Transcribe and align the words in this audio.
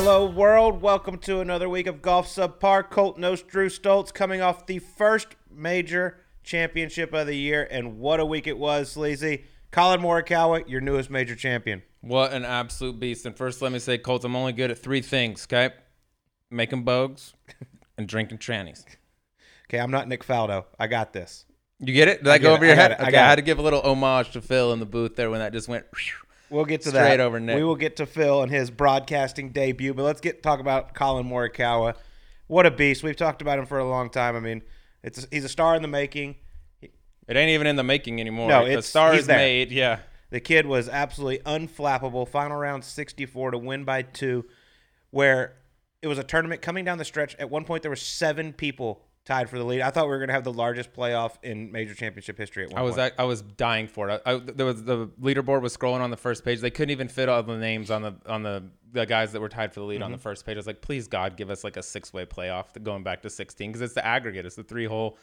Hello, 0.00 0.24
world. 0.26 0.80
Welcome 0.80 1.18
to 1.18 1.40
another 1.40 1.68
week 1.68 1.88
of 1.88 2.00
Golf 2.00 2.28
Subpar. 2.28 2.88
Colt 2.88 3.18
Knost, 3.18 3.48
Drew 3.48 3.68
Stoltz 3.68 4.14
coming 4.14 4.40
off 4.40 4.64
the 4.64 4.78
first 4.78 5.34
major 5.50 6.18
championship 6.44 7.12
of 7.12 7.26
the 7.26 7.34
year. 7.34 7.66
And 7.68 7.98
what 7.98 8.20
a 8.20 8.24
week 8.24 8.46
it 8.46 8.56
was, 8.56 8.92
Sleazy. 8.92 9.42
Collin 9.72 10.00
Morikawa, 10.00 10.68
your 10.68 10.80
newest 10.80 11.10
major 11.10 11.34
champion. 11.34 11.82
What 12.00 12.32
an 12.32 12.44
absolute 12.44 13.00
beast. 13.00 13.26
And 13.26 13.36
first, 13.36 13.60
let 13.60 13.72
me 13.72 13.80
say, 13.80 13.98
Colt, 13.98 14.24
I'm 14.24 14.36
only 14.36 14.52
good 14.52 14.70
at 14.70 14.78
three 14.78 15.00
things, 15.02 15.48
okay? 15.50 15.74
Making 16.48 16.84
bogues 16.84 17.32
and 17.98 18.06
drinking 18.06 18.38
trannies. 18.38 18.84
Okay, 19.68 19.80
I'm 19.80 19.90
not 19.90 20.06
Nick 20.06 20.22
Faldo. 20.24 20.66
I 20.78 20.86
got 20.86 21.12
this. 21.12 21.44
You 21.80 21.92
get 21.92 22.06
it? 22.06 22.22
Did 22.22 22.30
I, 22.30 22.38
get 22.38 22.44
go 22.44 22.52
it. 22.52 22.54
over 22.54 22.64
your 22.66 22.74
I 22.74 22.76
head? 22.76 22.90
it. 22.92 23.00
I 23.00 23.08
Okay, 23.08 23.16
I, 23.18 23.24
it. 23.24 23.30
had 23.30 23.36
to 23.36 23.42
give 23.42 23.58
a 23.58 23.62
little 23.62 23.82
homage 23.82 24.30
to 24.30 24.40
Phil 24.40 24.72
in 24.72 24.78
the 24.78 24.86
booth 24.86 25.16
there 25.16 25.28
when 25.28 25.40
that 25.40 25.52
just 25.52 25.66
went. 25.66 25.86
We'll 26.50 26.64
get 26.64 26.82
to 26.82 26.88
Straight 26.88 27.16
that. 27.16 27.20
over 27.20 27.38
Nick. 27.40 27.56
We 27.56 27.64
will 27.64 27.76
get 27.76 27.96
to 27.96 28.06
Phil 28.06 28.42
and 28.42 28.50
his 28.50 28.70
broadcasting 28.70 29.50
debut, 29.50 29.92
but 29.94 30.02
let's 30.02 30.20
get 30.20 30.42
talk 30.42 30.60
about 30.60 30.94
Collin 30.94 31.26
Morikawa. 31.26 31.94
What 32.46 32.64
a 32.64 32.70
beast! 32.70 33.02
We've 33.02 33.16
talked 33.16 33.42
about 33.42 33.58
him 33.58 33.66
for 33.66 33.78
a 33.78 33.86
long 33.88 34.08
time. 34.08 34.34
I 34.34 34.40
mean, 34.40 34.62
it's 35.02 35.26
he's 35.30 35.44
a 35.44 35.48
star 35.48 35.76
in 35.76 35.82
the 35.82 35.88
making. 35.88 36.36
It 36.80 37.36
ain't 37.36 37.50
even 37.50 37.66
in 37.66 37.76
the 37.76 37.84
making 37.84 38.20
anymore. 38.20 38.48
No, 38.48 38.66
the 38.66 38.80
star 38.82 39.14
is 39.14 39.26
there. 39.26 39.36
made. 39.36 39.70
Yeah. 39.70 39.98
The 40.30 40.40
kid 40.40 40.66
was 40.66 40.88
absolutely 40.88 41.38
unflappable. 41.44 42.26
Final 42.28 42.56
round 42.56 42.84
64 42.84 43.52
to 43.52 43.58
win 43.58 43.84
by 43.84 44.02
two, 44.02 44.44
where 45.10 45.56
it 46.02 46.06
was 46.06 46.18
a 46.18 46.24
tournament 46.24 46.62
coming 46.62 46.84
down 46.84 46.98
the 46.98 47.04
stretch. 47.04 47.34
At 47.38 47.50
one 47.50 47.64
point, 47.64 47.82
there 47.82 47.90
were 47.90 47.96
seven 47.96 48.52
people 48.52 49.02
tied 49.28 49.48
for 49.48 49.58
the 49.58 49.64
lead. 49.64 49.82
I 49.82 49.90
thought 49.90 50.06
we 50.06 50.10
were 50.10 50.18
going 50.18 50.28
to 50.28 50.34
have 50.34 50.42
the 50.42 50.52
largest 50.52 50.92
playoff 50.92 51.32
in 51.44 51.70
major 51.70 51.94
championship 51.94 52.36
history 52.36 52.64
at 52.64 52.70
one 52.72 52.80
I 52.80 52.82
was 52.82 52.96
point. 52.96 53.12
I, 53.18 53.22
I 53.22 53.26
was 53.26 53.42
dying 53.42 53.86
for 53.86 54.08
it. 54.08 54.22
I, 54.26 54.32
I, 54.32 54.38
there 54.38 54.66
was 54.66 54.82
the 54.82 55.06
leaderboard 55.20 55.62
was 55.62 55.76
scrolling 55.76 56.00
on 56.00 56.10
the 56.10 56.16
first 56.16 56.44
page. 56.44 56.60
They 56.60 56.70
couldn't 56.70 56.90
even 56.90 57.06
fit 57.08 57.28
all 57.28 57.42
the 57.42 57.56
names 57.58 57.90
on 57.90 58.02
the 58.02 58.14
on 58.26 58.42
the 58.42 58.64
the 58.90 59.04
guys 59.06 59.32
that 59.32 59.40
were 59.40 59.50
tied 59.50 59.72
for 59.72 59.80
the 59.80 59.86
lead 59.86 60.02
on 60.02 60.08
Mm-hmm. 60.08 60.16
the 60.16 60.22
first 60.22 60.44
page. 60.46 60.56
I 60.56 60.58
was 60.58 60.66
like, 60.66 60.80
please 60.80 61.06
God, 61.06 61.36
give 61.36 61.50
us 61.50 61.62
like 61.62 61.76
a 61.76 61.82
six 61.82 62.12
way 62.12 62.24
playoff 62.24 62.82
going 62.82 63.02
back 63.04 63.22
to 63.22 63.30
sixteen 63.30 63.70
because 63.70 63.82
it's 63.82 63.94
the 63.94 64.04
aggregate. 64.04 64.46
It's 64.46 64.56
the 64.56 64.64
three 64.64 64.86
hole 64.86 65.18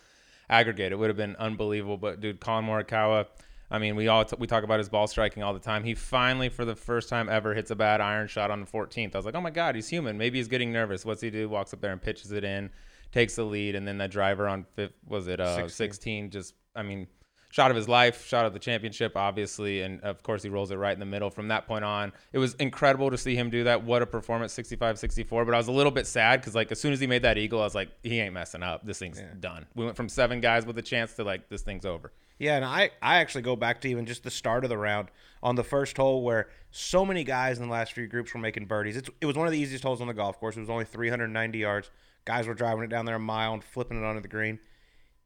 aggregate. 0.50 0.92
It 0.92 0.97
would 1.00 1.09
have 1.09 1.17
been 1.17 1.36
unbelievable. 1.38 1.97
But 1.97 2.19
dude, 2.22 2.40
Collin 2.40 2.66
Morikawa. 2.66 3.25
I 3.72 3.80
mean, 3.80 3.95
we 3.95 4.08
all 4.08 4.23
t- 4.23 4.36
we 4.38 4.45
talk 4.45 4.64
about 4.64 4.78
his 4.78 4.90
ball 4.90 5.08
striking 5.08 5.42
all 5.42 5.52
the 5.53 5.59
time. 5.59 5.84
He 5.84 5.95
finally, 5.95 6.50
for 6.50 6.64
the 6.66 6.75
first 6.75 7.09
time 7.09 7.28
ever, 7.28 7.56
hits 7.56 7.72
a 7.72 7.75
bad 7.75 8.00
iron 8.00 8.28
shot 8.28 8.52
on 8.52 8.59
the 8.62 8.67
14th. 8.67 9.16
I 9.16 9.17
was 9.17 9.25
like, 9.25 9.34
oh 9.34 9.42
my 9.42 9.50
God, 9.50 9.73
he's 9.73 9.90
human. 9.90 10.19
Maybe 10.19 10.38
he's 10.38 10.47
getting 10.47 10.72
nervous. 10.72 11.03
What's 11.03 11.22
he 11.22 11.31
do? 11.31 11.50
Walks 11.50 11.73
up 11.73 11.81
there 11.81 11.92
and 11.92 12.00
pitches 12.00 12.31
it 12.31 12.44
in, 12.44 12.69
takes 13.16 13.38
the 13.38 13.44
lead, 13.44 13.76
and 13.76 13.88
then 13.88 13.98
that 13.98 14.12
driver 14.12 14.48
on 14.48 14.66
fifth 14.76 14.94
was 15.08 15.28
it 15.28 15.40
uh, 15.40 15.56
16. 15.56 15.70
16. 15.70 16.30
Just, 16.32 16.54
I 16.76 16.84
mean, 16.84 17.08
shot 17.50 17.72
of 17.72 17.78
his 17.78 17.88
life, 17.88 18.28
shot 18.28 18.46
of 18.46 18.52
the 18.52 18.60
championship, 18.60 19.16
obviously, 19.16 19.84
and 19.84 20.02
of 20.02 20.22
course 20.22 20.44
he 20.44 20.50
rolls 20.50 20.70
it 20.70 20.76
right 20.76 20.92
in 20.92 21.00
the 21.00 21.06
middle. 21.06 21.30
From 21.30 21.48
that 21.48 21.66
point 21.66 21.86
on, 21.86 22.12
it 22.34 22.40
was 22.40 22.56
incredible 22.56 23.10
to 23.10 23.18
see 23.18 23.34
him 23.34 23.50
do 23.50 23.64
that. 23.64 23.86
What 23.86 24.02
a 24.02 24.06
performance, 24.06 24.52
65, 24.52 25.00
64. 25.00 25.46
But 25.46 25.54
I 25.54 25.58
was 25.58 25.70
a 25.70 25.72
little 25.72 25.94
bit 25.94 26.06
sad 26.08 26.42
because 26.42 26.56
like 26.56 26.74
as 26.74 26.80
soon 26.82 26.92
as 26.92 27.00
he 27.00 27.08
made 27.08 27.22
that 27.22 27.38
eagle, 27.38 27.62
I 27.62 27.64
was 27.64 27.74
like, 27.74 27.90
he 28.04 28.20
ain't 28.20 28.34
messing 28.34 28.62
up. 28.62 28.86
This 28.86 29.00
thing's 29.00 29.22
done. 29.40 29.66
We 29.76 29.86
went 29.86 29.96
from 29.96 30.10
seven 30.10 30.42
guys 30.42 30.66
with 30.66 30.78
a 30.78 30.82
chance 30.82 31.14
to 31.14 31.24
like 31.24 31.48
this 31.48 31.62
thing's 31.62 31.86
over. 31.86 32.12
Yeah, 32.38 32.58
and 32.58 32.66
I, 32.66 32.90
I 33.02 33.20
actually 33.20 33.44
go 33.44 33.56
back 33.56 33.80
to 33.82 33.88
even 33.88 34.06
just 34.06 34.24
the 34.24 34.32
start 34.32 34.66
of 34.66 34.70
the 34.70 34.78
round 34.78 35.08
on 35.42 35.56
the 35.56 35.64
first 35.64 35.96
hole 35.96 36.22
where 36.22 36.50
so 36.70 37.06
many 37.06 37.24
guys 37.24 37.60
in 37.60 37.64
the 37.64 37.72
last 37.72 37.94
few 37.94 38.08
groups 38.08 38.34
were 38.34 38.42
making 38.42 38.66
birdies. 38.66 38.98
It's, 38.98 39.10
it 39.22 39.26
was 39.26 39.38
one 39.38 39.48
of 39.48 39.54
the 39.54 39.60
easiest 39.60 39.86
holes 39.86 40.02
on 40.02 40.08
the 40.08 40.14
golf 40.14 40.38
course. 40.38 40.58
It 40.58 40.60
was 40.60 40.70
only 40.70 40.84
390 40.84 41.58
yards. 41.58 41.90
Guys 42.26 42.48
were 42.48 42.54
driving 42.54 42.84
it 42.84 42.90
down 42.90 43.06
there 43.06 43.16
a 43.16 43.20
mile 43.20 43.54
and 43.54 43.64
flipping 43.64 44.02
it 44.02 44.06
onto 44.06 44.22
the 44.22 44.28
green. 44.28 44.59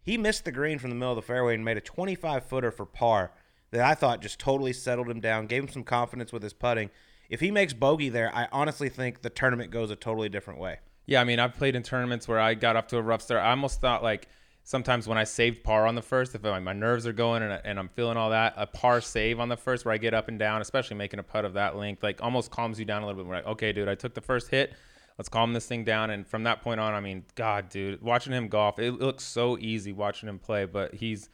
He 0.02 0.17
missed 0.17 0.45
the 0.45 0.52
green 0.52 0.80
from 0.80 0.89
the 0.89 0.95
middle 0.95 1.11
of 1.11 1.16
the 1.17 1.22
fairway 1.22 1.55
and 1.55 1.64
made 1.66 1.78
a 1.78 1.81
25 1.81 2.45
footer 2.45 2.72
for 2.72 2.86
par 2.86 3.31
that 3.72 3.81
I 3.86 3.94
thought 3.95 4.22
just 4.22 4.39
totally 4.39 4.73
settled 4.73 5.09
him 5.09 5.20
down, 5.20 5.47
gave 5.47 5.64
him 5.64 5.70
some 5.70 5.83
confidence 5.83 6.32
with 6.33 6.43
his 6.43 6.54
putting. 6.54 6.89
If 7.30 7.39
he 7.42 7.52
makes 7.52 7.73
bogey 7.73 8.10
there, 8.10 8.33
I 8.36 8.48
honestly 8.52 8.89
think 8.89 9.21
the 9.21 9.30
tournament 9.30 9.71
goes 9.71 9.92
a 9.92 9.95
totally 9.95 10.30
different 10.30 10.60
way. 10.60 10.80
Yeah, 11.05 11.21
I 11.21 11.23
mean, 11.23 11.39
I've 11.39 11.55
played 11.55 11.76
in 11.76 11.83
tournaments 11.83 12.27
where 12.27 12.39
I 12.39 12.54
got 12.54 12.76
off 12.76 12.87
to 12.87 12.98
a 12.98 13.02
rough 13.02 13.21
start. 13.21 13.43
I 13.43 13.52
almost 13.52 13.81
thought 13.81 14.02
like 14.04 14.27
sometimes 14.64 15.08
when 15.08 15.17
I 15.17 15.23
saved 15.23 15.64
par 15.64 15.86
on 15.86 15.95
the 15.95 16.02
first, 16.02 16.33
if 16.36 16.42
my 16.43 16.73
nerves 16.73 17.05
are 17.05 17.14
going 17.14 17.43
and, 17.43 17.54
I- 17.54 17.61
and 17.64 17.77
I'm 17.80 17.89
feeling 17.89 18.17
all 18.17 18.31
that, 18.31 18.54
a 18.58 18.66
par 18.66 19.02
save 19.02 19.39
on 19.39 19.49
the 19.49 19.58
first 19.58 19.86
where 19.86 19.93
I 19.93 19.98
get 19.98 20.14
up 20.14 20.27
and 20.27 20.39
down, 20.39 20.61
especially 20.61 20.98
making 20.98 21.20
a 21.20 21.23
putt 21.23 21.45
of 21.45 21.54
that 21.54 21.76
length, 21.76 22.02
like 22.04 22.21
almost 22.23 22.52
calms 22.52 22.80
you 22.80 22.86
down 22.86 23.04
a 23.04 23.05
little 23.05 23.21
bit. 23.21 23.27
We're 23.30 23.36
like, 23.37 23.48
okay, 23.48 23.71
dude, 23.73 23.87
I 23.87 23.95
took 23.95 24.14
the 24.16 24.21
first 24.21 24.49
hit. 24.49 24.73
Let's 25.19 25.27
calm 25.27 25.52
this 25.52 25.65
thing 25.65 25.83
down. 25.83 26.11
And 26.11 26.25
from 26.25 26.43
that 26.43 26.61
point 26.61 26.80
on, 26.80 26.93
I 26.93 27.02
mean, 27.02 27.25
God, 27.35 27.67
dude, 27.67 28.02
watching 28.02 28.31
him 28.31 28.47
golf, 28.47 28.80
it 28.80 28.91
looks 28.91 29.25
so 29.25 29.57
easy 29.57 29.91
watching 29.91 30.30
him 30.30 30.39
play, 30.39 30.63
but 30.63 30.95
he's 30.95 31.27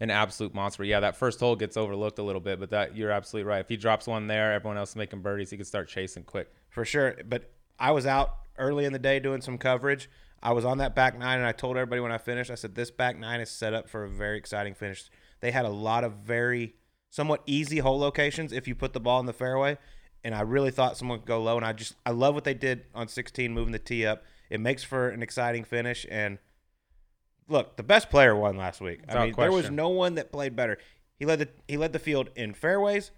an 0.00 0.10
absolute 0.10 0.54
monster. 0.54 0.82
Yeah, 0.82 0.98
that 0.98 1.16
first 1.16 1.38
hole 1.38 1.54
gets 1.54 1.76
overlooked 1.76 2.18
a 2.18 2.24
little 2.24 2.40
bit, 2.40 2.58
but 2.58 2.70
that 2.70 2.96
you're 2.96 3.12
absolutely 3.12 3.48
right. 3.48 3.60
If 3.60 3.68
he 3.68 3.76
drops 3.76 4.08
one 4.08 4.26
there, 4.26 4.52
everyone 4.54 4.76
else 4.76 4.90
is 4.90 4.96
making 4.96 5.22
birdies, 5.22 5.50
he 5.50 5.56
could 5.56 5.68
start 5.68 5.88
chasing 5.88 6.24
quick. 6.24 6.52
for 6.68 6.84
sure. 6.84 7.16
But 7.28 7.52
I 7.78 7.92
was 7.92 8.06
out 8.06 8.38
early 8.58 8.86
in 8.86 8.92
the 8.92 8.98
day 8.98 9.20
doing 9.20 9.40
some 9.40 9.56
coverage. 9.56 10.10
I 10.42 10.50
was 10.50 10.64
on 10.64 10.78
that 10.78 10.96
back 10.96 11.16
nine, 11.16 11.38
and 11.38 11.46
I 11.46 11.52
told 11.52 11.76
everybody 11.76 12.00
when 12.00 12.10
I 12.10 12.18
finished, 12.18 12.50
I 12.50 12.56
said, 12.56 12.74
This 12.74 12.90
back 12.90 13.16
nine 13.16 13.40
is 13.40 13.50
set 13.50 13.72
up 13.72 13.88
for 13.88 14.02
a 14.02 14.08
very 14.08 14.36
exciting 14.36 14.74
finish. 14.74 15.08
They 15.38 15.52
had 15.52 15.64
a 15.64 15.70
lot 15.70 16.02
of 16.02 16.14
very 16.14 16.74
somewhat 17.08 17.44
easy 17.46 17.78
hole 17.78 18.00
locations 18.00 18.52
if 18.52 18.66
you 18.66 18.74
put 18.74 18.94
the 18.94 19.00
ball 19.00 19.20
in 19.20 19.26
the 19.26 19.32
fairway. 19.32 19.78
And 20.24 20.34
I 20.34 20.40
really 20.42 20.70
thought 20.70 20.96
someone 20.96 21.18
could 21.18 21.28
go 21.28 21.42
low. 21.42 21.56
And 21.56 21.64
I 21.64 21.72
just, 21.72 21.94
I 22.04 22.10
love 22.10 22.34
what 22.34 22.44
they 22.44 22.54
did 22.54 22.84
on 22.94 23.08
16, 23.08 23.52
moving 23.52 23.72
the 23.72 23.78
tee 23.78 24.04
up. 24.06 24.24
It 24.50 24.60
makes 24.60 24.82
for 24.82 25.08
an 25.08 25.22
exciting 25.22 25.64
finish. 25.64 26.06
And 26.10 26.38
look, 27.48 27.76
the 27.76 27.82
best 27.82 28.10
player 28.10 28.34
won 28.34 28.56
last 28.56 28.80
week. 28.80 29.00
I 29.08 29.12
Without 29.12 29.24
mean, 29.24 29.34
there 29.36 29.52
was 29.52 29.70
no 29.70 29.88
one 29.88 30.14
that 30.16 30.32
played 30.32 30.56
better. 30.56 30.78
He 31.18 31.26
led 31.26 31.40
the 31.40 31.48
he 31.66 31.76
led 31.76 31.92
the 31.92 31.98
field 31.98 32.30
in 32.36 32.54
fairways, 32.54 33.10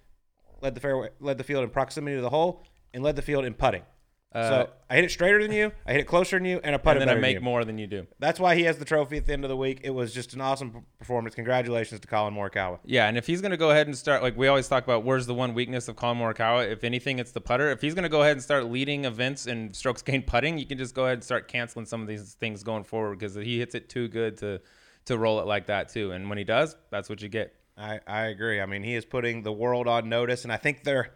led 0.63 0.75
the 0.75 0.81
fairway, 0.81 1.11
led 1.21 1.39
the 1.39 1.45
field 1.45 1.65
in 1.65 1.71
proximity 1.71 2.17
to 2.17 2.23
the 2.23 2.31
hole, 2.31 2.65
and 2.95 3.03
led 3.03 3.17
the 3.17 3.23
field 3.23 3.45
in 3.45 3.55
putting. 3.55 3.83
So 4.33 4.71
I 4.89 4.95
hit 4.95 5.05
it 5.05 5.11
straighter 5.11 5.43
than 5.43 5.51
you, 5.51 5.73
I 5.85 5.93
hit 5.93 6.03
it 6.03 6.07
closer 6.07 6.37
than 6.39 6.45
you, 6.45 6.61
and 6.63 6.73
I 6.73 6.79
putted 6.79 6.99
Uh, 6.99 7.03
And 7.03 7.11
then 7.11 7.17
I 7.17 7.21
make 7.21 7.43
more 7.43 7.65
than 7.65 7.79
you 7.79 7.89
do. 7.89 8.07
That's 8.21 8.39
why 8.39 8.55
he 8.55 8.63
has 8.63 8.79
the 8.79 8.85
trophy 8.85 9.17
at 9.17 9.27
the 9.27 9.33
end 9.33 9.45
of 9.45 9.49
the 9.49 9.57
week. 9.57 9.81
It 9.83 9.91
was 9.91 10.15
just 10.15 10.35
an 10.35 10.41
awesome 10.41 10.85
performance. 10.99 11.35
Congratulations 11.35 11.99
to 12.01 12.07
Collin 12.07 12.35
Morikawa. 12.35 12.79
Yeah, 12.85 13.09
and 13.09 13.19
if 13.19 13.27
he's 13.27 13.41
going 13.41 13.51
to 13.51 13.57
go 13.57 13.71
ahead 13.71 13.89
and 13.89 13.99
start, 13.99 14.23
like 14.23 14.37
we 14.37 14.47
always 14.47 14.69
talk 14.69 14.85
about, 14.85 15.03
where's 15.05 15.27
the 15.27 15.35
one 15.35 15.53
weakness 15.53 15.89
of 15.89 15.97
Collin 15.97 16.19
Morikawa? 16.19 16.71
If 16.71 16.85
anything, 16.85 17.19
it's 17.19 17.33
the 17.33 17.41
putter. 17.41 17.71
If 17.71 17.81
he's 17.81 17.95
going 17.95 18.05
to 18.05 18.09
go 18.09 18.21
ahead 18.23 18.33
and 18.33 18.43
start 18.43 18.67
leading 18.67 19.05
events 19.05 19.47
in 19.49 19.75
strokes 19.75 20.03
gained 20.11 20.29
putting, 20.29 20.59
you 20.59 20.67
can 20.67 20.79
just 20.79 20.95
go 20.95 21.05
ahead 21.07 21.15
and 21.15 21.25
start 21.25 21.49
canceling 21.49 21.87
some 21.87 22.01
of 22.01 22.07
these 22.07 22.35
things 22.35 22.63
going 22.63 22.85
forward 22.85 23.19
because 23.19 23.35
he 23.35 23.59
hits 23.59 23.75
it 23.75 23.89
too 23.89 24.07
good 24.07 24.37
to 24.39 24.61
to 25.07 25.19
roll 25.19 25.41
it 25.41 25.47
like 25.47 25.67
that 25.67 25.89
too. 25.89 26.13
And 26.13 26.29
when 26.29 26.39
he 26.39 26.45
does, 26.45 26.77
that's 26.91 27.09
what 27.09 27.21
you 27.21 27.29
get. 27.29 27.55
I, 27.77 27.99
I 28.07 28.27
agree. 28.27 28.61
I 28.61 28.67
mean, 28.67 28.83
he 28.85 28.95
is 28.95 29.05
putting 29.07 29.43
the 29.43 29.53
world 29.53 29.89
on 29.89 30.09
notice, 30.09 30.45
and 30.45 30.53
I 30.53 30.57
think 30.57 30.85
they're. 30.85 31.15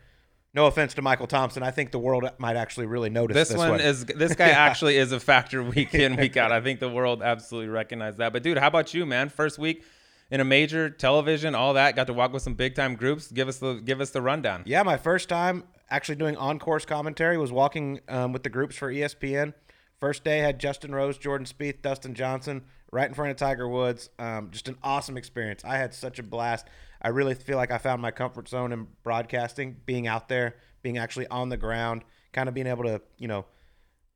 No 0.54 0.66
offense 0.66 0.94
to 0.94 1.02
Michael 1.02 1.26
Thompson, 1.26 1.64
I 1.64 1.72
think 1.72 1.90
the 1.90 1.98
world 1.98 2.24
might 2.38 2.54
actually 2.54 2.86
really 2.86 3.10
notice 3.10 3.34
This, 3.34 3.48
this, 3.48 3.58
one 3.58 3.80
is 3.80 4.04
this 4.04 4.36
guy 4.36 4.48
actually 4.50 4.96
is 4.96 5.10
a 5.10 5.18
factor 5.18 5.62
week 5.62 5.94
in 5.94 6.14
week 6.20 6.36
out. 6.36 6.52
I 6.52 6.60
think 6.60 6.78
the 6.78 6.88
world 6.88 7.22
absolutely 7.22 7.68
recognized 7.68 8.18
that. 8.18 8.32
But 8.32 8.44
dude, 8.44 8.58
how 8.58 8.68
about 8.68 8.94
you, 8.94 9.04
man? 9.04 9.30
First 9.30 9.58
week 9.58 9.84
in 10.30 10.40
a 10.40 10.44
major 10.44 10.88
television, 10.90 11.56
all 11.56 11.74
that. 11.74 11.96
Got 11.96 12.06
to 12.06 12.12
walk 12.12 12.32
with 12.32 12.42
some 12.42 12.54
big 12.54 12.76
time 12.76 12.94
groups. 12.94 13.32
Give 13.32 13.48
us 13.48 13.58
the 13.58 13.74
give 13.74 14.00
us 14.00 14.10
the 14.10 14.22
rundown. 14.22 14.62
Yeah, 14.64 14.84
my 14.84 14.96
first 14.96 15.28
time 15.28 15.64
actually 15.90 16.16
doing 16.16 16.36
on 16.36 16.60
course 16.60 16.84
commentary 16.84 17.36
was 17.36 17.50
walking 17.50 18.00
um, 18.08 18.32
with 18.32 18.44
the 18.44 18.48
groups 18.48 18.76
for 18.76 18.92
ESPN. 18.92 19.54
First 19.98 20.22
day 20.22 20.38
had 20.38 20.60
Justin 20.60 20.94
Rose, 20.94 21.18
Jordan 21.18 21.46
Spieth, 21.46 21.82
Dustin 21.82 22.14
Johnson 22.14 22.62
right 22.92 23.08
in 23.08 23.14
front 23.14 23.32
of 23.32 23.36
Tiger 23.36 23.68
Woods. 23.68 24.08
Um, 24.18 24.50
just 24.52 24.68
an 24.68 24.76
awesome 24.82 25.16
experience. 25.16 25.64
I 25.64 25.78
had 25.78 25.92
such 25.92 26.18
a 26.18 26.22
blast. 26.22 26.66
I 27.04 27.08
really 27.08 27.34
feel 27.34 27.58
like 27.58 27.70
I 27.70 27.76
found 27.76 28.00
my 28.00 28.10
comfort 28.10 28.48
zone 28.48 28.72
in 28.72 28.88
broadcasting, 29.02 29.76
being 29.84 30.06
out 30.06 30.28
there, 30.30 30.56
being 30.82 30.96
actually 30.96 31.26
on 31.28 31.50
the 31.50 31.58
ground, 31.58 32.02
kind 32.32 32.48
of 32.48 32.54
being 32.54 32.66
able 32.66 32.84
to, 32.84 33.02
you 33.18 33.28
know, 33.28 33.44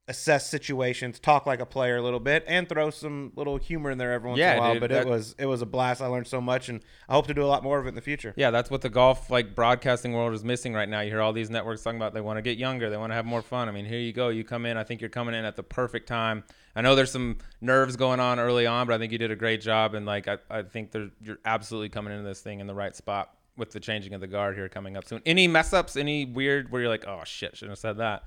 assess 0.08 0.48
situations, 0.48 1.20
talk 1.20 1.46
like 1.46 1.60
a 1.60 1.66
player 1.66 1.96
a 1.98 2.02
little 2.02 2.18
bit, 2.20 2.42
and 2.48 2.68
throw 2.68 2.90
some 2.90 3.30
little 3.36 3.56
humor 3.58 3.90
in 3.90 3.98
there 3.98 4.12
every 4.12 4.28
once 4.30 4.40
in 4.40 4.58
a 4.58 4.60
while. 4.60 4.72
dude, 4.72 4.80
but 4.80 4.90
that- 4.90 5.06
it 5.06 5.08
was 5.08 5.34
it 5.38 5.46
was 5.46 5.62
a 5.62 5.66
blast. 5.66 6.00
I 6.02 6.06
learned 6.06 6.26
so 6.26 6.40
much, 6.40 6.68
and 6.68 6.80
I 7.08 7.14
hope 7.14 7.26
to 7.28 7.34
do 7.34 7.44
a 7.44 7.46
lot 7.46 7.62
more 7.62 7.78
of 7.78 7.86
it 7.86 7.90
in 7.90 7.94
the 7.94 8.00
future. 8.00 8.32
Yeah, 8.36 8.50
that's 8.50 8.70
what 8.70 8.80
the 8.80 8.88
golf 8.88 9.30
like 9.30 9.54
broadcasting 9.54 10.12
world 10.12 10.32
is 10.34 10.42
missing 10.42 10.72
right 10.74 10.88
now. 10.88 11.00
You 11.00 11.10
hear 11.10 11.20
all 11.20 11.32
these 11.32 11.50
networks 11.50 11.82
talking 11.82 11.98
about 11.98 12.14
they 12.14 12.20
want 12.20 12.38
to 12.38 12.42
get 12.42 12.58
younger, 12.58 12.90
they 12.90 12.96
want 12.96 13.10
to 13.10 13.14
have 13.14 13.26
more 13.26 13.42
fun. 13.42 13.68
I 13.68 13.72
mean, 13.72 13.84
here 13.84 14.00
you 14.00 14.12
go. 14.12 14.28
You 14.30 14.44
come 14.44 14.66
in. 14.66 14.76
I 14.76 14.84
think 14.84 15.00
you're 15.00 15.10
coming 15.10 15.34
in 15.34 15.44
at 15.44 15.56
the 15.56 15.62
perfect 15.62 16.08
time. 16.08 16.44
I 16.74 16.80
know 16.80 16.94
there's 16.94 17.10
some 17.10 17.38
nerves 17.60 17.96
going 17.96 18.20
on 18.20 18.38
early 18.38 18.66
on, 18.66 18.86
but 18.86 18.94
I 18.94 18.98
think 18.98 19.12
you 19.12 19.18
did 19.18 19.30
a 19.30 19.36
great 19.36 19.60
job. 19.60 19.94
And 19.94 20.06
like, 20.06 20.28
I, 20.28 20.38
I 20.48 20.62
think 20.62 20.92
there, 20.92 21.10
you're 21.22 21.38
absolutely 21.44 21.88
coming 21.88 22.12
into 22.12 22.26
this 22.28 22.40
thing 22.40 22.60
in 22.60 22.66
the 22.66 22.74
right 22.74 22.94
spot 22.94 23.34
with 23.56 23.72
the 23.72 23.80
changing 23.80 24.14
of 24.14 24.20
the 24.20 24.28
guard 24.28 24.54
here 24.56 24.68
coming 24.68 24.96
up 24.96 25.04
soon. 25.04 25.20
Any 25.26 25.48
mess 25.48 25.72
ups? 25.72 25.96
Any 25.96 26.24
weird 26.24 26.70
where 26.70 26.80
you're 26.80 26.88
like, 26.90 27.04
oh 27.06 27.22
shit, 27.24 27.56
shouldn't 27.56 27.72
have 27.72 27.78
said 27.80 27.96
that. 27.98 28.22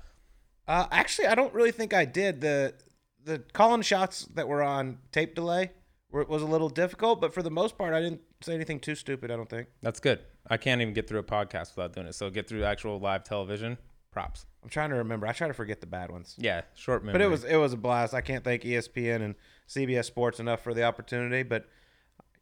Uh, 0.68 0.86
actually, 0.90 1.28
I 1.28 1.34
don't 1.34 1.52
really 1.54 1.72
think 1.72 1.92
I 1.92 2.04
did. 2.04 2.40
the 2.40 2.74
The 3.24 3.38
calling 3.52 3.82
shots 3.82 4.26
that 4.34 4.48
were 4.48 4.62
on 4.62 4.98
tape 5.10 5.34
delay 5.34 5.72
were, 6.10 6.24
was 6.24 6.42
a 6.42 6.46
little 6.46 6.68
difficult, 6.68 7.20
but 7.20 7.34
for 7.34 7.42
the 7.42 7.50
most 7.50 7.76
part, 7.76 7.94
I 7.94 8.00
didn't 8.00 8.20
say 8.40 8.54
anything 8.54 8.80
too 8.80 8.94
stupid. 8.94 9.30
I 9.30 9.36
don't 9.36 9.48
think. 9.48 9.68
That's 9.82 10.00
good. 10.00 10.20
I 10.48 10.56
can't 10.56 10.80
even 10.80 10.94
get 10.94 11.08
through 11.08 11.20
a 11.20 11.24
podcast 11.24 11.76
without 11.76 11.94
doing 11.94 12.06
it. 12.06 12.14
So 12.14 12.30
get 12.30 12.48
through 12.48 12.64
actual 12.64 12.98
live 12.98 13.24
television. 13.24 13.78
Props. 14.10 14.44
I'm 14.62 14.68
trying 14.68 14.90
to 14.90 14.96
remember. 14.96 15.26
I 15.26 15.32
try 15.32 15.48
to 15.48 15.54
forget 15.54 15.80
the 15.80 15.86
bad 15.86 16.10
ones. 16.10 16.34
Yeah, 16.38 16.62
short 16.74 17.02
memory. 17.02 17.18
But 17.18 17.24
it 17.24 17.30
was 17.30 17.44
it 17.44 17.56
was 17.56 17.72
a 17.72 17.78
blast. 17.78 18.12
I 18.12 18.20
can't 18.20 18.44
thank 18.44 18.62
ESPN 18.62 19.22
and 19.22 19.34
CBS 19.68 20.04
Sports 20.04 20.38
enough 20.38 20.60
for 20.62 20.74
the 20.74 20.82
opportunity. 20.84 21.42
But 21.42 21.66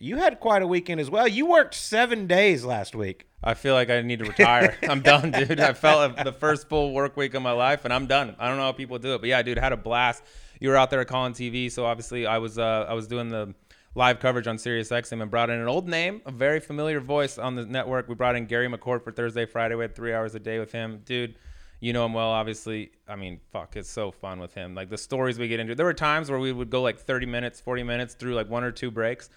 you 0.00 0.16
had 0.16 0.40
quite 0.40 0.62
a 0.62 0.66
weekend 0.66 0.98
as 0.98 1.10
well. 1.10 1.28
You 1.28 1.44
worked 1.44 1.74
seven 1.74 2.26
days 2.26 2.64
last 2.64 2.96
week. 2.96 3.26
I 3.44 3.52
feel 3.54 3.74
like 3.74 3.90
I 3.90 4.00
need 4.00 4.18
to 4.20 4.24
retire. 4.24 4.76
I'm 4.88 5.02
done, 5.02 5.30
dude. 5.30 5.60
I 5.60 5.74
felt 5.74 6.16
the 6.16 6.32
first 6.32 6.68
full 6.68 6.92
work 6.92 7.16
week 7.18 7.34
of 7.34 7.42
my 7.42 7.52
life, 7.52 7.84
and 7.84 7.92
I'm 7.92 8.06
done. 8.06 8.34
I 8.38 8.48
don't 8.48 8.56
know 8.56 8.64
how 8.64 8.72
people 8.72 8.98
do 8.98 9.14
it, 9.14 9.20
but 9.20 9.28
yeah, 9.28 9.42
dude, 9.42 9.58
I 9.58 9.62
had 9.62 9.72
a 9.72 9.76
blast. 9.76 10.22
You 10.58 10.70
were 10.70 10.76
out 10.76 10.90
there 10.90 11.04
calling 11.04 11.34
TV, 11.34 11.70
so 11.70 11.84
obviously 11.84 12.26
I 12.26 12.38
was 12.38 12.58
uh, 12.58 12.86
I 12.88 12.94
was 12.94 13.06
doing 13.06 13.28
the 13.28 13.54
live 13.94 14.20
coverage 14.20 14.46
on 14.46 14.56
Sirius 14.56 14.88
XM 14.88 15.20
and 15.20 15.30
brought 15.30 15.50
in 15.50 15.60
an 15.60 15.68
old 15.68 15.86
name, 15.86 16.22
a 16.24 16.30
very 16.30 16.60
familiar 16.60 17.00
voice 17.00 17.36
on 17.36 17.54
the 17.54 17.66
network. 17.66 18.08
We 18.08 18.14
brought 18.14 18.36
in 18.36 18.46
Gary 18.46 18.68
McCord 18.68 19.04
for 19.04 19.12
Thursday, 19.12 19.44
Friday. 19.44 19.74
We 19.74 19.84
had 19.84 19.94
three 19.94 20.14
hours 20.14 20.34
a 20.34 20.40
day 20.40 20.58
with 20.58 20.72
him, 20.72 21.02
dude. 21.04 21.34
You 21.80 21.92
know 21.92 22.06
him 22.06 22.14
well, 22.14 22.28
obviously. 22.28 22.92
I 23.08 23.16
mean, 23.16 23.40
fuck, 23.52 23.76
it's 23.76 23.90
so 23.90 24.10
fun 24.10 24.38
with 24.38 24.54
him. 24.54 24.74
Like 24.74 24.88
the 24.88 24.98
stories 24.98 25.38
we 25.38 25.48
get 25.48 25.60
into. 25.60 25.74
There 25.74 25.86
were 25.86 25.94
times 25.94 26.30
where 26.30 26.38
we 26.40 26.52
would 26.52 26.70
go 26.70 26.82
like 26.82 26.98
30 26.98 27.26
minutes, 27.26 27.60
40 27.60 27.82
minutes 27.82 28.14
through 28.14 28.34
like 28.34 28.48
one 28.48 28.64
or 28.64 28.70
two 28.70 28.90
breaks, 28.90 29.30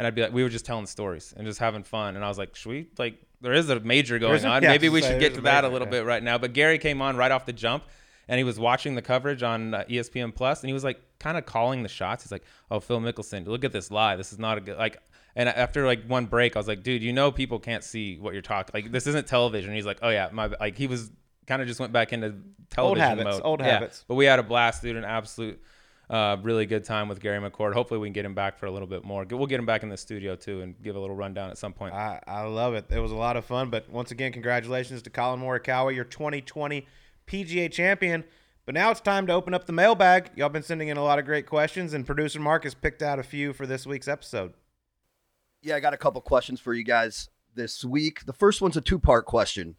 and 0.00 0.06
I'd 0.06 0.14
be 0.14 0.22
like, 0.22 0.32
we 0.32 0.42
were 0.42 0.48
just 0.48 0.64
telling 0.64 0.86
stories 0.86 1.34
and 1.36 1.46
just 1.46 1.58
having 1.58 1.82
fun. 1.82 2.16
And 2.16 2.24
I 2.24 2.28
was 2.28 2.38
like, 2.38 2.56
should 2.56 2.70
we 2.70 2.88
like? 2.96 3.20
There 3.42 3.52
is 3.52 3.68
a 3.68 3.78
major 3.80 4.18
going 4.18 4.42
a- 4.42 4.48
on. 4.48 4.62
yeah, 4.62 4.70
Maybe 4.70 4.88
we 4.88 5.02
should 5.02 5.20
get 5.20 5.34
to 5.34 5.42
that 5.42 5.64
a 5.64 5.68
little 5.68 5.86
yeah. 5.88 5.90
bit 5.92 6.04
right 6.06 6.22
now. 6.22 6.38
But 6.38 6.54
Gary 6.54 6.78
came 6.78 7.02
on 7.02 7.18
right 7.18 7.30
off 7.30 7.44
the 7.44 7.52
jump, 7.52 7.84
and 8.28 8.38
he 8.38 8.44
was 8.44 8.58
watching 8.58 8.94
the 8.94 9.02
coverage 9.02 9.42
on 9.42 9.74
uh, 9.74 9.84
ESPN 9.90 10.34
Plus, 10.34 10.62
and 10.62 10.68
he 10.70 10.72
was 10.72 10.84
like 10.84 10.98
kind 11.18 11.36
of 11.36 11.44
calling 11.44 11.82
the 11.82 11.88
shots. 11.90 12.24
He's 12.24 12.32
like, 12.32 12.44
"Oh, 12.70 12.80
Phil 12.80 12.98
Mickelson, 12.98 13.46
look 13.46 13.62
at 13.64 13.72
this 13.72 13.90
lie. 13.90 14.16
This 14.16 14.32
is 14.32 14.38
not 14.38 14.56
a 14.56 14.62
good 14.62 14.78
like." 14.78 14.96
And 15.36 15.48
after 15.50 15.84
like 15.86 16.06
one 16.06 16.24
break, 16.26 16.56
I 16.56 16.58
was 16.58 16.66
like, 16.66 16.82
"Dude, 16.82 17.02
you 17.02 17.12
know 17.12 17.30
people 17.30 17.58
can't 17.58 17.84
see 17.84 18.16
what 18.18 18.32
you're 18.32 18.42
talking. 18.42 18.72
Like 18.74 18.90
this 18.90 19.06
isn't 19.06 19.26
television." 19.26 19.74
He's 19.74 19.86
like, 19.86 19.98
"Oh 20.02 20.08
yeah, 20.08 20.30
my 20.32 20.46
like 20.58 20.78
he 20.78 20.86
was 20.86 21.10
kind 21.46 21.60
of 21.62 21.68
just 21.68 21.78
went 21.80 21.92
back 21.92 22.12
into 22.14 22.34
television 22.70 23.08
habits, 23.08 23.24
mode. 23.36 23.42
old 23.44 23.60
Yeah. 23.60 23.66
habits. 23.72 24.04
But 24.08 24.14
we 24.14 24.24
had 24.24 24.38
a 24.38 24.42
blast, 24.42 24.82
dude. 24.82 24.96
An 24.96 25.04
absolute. 25.04 25.60
Uh, 26.10 26.36
really 26.42 26.66
good 26.66 26.84
time 26.84 27.08
with 27.08 27.20
Gary 27.20 27.38
McCord. 27.38 27.72
Hopefully, 27.72 28.00
we 28.00 28.08
can 28.08 28.12
get 28.12 28.24
him 28.24 28.34
back 28.34 28.58
for 28.58 28.66
a 28.66 28.70
little 28.70 28.88
bit 28.88 29.04
more. 29.04 29.24
We'll 29.30 29.46
get 29.46 29.60
him 29.60 29.66
back 29.66 29.84
in 29.84 29.88
the 29.88 29.96
studio 29.96 30.34
too 30.34 30.60
and 30.60 30.74
give 30.82 30.96
a 30.96 30.98
little 30.98 31.14
rundown 31.14 31.50
at 31.50 31.58
some 31.58 31.72
point. 31.72 31.94
I, 31.94 32.20
I 32.26 32.42
love 32.42 32.74
it. 32.74 32.86
It 32.90 32.98
was 32.98 33.12
a 33.12 33.16
lot 33.16 33.36
of 33.36 33.44
fun. 33.44 33.70
But 33.70 33.88
once 33.88 34.10
again, 34.10 34.32
congratulations 34.32 35.02
to 35.02 35.10
Collin 35.10 35.40
Morikawa, 35.40 35.94
your 35.94 36.04
2020 36.04 36.84
PGA 37.28 37.70
champion. 37.70 38.24
But 38.66 38.74
now 38.74 38.90
it's 38.90 39.00
time 39.00 39.28
to 39.28 39.32
open 39.32 39.54
up 39.54 39.66
the 39.66 39.72
mailbag. 39.72 40.32
Y'all 40.34 40.48
been 40.48 40.64
sending 40.64 40.88
in 40.88 40.96
a 40.96 41.04
lot 41.04 41.20
of 41.20 41.24
great 41.24 41.46
questions, 41.46 41.94
and 41.94 42.04
producer 42.04 42.40
Mark 42.40 42.64
has 42.64 42.74
picked 42.74 43.02
out 43.02 43.20
a 43.20 43.22
few 43.22 43.52
for 43.52 43.64
this 43.64 43.86
week's 43.86 44.08
episode. 44.08 44.54
Yeah, 45.62 45.76
I 45.76 45.80
got 45.80 45.94
a 45.94 45.98
couple 45.98 46.20
questions 46.22 46.58
for 46.58 46.74
you 46.74 46.82
guys 46.82 47.28
this 47.54 47.84
week. 47.84 48.26
The 48.26 48.32
first 48.32 48.60
one's 48.60 48.76
a 48.76 48.80
two 48.80 48.98
part 48.98 49.26
question. 49.26 49.76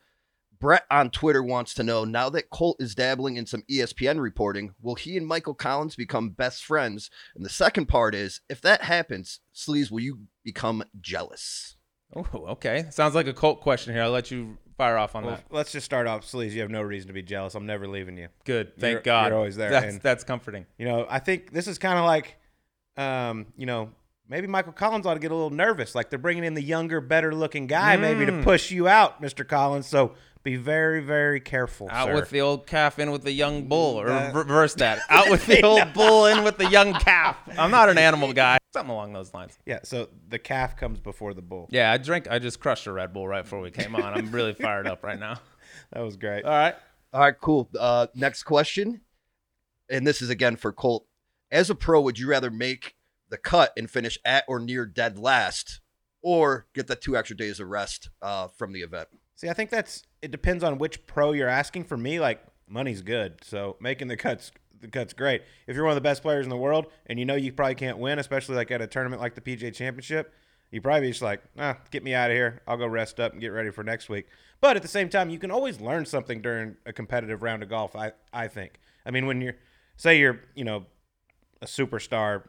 Brett 0.61 0.85
on 0.91 1.09
Twitter 1.09 1.43
wants 1.43 1.73
to 1.73 1.83
know 1.83 2.05
now 2.05 2.29
that 2.29 2.49
Colt 2.51 2.77
is 2.79 2.95
dabbling 2.95 3.35
in 3.35 3.45
some 3.47 3.63
ESPN 3.69 4.21
reporting, 4.21 4.75
will 4.81 4.95
he 4.95 5.17
and 5.17 5.25
Michael 5.27 5.55
Collins 5.55 5.95
become 5.95 6.29
best 6.29 6.63
friends? 6.63 7.09
And 7.35 7.43
the 7.43 7.49
second 7.49 7.87
part 7.87 8.13
is 8.15 8.39
if 8.47 8.61
that 8.61 8.83
happens, 8.83 9.39
Sleaze, 9.53 9.91
will 9.91 9.99
you 10.01 10.19
become 10.45 10.83
jealous? 11.01 11.75
Oh, 12.15 12.25
okay. 12.49 12.85
Sounds 12.91 13.15
like 13.15 13.27
a 13.27 13.33
cult 13.33 13.61
question 13.61 13.93
here. 13.93 14.03
I'll 14.03 14.11
let 14.11 14.29
you 14.31 14.57
fire 14.77 14.97
off 14.97 15.15
on 15.15 15.25
Well, 15.25 15.35
that. 15.35 15.45
let's 15.49 15.71
just 15.71 15.85
start 15.85 16.05
off, 16.07 16.23
Sleaze. 16.25 16.51
You 16.51 16.61
have 16.61 16.69
no 16.69 16.81
reason 16.81 17.07
to 17.07 17.13
be 17.13 17.23
jealous. 17.23 17.55
I'm 17.55 17.65
never 17.65 17.87
leaving 17.87 18.17
you. 18.17 18.27
Good. 18.45 18.77
Thank 18.77 18.91
You're- 18.91 19.03
God. 19.03 19.27
you're 19.29 19.37
always 19.37 19.55
there, 19.55 19.71
That's, 19.71 19.85
and- 19.93 20.01
that's 20.01 20.23
comforting. 20.23 20.65
You 20.77 20.85
know, 20.85 21.07
I 21.09 21.19
think 21.19 21.51
this 21.51 21.67
is 21.67 21.77
kind 21.79 21.97
of 21.97 22.05
like, 22.05 22.37
um, 22.97 23.47
you 23.57 23.65
know, 23.65 23.91
maybe 24.27 24.45
Michael 24.47 24.73
Collins 24.73 25.05
ought 25.05 25.13
to 25.15 25.19
get 25.19 25.31
a 25.31 25.35
little 25.35 25.49
nervous. 25.49 25.95
Like 25.95 26.09
they're 26.09 26.19
bringing 26.19 26.43
in 26.43 26.53
the 26.53 26.61
younger, 26.63 27.01
better 27.01 27.33
looking 27.33 27.65
guy, 27.67 27.95
maybe 27.97 28.25
to 28.25 28.43
push 28.43 28.71
you 28.71 28.87
out, 28.87 29.21
Mr. 29.21 29.47
Collins. 29.47 29.87
So 29.87 30.13
be 30.43 30.55
very, 30.55 31.01
very 31.01 31.39
careful. 31.39 31.87
Out 31.91 32.07
sir. 32.07 32.15
with 32.15 32.29
the 32.29 32.41
old 32.41 32.65
calf, 32.67 32.97
in 32.99 33.11
with 33.11 33.23
the 33.23 33.31
young 33.31 33.67
bull, 33.67 33.99
or 33.99 34.07
That- 34.07 34.33
reverse 34.33 34.73
that. 34.75 34.99
Out 35.09 35.29
with 35.29 35.45
the 35.45 35.61
old 35.63 35.93
bull, 35.93 36.25
in 36.25 36.43
with 36.43 36.57
the 36.57 36.67
young 36.69 36.93
calf. 36.93 37.37
I'm 37.57 37.71
not 37.71 37.89
an 37.89 37.97
animal 37.97 38.33
guy. 38.33 38.57
Something 38.73 38.91
along 38.91 39.13
those 39.13 39.33
lines. 39.33 39.57
yeah. 39.65 39.79
So 39.83 40.07
the 40.29 40.39
calf 40.39 40.77
comes 40.77 40.99
before 40.99 41.33
the 41.33 41.41
bull. 41.41 41.67
Yeah, 41.71 41.91
I 41.91 41.97
drank. 41.97 42.29
I 42.29 42.39
just 42.39 42.59
crushed 42.59 42.87
a 42.87 42.91
Red 42.91 43.11
Bull 43.13 43.27
right 43.27 43.43
before 43.43 43.59
we 43.61 43.69
came 43.71 43.95
on. 43.95 44.03
I'm 44.13 44.31
really 44.31 44.53
fired 44.53 44.87
up 44.87 45.03
right 45.03 45.19
now. 45.19 45.39
That 45.93 46.01
was 46.03 46.15
great. 46.15 46.45
All 46.45 46.51
right. 46.51 46.75
All 47.11 47.19
right, 47.19 47.35
cool. 47.41 47.69
Uh, 47.77 48.07
next 48.15 48.43
question. 48.43 49.01
And 49.89 50.07
this 50.07 50.21
is 50.21 50.29
again 50.29 50.55
for 50.55 50.71
Colt. 50.71 51.05
As 51.51 51.69
a 51.69 51.75
pro, 51.75 51.99
would 51.99 52.17
you 52.17 52.29
rather 52.29 52.49
make 52.49 52.95
the 53.27 53.37
cut 53.37 53.73
and 53.75 53.89
finish 53.89 54.17
at 54.23 54.45
or 54.47 54.57
near 54.59 54.85
dead 54.85 55.19
last, 55.19 55.81
or 56.21 56.67
get 56.73 56.87
the 56.87 56.95
two 56.95 57.17
extra 57.17 57.35
days 57.35 57.59
of 57.59 57.67
rest 57.67 58.09
uh, 58.21 58.47
from 58.57 58.71
the 58.71 58.81
event? 58.83 59.09
See, 59.41 59.49
I 59.49 59.53
think 59.53 59.71
that's 59.71 60.03
it 60.21 60.29
depends 60.29 60.63
on 60.63 60.77
which 60.77 61.07
pro 61.07 61.31
you're 61.31 61.47
asking. 61.49 61.85
For 61.85 61.97
me, 61.97 62.19
like 62.19 62.45
money's 62.67 63.01
good, 63.01 63.43
so 63.43 63.75
making 63.81 64.07
the 64.07 64.15
cuts 64.15 64.51
the 64.79 64.87
cuts 64.87 65.13
great. 65.13 65.41
If 65.65 65.75
you're 65.75 65.83
one 65.83 65.93
of 65.93 65.95
the 65.95 66.01
best 66.01 66.21
players 66.21 66.45
in 66.45 66.51
the 66.51 66.57
world 66.57 66.85
and 67.07 67.17
you 67.17 67.25
know 67.25 67.33
you 67.33 67.51
probably 67.51 67.73
can't 67.73 67.97
win, 67.97 68.19
especially 68.19 68.55
like 68.55 68.69
at 68.69 68.83
a 68.83 68.87
tournament 68.87 69.19
like 69.19 69.33
the 69.33 69.41
PGA 69.41 69.73
Championship, 69.73 70.31
you 70.69 70.79
probably 70.79 71.09
just 71.09 71.23
like, 71.23 71.41
ah, 71.57 71.77
get 71.89 72.03
me 72.03 72.13
out 72.13 72.29
of 72.29 72.35
here. 72.35 72.61
I'll 72.67 72.77
go 72.77 72.85
rest 72.85 73.19
up 73.19 73.31
and 73.31 73.41
get 73.41 73.47
ready 73.47 73.71
for 73.71 73.83
next 73.83 74.09
week. 74.09 74.27
But 74.59 74.75
at 74.75 74.83
the 74.83 74.87
same 74.87 75.09
time, 75.09 75.31
you 75.31 75.39
can 75.39 75.49
always 75.49 75.81
learn 75.81 76.05
something 76.05 76.43
during 76.43 76.75
a 76.85 76.93
competitive 76.93 77.41
round 77.41 77.63
of 77.63 77.69
golf. 77.69 77.95
I 77.95 78.11
I 78.31 78.47
think. 78.47 78.73
I 79.07 79.09
mean, 79.09 79.25
when 79.25 79.41
you're 79.41 79.55
say 79.97 80.19
you're 80.19 80.39
you 80.53 80.65
know 80.65 80.85
a 81.63 81.65
superstar, 81.65 82.43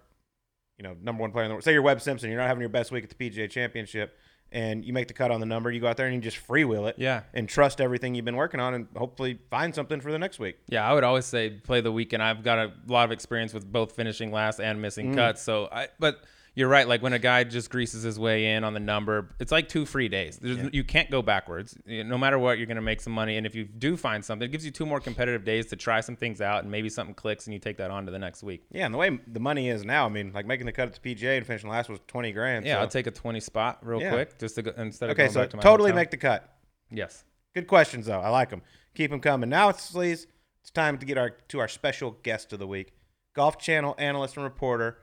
you 0.76 0.82
know 0.82 0.94
number 1.00 1.22
one 1.22 1.32
player 1.32 1.46
in 1.46 1.48
the 1.48 1.54
world. 1.54 1.64
Say 1.64 1.72
you're 1.72 1.80
Webb 1.80 2.02
Simpson, 2.02 2.28
you're 2.28 2.38
not 2.38 2.48
having 2.48 2.60
your 2.60 2.68
best 2.68 2.92
week 2.92 3.04
at 3.04 3.08
the 3.08 3.30
PGA 3.30 3.48
Championship. 3.48 4.14
And 4.52 4.84
you 4.84 4.92
make 4.92 5.08
the 5.08 5.14
cut 5.14 5.30
on 5.30 5.40
the 5.40 5.46
number, 5.46 5.70
you 5.70 5.80
go 5.80 5.88
out 5.88 5.96
there 5.96 6.06
and 6.06 6.14
you 6.14 6.20
just 6.20 6.46
freewheel 6.46 6.88
it 6.88 6.96
Yeah. 6.98 7.22
and 7.32 7.48
trust 7.48 7.80
everything 7.80 8.14
you've 8.14 8.24
been 8.24 8.36
working 8.36 8.60
on 8.60 8.74
and 8.74 8.86
hopefully 8.96 9.38
find 9.50 9.74
something 9.74 10.00
for 10.00 10.12
the 10.12 10.18
next 10.18 10.38
week. 10.38 10.58
Yeah, 10.68 10.88
I 10.88 10.92
would 10.92 11.04
always 11.04 11.24
say 11.24 11.50
play 11.50 11.80
the 11.80 11.92
weekend. 11.92 12.22
I've 12.22 12.42
got 12.42 12.58
a 12.58 12.72
lot 12.86 13.04
of 13.04 13.12
experience 13.12 13.54
with 13.54 13.70
both 13.70 13.92
finishing 13.92 14.30
last 14.30 14.60
and 14.60 14.82
missing 14.82 15.12
mm. 15.12 15.16
cuts. 15.16 15.42
So 15.42 15.68
I, 15.72 15.88
but 15.98 16.22
you're 16.54 16.68
right. 16.68 16.86
Like 16.86 17.02
when 17.02 17.12
a 17.14 17.18
guy 17.18 17.44
just 17.44 17.70
greases 17.70 18.02
his 18.02 18.18
way 18.18 18.52
in 18.54 18.62
on 18.64 18.74
the 18.74 18.80
number, 18.80 19.30
it's 19.40 19.50
like 19.52 19.68
two 19.68 19.86
free 19.86 20.08
days. 20.08 20.38
There's, 20.38 20.68
You 20.72 20.84
can't 20.84 21.10
go 21.10 21.22
backwards. 21.22 21.76
No 21.86 22.18
matter 22.18 22.38
what, 22.38 22.58
you're 22.58 22.66
going 22.66 22.76
to 22.76 22.82
make 22.82 23.00
some 23.00 23.12
money. 23.14 23.36
And 23.38 23.46
if 23.46 23.54
you 23.54 23.64
do 23.64 23.96
find 23.96 24.24
something, 24.24 24.46
it 24.48 24.52
gives 24.52 24.64
you 24.64 24.70
two 24.70 24.84
more 24.84 25.00
competitive 25.00 25.44
days 25.44 25.66
to 25.66 25.76
try 25.76 26.00
some 26.00 26.14
things 26.16 26.40
out, 26.40 26.62
and 26.62 26.70
maybe 26.70 26.88
something 26.90 27.14
clicks, 27.14 27.46
and 27.46 27.54
you 27.54 27.60
take 27.60 27.78
that 27.78 27.90
on 27.90 28.04
to 28.06 28.12
the 28.12 28.18
next 28.18 28.42
week. 28.42 28.64
Yeah, 28.70 28.84
and 28.84 28.92
the 28.92 28.98
way 28.98 29.18
the 29.26 29.40
money 29.40 29.68
is 29.70 29.84
now, 29.84 30.04
I 30.06 30.08
mean, 30.10 30.32
like 30.34 30.44
making 30.46 30.66
the 30.66 30.72
cut 30.72 30.88
at 30.88 31.00
the 31.02 31.14
PGA 31.14 31.36
and 31.38 31.46
finishing 31.46 31.70
last 31.70 31.88
was 31.88 32.00
twenty 32.06 32.32
grand. 32.32 32.66
Yeah, 32.66 32.74
so- 32.76 32.80
I'll 32.80 32.88
take 32.88 33.06
a 33.06 33.10
20 33.10 33.40
spot 33.40 33.78
real 33.82 34.00
Yeah. 34.02 34.10
quick 34.10 34.38
just 34.38 34.54
to 34.56 34.62
go, 34.62 34.72
instead 34.76 35.08
of 35.10 35.14
Okay, 35.14 35.22
going 35.24 35.32
so 35.32 35.40
back 35.40 35.50
to 35.50 35.56
my 35.56 35.62
totally 35.62 35.92
make 35.92 36.10
the 36.10 36.16
cut. 36.18 36.54
yes. 36.90 37.24
Good 37.54 37.66
questions 37.66 38.06
though. 38.06 38.20
I 38.20 38.28
like 38.30 38.48
them. 38.50 38.62
Keep 38.94 39.10
them 39.10 39.20
coming. 39.20 39.48
Now 39.50 39.68
it's 39.70 39.90
please. 39.90 40.26
It's 40.62 40.70
time 40.70 40.96
to 40.98 41.06
get 41.06 41.18
our 41.18 41.30
to 41.48 41.58
our 41.60 41.68
special 41.68 42.12
guest 42.22 42.52
of 42.52 42.58
the 42.58 42.66
week, 42.66 42.92
Golf 43.34 43.58
Channel 43.58 43.94
analyst 43.98 44.36
and 44.36 44.44
reporter, 44.44 44.98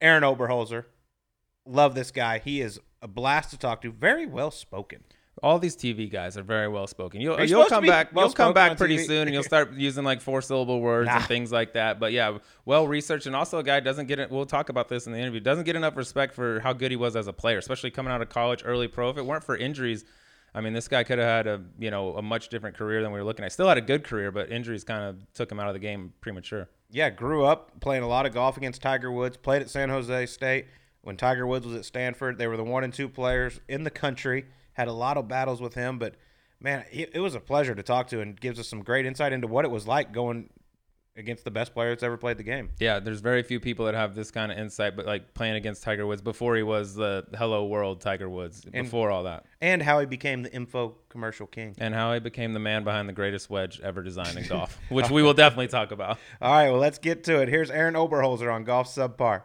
Arron 0.00 0.22
Oberholser. 0.22 0.84
Love 1.66 1.94
this 1.94 2.10
guy. 2.10 2.38
He 2.38 2.60
is 2.60 2.78
a 3.02 3.08
blast 3.08 3.50
to 3.50 3.58
talk 3.58 3.82
to. 3.82 3.90
Very 3.92 4.26
well 4.26 4.50
spoken. 4.50 5.02
All 5.42 5.58
these 5.58 5.76
TV 5.76 6.10
guys 6.10 6.38
are 6.38 6.42
very 6.44 6.68
well 6.68 6.86
spoken. 6.86 7.20
You'll, 7.20 7.34
Are 7.34 7.44
you 7.44 7.56
you'll 7.58 7.66
come 7.66 7.84
back. 7.84 8.10
You'll 8.14 8.30
come 8.30 8.54
back 8.54 8.78
pretty 8.78 8.98
TV? 8.98 9.06
soon, 9.06 9.22
and 9.26 9.34
you'll 9.34 9.42
start 9.42 9.72
using 9.76 10.04
like 10.04 10.20
four 10.20 10.40
syllable 10.40 10.80
words 10.80 11.08
Nah. 11.08 11.16
and 11.16 11.24
things 11.24 11.50
like 11.50 11.72
that. 11.72 11.98
But 11.98 12.12
yeah, 12.12 12.38
well 12.64 12.86
researched, 12.86 13.26
and 13.26 13.34
also 13.34 13.58
a 13.58 13.62
guy 13.64 13.80
doesn't 13.80 14.06
get 14.06 14.20
it. 14.20 14.30
We'll 14.30 14.46
talk 14.46 14.68
about 14.68 14.88
this 14.88 15.06
in 15.06 15.12
the 15.12 15.18
interview. 15.18 15.40
Doesn't 15.40 15.64
get 15.64 15.74
enough 15.74 15.96
respect 15.96 16.34
for 16.34 16.60
how 16.60 16.72
good 16.72 16.92
he 16.92 16.96
was 16.96 17.16
as 17.16 17.26
a 17.26 17.32
player, 17.32 17.58
especially 17.58 17.90
coming 17.90 18.12
out 18.12 18.22
of 18.22 18.28
college, 18.28 18.62
early 18.64 18.86
pro. 18.86 19.10
If 19.10 19.18
it 19.18 19.26
weren't 19.26 19.42
for 19.44 19.56
injuries, 19.56 20.04
I 20.54 20.60
mean, 20.60 20.72
this 20.72 20.86
guy 20.86 21.02
could 21.02 21.18
have 21.18 21.26
had 21.28 21.46
a 21.48 21.60
you 21.80 21.90
know 21.90 22.14
a 22.16 22.22
much 22.22 22.48
different 22.48 22.76
career 22.76 23.02
than 23.02 23.10
we 23.10 23.18
were 23.18 23.24
looking 23.24 23.44
at. 23.44 23.52
Still 23.52 23.68
had 23.68 23.76
a 23.78 23.82
good 23.82 24.04
career, 24.04 24.30
but 24.30 24.52
injuries 24.52 24.84
kind 24.84 25.02
of 25.04 25.16
took 25.34 25.50
him 25.50 25.58
out 25.58 25.66
of 25.66 25.74
the 25.74 25.80
game 25.80 26.12
premature. 26.20 26.68
Yeah, 26.90 27.10
grew 27.10 27.44
up 27.44 27.80
playing 27.80 28.04
a 28.04 28.08
lot 28.08 28.24
of 28.24 28.32
golf 28.32 28.56
against 28.56 28.80
Tiger 28.82 29.10
Woods. 29.10 29.36
Played 29.36 29.62
at 29.62 29.68
San 29.70 29.88
Jose 29.88 30.26
State 30.26 30.66
when 31.04 31.16
Tiger 31.16 31.46
Woods 31.46 31.66
was 31.66 31.76
at 31.76 31.84
Stanford. 31.84 32.38
They 32.38 32.46
were 32.46 32.56
the 32.56 32.64
one 32.64 32.82
and 32.84 32.92
two 32.92 33.08
players 33.08 33.60
in 33.68 33.84
the 33.84 33.90
country. 33.90 34.46
Had 34.72 34.88
a 34.88 34.92
lot 34.92 35.16
of 35.16 35.28
battles 35.28 35.60
with 35.60 35.74
him, 35.74 35.98
but 35.98 36.16
man, 36.60 36.84
it, 36.90 37.10
it 37.14 37.20
was 37.20 37.34
a 37.34 37.40
pleasure 37.40 37.74
to 37.74 37.82
talk 37.82 38.08
to 38.08 38.20
and 38.20 38.38
gives 38.40 38.58
us 38.58 38.66
some 38.66 38.82
great 38.82 39.06
insight 39.06 39.32
into 39.32 39.46
what 39.46 39.64
it 39.64 39.70
was 39.70 39.86
like 39.86 40.12
going 40.12 40.50
against 41.16 41.44
the 41.44 41.50
best 41.52 41.72
player 41.74 41.90
that's 41.90 42.02
ever 42.02 42.16
played 42.16 42.38
the 42.38 42.42
game. 42.42 42.70
Yeah, 42.80 42.98
there's 42.98 43.20
very 43.20 43.44
few 43.44 43.60
people 43.60 43.84
that 43.86 43.94
have 43.94 44.16
this 44.16 44.32
kind 44.32 44.50
of 44.50 44.58
insight, 44.58 44.96
but 44.96 45.06
like 45.06 45.32
playing 45.32 45.54
against 45.54 45.84
Tiger 45.84 46.04
Woods 46.08 46.22
before 46.22 46.56
he 46.56 46.64
was 46.64 46.94
the 46.96 47.24
Hello 47.38 47.66
World 47.66 48.00
Tiger 48.00 48.28
Woods, 48.28 48.64
And- 48.72 48.84
before 48.86 49.12
all 49.12 49.22
that. 49.22 49.44
And 49.60 49.80
how 49.80 50.00
he 50.00 50.06
became 50.06 50.42
the 50.42 50.52
info 50.52 50.96
commercial 51.08 51.46
king. 51.46 51.76
and 51.78 51.94
how 51.94 52.12
he 52.14 52.18
became 52.18 52.52
the 52.52 52.58
man 52.58 52.82
behind 52.82 53.08
the 53.08 53.12
greatest 53.12 53.48
wedge 53.48 53.80
ever 53.80 54.02
designed 54.02 54.36
in 54.38 54.48
golf, 54.48 54.76
which 54.88 55.08
we 55.08 55.22
will 55.22 55.34
definitely 55.34 55.68
talk 55.68 55.92
about. 55.92 56.18
All 56.42 56.52
right, 56.52 56.70
well, 56.70 56.80
let's 56.80 56.98
get 56.98 57.22
to 57.24 57.40
it. 57.42 57.48
Here's 57.48 57.70
Arron 57.70 57.94
Oberholser 57.94 58.52
on 58.52 58.64
Golf 58.64 58.88
Subpar. 58.92 59.42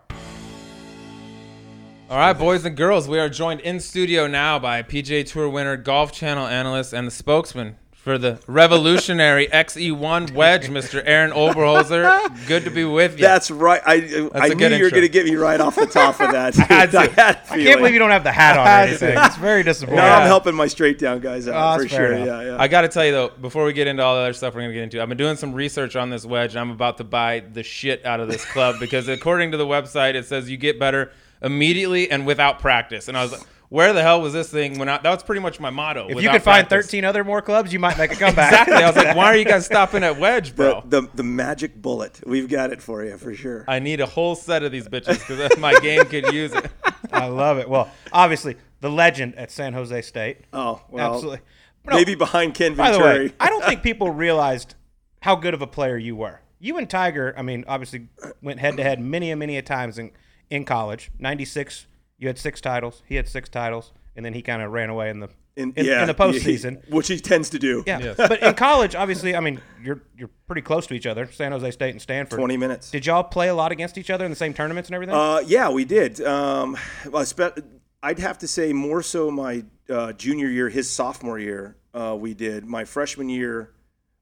All 2.09 2.17
right, 2.17 2.33
boys 2.33 2.65
and 2.65 2.75
girls, 2.75 3.07
we 3.07 3.19
are 3.19 3.29
joined 3.29 3.59
in 3.59 3.79
studio 3.79 4.25
now 4.25 4.57
by 4.57 4.81
PGA 4.81 5.23
Tour 5.23 5.47
winner, 5.47 5.77
Golf 5.77 6.11
Channel 6.11 6.47
analyst, 6.47 6.91
and 6.91 7.05
the 7.05 7.11
spokesman 7.11 7.75
for 7.91 8.17
the 8.17 8.39
revolutionary 8.47 9.45
XE1 9.53 10.33
wedge, 10.33 10.69
Mr. 10.69 11.03
Arron 11.05 11.29
Oberholser. 11.29 12.47
Good 12.47 12.63
to 12.63 12.71
be 12.71 12.83
with 12.83 13.19
you. 13.19 13.21
That's 13.21 13.51
right. 13.51 13.79
I 13.85 13.97
knew 13.99 14.29
good 14.31 14.71
you 14.71 14.85
were 14.85 14.89
going 14.89 15.03
to 15.03 15.07
get 15.07 15.27
me 15.27 15.35
right 15.35 15.61
off 15.61 15.75
the 15.75 15.85
top 15.85 16.19
of 16.19 16.31
that. 16.31 16.57
I 16.59 16.63
had 16.63 16.91
to. 16.93 16.97
I, 16.97 17.07
had 17.09 17.35
a 17.35 17.53
I 17.53 17.57
can't 17.57 17.79
believe 17.79 17.93
you 17.93 17.99
don't 17.99 18.09
have 18.09 18.23
the 18.23 18.31
hat 18.31 18.57
on 18.57 18.65
or 18.65 18.87
anything. 18.87 19.15
It's 19.15 19.37
very 19.37 19.61
disappointing. 19.61 20.03
No, 20.03 20.09
I'm 20.09 20.25
helping 20.25 20.55
my 20.55 20.65
straight 20.65 20.97
down 20.97 21.19
guys 21.19 21.47
Oh, 21.47 21.53
out 21.53 21.77
that's 21.77 21.91
for 21.91 21.95
sure. 21.95 22.13
enough. 22.13 22.25
Yeah, 22.25 22.41
yeah. 22.53 22.57
I 22.59 22.67
got 22.67 22.81
to 22.81 22.87
tell 22.87 23.05
you 23.05 23.11
though, 23.11 23.29
before 23.29 23.65
we 23.65 23.73
get 23.73 23.85
into 23.85 24.01
all 24.01 24.15
the 24.15 24.21
other 24.21 24.33
stuff 24.33 24.55
we're 24.55 24.61
gonna 24.61 24.73
get 24.73 24.81
into, 24.81 24.99
I've 24.99 25.09
been 25.09 25.17
doing 25.19 25.35
some 25.35 25.53
research 25.53 25.95
on 25.95 26.09
this 26.09 26.25
wedge, 26.25 26.55
and 26.55 26.59
I'm 26.59 26.71
about 26.71 26.97
to 26.97 27.03
buy 27.03 27.41
the 27.41 27.61
shit 27.61 28.03
out 28.03 28.19
of 28.19 28.29
this 28.29 28.45
club 28.45 28.77
because 28.79 29.07
according 29.07 29.51
to 29.51 29.57
the 29.57 29.67
website, 29.67 30.15
it 30.15 30.25
says 30.25 30.49
you 30.49 30.57
get 30.57 30.79
better 30.79 31.11
immediately 31.41 32.09
and 32.11 32.25
without 32.25 32.59
practice. 32.59 33.07
And 33.07 33.17
I 33.17 33.23
was 33.23 33.31
like, 33.31 33.41
where 33.69 33.93
the 33.93 34.01
hell 34.01 34.21
was 34.21 34.33
this 34.33 34.49
thing 34.49 34.79
when 34.79 34.89
I, 34.89 34.97
that 34.97 35.09
was 35.09 35.21
pretty 35.21 35.41
much 35.41 35.59
my 35.59 35.69
motto. 35.69 36.05
If 36.05 36.09
you 36.09 36.15
without 36.15 36.33
could 36.33 36.41
find 36.43 36.67
practice. 36.67 36.87
13 36.87 37.05
other 37.05 37.23
more 37.23 37.41
clubs, 37.41 37.71
you 37.71 37.77
might 37.79 37.97
make 37.97 38.11
a 38.11 38.15
comeback. 38.17 38.51
Exactly. 38.51 38.83
I 38.83 38.87
was 38.87 38.95
like, 38.95 39.15
why 39.15 39.25
are 39.25 39.37
you 39.37 39.45
guys 39.45 39.65
stopping 39.67 40.03
at 40.03 40.19
wedge, 40.19 40.55
bro? 40.55 40.83
the 40.85 41.07
the 41.13 41.23
magic 41.23 41.79
bullet. 41.79 42.19
We've 42.25 42.49
got 42.49 42.71
it 42.73 42.81
for 42.81 43.03
you 43.03 43.17
for 43.17 43.33
sure. 43.35 43.65
I 43.67 43.79
need 43.79 44.01
a 44.01 44.07
whole 44.07 44.35
set 44.35 44.63
of 44.63 44.71
these 44.71 44.87
bitches 44.87 45.19
because 45.19 45.57
my 45.59 45.75
game 45.81 46.03
could 46.05 46.33
use 46.33 46.51
it. 46.53 46.69
I 47.13 47.27
love 47.27 47.59
it. 47.59 47.69
Well, 47.69 47.91
obviously, 48.11 48.55
the 48.81 48.89
legend 48.89 49.35
at 49.35 49.51
San 49.51 49.73
Jose 49.73 50.01
State. 50.01 50.45
oh 50.51 50.81
well, 50.89 51.13
Absolutely. 51.13 51.41
No, 51.85 51.95
Maybe 51.95 52.15
behind 52.15 52.55
Ken 52.55 52.75
Venturi. 52.75 52.97
By 52.99 53.13
the 53.13 53.23
way, 53.25 53.33
I 53.39 53.49
don't 53.49 53.63
think 53.63 53.83
people 53.83 54.09
realized 54.09 54.75
how 55.21 55.35
good 55.35 55.53
of 55.53 55.61
a 55.61 55.67
player 55.67 55.97
you 55.97 56.15
were. 56.15 56.41
You 56.59 56.77
and 56.77 56.89
Tiger, 56.89 57.33
I 57.37 57.41
mean, 57.41 57.63
obviously 57.67 58.07
went 58.41 58.59
head 58.59 58.77
to 58.77 58.83
head 58.83 58.99
many 58.99 59.31
and 59.31 59.39
many 59.39 59.57
a 59.57 59.61
times 59.61 59.97
in, 59.97 60.11
in 60.49 60.65
college. 60.65 61.11
96, 61.19 61.87
you 62.17 62.27
had 62.27 62.37
six 62.37 62.61
titles. 62.61 63.03
He 63.07 63.15
had 63.15 63.27
six 63.27 63.49
titles. 63.49 63.91
And 64.15 64.25
then 64.25 64.33
he 64.33 64.41
kind 64.41 64.61
of 64.61 64.71
ran 64.71 64.89
away 64.89 65.09
in 65.09 65.19
the 65.19 65.29
in, 65.55 65.73
in, 65.75 65.85
yeah, 65.85 66.05
the 66.05 66.13
postseason. 66.13 66.89
which 66.89 67.07
he 67.07 67.19
tends 67.19 67.49
to 67.51 67.59
do. 67.59 67.83
Yeah, 67.85 67.99
Yes. 67.99 68.15
but 68.17 68.41
in 68.41 68.53
college, 68.53 68.95
obviously, 68.95 69.35
I 69.35 69.39
mean, 69.39 69.61
you're 69.81 70.01
you're 70.17 70.29
pretty 70.47 70.61
close 70.61 70.87
to 70.87 70.93
each 70.93 71.05
other. 71.05 71.29
San 71.31 71.51
Jose 71.51 71.71
State 71.71 71.91
and 71.91 72.01
Stanford. 72.01 72.37
twenty 72.39 72.57
minutes. 72.57 72.91
Did 72.91 73.05
y'all 73.05 73.23
play 73.23 73.49
a 73.49 73.53
lot 73.55 73.71
against 73.71 73.97
each 73.97 74.09
other 74.09 74.25
in 74.25 74.31
the 74.31 74.35
same 74.37 74.53
tournaments 74.53 74.89
and 74.89 74.95
everything? 74.95 75.15
Uh, 75.15 75.41
yeah, 75.45 75.69
we 75.69 75.85
did. 75.85 76.19
Um, 76.21 76.77
well, 77.05 77.21
I 77.21 77.25
spe- 77.25 77.59
I'd 78.03 78.19
have 78.19 78.37
to 78.39 78.47
say 78.47 78.73
more 78.73 79.01
so 79.03 79.29
my 79.31 79.63
uh, 79.89 80.13
junior 80.13 80.47
year, 80.47 80.69
his 80.69 80.89
sophomore 80.89 81.39
year, 81.39 81.75
uh, 81.93 82.15
we 82.19 82.33
did. 82.33 82.65
My 82.65 82.83
freshman 82.85 83.29
year, 83.29 83.71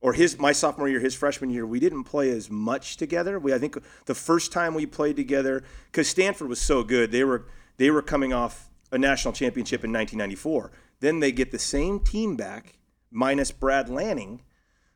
or 0.07 0.13
his 0.13 0.39
my 0.39 0.53
sophomore 0.53 0.87
year, 0.87 1.01
his 1.01 1.13
freshman 1.13 1.49
year, 1.49 1.65
we 1.67 1.81
didn't 1.81 2.05
play 2.05 2.29
as 2.29 2.49
much 2.49 2.95
together. 2.95 3.37
We 3.37 3.53
I 3.53 3.57
think 3.59 3.77
the 4.05 4.15
first 4.15 4.53
time 4.53 4.73
we 4.73 4.85
played 4.85 5.17
together 5.17 5.63
because 5.91 6.07
Stanford 6.07 6.47
was 6.47 6.61
so 6.61 6.81
good, 6.81 7.11
they 7.11 7.25
were 7.25 7.45
they 7.75 7.91
were 7.91 8.01
coming 8.01 8.31
off 8.31 8.69
a 8.89 8.97
national 8.97 9.33
championship 9.33 9.83
in 9.83 9.91
1994. 9.91 10.71
Then 11.01 11.19
they 11.19 11.33
get 11.33 11.51
the 11.51 11.59
same 11.59 11.99
team 11.99 12.37
back 12.37 12.77
minus 13.11 13.51
Brad 13.51 13.89
Lanning, 13.89 14.43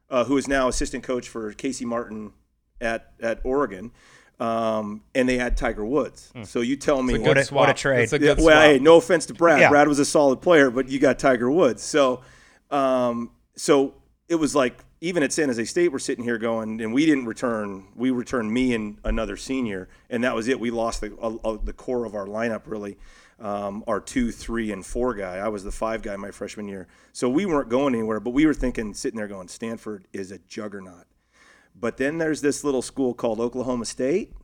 uh, 0.10 0.24
who 0.24 0.38
is 0.38 0.48
now 0.48 0.70
assistant 0.70 1.04
coach 1.04 1.28
for 1.28 1.52
Casey 1.52 1.84
Martin 1.84 2.32
at 2.80 3.12
at 3.22 3.42
Oregon, 3.44 3.92
um, 4.40 5.02
and 5.14 5.28
they 5.28 5.38
had 5.38 5.58
Tiger 5.58 5.86
Woods. 5.86 6.32
So 6.44 6.62
you 6.62 6.78
tell 6.78 7.04
me 7.04 7.16
a 7.16 7.20
What 7.20 7.38
a- 7.38 7.54
what 7.54 7.70
a 7.70 7.74
trade. 7.74 8.04
It's 8.04 8.14
a 8.14 8.16
yeah, 8.16 8.36
good 8.36 8.38
well, 8.46 8.56
swap. 8.56 8.64
hey, 8.64 8.80
no 8.80 8.96
offense 8.96 9.26
to 9.26 9.34
Brad. 9.34 9.60
Yeah. 9.60 9.68
Brad 9.70 9.90
was 9.90 10.00
a 10.00 10.06
solid 10.06 10.40
player, 10.42 10.72
but 10.72 10.88
you 10.88 11.00
got 11.00 11.20
Tiger 11.20 11.52
Woods. 11.52 11.84
So, 11.84 12.22
um, 12.70 13.32
so 13.58 13.96
it 14.30 14.36
was 14.36 14.56
like 14.56 14.78
even 15.04 15.24
at 15.24 15.34
San 15.34 15.50
Jose 15.50 15.66
State, 15.66 15.92
we're 15.92 16.00
sitting 16.00 16.24
here 16.24 16.38
going, 16.38 16.80
and 16.80 16.94
we 16.94 17.08
didn't 17.08 17.26
return. 17.26 17.88
We 17.96 18.12
returned 18.12 18.54
me 18.54 18.76
and 18.76 18.98
another 19.04 19.36
senior, 19.36 19.90
and 20.12 20.24
that 20.24 20.36
was 20.36 20.48
it. 20.48 20.60
We 20.60 20.70
lost 20.70 21.02
the 21.02 21.18
uh, 21.20 21.38
uh, 21.44 21.58
the 21.64 21.74
core 21.74 22.06
of 22.06 22.14
our 22.16 22.28
lineup 22.28 22.62
really. 22.66 22.98
Um, 23.40 23.84
our 23.88 24.00
two, 24.00 24.32
three, 24.32 24.72
and 24.72 24.86
four 24.86 25.16
guy. 25.16 25.38
I 25.38 25.48
was 25.48 25.64
the 25.64 25.72
five 25.72 26.04
guy 26.04 26.16
my 26.16 26.30
freshman 26.30 26.68
year, 26.68 26.88
so 27.12 27.28
we 27.28 27.48
weren't 27.48 27.70
going 27.70 27.96
anywhere. 27.96 28.20
But 28.20 28.32
we 28.32 28.46
were 28.46 28.54
thinking, 28.54 28.94
sitting 28.94 29.18
there 29.18 29.28
going, 29.28 29.48
Stanford 29.48 30.06
is 30.14 30.32
a 30.32 30.38
juggernaut. 30.48 31.08
But 31.76 31.98
then 31.98 32.20
there's 32.20 32.42
this 32.42 32.64
little 32.64 32.84
school 32.84 33.16
called 33.16 33.40
Oklahoma 33.40 33.86
State, 33.86 34.36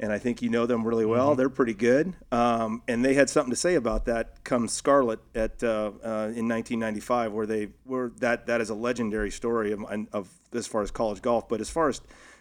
and 0.00 0.10
I 0.10 0.18
think 0.18 0.40
you 0.40 0.48
know 0.48 0.64
them 0.64 0.82
really 0.82 1.04
well. 1.04 1.34
They're 1.34 1.50
pretty 1.50 1.74
good, 1.74 2.16
um, 2.32 2.82
and 2.88 3.04
they 3.04 3.12
had 3.12 3.28
something 3.28 3.50
to 3.50 3.56
say 3.56 3.74
about 3.74 4.06
that. 4.06 4.42
Come 4.44 4.66
Scarlet 4.66 5.20
at 5.34 5.62
uh, 5.62 5.92
uh, 6.02 6.32
in 6.34 6.48
1995, 6.48 7.32
where 7.32 7.44
they 7.44 7.68
were 7.84 8.10
that 8.18 8.46
that 8.46 8.62
is 8.62 8.70
a 8.70 8.74
legendary 8.74 9.30
story 9.30 9.72
of, 9.72 9.84
of 10.12 10.30
as 10.54 10.66
far 10.66 10.80
as 10.80 10.90
college 10.90 11.20
golf. 11.20 11.50
But 11.50 11.60
as 11.60 11.68
far 11.68 11.90
as 11.90 12.00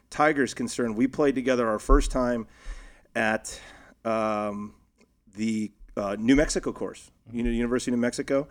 Tiger's 0.09 0.53
concerned, 0.53 0.95
we 0.95 1.05
played 1.05 1.35
together 1.35 1.67
our 1.67 1.79
first 1.79 2.11
time 2.11 2.47
at 3.13 3.59
um, 4.05 4.73
the 5.35 5.73
uh, 5.97 6.15
New 6.17 6.37
Mexico 6.37 6.71
course, 6.71 7.11
you 7.29 7.43
know, 7.43 7.49
University 7.49 7.91
of 7.91 7.97
New 7.97 8.01
Mexico, 8.01 8.47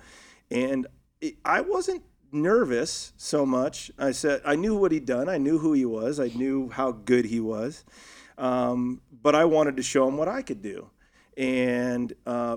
and 0.50 0.86
it, 1.22 1.36
I 1.46 1.62
wasn't 1.62 2.02
nervous 2.30 3.14
so 3.16 3.46
much. 3.46 3.90
I 3.98 4.10
said 4.10 4.42
I 4.44 4.54
knew 4.54 4.76
what 4.76 4.92
he'd 4.92 5.06
done. 5.06 5.30
I 5.30 5.38
knew 5.38 5.56
who 5.56 5.72
he 5.72 5.86
was. 5.86 6.20
I 6.20 6.28
knew 6.28 6.68
how 6.68 6.92
good 6.92 7.24
he 7.24 7.40
was, 7.40 7.86
um, 8.38 9.02
but 9.22 9.34
I 9.34 9.44
wanted 9.44 9.76
to 9.76 9.82
show 9.82 10.08
him 10.08 10.16
what 10.16 10.28
I 10.28 10.42
could 10.42 10.62
do. 10.62 10.88
And 11.36 12.12
uh, 12.26 12.56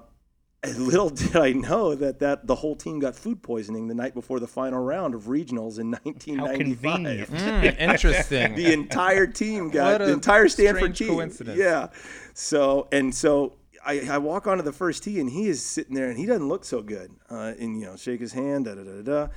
little 0.77 1.09
did 1.09 1.35
I 1.35 1.53
know 1.53 1.95
that, 1.95 2.19
that 2.19 2.45
the 2.45 2.55
whole 2.55 2.75
team 2.75 2.99
got 2.99 3.15
food 3.15 3.41
poisoning 3.41 3.87
the 3.87 3.95
night 3.95 4.13
before 4.13 4.39
the 4.39 4.47
final 4.47 4.79
round 4.79 5.15
of 5.15 5.23
regionals 5.23 5.79
in 5.79 5.91
1995. 5.91 6.57
convenient. 6.57 7.29
Mm, 7.31 7.79
interesting. 7.79 8.55
The 8.55 8.71
entire 8.71 9.25
team 9.25 9.69
got 9.69 10.01
a 10.01 10.05
the 10.05 10.13
entire 10.13 10.47
Stanford 10.47 10.95
strange 10.95 10.97
team. 10.99 11.07
coincidence. 11.09 11.57
Yeah. 11.57 11.87
So 12.33 12.87
and 12.91 13.13
so 13.13 13.57
I, 13.83 14.01
I 14.07 14.17
walk 14.19 14.45
onto 14.45 14.63
the 14.63 14.71
first 14.71 15.03
tee 15.03 15.19
and 15.19 15.29
he 15.29 15.47
is 15.47 15.65
sitting 15.65 15.95
there 15.95 16.09
and 16.09 16.17
he 16.17 16.27
doesn't 16.27 16.47
look 16.47 16.63
so 16.63 16.83
good. 16.83 17.11
Uh, 17.29 17.53
and 17.59 17.79
you 17.79 17.87
know, 17.87 17.95
shake 17.95 18.19
his 18.19 18.33
hand, 18.33 18.65
da 18.65 18.75
da 18.75 18.83
da 18.83 19.01
da. 19.01 19.27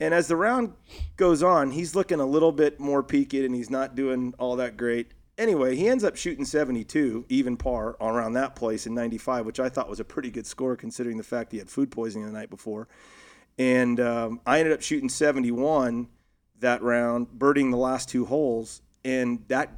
And 0.00 0.14
as 0.14 0.28
the 0.28 0.36
round 0.36 0.74
goes 1.16 1.42
on, 1.42 1.72
he's 1.72 1.96
looking 1.96 2.20
a 2.20 2.26
little 2.26 2.52
bit 2.52 2.78
more 2.78 3.02
peaked 3.02 3.34
and 3.34 3.52
he's 3.52 3.70
not 3.70 3.96
doing 3.96 4.32
all 4.38 4.54
that 4.56 4.76
great. 4.76 5.12
Anyway, 5.38 5.76
he 5.76 5.88
ends 5.88 6.02
up 6.02 6.16
shooting 6.16 6.44
72, 6.44 7.24
even 7.28 7.56
par, 7.56 7.96
around 8.00 8.32
that 8.32 8.56
place 8.56 8.88
in 8.88 8.94
95, 8.94 9.46
which 9.46 9.60
I 9.60 9.68
thought 9.68 9.88
was 9.88 10.00
a 10.00 10.04
pretty 10.04 10.32
good 10.32 10.46
score 10.46 10.74
considering 10.74 11.16
the 11.16 11.22
fact 11.22 11.52
he 11.52 11.58
had 11.58 11.70
food 11.70 11.92
poisoning 11.92 12.26
the 12.26 12.32
night 12.32 12.50
before. 12.50 12.88
And 13.56 14.00
um, 14.00 14.40
I 14.44 14.58
ended 14.58 14.74
up 14.74 14.82
shooting 14.82 15.08
71 15.08 16.08
that 16.58 16.82
round, 16.82 17.30
birding 17.30 17.70
the 17.70 17.76
last 17.76 18.08
two 18.08 18.24
holes. 18.24 18.82
And 19.04 19.44
that, 19.46 19.70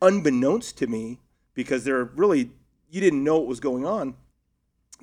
unbeknownst 0.00 0.78
to 0.78 0.86
me, 0.86 1.20
because 1.52 1.84
there 1.84 2.02
really, 2.02 2.50
you 2.88 3.02
didn't 3.02 3.22
know 3.22 3.38
what 3.38 3.46
was 3.46 3.60
going 3.60 3.84
on, 3.84 4.14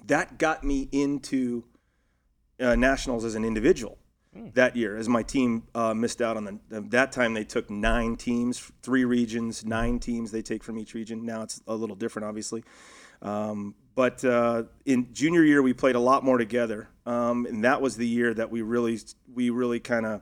that 0.07 0.39
got 0.39 0.63
me 0.63 0.89
into 0.91 1.63
uh, 2.59 2.75
nationals 2.75 3.23
as 3.23 3.35
an 3.35 3.45
individual 3.45 3.99
that 4.33 4.75
year 4.75 4.95
as 4.95 5.09
my 5.09 5.23
team 5.23 5.63
uh, 5.75 5.93
missed 5.93 6.21
out 6.21 6.37
on 6.37 6.45
the 6.45 6.81
that 6.89 7.11
time 7.11 7.33
they 7.33 7.43
took 7.43 7.69
nine 7.69 8.15
teams 8.15 8.71
three 8.81 9.03
regions 9.03 9.65
nine 9.65 9.99
teams 9.99 10.31
they 10.31 10.41
take 10.41 10.63
from 10.63 10.77
each 10.77 10.93
region. 10.93 11.25
Now 11.25 11.41
it's 11.41 11.61
a 11.67 11.75
little 11.75 11.95
different 11.95 12.27
obviously. 12.27 12.63
Um, 13.21 13.75
but 13.93 14.23
uh, 14.23 14.63
in 14.85 15.13
junior 15.13 15.43
year 15.43 15.61
we 15.61 15.73
played 15.73 15.95
a 15.95 15.99
lot 15.99 16.23
more 16.23 16.37
together. 16.37 16.89
Um, 17.05 17.45
and 17.45 17.63
that 17.65 17.81
was 17.81 17.97
the 17.97 18.07
year 18.07 18.33
that 18.33 18.49
we 18.49 18.61
really 18.61 18.99
we 19.33 19.49
really 19.49 19.79
kind 19.79 20.05
of 20.05 20.21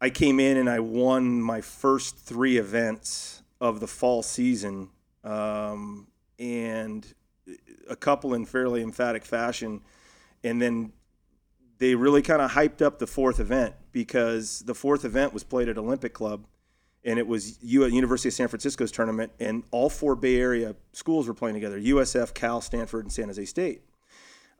i 0.00 0.10
came 0.10 0.40
in 0.40 0.56
and 0.56 0.68
i 0.68 0.80
won 0.80 1.40
my 1.40 1.60
first 1.60 2.16
three 2.16 2.56
events 2.56 3.42
of 3.60 3.80
the 3.80 3.86
fall 3.86 4.22
season. 4.22 4.90
Um, 5.24 6.08
and 6.38 7.06
a 7.88 7.96
couple 7.96 8.34
in 8.34 8.44
fairly 8.44 8.82
emphatic 8.82 9.24
fashion. 9.24 9.82
And 10.44 10.60
then 10.62 10.92
they 11.78 11.94
really 11.94 12.22
kind 12.22 12.42
of 12.42 12.52
hyped 12.52 12.82
up 12.82 12.98
the 12.98 13.06
fourth 13.06 13.40
event 13.40 13.74
because 13.92 14.60
the 14.60 14.74
fourth 14.74 15.04
event 15.04 15.32
was 15.32 15.44
played 15.44 15.68
at 15.68 15.78
Olympic 15.78 16.12
Club, 16.12 16.46
and 17.04 17.18
it 17.18 17.26
was 17.26 17.62
U- 17.62 17.86
University 17.86 18.28
of 18.28 18.34
San 18.34 18.48
Francisco's 18.48 18.90
tournament, 18.90 19.32
and 19.38 19.62
all 19.70 19.88
four 19.88 20.14
Bay 20.16 20.36
Area 20.40 20.74
schools 20.92 21.28
were 21.28 21.34
playing 21.34 21.54
together: 21.54 21.80
USF, 21.80 22.34
Cal, 22.34 22.60
Stanford, 22.60 23.04
and 23.04 23.12
San 23.12 23.26
Jose 23.26 23.44
State. 23.44 23.82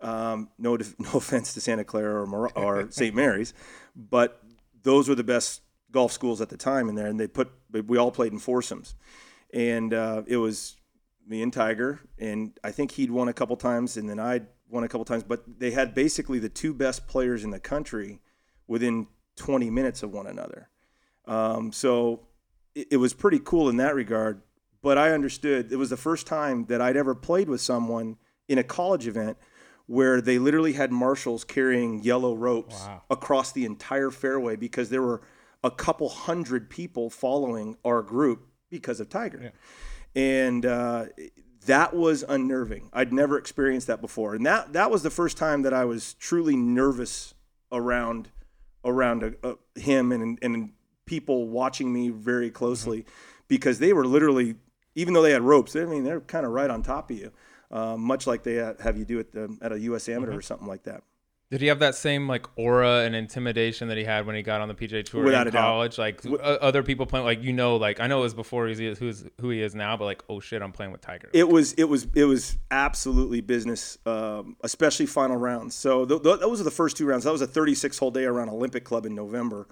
Um, 0.00 0.50
no, 0.58 0.76
no 0.98 1.10
offense 1.14 1.54
to 1.54 1.60
Santa 1.60 1.84
Clara 1.84 2.22
or, 2.22 2.26
Mar- 2.26 2.52
or 2.54 2.90
St. 2.90 3.14
Mary's, 3.14 3.52
but 3.96 4.42
those 4.82 5.08
were 5.08 5.16
the 5.16 5.24
best 5.24 5.62
golf 5.90 6.12
schools 6.12 6.40
at 6.40 6.48
the 6.48 6.56
time 6.56 6.88
in 6.88 6.94
there, 6.94 7.08
and 7.08 7.18
they 7.18 7.26
put 7.26 7.50
we 7.70 7.98
all 7.98 8.12
played 8.12 8.32
in 8.32 8.38
foursomes, 8.38 8.94
and 9.52 9.92
uh, 9.92 10.22
it 10.26 10.36
was 10.36 10.76
me 11.26 11.42
and 11.42 11.52
Tiger, 11.52 12.00
and 12.18 12.58
I 12.62 12.70
think 12.70 12.92
he'd 12.92 13.10
won 13.10 13.28
a 13.28 13.32
couple 13.32 13.56
times, 13.56 13.96
and 13.96 14.08
then 14.08 14.18
I'd 14.18 14.46
won 14.68 14.84
a 14.84 14.88
couple 14.88 15.04
times, 15.04 15.22
but 15.22 15.42
they 15.60 15.70
had 15.70 15.94
basically 15.94 16.38
the 16.38 16.48
two 16.48 16.74
best 16.74 17.06
players 17.06 17.44
in 17.44 17.50
the 17.50 17.60
country 17.60 18.20
within 18.66 19.06
20 19.36 19.70
minutes 19.70 20.02
of 20.02 20.12
one 20.12 20.26
another. 20.26 20.68
Um, 21.26 21.72
so 21.72 22.26
it, 22.74 22.88
it 22.92 22.96
was 22.96 23.12
pretty 23.14 23.40
cool 23.42 23.68
in 23.68 23.76
that 23.78 23.94
regard. 23.94 24.42
But 24.82 24.96
I 24.98 25.10
understood 25.12 25.72
it 25.72 25.76
was 25.76 25.90
the 25.90 25.96
first 25.96 26.26
time 26.26 26.66
that 26.66 26.80
I'd 26.80 26.96
ever 26.96 27.14
played 27.14 27.48
with 27.48 27.60
someone 27.60 28.16
in 28.48 28.58
a 28.58 28.62
college 28.62 29.06
event 29.08 29.36
where 29.86 30.20
they 30.20 30.38
literally 30.38 30.74
had 30.74 30.92
marshals 30.92 31.44
carrying 31.44 32.02
yellow 32.02 32.34
ropes 32.34 32.76
Wow. 32.86 33.02
across 33.10 33.52
the 33.52 33.64
entire 33.64 34.10
fairway 34.10 34.54
because 34.54 34.90
there 34.90 35.02
were 35.02 35.22
a 35.64 35.70
couple 35.70 36.08
hundred 36.08 36.70
people 36.70 37.10
following 37.10 37.76
our 37.84 38.02
group 38.02 38.46
because 38.70 39.00
of 39.00 39.08
Tiger. 39.08 39.52
And 40.14 40.64
uh, 40.64 41.06
that 41.68 41.94
was 41.94 42.24
unnerving. 42.26 42.88
I'd 42.92 43.12
never 43.12 43.38
experienced 43.38 43.86
that 43.86 44.00
before, 44.00 44.34
and 44.34 44.44
that 44.46 44.72
that 44.72 44.90
was 44.90 45.02
the 45.02 45.10
first 45.10 45.36
time 45.36 45.62
that 45.62 45.74
I 45.74 45.84
was 45.84 46.14
truly 46.14 46.56
nervous 46.56 47.34
around 47.70 48.30
around 48.84 49.22
a, 49.22 49.34
a, 49.42 49.80
him 49.80 50.10
and 50.10 50.38
and 50.42 50.72
people 51.04 51.48
watching 51.48 51.92
me 51.92 52.08
very 52.08 52.48
mm-hmm. 52.48 52.54
closely 52.54 53.06
because 53.48 53.78
they 53.78 53.92
were 53.92 54.06
literally, 54.06 54.56
even 54.94 55.14
though 55.14 55.22
they 55.22 55.32
had 55.32 55.42
ropes, 55.42 55.76
I 55.76 55.84
mean 55.84 56.04
they're 56.04 56.20
kind 56.20 56.46
of 56.46 56.52
right 56.52 56.70
on 56.70 56.82
top 56.82 57.10
of 57.10 57.18
you, 57.18 57.32
um, 57.70 58.00
much 58.00 58.26
like 58.26 58.42
they 58.42 58.54
have 58.54 58.96
you 58.96 59.04
do 59.04 59.20
at 59.20 59.32
the 59.32 59.56
at 59.60 59.70
a 59.70 59.78
U.S. 59.80 60.08
Amateur 60.08 60.30
mm-hmm. 60.30 60.38
or 60.38 60.42
something 60.42 60.66
like 60.66 60.84
that. 60.84 61.02
Did 61.50 61.62
he 61.62 61.68
have 61.68 61.78
that 61.78 61.94
same 61.94 62.28
like 62.28 62.46
aura 62.56 63.04
and 63.04 63.16
intimidation 63.16 63.88
that 63.88 63.96
he 63.96 64.04
had 64.04 64.26
when 64.26 64.36
he 64.36 64.42
got 64.42 64.60
on 64.60 64.68
the 64.68 64.74
PGA 64.74 65.02
Tour 65.02 65.24
Without 65.24 65.46
in 65.46 65.52
college? 65.54 65.96
Like 65.96 66.20
other 66.42 66.82
people 66.82 67.06
playing, 67.06 67.24
like 67.24 67.42
you 67.42 67.54
know, 67.54 67.76
like 67.76 68.00
I 68.00 68.06
know 68.06 68.18
it 68.18 68.24
was 68.24 68.34
before 68.34 68.66
he 68.66 68.86
is 68.86 68.98
who's 68.98 69.24
who 69.40 69.48
he 69.48 69.62
is 69.62 69.74
now, 69.74 69.96
but 69.96 70.04
like 70.04 70.22
oh 70.28 70.40
shit, 70.40 70.60
I'm 70.60 70.72
playing 70.72 70.92
with 70.92 71.00
Tiger. 71.00 71.30
It 71.32 71.48
was 71.48 71.72
it 71.74 71.84
was 71.84 72.06
it 72.14 72.24
was 72.24 72.58
absolutely 72.70 73.40
business, 73.40 73.96
um, 74.04 74.56
especially 74.62 75.06
final 75.06 75.38
rounds. 75.38 75.74
So 75.74 76.04
th- 76.04 76.22
th- 76.22 76.40
those 76.40 76.60
are 76.60 76.64
the 76.64 76.70
first 76.70 76.98
two 76.98 77.06
rounds. 77.06 77.24
That 77.24 77.32
was 77.32 77.40
a 77.40 77.46
36 77.46 77.96
hole 77.96 78.10
day 78.10 78.24
around 78.24 78.50
Olympic 78.50 78.84
Club 78.84 79.06
in 79.06 79.14
November. 79.14 79.68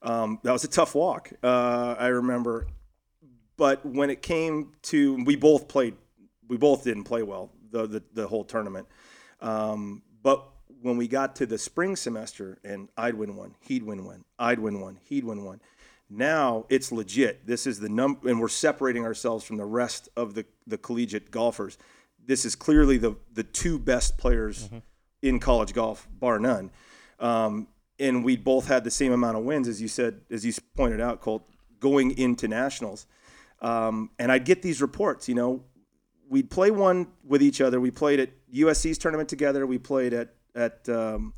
Um, 0.00 0.38
that 0.42 0.52
was 0.52 0.64
a 0.64 0.68
tough 0.68 0.94
walk. 0.94 1.32
Uh, 1.42 1.96
I 1.98 2.06
remember, 2.06 2.66
but 3.58 3.84
when 3.84 4.08
it 4.08 4.22
came 4.22 4.72
to, 4.84 5.22
we 5.24 5.36
both 5.36 5.68
played. 5.68 5.96
We 6.48 6.56
both 6.56 6.82
didn't 6.82 7.04
play 7.04 7.22
well 7.22 7.52
the 7.70 7.86
the, 7.86 8.02
the 8.14 8.26
whole 8.26 8.44
tournament. 8.44 8.88
Um, 9.42 10.02
but 10.22 10.46
when 10.82 10.96
we 10.96 11.08
got 11.08 11.36
to 11.36 11.46
the 11.46 11.58
spring 11.58 11.96
semester, 11.96 12.58
and 12.64 12.88
I'd 12.96 13.14
win 13.14 13.36
one, 13.36 13.54
he'd 13.60 13.82
win 13.82 14.04
one, 14.04 14.24
I'd 14.38 14.58
win 14.58 14.80
one, 14.80 14.98
he'd 15.04 15.24
win 15.24 15.44
one. 15.44 15.60
Now 16.08 16.66
it's 16.68 16.90
legit. 16.90 17.46
This 17.46 17.66
is 17.66 17.78
the 17.78 17.88
number, 17.88 18.28
and 18.28 18.40
we're 18.40 18.48
separating 18.48 19.04
ourselves 19.04 19.44
from 19.44 19.56
the 19.56 19.64
rest 19.64 20.08
of 20.16 20.34
the, 20.34 20.44
the 20.66 20.78
collegiate 20.78 21.30
golfers. 21.30 21.78
This 22.24 22.44
is 22.44 22.54
clearly 22.54 22.98
the 22.98 23.16
the 23.32 23.44
two 23.44 23.78
best 23.78 24.18
players 24.18 24.68
in 25.22 25.38
college 25.38 25.72
golf, 25.72 26.08
bar 26.12 26.38
none. 26.38 26.70
Um, 27.18 27.68
and 27.98 28.24
we 28.24 28.36
both 28.36 28.66
had 28.66 28.82
the 28.82 28.90
same 28.90 29.12
amount 29.12 29.36
of 29.36 29.44
wins, 29.44 29.68
as 29.68 29.80
you 29.80 29.88
said, 29.88 30.22
as 30.30 30.44
you 30.44 30.52
pointed 30.74 31.00
out, 31.00 31.20
Colt, 31.20 31.46
going 31.78 32.16
into 32.18 32.48
nationals. 32.48 33.06
Um, 33.60 34.10
and 34.18 34.32
I'd 34.32 34.46
get 34.46 34.62
these 34.62 34.80
reports. 34.80 35.28
You 35.28 35.34
know, 35.34 35.64
we'd 36.28 36.50
play 36.50 36.70
one 36.70 37.08
with 37.22 37.42
each 37.42 37.60
other. 37.60 37.80
We 37.80 37.90
played 37.90 38.20
at 38.20 38.30
USC's 38.52 38.96
tournament 38.96 39.28
together. 39.28 39.66
We 39.66 39.78
played 39.78 40.14
at 40.14 40.34
at 40.54 40.88
um, 40.88 41.34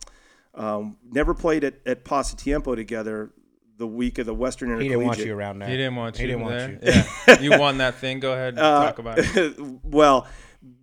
um, 0.54 0.96
never 1.10 1.34
played 1.34 1.64
at 1.64 1.74
at 1.86 2.04
Pasatiempo 2.04 2.74
together 2.76 3.32
the 3.78 3.86
week 3.86 4.18
of 4.18 4.26
the 4.26 4.34
Western 4.34 4.68
He 4.68 4.86
Intercollegiate. 4.86 4.98
didn't 5.00 5.06
want 5.06 5.18
you 5.26 5.34
around 5.34 5.58
there. 5.60 5.68
he 5.68 5.76
didn't 5.76 5.96
want 5.96 6.16
He 6.16 6.22
you. 6.22 6.28
didn't 6.28 6.42
want 6.42 6.54
there. 6.54 6.70
you. 6.70 7.02
Yeah, 7.28 7.40
you 7.40 7.58
won 7.58 7.78
that 7.78 7.96
thing. 7.96 8.20
Go 8.20 8.32
ahead, 8.32 8.58
Uh, 8.58 8.84
talk 8.86 8.98
about 8.98 9.18
it. 9.18 9.58
well, 9.82 10.26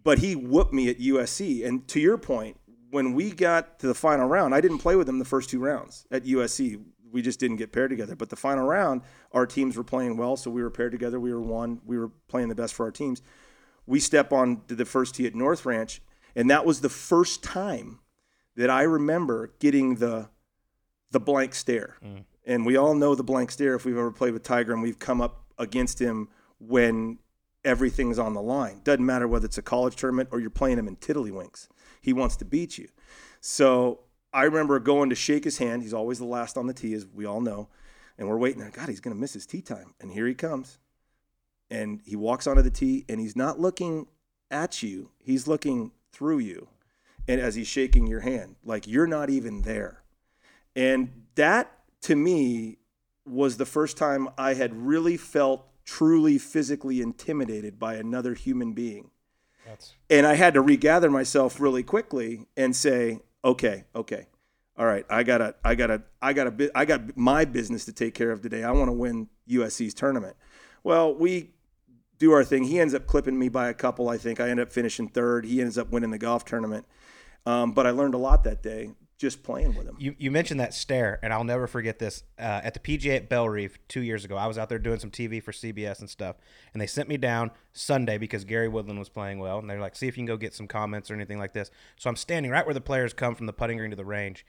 but 0.03 0.19
he 0.19 0.35
whooped 0.35 0.73
me 0.73 0.89
at 0.89 0.99
USC. 0.99 1.65
And 1.65 1.87
to 1.89 1.99
your 1.99 2.17
point, 2.17 2.57
when 2.89 3.13
we 3.13 3.31
got 3.31 3.79
to 3.79 3.87
the 3.87 3.93
final 3.93 4.27
round, 4.27 4.53
I 4.55 4.59
didn't 4.61 4.79
play 4.79 4.95
with 4.95 5.07
him 5.07 5.19
the 5.19 5.25
first 5.25 5.49
two 5.49 5.59
rounds 5.59 6.05
at 6.11 6.25
USC. 6.25 6.81
We 7.11 7.21
just 7.21 7.39
didn't 7.39 7.57
get 7.57 7.71
paired 7.71 7.91
together. 7.91 8.15
But 8.15 8.29
the 8.29 8.35
final 8.35 8.65
round, 8.67 9.01
our 9.31 9.45
teams 9.45 9.77
were 9.77 9.83
playing 9.83 10.17
well, 10.17 10.35
so 10.35 10.49
we 10.51 10.61
were 10.63 10.69
paired 10.71 10.91
together. 10.91 11.19
We 11.19 11.31
were 11.33 11.41
one. 11.41 11.79
We 11.85 11.97
were 11.97 12.09
playing 12.27 12.49
the 12.49 12.55
best 12.55 12.73
for 12.73 12.85
our 12.85 12.91
teams. 12.91 13.21
We 13.85 13.99
step 13.99 14.33
on 14.33 14.61
to 14.67 14.75
the 14.75 14.85
first 14.85 15.15
tee 15.15 15.25
at 15.27 15.35
North 15.35 15.65
Ranch, 15.65 16.01
and 16.35 16.49
that 16.49 16.65
was 16.65 16.81
the 16.81 16.89
first 16.89 17.43
time 17.43 17.99
that 18.59 18.69
I 18.69 18.83
remember 18.83 19.53
getting 19.59 19.95
the 19.95 20.29
the 21.11 21.19
blank 21.19 21.55
stare. 21.55 21.95
Mm. 22.03 22.25
And 22.45 22.65
we 22.65 22.75
all 22.75 22.93
know 22.93 23.15
the 23.15 23.23
blank 23.23 23.51
stare 23.51 23.75
if 23.75 23.85
we've 23.85 23.97
ever 23.97 24.11
played 24.11 24.33
with 24.33 24.43
Tiger 24.43 24.73
and 24.73 24.81
we've 24.81 24.99
come 24.99 25.21
up 25.21 25.45
against 25.57 25.99
him 25.99 26.27
when 26.59 27.19
everything's 27.63 28.19
on 28.19 28.33
the 28.33 28.41
line. 28.41 28.81
Doesn't 28.83 29.05
matter 29.05 29.29
whether 29.29 29.45
it's 29.45 29.57
a 29.57 29.61
college 29.61 29.95
tournament 29.95 30.29
or 30.31 30.41
you're 30.41 30.49
playing 30.49 30.77
him 30.77 30.89
in 30.89 30.97
tiddlywinks. 30.97 31.69
He 32.01 32.11
wants 32.11 32.35
to 32.35 32.45
beat 32.45 32.77
you. 32.77 32.89
So 33.39 34.01
I 34.33 34.43
remember 34.43 34.77
going 34.79 35.09
to 35.09 35.15
shake 35.15 35.45
his 35.45 35.57
hand. 35.57 35.81
He's 35.81 35.93
always 35.93 36.19
the 36.19 36.25
last 36.25 36.57
on 36.57 36.67
the 36.67 36.73
tee, 36.73 36.93
as 36.93 37.07
we 37.07 37.25
all 37.25 37.39
know. 37.39 37.69
And 38.17 38.27
we're 38.27 38.37
waiting 38.37 38.59
there. 38.59 38.71
God, 38.71 38.89
he's 38.89 38.99
going 38.99 39.15
to 39.15 39.19
miss 39.19 39.33
his 39.33 39.45
tee 39.45 39.61
time. 39.61 39.93
And 40.01 40.11
here 40.11 40.27
he 40.27 40.33
comes. 40.35 40.79
And 41.71 42.01
he 42.03 42.17
walks 42.17 42.45
onto 42.45 42.61
the 42.61 42.69
tee 42.69 43.05
and 43.07 43.21
he's 43.21 43.37
not 43.37 43.57
looking 43.57 44.07
at 44.51 44.83
you, 44.83 45.11
he's 45.17 45.47
looking 45.47 45.91
through 46.11 46.39
you. 46.39 46.67
And 47.27 47.39
as 47.39 47.55
he's 47.55 47.67
shaking 47.67 48.07
your 48.07 48.21
hand, 48.21 48.55
like 48.63 48.87
you're 48.87 49.07
not 49.07 49.29
even 49.29 49.61
there. 49.61 50.03
And 50.75 51.25
that 51.35 51.71
to 52.01 52.15
me 52.15 52.77
was 53.25 53.57
the 53.57 53.65
first 53.65 53.97
time 53.97 54.29
I 54.37 54.55
had 54.55 54.73
really 54.73 55.17
felt 55.17 55.67
truly 55.85 56.37
physically 56.37 57.01
intimidated 57.01 57.79
by 57.79 57.95
another 57.95 58.33
human 58.33 58.73
being. 58.73 59.11
That's 59.65 59.93
And 60.09 60.25
I 60.25 60.35
had 60.35 60.53
to 60.55 60.61
regather 60.61 61.09
myself 61.09 61.59
really 61.59 61.83
quickly 61.83 62.47
and 62.57 62.75
say, 62.75 63.19
okay, 63.43 63.85
okay. 63.95 64.27
All 64.77 64.85
right, 64.85 65.05
I 65.09 65.23
gotta, 65.23 65.55
I 65.63 65.75
gotta, 65.75 66.03
I 66.21 66.33
gotta, 66.33 66.71
I 66.73 66.85
got 66.85 67.17
my 67.17 67.43
business 67.43 67.85
to 67.85 67.93
take 67.93 68.13
care 68.13 68.31
of 68.31 68.41
today. 68.41 68.63
I 68.63 68.71
want 68.71 68.87
to 68.87 68.93
win 68.93 69.27
USC's 69.49 69.93
tournament. 69.93 70.37
Well, 70.83 71.13
we 71.13 71.51
do 72.19 72.31
our 72.33 72.43
thing. 72.43 72.65
He 72.65 72.79
ends 72.79 72.93
up 72.93 73.07
clipping 73.07 73.39
me 73.39 73.49
by 73.49 73.69
a 73.69 73.73
couple. 73.73 74.09
I 74.09 74.17
think 74.17 74.39
I 74.39 74.49
end 74.49 74.59
up 74.59 74.71
finishing 74.71 75.07
third. 75.07 75.45
He 75.45 75.61
ends 75.61 75.77
up 75.77 75.89
winning 75.89 76.11
the 76.11 76.17
golf 76.17 76.45
tournament. 76.45 76.85
Um, 77.45 77.71
but 77.71 77.87
I 77.87 77.91
learned 77.91 78.13
a 78.13 78.17
lot 78.17 78.43
that 78.43 78.61
day 78.61 78.91
just 79.17 79.43
playing 79.43 79.75
with 79.75 79.85
him. 79.85 79.95
You, 79.99 80.15
you 80.17 80.31
mentioned 80.31 80.61
that 80.61 80.73
stare, 80.73 81.19
and 81.21 81.33
I'll 81.33 81.43
never 81.43 81.67
forget 81.67 81.99
this. 81.99 82.23
Uh, 82.37 82.61
at 82.63 82.73
the 82.73 82.79
PGA 82.79 83.17
at 83.17 83.29
Bellerive 83.29 83.77
two 83.89 84.01
years 84.01 84.23
ago, 84.23 84.37
I 84.37 84.47
was 84.47 84.57
out 84.57 84.69
there 84.69 84.79
doing 84.79 84.99
some 84.99 85.11
TV 85.11 85.43
for 85.43 85.51
CBS 85.51 85.99
and 85.99 86.09
stuff, 86.09 86.37
and 86.73 86.81
they 86.81 86.87
sent 86.87 87.09
me 87.09 87.17
down 87.17 87.51
Sunday 87.73 88.17
because 88.17 88.45
Gary 88.45 88.69
Woodland 88.69 88.97
was 88.97 89.09
playing 89.09 89.39
well, 89.39 89.59
and 89.59 89.69
they're 89.69 89.81
like, 89.81 89.95
"See 89.97 90.07
if 90.07 90.17
you 90.17 90.21
can 90.21 90.25
go 90.25 90.37
get 90.37 90.53
some 90.53 90.67
comments 90.67 91.11
or 91.11 91.15
anything 91.15 91.37
like 91.37 91.53
this." 91.53 91.69
So 91.97 92.09
I'm 92.09 92.15
standing 92.15 92.49
right 92.49 92.65
where 92.65 92.73
the 92.73 92.81
players 92.81 93.13
come 93.13 93.35
from 93.35 93.45
the 93.45 93.53
putting 93.53 93.77
green 93.77 93.89
to 93.89 93.97
the 93.97 94.05
range, 94.05 94.45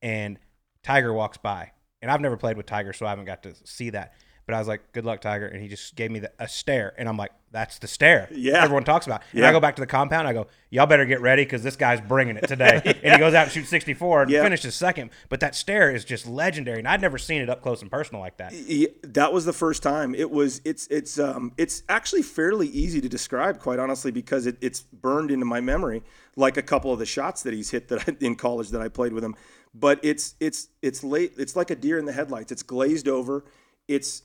and 0.00 0.38
Tiger 0.82 1.12
walks 1.12 1.36
by, 1.36 1.72
and 2.00 2.10
I've 2.10 2.22
never 2.22 2.38
played 2.38 2.56
with 2.56 2.66
Tiger, 2.66 2.94
so 2.94 3.04
I 3.04 3.10
haven't 3.10 3.26
got 3.26 3.42
to 3.42 3.54
see 3.64 3.90
that. 3.90 4.14
But 4.46 4.54
I 4.54 4.58
was 4.58 4.68
like, 4.68 4.92
"Good 4.92 5.04
luck, 5.06 5.20
Tiger," 5.22 5.46
and 5.46 5.62
he 5.62 5.68
just 5.68 5.94
gave 5.96 6.10
me 6.10 6.18
the, 6.18 6.30
a 6.38 6.46
stare, 6.46 6.92
and 6.98 7.08
I'm 7.08 7.16
like, 7.16 7.32
"That's 7.50 7.78
the 7.78 7.86
stare." 7.86 8.28
Yeah. 8.30 8.62
everyone 8.62 8.84
talks 8.84 9.06
about. 9.06 9.22
And 9.32 9.40
Yeah. 9.40 9.48
I 9.48 9.52
go 9.52 9.60
back 9.60 9.76
to 9.76 9.80
the 9.80 9.86
compound. 9.86 10.28
I 10.28 10.34
go, 10.34 10.48
"Y'all 10.68 10.84
better 10.86 11.06
get 11.06 11.22
ready 11.22 11.44
because 11.44 11.62
this 11.62 11.76
guy's 11.76 12.00
bringing 12.02 12.36
it 12.36 12.46
today." 12.46 12.82
And 13.02 13.12
he 13.14 13.18
goes 13.18 13.32
out 13.32 13.44
and 13.44 13.52
shoots 13.52 13.70
64 13.70 14.22
and 14.22 14.30
Yeah. 14.30 14.42
finishes 14.42 14.74
second. 14.74 15.10
But 15.30 15.40
that 15.40 15.54
stare 15.54 15.90
is 15.90 16.04
just 16.04 16.26
legendary, 16.26 16.78
and 16.78 16.86
I'd 16.86 17.00
never 17.00 17.16
seen 17.16 17.40
it 17.40 17.48
up 17.48 17.62
close 17.62 17.80
and 17.80 17.90
personal 17.90 18.20
like 18.20 18.36
that. 18.36 18.52
Yeah, 18.52 18.88
that 19.02 19.32
was 19.32 19.46
the 19.46 19.52
first 19.54 19.82
time. 19.82 20.14
It 20.14 20.30
was 20.30 20.60
it's 20.66 20.86
it's 20.88 21.18
um 21.18 21.52
it's 21.56 21.82
actually 21.88 22.22
fairly 22.22 22.68
easy 22.68 23.00
to 23.00 23.08
describe, 23.08 23.60
quite 23.60 23.78
honestly, 23.78 24.10
because 24.10 24.46
it, 24.46 24.58
it's 24.60 24.80
burned 24.82 25.30
into 25.30 25.46
my 25.46 25.60
memory, 25.62 26.02
like 26.36 26.58
a 26.58 26.62
couple 26.62 26.92
of 26.92 26.98
the 26.98 27.06
shots 27.06 27.42
that 27.44 27.54
he's 27.54 27.70
hit 27.70 27.88
that 27.88 28.06
I, 28.08 28.16
in 28.20 28.36
college 28.36 28.68
that 28.70 28.82
I 28.82 28.88
played 28.88 29.14
with 29.14 29.24
him. 29.24 29.36
But 29.74 30.00
it's 30.04 30.34
it's 30.38 30.68
it's 30.82 31.02
late. 31.02 31.32
It's 31.38 31.56
like 31.56 31.70
a 31.70 31.74
deer 31.74 31.98
in 31.98 32.04
the 32.04 32.12
headlights. 32.12 32.52
It's 32.52 32.62
glazed 32.62 33.08
over. 33.08 33.44
It's 33.88 34.22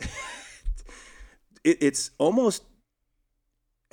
it, 1.64 1.78
it's 1.80 2.10
almost 2.18 2.64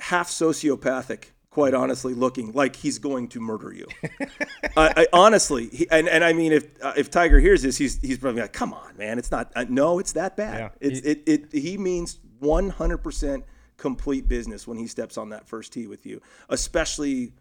half 0.00 0.28
sociopathic. 0.28 1.24
Quite 1.50 1.72
honestly, 1.72 2.14
looking 2.14 2.50
like 2.50 2.74
he's 2.74 2.98
going 2.98 3.28
to 3.28 3.40
murder 3.40 3.72
you. 3.72 3.86
I, 4.76 4.92
I 4.96 5.06
honestly, 5.12 5.68
he, 5.68 5.88
and, 5.88 6.08
and 6.08 6.24
I 6.24 6.32
mean, 6.32 6.50
if 6.50 6.66
uh, 6.82 6.94
if 6.96 7.12
Tiger 7.12 7.38
hears 7.38 7.62
this, 7.62 7.78
he's 7.78 8.00
he's 8.00 8.18
probably 8.18 8.40
like, 8.40 8.52
"Come 8.52 8.74
on, 8.74 8.96
man, 8.96 9.20
it's 9.20 9.30
not. 9.30 9.52
Uh, 9.54 9.64
no, 9.68 10.00
it's 10.00 10.14
that 10.14 10.36
bad. 10.36 10.58
Yeah. 10.58 10.88
It's 10.88 11.00
it, 11.06 11.22
it 11.26 11.52
he 11.52 11.78
means 11.78 12.18
one 12.40 12.70
hundred 12.70 12.98
percent 12.98 13.44
complete 13.76 14.26
business 14.26 14.66
when 14.66 14.78
he 14.78 14.88
steps 14.88 15.16
on 15.16 15.28
that 15.28 15.46
first 15.46 15.72
tee 15.72 15.86
with 15.86 16.06
you, 16.06 16.20
especially 16.48 17.32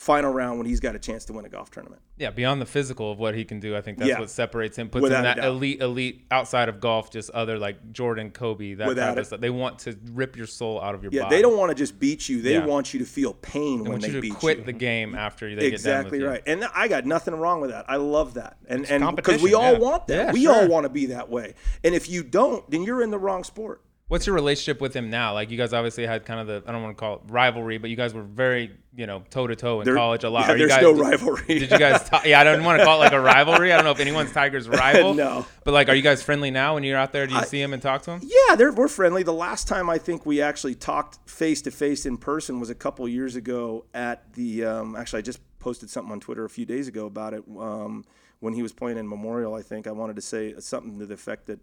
final 0.00 0.32
round 0.32 0.56
when 0.58 0.66
he's 0.66 0.80
got 0.80 0.96
a 0.96 0.98
chance 0.98 1.26
to 1.26 1.32
win 1.34 1.44
a 1.44 1.48
golf 1.50 1.70
tournament. 1.70 2.00
Yeah, 2.16 2.30
beyond 2.30 2.58
the 2.62 2.64
physical 2.66 3.12
of 3.12 3.18
what 3.18 3.34
he 3.34 3.44
can 3.44 3.60
do, 3.60 3.76
I 3.76 3.82
think 3.82 3.98
that's 3.98 4.08
Yeah. 4.08 4.18
what 4.18 4.30
separates 4.30 4.78
him, 4.78 4.88
puts 4.88 5.02
Without 5.02 5.18
him 5.18 5.42
that 5.42 5.44
elite, 5.44 5.82
elite 5.82 6.24
outside 6.30 6.70
of 6.70 6.80
golf, 6.80 7.10
just 7.10 7.28
other 7.32 7.58
like 7.58 7.92
Jordan, 7.92 8.30
Kobe, 8.30 8.72
that 8.74 8.88
Without 8.88 9.18
it. 9.18 9.20
of 9.20 9.26
stuff. 9.26 9.40
They 9.40 9.50
want 9.50 9.80
to 9.80 9.94
rip 10.12 10.38
your 10.38 10.46
soul 10.46 10.80
out 10.80 10.94
of 10.94 11.02
your 11.02 11.10
body. 11.10 11.18
Yeah, 11.18 11.22
body. 11.24 11.36
they 11.36 11.42
don't 11.42 11.58
want 11.58 11.68
to 11.68 11.74
just 11.74 12.00
beat 12.00 12.30
you; 12.30 12.40
they 12.40 12.54
Yeah. 12.54 12.64
want 12.64 12.94
you 12.94 13.00
to 13.00 13.04
feel 13.04 13.34
pain 13.34 13.76
They 13.78 13.82
when 13.82 13.90
want 13.92 14.02
they 14.02 14.08
you 14.08 14.14
to 14.14 14.20
beat 14.22 14.32
quit 14.36 14.58
you. 14.60 14.64
the 14.64 14.72
game 14.72 15.14
after 15.14 15.54
they 15.54 15.66
exactly 15.66 16.18
get 16.18 16.24
done 16.24 16.32
with 16.32 16.42
right 16.46 16.60
and 16.62 16.64
i 16.74 16.88
got 16.88 17.04
nothing 17.04 17.34
wrong 17.34 17.60
with 17.60 17.68
that 17.70 17.84
i 17.88 17.96
love 17.96 18.34
that 18.34 18.56
and 18.68 18.88
and 18.90 19.14
because 19.16 19.42
we 19.42 19.52
all 19.52 19.78
want 19.78 20.06
that 20.06 20.32
we 20.32 20.44
sure. 20.44 20.54
all 20.54 20.68
want 20.68 20.84
to 20.84 20.88
be 20.88 21.06
that 21.06 21.28
way 21.28 21.54
and 21.84 21.94
if 21.94 22.08
you 22.08 22.22
don't 22.22 22.68
then 22.70 22.82
you're 22.84 23.02
in 23.02 23.10
the 23.10 23.18
wrong 23.18 23.44
sport 23.44 23.82
What's 24.10 24.26
your 24.26 24.34
relationship 24.34 24.80
with 24.80 24.92
him 24.92 25.08
now? 25.08 25.34
Like 25.34 25.50
you 25.52 25.56
guys 25.56 25.72
obviously 25.72 26.04
had 26.04 26.24
kind 26.26 26.40
of 26.40 26.46
the 26.48 26.68
I 26.68 26.72
don't 26.72 26.82
want 26.82 26.96
to 26.96 27.00
call 27.00 27.14
it 27.14 27.20
rivalry, 27.28 27.78
but 27.78 27.90
you 27.90 27.96
guys 27.96 28.12
were 28.12 28.24
very 28.24 28.72
you 28.96 29.06
know 29.06 29.22
toe 29.30 29.46
to 29.46 29.54
toe 29.54 29.80
in 29.80 29.84
There- 29.84 29.94
college 29.94 30.24
a 30.24 30.30
lot. 30.30 30.46
yeah, 30.46 30.48
Are 30.48 30.56
you 30.56 30.58
there's 30.66 30.70
guys- 30.72 30.82
no 30.82 30.92
rivalry. 30.92 31.44
Did 31.46 31.70
you 31.70 31.78
guys? 31.78 32.02
ta- 32.08 32.22
yeah, 32.24 32.40
I 32.40 32.44
don't 32.44 32.64
want 32.64 32.80
to 32.80 32.84
call 32.84 32.96
it 32.96 33.04
like 33.04 33.12
a 33.12 33.20
rivalry. 33.20 33.72
I 33.72 33.76
don't 33.76 33.84
know 33.84 33.92
if 33.92 34.00
anyone's 34.00 34.32
Tiger's 34.32 34.68
rival. 34.82 35.14
No. 35.14 35.46
But 35.62 35.74
like, 35.74 35.88
are 35.88 35.94
you 35.94 36.02
guys 36.02 36.24
friendly 36.24 36.50
now 36.50 36.74
when 36.74 36.82
you're 36.82 36.98
out 36.98 37.12
there? 37.12 37.26
Do 37.28 37.34
you 37.36 37.44
see 37.44 37.62
him 37.62 37.72
and 37.72 37.80
talk 37.80 38.02
to 38.02 38.10
him? 38.10 38.20
Yeah, 38.24 38.56
they're, 38.56 38.72
we're 38.72 38.88
friendly. 38.88 39.22
The 39.22 39.32
last 39.32 39.68
time 39.68 39.88
I 39.88 39.98
think 39.98 40.26
we 40.26 40.42
actually 40.42 40.74
talked 40.74 41.18
face 41.30 41.62
to 41.62 41.70
face 41.70 42.04
in 42.04 42.16
person 42.16 42.58
was 42.58 42.68
a 42.68 42.74
couple 42.74 43.06
years 43.08 43.36
ago 43.36 43.84
at 43.94 44.32
the. 44.34 44.64
Um, 44.64 44.96
actually, 44.96 45.20
I 45.20 45.22
just 45.22 45.38
posted 45.60 45.88
something 45.88 46.10
on 46.10 46.18
Twitter 46.18 46.44
a 46.44 46.50
few 46.50 46.66
days 46.66 46.88
ago 46.88 47.06
about 47.06 47.32
it 47.32 47.44
um, 47.60 48.04
when 48.40 48.54
he 48.54 48.62
was 48.62 48.72
playing 48.72 48.98
in 48.98 49.08
Memorial. 49.08 49.54
I 49.54 49.62
think 49.62 49.86
I 49.86 49.92
wanted 49.92 50.16
to 50.16 50.22
say 50.22 50.54
something 50.58 50.98
to 50.98 51.06
the 51.06 51.14
effect 51.14 51.46
that 51.46 51.60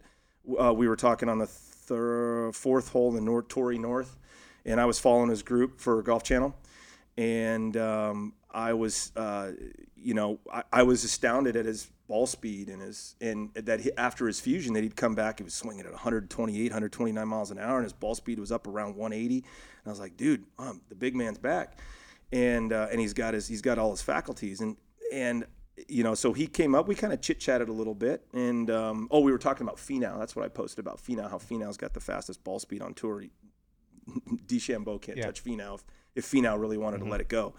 uh, 0.59 0.73
we 0.73 0.87
were 0.87 0.95
talking 0.95 1.29
on 1.29 1.39
the 1.39 1.47
thir- 1.47 2.51
fourth 2.53 2.89
hole 2.89 3.15
in 3.15 3.25
North 3.25 3.47
Torrey 3.47 3.77
North, 3.77 4.17
and 4.65 4.79
I 4.79 4.85
was 4.85 4.99
following 4.99 5.29
his 5.29 5.43
group 5.43 5.79
for 5.79 6.01
Golf 6.01 6.23
Channel, 6.23 6.55
and 7.17 7.75
um, 7.77 8.33
I 8.51 8.73
was, 8.73 9.11
uh, 9.15 9.51
you 9.95 10.13
know, 10.13 10.39
I, 10.51 10.63
I 10.71 10.83
was 10.83 11.03
astounded 11.03 11.55
at 11.55 11.65
his 11.65 11.89
ball 12.07 12.25
speed 12.25 12.69
and 12.69 12.81
his 12.81 13.15
and 13.19 13.53
that 13.53 13.81
he, 13.81 13.91
after 13.97 14.27
his 14.27 14.39
fusion 14.39 14.73
that 14.73 14.81
he'd 14.81 14.95
come 14.95 15.13
back 15.13 15.39
he 15.39 15.43
was 15.43 15.53
swinging 15.53 15.85
at 15.85 15.91
128 15.91 16.71
129 16.71 17.27
miles 17.27 17.51
an 17.51 17.59
hour 17.59 17.77
and 17.77 17.83
his 17.83 17.91
ball 17.91 18.15
speed 18.15 18.39
was 18.39 18.49
up 18.49 18.65
around 18.65 18.95
180 18.95 19.35
and 19.35 19.43
I 19.85 19.89
was 19.89 19.99
like 19.99 20.15
dude 20.15 20.45
um, 20.57 20.81
the 20.87 20.95
big 20.95 21.15
man's 21.15 21.37
back. 21.37 21.79
And 22.31 22.73
uh, 22.73 22.87
and 22.91 22.99
he's 22.99 23.13
got 23.13 23.33
his 23.33 23.47
he's 23.47 23.61
got 23.61 23.77
all 23.77 23.91
his 23.91 24.01
faculties 24.01 24.59
and 24.59 24.75
and 25.13 25.45
you 25.87 26.03
know, 26.03 26.13
so 26.15 26.33
he 26.33 26.47
came 26.47 26.73
up. 26.75 26.87
We 26.87 26.95
kind 26.95 27.13
of 27.13 27.21
chit 27.21 27.39
chatted 27.39 27.69
a 27.69 27.73
little 27.73 27.95
bit, 27.95 28.25
and 28.33 28.69
um, 28.69 29.07
oh, 29.11 29.19
we 29.19 29.31
were 29.31 29.37
talking 29.37 29.65
about 29.65 29.77
Finau. 29.77 30.17
That's 30.19 30.35
what 30.35 30.43
I 30.45 30.47
posted 30.49 30.79
about 30.79 30.97
Finau. 30.97 31.29
How 31.29 31.37
Finau's 31.37 31.77
got 31.77 31.93
the 31.93 31.99
fastest 31.99 32.43
ball 32.43 32.59
speed 32.59 32.81
on 32.81 32.93
tour. 32.93 33.23
DeChambeau 34.47 35.01
can't 35.01 35.17
Yeah. 35.17 35.25
touch 35.25 35.43
Finau 35.43 35.75
if, 35.75 35.83
if 36.15 36.25
Finau 36.25 36.59
really 36.59 36.77
wanted 36.77 36.99
to 36.99 37.05
let 37.05 37.21
it 37.21 37.27
go. 37.29 37.53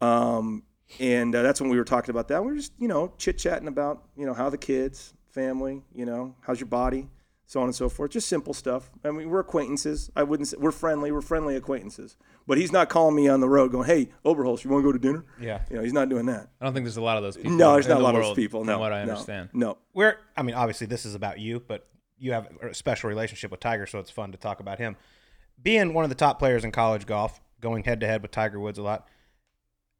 Um, 0.00 0.64
and 1.00 1.34
uh, 1.34 1.42
that's 1.42 1.60
when 1.60 1.70
we 1.70 1.76
were 1.78 1.84
talking 1.84 2.10
about 2.10 2.28
that. 2.28 2.42
We 2.42 2.50
were 2.50 2.56
just, 2.56 2.72
you 2.78 2.88
know, 2.88 3.12
chit 3.16 3.38
chatting 3.38 3.68
about, 3.68 4.04
you 4.16 4.26
know, 4.26 4.34
how 4.34 4.50
the 4.50 4.58
kids, 4.58 5.14
family, 5.30 5.82
you 5.94 6.04
know, 6.04 6.34
how's 6.40 6.60
your 6.60 6.66
body, 6.68 7.08
so 7.46 7.60
on 7.60 7.66
and 7.66 7.74
so 7.74 7.88
forth. 7.88 8.10
Just 8.10 8.28
simple 8.28 8.54
stuff. 8.54 8.90
I 9.04 9.10
mean, 9.10 9.28
we're 9.28 9.40
acquaintances. 9.40 10.10
I 10.16 10.22
wouldn't 10.22 10.48
say 10.48 10.56
we're 10.58 10.72
friendly. 10.72 11.12
We're 11.12 11.20
friendly 11.20 11.56
acquaintances. 11.56 12.16
But 12.46 12.58
he's 12.58 12.72
not 12.72 12.88
calling 12.88 13.14
me 13.14 13.28
on 13.28 13.40
the 13.40 13.48
road 13.48 13.72
going, 13.72 13.86
hey, 13.86 14.10
Oberholz, 14.24 14.64
you 14.64 14.70
want 14.70 14.82
to 14.82 14.88
go 14.88 14.92
to 14.92 14.98
dinner? 14.98 15.24
Yeah. 15.40 15.62
You 15.70 15.76
know, 15.76 15.82
he's 15.82 15.92
not 15.92 16.08
doing 16.08 16.26
that. 16.26 16.48
I 16.60 16.64
don't 16.64 16.74
think 16.74 16.84
there's 16.84 16.96
a 16.96 17.02
lot 17.02 17.16
of 17.16 17.22
those 17.22 17.36
people. 17.36 17.52
No, 17.52 17.72
there's 17.74 17.86
in 17.86 17.90
not 17.90 17.96
a 17.96 17.98
the 17.98 18.04
lot 18.04 18.14
of 18.14 18.22
those 18.22 18.36
people. 18.36 18.60
From 18.60 18.68
No, 18.68 18.78
what 18.78 18.92
I 18.92 19.04
no, 19.04 19.12
understand. 19.12 19.50
No. 19.52 19.78
We're, 19.92 20.18
I 20.36 20.42
mean, 20.42 20.54
obviously 20.54 20.86
this 20.86 21.06
is 21.06 21.14
about 21.14 21.38
you, 21.38 21.60
but 21.66 21.86
you 22.18 22.32
have 22.32 22.48
a 22.62 22.74
special 22.74 23.08
relationship 23.08 23.50
with 23.50 23.60
Tiger, 23.60 23.86
so 23.86 23.98
it's 23.98 24.10
fun 24.10 24.32
to 24.32 24.38
talk 24.38 24.60
about 24.60 24.78
him. 24.78 24.96
Being 25.62 25.94
one 25.94 26.04
of 26.04 26.08
the 26.10 26.16
top 26.16 26.38
players 26.38 26.64
in 26.64 26.72
college 26.72 27.06
golf, 27.06 27.40
going 27.60 27.84
head 27.84 28.00
to 28.00 28.06
head 28.06 28.22
with 28.22 28.30
Tiger 28.30 28.60
Woods 28.60 28.78
a 28.78 28.82
lot. 28.82 29.08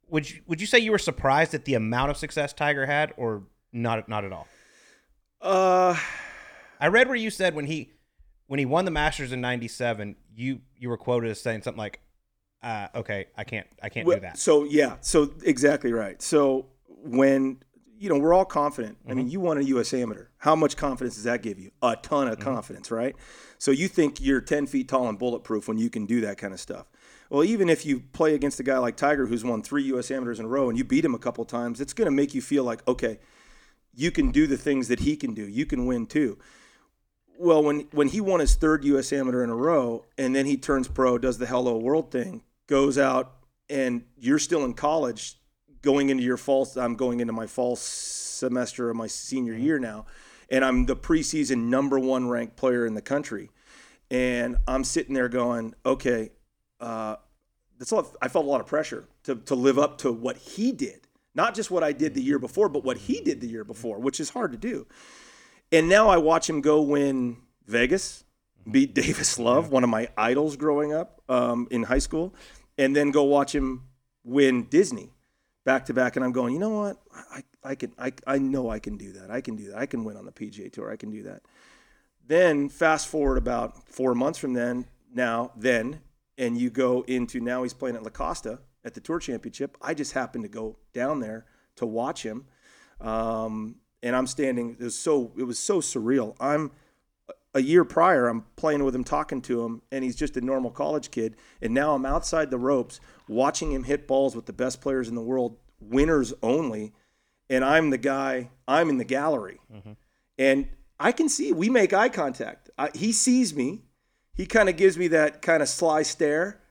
Would 0.09 0.29
you 0.29 0.41
would 0.45 0.61
you 0.61 0.67
say 0.67 0.77
you 0.77 0.91
were 0.91 0.99
surprised 0.99 1.53
at 1.55 1.65
the 1.65 1.73
amount 1.73 2.11
of 2.11 2.17
success 2.17 2.53
Tiger 2.53 2.85
had, 2.85 3.13
or 3.17 3.43
not 3.73 4.07
not 4.07 4.23
at 4.23 4.31
all? 4.31 4.47
Uh, 5.41 5.97
I 6.79 6.87
read 6.87 7.07
where 7.07 7.15
you 7.15 7.29
said 7.29 7.55
when 7.55 7.65
he 7.65 7.91
when 8.47 8.59
he 8.59 8.65
won 8.65 8.85
the 8.85 8.91
Masters 8.91 9.31
in 9.31 9.41
'97, 9.41 10.15
you 10.35 10.61
you 10.77 10.89
were 10.89 10.97
quoted 10.97 11.31
as 11.31 11.41
saying 11.41 11.63
something 11.63 11.79
like, 11.79 11.99
uh, 12.61 12.87
"Okay, 12.95 13.27
I 13.35 13.43
can't 13.43 13.67
I 13.81 13.89
can't 13.89 14.05
Well, 14.05 14.17
do 14.17 14.21
that." 14.21 14.37
So 14.37 14.63
yeah, 14.63 14.97
so 15.01 15.33
exactly 15.43 15.93
right. 15.93 16.21
So 16.21 16.67
when 16.87 17.59
you 17.97 18.09
know 18.09 18.17
we're 18.17 18.33
all 18.33 18.45
confident. 18.45 18.97
I 19.09 19.13
mean, 19.13 19.29
you 19.29 19.39
won 19.39 19.57
a 19.57 19.61
U.S. 19.61 19.93
Amateur. 19.93 20.27
How 20.37 20.55
much 20.55 20.77
confidence 20.77 21.15
does 21.15 21.23
that 21.23 21.41
give 21.41 21.59
you? 21.59 21.71
A 21.81 21.95
ton 21.95 22.27
of 22.27 22.39
confidence, 22.39 22.91
right? 22.91 23.15
So 23.57 23.71
you 23.71 23.87
think 23.87 24.19
you're 24.21 24.41
10 24.41 24.67
feet 24.67 24.89
tall 24.89 25.07
and 25.07 25.17
bulletproof 25.17 25.67
when 25.67 25.77
you 25.77 25.89
can 25.89 26.05
do 26.05 26.21
that 26.21 26.37
kind 26.37 26.53
of 26.53 26.59
stuff. 26.59 26.87
Well, 27.29 27.43
even 27.43 27.69
if 27.69 27.85
you 27.85 28.01
play 28.01 28.35
against 28.35 28.59
a 28.59 28.63
guy 28.63 28.77
like 28.77 28.97
Tiger 28.97 29.25
who's 29.25 29.43
won 29.43 29.63
three 29.63 29.83
U.S. 29.83 30.11
Amateurs 30.11 30.39
in 30.39 30.45
a 30.45 30.49
row 30.49 30.69
and 30.69 30.77
you 30.77 30.83
beat 30.83 31.05
him 31.05 31.15
a 31.15 31.19
couple 31.19 31.43
times, 31.45 31.81
it's 31.81 31.93
going 31.93 32.05
to 32.05 32.11
make 32.11 32.35
you 32.35 32.41
feel 32.41 32.63
like 32.63 32.85
okay, 32.87 33.19
you 33.93 34.11
can 34.11 34.31
do 34.31 34.45
the 34.45 34.57
things 34.57 34.87
that 34.89 34.99
he 34.99 35.15
can 35.15 35.33
do. 35.33 35.47
You 35.47 35.65
can 35.65 35.85
win 35.85 36.05
too. 36.05 36.37
Well, 37.37 37.63
when 37.63 37.81
when 37.91 38.07
he 38.07 38.21
won 38.21 38.39
his 38.39 38.55
third 38.55 38.83
U.S. 38.85 39.11
Amateur 39.11 39.43
in 39.43 39.49
a 39.49 39.55
row, 39.55 40.05
and 40.17 40.35
then 40.35 40.45
he 40.45 40.57
turns 40.57 40.87
pro, 40.87 41.17
does 41.17 41.37
the 41.37 41.45
Hello 41.45 41.77
World 41.77 42.11
thing, 42.11 42.43
goes 42.67 42.97
out, 42.97 43.35
and 43.69 44.03
you're 44.17 44.39
still 44.39 44.63
in 44.63 44.73
college, 44.73 45.37
going 45.81 46.09
into 46.09 46.23
your 46.23 46.37
fall. 46.37 46.67
I'm 46.77 46.95
going 46.95 47.19
into 47.19 47.33
my 47.33 47.45
fall 47.47 47.75
semester 47.75 48.89
of 48.89 48.95
my 48.95 49.07
senior 49.07 49.53
year 49.53 49.79
now, 49.79 50.05
and 50.49 50.63
I'm 50.63 50.85
the 50.85 50.95
preseason 50.95 51.65
number 51.65 51.99
one 51.99 52.29
ranked 52.29 52.55
player 52.55 52.85
in 52.85 52.93
the 52.93 53.01
country, 53.01 53.49
and 54.09 54.57
I'm 54.67 54.83
sitting 54.83 55.13
there 55.13 55.29
going, 55.29 55.73
okay, 55.85 56.31
uh, 56.79 57.17
that's 57.77 57.91
a 57.91 57.95
lot, 57.95 58.15
I 58.21 58.29
felt 58.29 58.45
a 58.45 58.49
lot 58.49 58.61
of 58.61 58.67
pressure 58.67 59.07
to 59.23 59.35
to 59.35 59.55
live 59.55 59.77
up 59.77 59.97
to 59.99 60.11
what 60.11 60.37
he 60.37 60.71
did, 60.71 61.07
not 61.33 61.53
just 61.53 61.69
what 61.69 61.83
I 61.83 61.91
did 61.91 62.13
the 62.13 62.23
year 62.23 62.39
before, 62.39 62.69
but 62.69 62.85
what 62.85 62.97
he 62.97 63.19
did 63.19 63.41
the 63.41 63.47
year 63.47 63.65
before, 63.65 63.99
which 63.99 64.21
is 64.21 64.29
hard 64.29 64.53
to 64.53 64.57
do. 64.57 64.87
And 65.75 65.89
now 65.89 66.07
I 66.07 66.15
watch 66.15 66.49
him 66.49 66.61
go 66.61 66.81
win 66.81 67.35
Vegas, 67.67 68.23
beat 68.71 68.93
Davis 68.93 69.37
Love, 69.37 69.71
one 69.71 69.83
of 69.83 69.89
my 69.89 70.07
idols 70.15 70.55
growing 70.55 70.93
up 70.93 71.21
um, 71.27 71.67
in 71.69 71.83
high 71.83 71.99
school, 71.99 72.33
and 72.77 72.95
then 72.95 73.11
go 73.11 73.23
watch 73.23 73.53
him 73.53 73.83
win 74.23 74.67
Disney 74.69 75.11
back 75.65 75.85
to 75.87 75.93
back. 75.93 76.15
And 76.15 76.23
I'm 76.23 76.31
going, 76.31 76.53
you 76.53 76.59
know 76.59 76.69
what? 76.69 76.97
I, 77.29 77.43
I 77.61 77.75
can, 77.75 77.91
I, 77.99 78.13
I 78.25 78.37
know 78.37 78.69
I 78.69 78.79
can 78.79 78.95
do 78.95 79.11
that. 79.13 79.29
I 79.29 79.41
can 79.41 79.57
do 79.57 79.71
that. 79.71 79.77
I 79.77 79.85
can 79.85 80.05
win 80.05 80.15
on 80.15 80.25
the 80.25 80.31
PGA 80.31 80.71
Tour. 80.71 80.89
I 80.89 80.95
can 80.95 81.11
do 81.11 81.23
that. 81.23 81.41
Then 82.25 82.69
fast 82.69 83.09
forward 83.09 83.37
about 83.37 83.89
four 83.89 84.15
months 84.15 84.39
from 84.39 84.53
then, 84.53 84.85
now, 85.13 85.51
then, 85.57 85.99
and 86.37 86.57
you 86.57 86.69
go 86.69 87.01
into 87.01 87.41
now 87.41 87.63
he's 87.63 87.73
playing 87.73 87.97
at 87.97 88.03
La 88.03 88.11
Costa 88.11 88.59
at 88.85 88.93
the 88.93 89.01
Tour 89.01 89.19
Championship. 89.19 89.75
I 89.81 89.93
just 89.93 90.13
happened 90.13 90.45
to 90.45 90.49
go 90.49 90.77
down 90.93 91.19
there 91.19 91.45
to 91.75 91.85
watch 91.85 92.23
him. 92.23 92.45
Um, 93.01 93.75
and 94.05 94.15
I'm 94.15 94.27
standing. 94.27 94.77
It 94.79 94.83
was 94.83 94.97
so 94.97 95.31
it 95.35 95.43
was 95.43 95.57
so 95.57 95.81
surreal. 95.81 96.35
I'm 96.39 96.71
a 97.55 97.61
year 97.61 97.83
prior. 97.83 98.27
I'm 98.27 98.45
playing 98.55 98.83
with 98.83 98.93
him, 98.93 99.03
talking 99.03 99.41
to 99.43 99.63
him, 99.63 99.81
and 99.91 100.03
he's 100.03 100.15
just 100.15 100.37
a 100.37 100.41
normal 100.41 100.69
college 100.69 101.09
kid. 101.09 101.35
And 101.61 101.73
now 101.73 101.95
I'm 101.95 102.05
outside 102.05 102.51
the 102.51 102.59
ropes, 102.59 102.99
watching 103.27 103.71
him 103.71 103.83
hit 103.83 104.07
balls 104.07 104.35
with 104.35 104.45
the 104.45 104.53
best 104.53 104.79
players 104.79 105.09
in 105.09 105.15
the 105.15 105.21
world, 105.21 105.57
winners 105.79 106.33
only. 106.43 106.93
And 107.49 107.65
I'm 107.65 107.89
the 107.89 107.97
guy. 107.97 108.51
I'm 108.67 108.89
in 108.89 108.97
the 108.97 109.05
gallery, 109.05 109.59
mm-hmm. 109.73 109.93
and 110.37 110.69
I 110.99 111.11
can 111.11 111.27
see 111.27 111.51
we 111.51 111.69
make 111.69 111.91
eye 111.91 112.09
contact. 112.09 112.69
I, 112.77 112.89
he 112.93 113.11
sees 113.11 113.55
me. 113.55 113.81
He 114.35 114.45
kind 114.45 114.69
of 114.69 114.77
gives 114.77 114.97
me 114.97 115.07
that 115.09 115.41
kind 115.41 115.63
of 115.63 115.69
sly 115.69 116.03
stare, 116.03 116.61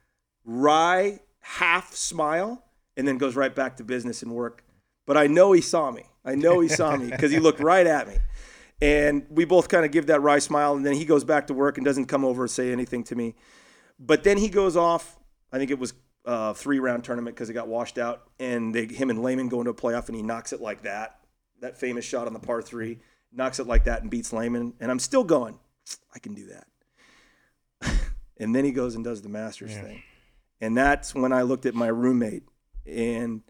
wry 0.45 1.21
half 1.41 1.95
smile, 1.95 2.65
and 2.97 3.09
then 3.09 3.19
goes 3.19 3.35
right 3.35 3.55
back 3.55 3.77
to 3.79 3.85
business 3.85 4.23
and 4.23 4.33
work. 4.33 4.65
But 5.07 5.17
I 5.17 5.27
know 5.27 5.53
he 5.53 5.61
saw 5.61 5.91
me. 5.91 6.05
I 6.25 6.35
know 6.35 6.61
he 6.61 6.69
saw 6.69 6.97
me 6.97 7.11
because 7.11 7.31
he 7.31 7.39
looked 7.39 7.61
right 7.61 7.87
at 7.87 8.09
me. 8.09 8.17
And 8.81 9.27
we 9.31 9.45
both 9.45 9.69
kind 9.69 9.85
of 9.85 9.93
give 9.93 10.07
that 10.07 10.21
wry 10.21 10.39
smile, 10.39 10.75
and 10.75 10.85
then 10.85 10.95
he 10.95 11.05
goes 11.05 11.25
back 11.25 11.47
to 11.47 11.55
work 11.55 11.79
and 11.79 11.85
doesn't 11.85 12.07
come 12.07 12.25
over 12.25 12.43
and 12.43 12.51
say 12.51 12.73
anything 12.73 13.05
to 13.05 13.15
me. 13.15 13.35
But 13.99 14.25
then 14.25 14.37
he 14.37 14.49
goes 14.49 14.77
off. 14.77 15.19
I 15.53 15.59
think 15.59 15.71
it 15.71 15.79
was 15.79 15.95
a 16.25 16.55
three 16.55 16.81
round 16.81 17.05
tournament 17.05 17.37
because 17.37 17.49
it 17.51 17.55
got 17.55 17.69
washed 17.69 17.99
out, 17.99 18.25
and 18.41 18.75
they, 18.75 18.87
him 18.87 19.11
and 19.11 19.23
Lehman 19.23 19.49
go 19.49 19.61
into 19.61 19.71
a 19.71 19.75
playoff, 19.75 20.09
and 20.09 20.17
he 20.17 20.23
knocks 20.23 20.53
it 20.53 20.61
like 20.61 20.83
that. 20.83 21.21
That 21.61 21.79
famous 21.79 22.05
shot 22.05 22.27
on 22.27 22.33
the 22.33 22.41
par 22.41 22.63
three, 22.63 22.99
knocks 23.33 23.61
it 23.61 23.67
like 23.67 23.85
that 23.85 24.03
and 24.03 24.11
beats 24.11 24.33
Lehman. 24.33 24.75
And 24.81 24.91
I'm 24.91 24.99
still 24.99 25.25
going, 25.25 25.59
I 26.15 26.19
can 26.19 26.35
do 26.35 26.49
that. 26.49 27.97
and 28.39 28.55
then 28.55 28.65
he 28.65 28.73
goes 28.73 28.97
and 28.97 29.05
does 29.05 29.23
the 29.23 29.29
Masters 29.29 29.73
thing, 29.73 30.03
and 30.61 30.77
that's 30.77 31.15
when 31.15 31.33
I 31.33 31.43
looked 31.43 31.65
at 31.65 31.75
my 31.75 31.89
roommate 31.89 32.43
and 32.87 33.43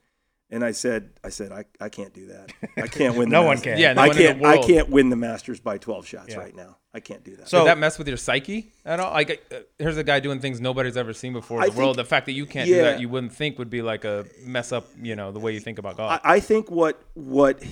and 0.50 0.64
I 0.64 0.72
said, 0.72 1.10
I 1.24 1.30
said, 1.30 1.52
I, 1.52 1.64
I 1.80 1.88
can't 1.88 2.12
do 2.14 2.26
that. 2.28 2.52
I 2.76 2.86
can't 2.88 3.16
win. 3.16 3.28
The 3.28 3.32
No 3.32 3.42
one 3.42 3.56
Masters. 3.56 3.72
can. 3.72 3.78
Yeah, 3.78 3.92
no 3.94 4.02
I 4.02 4.08
one 4.08 4.16
in 4.16 4.22
the 4.22 4.28
can't. 4.32 4.44
I 4.44 4.54
world. 4.56 4.66
can't 4.66 4.88
win 4.90 5.10
the 5.10 5.16
Masters 5.16 5.60
by 5.60 5.78
12 5.78 6.06
shots 6.06 6.28
Yeah. 6.30 6.38
right 6.38 6.54
now. 6.54 6.76
I 6.92 7.00
can't 7.00 7.24
do 7.24 7.34
that. 7.36 7.48
So- 7.48 7.60
Did 7.60 7.68
that 7.68 7.78
mess 7.78 7.98
with 7.98 8.06
your 8.08 8.16
psyche 8.16 8.72
at 8.84 9.00
all? 9.00 9.12
Like, 9.12 9.42
uh, 9.52 9.56
here's 9.78 9.96
a 9.96 10.04
guy 10.04 10.20
doing 10.20 10.38
things 10.40 10.60
nobody's 10.60 10.96
ever 10.96 11.12
seen 11.12 11.32
before 11.32 11.58
in 11.58 11.64
I 11.64 11.68
the 11.70 11.76
world. 11.78 11.96
think- 11.96 12.06
The 12.06 12.08
fact 12.08 12.26
that 12.26 12.32
you 12.32 12.46
can't 12.46 12.68
yeah. 12.68 12.76
do 12.76 12.82
that, 12.82 13.00
you 13.00 13.08
wouldn't 13.08 13.32
think 13.32 13.58
would 13.58 13.70
be 13.70 13.82
like 13.82 14.04
a 14.04 14.26
mess 14.44 14.70
up, 14.70 14.86
you 15.02 15.16
know, 15.16 15.32
the 15.32 15.40
way 15.40 15.52
you 15.52 15.60
think 15.60 15.78
about 15.78 15.96
golf. 15.96 16.20
I, 16.24 16.34
I 16.36 16.40
think 16.40 16.70
what 16.70 17.02
what 17.14 17.62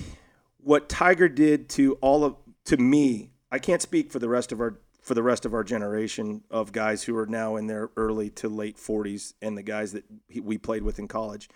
what 0.57 0.89
Tiger 0.89 1.29
did 1.29 1.69
to 1.69 1.93
all 2.01 2.23
of 2.25 2.35
to 2.65 2.77
me, 2.77 3.31
I 3.51 3.59
can't 3.59 3.81
speak 3.81 4.11
for 4.11 4.19
the 4.19 4.29
rest 4.29 4.51
of 4.51 4.59
our 4.59 4.79
for 5.01 5.13
the 5.13 5.23
rest 5.23 5.45
of 5.45 5.53
our 5.53 5.63
generation 5.65 6.43
of 6.49 6.71
guys 6.71 7.03
who 7.03 7.15
are 7.17 7.25
now 7.25 7.57
in 7.57 7.67
their 7.67 7.89
early 7.97 8.29
to 8.29 8.47
late 8.47 8.77
40s 8.77 9.33
and 9.41 9.57
the 9.57 9.61
guys 9.63 9.91
that 9.91 10.05
he, 10.29 10.39
we 10.39 10.57
played 10.57 10.81
with 10.83 10.97
in 10.97 11.09
college. 11.09 11.49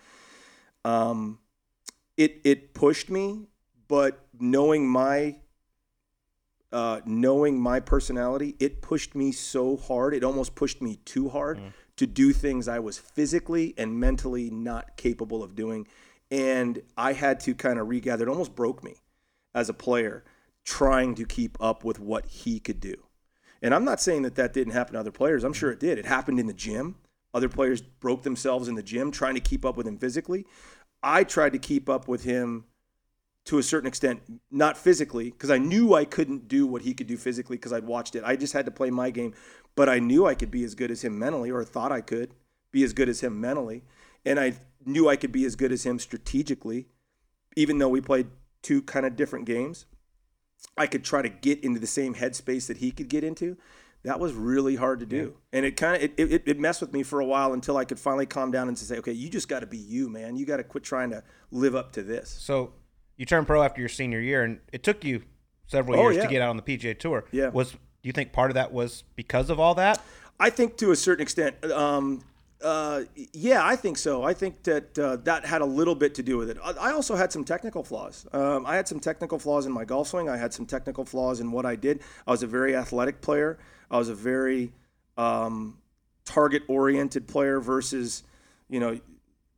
Um, 0.84 1.38
it 2.16 2.40
it 2.44 2.74
pushed 2.74 3.10
me, 3.10 3.48
but 3.88 4.26
knowing 4.38 4.88
my 4.88 5.36
uh, 6.72 7.00
knowing 7.06 7.58
my 7.58 7.80
personality, 7.80 8.54
it 8.58 8.82
pushed 8.82 9.14
me 9.14 9.32
so 9.32 9.76
hard. 9.76 10.14
It 10.14 10.22
almost 10.24 10.54
pushed 10.54 10.82
me 10.82 10.96
too 11.04 11.28
hard 11.30 11.58
to 11.96 12.06
do 12.06 12.32
things 12.32 12.68
I 12.68 12.78
was 12.78 12.98
physically 12.98 13.74
and 13.78 13.98
mentally 13.98 14.50
not 14.50 14.96
capable 14.96 15.42
of 15.42 15.54
doing. 15.54 15.86
And 16.30 16.82
I 16.96 17.14
had 17.14 17.40
to 17.40 17.54
kind 17.54 17.78
of 17.78 17.88
regather. 17.88 18.26
It 18.26 18.28
almost 18.28 18.54
broke 18.54 18.84
me 18.84 18.96
as 19.54 19.68
a 19.70 19.74
player 19.74 20.24
trying 20.64 21.14
to 21.14 21.24
keep 21.24 21.56
up 21.60 21.84
with 21.84 21.98
what 21.98 22.26
he 22.26 22.60
could 22.60 22.80
do. 22.80 22.94
And 23.62 23.74
I'm 23.74 23.84
not 23.84 24.00
saying 24.00 24.22
that 24.22 24.34
that 24.34 24.52
didn't 24.52 24.74
happen 24.74 24.92
to 24.92 25.00
other 25.00 25.10
players. 25.10 25.42
I'm 25.42 25.54
sure 25.54 25.70
it 25.70 25.80
did. 25.80 25.98
It 25.98 26.04
happened 26.04 26.38
in 26.38 26.46
the 26.46 26.52
gym. 26.52 26.96
Other 27.34 27.48
players 27.48 27.80
broke 27.80 28.22
themselves 28.22 28.68
in 28.68 28.74
the 28.74 28.82
gym 28.82 29.10
trying 29.10 29.34
to 29.34 29.40
keep 29.40 29.64
up 29.64 29.76
with 29.76 29.86
him 29.86 29.98
physically. 29.98 30.46
I 31.02 31.24
tried 31.24 31.52
to 31.52 31.58
keep 31.58 31.88
up 31.88 32.08
with 32.08 32.24
him 32.24 32.64
to 33.44 33.58
a 33.58 33.62
certain 33.62 33.88
extent, 33.88 34.20
not 34.50 34.76
physically, 34.76 35.30
because 35.30 35.50
I 35.50 35.58
knew 35.58 35.94
I 35.94 36.04
couldn't 36.04 36.48
do 36.48 36.66
what 36.66 36.82
he 36.82 36.92
could 36.92 37.06
do 37.06 37.16
physically 37.16 37.56
because 37.56 37.72
I'd 37.72 37.84
watched 37.84 38.14
it. 38.14 38.22
I 38.24 38.36
just 38.36 38.52
had 38.52 38.66
to 38.66 38.70
play 38.70 38.90
my 38.90 39.10
game, 39.10 39.34
but 39.74 39.88
I 39.88 40.00
knew 40.00 40.26
I 40.26 40.34
could 40.34 40.50
be 40.50 40.64
as 40.64 40.74
good 40.74 40.90
as 40.90 41.02
him 41.02 41.18
mentally, 41.18 41.50
or 41.50 41.64
thought 41.64 41.92
I 41.92 42.00
could 42.00 42.34
be 42.72 42.82
as 42.82 42.92
good 42.92 43.08
as 43.08 43.20
him 43.20 43.40
mentally. 43.40 43.84
And 44.24 44.38
I 44.38 44.54
knew 44.84 45.08
I 45.08 45.16
could 45.16 45.32
be 45.32 45.44
as 45.44 45.56
good 45.56 45.72
as 45.72 45.86
him 45.86 45.98
strategically, 45.98 46.88
even 47.56 47.78
though 47.78 47.88
we 47.88 48.00
played 48.00 48.26
two 48.60 48.82
kind 48.82 49.06
of 49.06 49.16
different 49.16 49.46
games. 49.46 49.86
I 50.76 50.86
could 50.86 51.04
try 51.04 51.22
to 51.22 51.28
get 51.28 51.62
into 51.64 51.80
the 51.80 51.86
same 51.86 52.16
headspace 52.16 52.66
that 52.66 52.78
he 52.78 52.90
could 52.90 53.08
get 53.08 53.24
into. 53.24 53.56
That 54.08 54.18
was 54.20 54.32
really 54.32 54.74
hard 54.74 55.00
to 55.00 55.06
do, 55.06 55.34
and 55.52 55.66
it 55.66 55.76
kind 55.76 55.96
of 55.96 56.02
it, 56.02 56.12
it, 56.18 56.42
it 56.46 56.58
messed 56.58 56.80
with 56.80 56.92
me 56.94 57.02
for 57.02 57.20
a 57.20 57.24
while 57.26 57.52
until 57.52 57.76
I 57.76 57.84
could 57.84 58.00
finally 58.00 58.24
calm 58.26 58.50
down 58.50 58.66
and 58.68 58.76
say, 58.78 58.96
okay, 58.98 59.12
you 59.12 59.28
just 59.28 59.48
got 59.48 59.60
to 59.60 59.66
be 59.66 59.76
you, 59.76 60.08
man. 60.08 60.36
You 60.36 60.46
got 60.46 60.56
to 60.56 60.64
quit 60.64 60.82
trying 60.82 61.10
to 61.10 61.22
live 61.50 61.76
up 61.76 61.92
to 61.92 62.02
this. 62.02 62.30
So 62.30 62.72
you 63.18 63.26
turned 63.26 63.46
pro 63.46 63.62
after 63.62 63.80
your 63.80 63.88
senior 63.90 64.20
year, 64.20 64.44
and 64.44 64.60
it 64.72 64.82
took 64.82 65.04
you 65.04 65.22
several 65.66 65.98
Oh, 65.98 66.04
years 66.04 66.16
yeah. 66.16 66.22
to 66.22 66.28
get 66.28 66.40
out 66.40 66.48
on 66.48 66.56
the 66.56 66.62
PGA 66.62 66.98
Tour. 66.98 67.26
Yeah. 67.32 67.48
Was 67.48 67.72
do 67.72 67.78
you 68.02 68.12
think 68.12 68.32
part 68.32 68.50
of 68.50 68.54
that 68.54 68.72
was 68.72 69.04
because 69.14 69.50
of 69.50 69.60
all 69.60 69.74
that? 69.74 70.00
I 70.40 70.50
think 70.50 70.76
to 70.78 70.90
a 70.92 70.96
certain 70.96 71.22
extent, 71.22 71.56
um, 71.70 72.22
Uh, 72.60 73.02
yeah, 73.32 73.60
I 73.64 73.76
think 73.76 73.96
so. 73.98 74.24
I 74.24 74.34
think 74.34 74.62
that 74.64 74.98
uh, 74.98 75.16
that 75.22 75.44
had 75.44 75.60
a 75.60 75.64
little 75.64 75.94
bit 75.94 76.14
to 76.16 76.22
do 76.24 76.36
with 76.38 76.50
it. 76.50 76.56
I 76.64 76.88
I 76.88 76.92
also 76.92 77.14
had 77.14 77.30
some 77.30 77.44
technical 77.44 77.84
flaws. 77.84 78.26
Um, 78.32 78.66
I 78.66 78.74
had 78.74 78.88
some 78.88 78.98
technical 79.00 79.38
flaws 79.38 79.64
in 79.66 79.72
my 79.72 79.84
golf 79.84 80.08
swing. 80.08 80.28
I 80.28 80.36
had 80.36 80.52
some 80.52 80.66
technical 80.66 81.04
flaws 81.04 81.38
in 81.40 81.52
what 81.52 81.64
I 81.66 81.76
did. 81.76 82.00
I 82.26 82.30
was 82.32 82.42
a 82.42 82.48
very 82.48 82.74
athletic 82.74 83.20
player. 83.20 83.58
I 83.90 83.98
was 83.98 84.08
a 84.08 84.14
very 84.14 84.72
um, 85.16 85.78
target-oriented 86.24 87.26
player 87.26 87.60
versus, 87.60 88.22
you 88.68 88.80
know, 88.80 88.98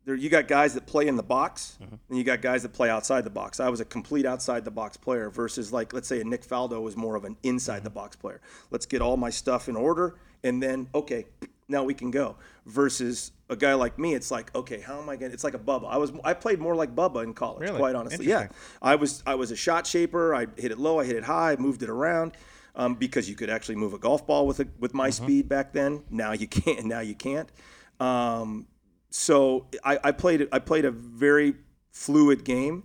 there 0.07 0.15
you 0.15 0.31
got 0.31 0.49
guys 0.49 0.73
that 0.75 0.87
play 0.87 1.09
in 1.09 1.17
the 1.17 1.23
box, 1.23 1.77
and 2.09 2.17
you 2.17 2.25
got 2.25 2.41
guys 2.41 2.63
that 2.63 2.73
play 2.73 2.89
outside 2.89 3.23
the 3.23 3.31
box. 3.31 3.61
I 3.61 3.69
was 3.69 3.81
a 3.81 3.85
complete 3.85 4.25
outside 4.25 4.65
the 4.65 4.71
box 4.71 4.97
player 4.97 5.29
versus 5.29 5.73
like 5.75 5.93
let's 5.93 6.09
say 6.09 6.21
a 6.21 6.25
Nick 6.25 6.43
Faldo 6.43 6.81
was 6.81 6.97
more 6.97 7.17
of 7.17 7.25
an 7.25 7.37
inside 7.43 7.85
the 7.85 7.91
box 7.91 8.17
player. 8.17 8.41
Let's 8.71 8.87
get 8.87 9.03
all 9.03 9.19
my 9.19 9.29
stuff 9.29 9.69
in 9.69 9.77
order, 9.77 10.17
and 10.43 10.63
then 10.63 10.89
okay, 10.95 11.27
now 11.69 11.85
we 11.85 11.93
can 11.93 12.11
go. 12.11 12.37
Versus 12.65 13.33
a 13.51 13.57
guy 13.57 13.75
like 13.75 13.99
me, 13.99 14.15
it's 14.15 14.31
like 14.31 14.55
okay, 14.55 14.81
how 14.81 14.99
am 15.01 15.11
I 15.11 15.17
going? 15.17 15.33
to 15.33 15.35
It's 15.35 15.45
like 15.45 15.55
a 15.55 15.59
Bubba. 15.59 15.91
I 15.91 15.99
was 15.99 16.13
I 16.25 16.33
played 16.33 16.61
more 16.61 16.75
like 16.75 16.95
Bubba 16.97 17.23
in 17.23 17.35
college, 17.35 17.61
Really? 17.61 17.79
quite 17.79 17.95
honestly. 17.95 18.27
Yeah, 18.27 18.49
I 18.81 18.95
was 18.97 19.23
I 19.27 19.35
was 19.35 19.51
a 19.51 19.57
shot 19.57 19.87
shaper. 19.87 20.35
I 20.35 20.47
hit 20.57 20.73
it 20.73 20.79
low, 20.79 20.99
I 20.99 21.05
hit 21.05 21.17
it 21.17 21.25
high, 21.25 21.53
I 21.53 21.57
moved 21.57 21.83
it 21.83 21.91
around. 21.91 22.33
Um, 22.77 22.95
because 22.95 23.29
you 23.29 23.35
could 23.35 23.51
actually 23.51 23.77
move 23.77 23.95
a 23.95 23.99
golf 23.99 24.27
ball 24.27 24.47
with 24.47 24.61
a, 24.61 24.69
with 24.79 24.95
my 24.95 25.11
speed 25.11 25.49
back 25.49 25.73
then. 25.73 26.05
Now 26.09 26.33
you 26.33 26.47
can't. 26.49 26.87
Now 26.87 27.01
you 27.01 27.15
can't. 27.15 27.51
Um, 27.99 28.67
so 29.11 29.67
I, 29.85 29.99
I 30.05 30.13
played 30.13 30.49
I 30.53 30.61
played 30.61 30.85
a 30.85 30.91
very 30.91 31.55
fluid 31.91 32.45
game, 32.45 32.85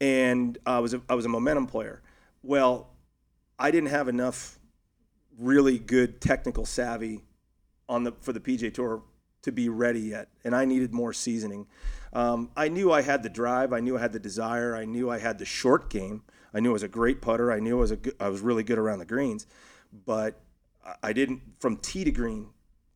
and 0.00 0.58
I 0.66 0.80
was 0.80 0.94
a, 0.94 1.02
I 1.08 1.14
was 1.14 1.24
a 1.24 1.28
momentum 1.28 1.66
player. 1.66 2.02
Well, 2.42 2.90
I 3.58 3.70
didn't 3.70 3.90
have 3.90 4.08
enough 4.08 4.58
really 5.38 5.78
good 5.78 6.20
technical 6.20 6.66
savvy 6.66 7.22
on 7.88 8.04
the 8.04 8.12
for 8.20 8.32
the 8.32 8.40
PGA 8.40 8.72
Tour 8.72 9.02
to 9.42 9.52
be 9.52 9.68
ready 9.68 10.00
yet, 10.00 10.28
and 10.44 10.54
I 10.54 10.64
needed 10.64 10.92
more 10.92 11.12
seasoning. 11.12 11.66
Um, 12.12 12.50
I 12.56 12.68
knew 12.68 12.92
I 12.92 13.02
had 13.02 13.22
the 13.22 13.28
drive. 13.28 13.72
I 13.72 13.80
knew 13.80 13.96
I 13.96 14.00
had 14.00 14.12
the 14.12 14.18
desire. 14.18 14.74
I 14.74 14.84
knew 14.84 15.08
I 15.10 15.18
had 15.18 15.38
the 15.38 15.44
short 15.44 15.88
game. 15.88 16.22
I 16.54 16.60
knew 16.60 16.70
I 16.70 16.72
was 16.72 16.82
a 16.82 16.88
great 16.88 17.20
putter. 17.20 17.52
I 17.52 17.60
knew 17.60 17.78
I 17.78 17.80
was 17.80 17.90
a 17.90 17.96
good, 17.96 18.14
I 18.20 18.28
was 18.28 18.40
really 18.40 18.62
good 18.62 18.78
around 18.78 18.98
the 18.98 19.04
greens, 19.06 19.46
but 20.06 20.40
I- 21.02 21.12
didn't 21.12 21.42
from 21.58 21.76
tee 21.76 22.04
to 22.04 22.10
green. 22.10 22.48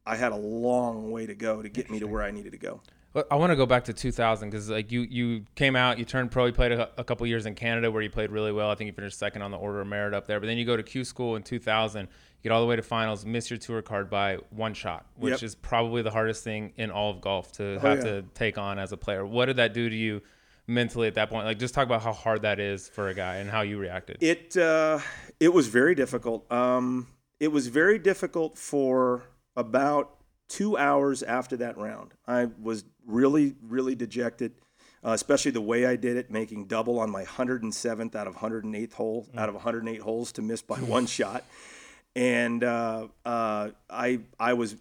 I 0.07 0.17
had 0.17 0.33
a 0.33 0.37
long 0.37 1.11
way 1.11 1.27
to 1.27 1.35
go 1.35 1.62
to 1.62 1.69
get 1.69 1.90
me 1.90 1.99
to 2.01 2.07
where 2.07 2.23
I 2.23 2.31
needed 2.31 2.53
to 2.53 2.59
go. 2.59 2.81
I 3.31 3.37
want 3.37 3.51
to 3.53 3.57
go 3.57 3.64
back 3.64 3.85
to 3.85 3.93
2000 3.93 4.51
because 4.51 4.69
like 4.69 4.90
you 4.90 5.03
you 5.03 5.45
came 5.55 5.77
out, 5.77 6.01
you 6.01 6.05
turned 6.05 6.33
pro, 6.33 6.47
you 6.47 6.53
played 6.53 6.73
a, 6.73 6.90
a 6.99 7.05
couple 7.05 7.25
years 7.29 7.47
in 7.47 7.55
Canada 7.55 7.88
where 7.88 8.03
you 8.03 8.11
played 8.11 8.31
really 8.33 8.51
well. 8.51 8.71
I 8.71 8.75
think 8.75 8.88
you 8.88 8.93
finished 8.93 9.17
second 9.19 9.40
on 9.43 9.53
the 9.53 9.57
Order 9.57 9.83
of 9.83 9.87
Merit 9.87 10.14
up 10.14 10.27
there. 10.27 10.40
But 10.40 10.47
then 10.47 10.59
you 10.59 10.64
go 10.64 10.77
to 10.77 10.83
Q 10.83 11.05
School 11.05 11.37
in 11.37 11.45
2000, 11.45 12.01
you 12.03 12.09
get 12.43 12.51
all 12.51 12.61
the 12.61 12.67
way 12.67 12.75
to 12.75 12.83
finals, 12.83 13.25
miss 13.25 13.51
your 13.51 13.59
tour 13.59 13.83
card 13.83 14.11
by 14.11 14.38
one 14.51 14.75
shot, 14.75 15.07
which 15.14 15.31
Yep. 15.35 15.43
is 15.45 15.55
probably 15.55 16.03
the 16.03 16.11
hardest 16.11 16.43
thing 16.43 16.73
in 16.77 16.90
all 16.90 17.11
of 17.12 17.21
golf 17.21 17.53
to 17.53 17.77
Oh, 17.77 17.79
have 17.79 17.99
yeah. 17.99 18.05
to 18.05 18.23
take 18.35 18.59
on 18.59 18.81
as 18.81 18.90
a 18.90 18.97
player. 18.97 19.25
What 19.25 19.47
did 19.47 19.57
that 19.57 19.73
do 19.75 19.88
to 19.88 19.95
you 19.97 20.21
mentally 20.66 21.09
at 21.09 21.14
that 21.14 21.31
point? 21.31 21.46
Like 21.46 21.59
just 21.59 21.74
talk 21.74 21.87
about 21.87 22.03
how 22.03 22.12
hard 22.12 22.42
that 22.42 22.61
is 22.61 22.88
for 22.88 23.09
a 23.09 23.14
guy 23.14 23.37
and 23.37 23.50
how 23.50 23.62
you 23.62 23.79
reacted. 23.79 24.18
It 24.20 24.57
uh, 24.57 25.00
it 25.40 25.53
was 25.53 25.68
very 25.68 25.94
difficult. 25.94 26.50
Um, 26.50 27.09
it 27.40 27.48
was 27.48 27.68
very 27.68 27.98
difficult 27.98 28.59
for 28.59 29.24
about 29.57 30.16
two 30.48 30.77
hours 30.77 31.22
after 31.22 31.57
that 31.59 31.77
round. 31.77 32.12
I 32.27 32.46
was 32.61 32.85
really, 33.07 33.55
really 33.62 33.94
dejected, 33.94 34.53
uh, 35.05 35.11
especially 35.11 35.50
the 35.50 35.61
way 35.61 35.87
I 35.87 35.96
did 35.96 36.16
it, 36.16 36.31
making 36.31 36.66
double 36.66 36.98
on 36.98 37.11
my 37.11 37.24
107th 37.24 38.14
out 38.14 38.27
of 38.27 38.37
108th 38.37 38.92
hole, 38.92 39.27
out 39.37 39.48
of 39.48 39.55
108 39.55 40.00
holes 40.00 40.33
to 40.33 40.42
miss 40.42 40.62
by 40.62 40.77
one 40.81 41.07
shot. 41.07 41.44
And 42.16 42.62
uh, 42.62 43.09
uh, 43.24 43.70
I 43.90 44.20
I 44.38 44.53
was 44.53 44.77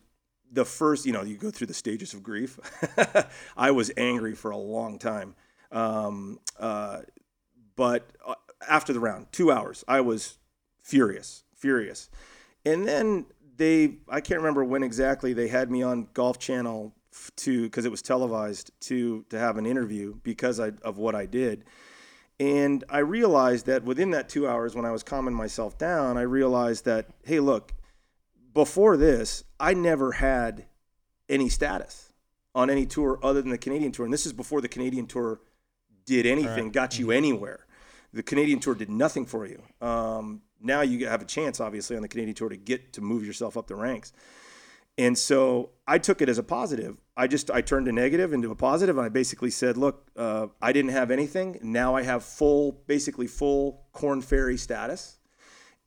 the 0.52 0.66
first. 0.66 1.06
You 1.06 1.14
know, 1.14 1.24
you 1.24 1.36
go 1.36 1.50
through 1.50 1.68
the 1.68 1.74
stages 1.74 2.14
of 2.14 2.22
grief. 2.22 2.60
I 3.58 3.72
was 3.72 3.92
angry 3.98 4.36
for 4.36 4.52
a 4.52 4.58
long 4.58 5.00
time. 5.00 5.36
Um, 5.74 6.40
uh, 6.60 7.00
but 7.76 8.12
uh, 8.26 8.36
after 8.70 8.94
the 8.94 9.00
round, 9.00 9.28
two 9.32 9.52
hours, 9.52 9.84
I 9.88 10.02
was 10.02 10.38
furious, 10.82 11.44
furious. 11.56 12.10
And 12.66 12.88
then 12.88 13.26
they, 13.58 13.96
I 14.08 14.22
can't 14.22 14.40
remember 14.40 14.64
when 14.64 14.84
exactly 14.84 15.34
they 15.34 15.48
had 15.48 15.70
me 15.70 15.84
on 15.84 16.08
Golf 16.14 16.40
Channel 16.40 16.94
to, 17.38 17.64
because 17.64 17.86
it 17.86 17.92
was 17.92 18.02
televised 18.02 18.72
to 18.82 19.24
to 19.30 19.38
have 19.38 19.58
an 19.58 19.66
interview 19.66 20.16
because 20.24 20.60
I, 20.60 20.72
of 20.82 20.98
what 20.98 21.16
I 21.16 21.26
did. 21.26 21.66
And 22.40 22.84
I 22.90 23.00
realized 23.00 23.68
that 23.68 23.84
within 23.84 24.12
that 24.12 24.30
two 24.30 24.48
hours, 24.48 24.76
when 24.76 24.86
I 24.86 24.92
was 24.92 25.04
calming 25.04 25.36
myself 25.36 25.78
down, 25.78 26.18
I 26.18 26.24
realized 26.24 26.86
that, 26.86 27.08
hey, 27.24 27.40
look, 27.40 27.74
before 28.54 28.98
this, 28.98 29.44
I 29.60 29.74
never 29.74 30.14
had 30.14 30.66
any 31.30 31.50
status 31.50 32.12
on 32.56 32.70
any 32.70 32.86
tour 32.86 33.20
other 33.24 33.42
than 33.42 33.52
the 33.52 33.58
Canadian 33.58 33.92
tour. 33.92 34.06
And 34.06 34.14
this 34.14 34.26
is 34.26 34.34
before 34.34 34.62
the 34.62 34.68
Canadian 34.68 35.06
tour 35.06 35.40
did 36.06 36.26
anything, 36.26 36.72
got 36.72 37.00
you 37.00 37.12
anywhere. 37.12 37.66
The 38.14 38.24
Canadian 38.24 38.60
tour 38.60 38.76
did 38.76 38.90
nothing 38.90 39.26
for 39.26 39.46
you. 39.46 39.62
Um, 39.82 40.42
now 40.62 40.82
you 40.82 41.08
have 41.08 41.22
a 41.22 41.26
chance, 41.26 41.60
obviously, 41.60 41.96
on 41.96 42.02
the 42.02 42.08
Canadian 42.08 42.36
tour 42.36 42.50
to 42.50 42.58
get 42.58 42.94
to 42.94 43.02
move 43.02 43.26
yourself 43.26 43.58
up 43.58 43.68
the 43.68 43.76
ranks. 43.76 44.14
And 44.98 45.18
so 45.18 45.72
I 45.88 45.98
took 45.98 46.22
it 46.22 46.30
as 46.30 46.38
a 46.38 46.44
positive. 46.44 46.98
I 47.18 47.28
just 47.28 47.50
I 47.50 47.62
turned 47.62 47.88
a 47.88 47.92
negative 47.92 48.32
into 48.32 48.52
a 48.52 48.56
positive, 48.56 48.98
and 48.98 49.06
I 49.06 49.10
basically 49.10 49.50
said, 49.50 49.76
"Look, 49.76 50.10
uh, 50.16 50.48
I 50.62 50.72
didn't 50.72 50.92
have 50.92 51.10
anything. 51.10 51.60
Now 51.64 51.96
I 51.96 52.04
have 52.04 52.24
full, 52.24 52.84
basically 52.86 53.28
full 53.28 53.88
Korn 53.92 54.22
Ferry 54.22 54.58
status, 54.58 55.18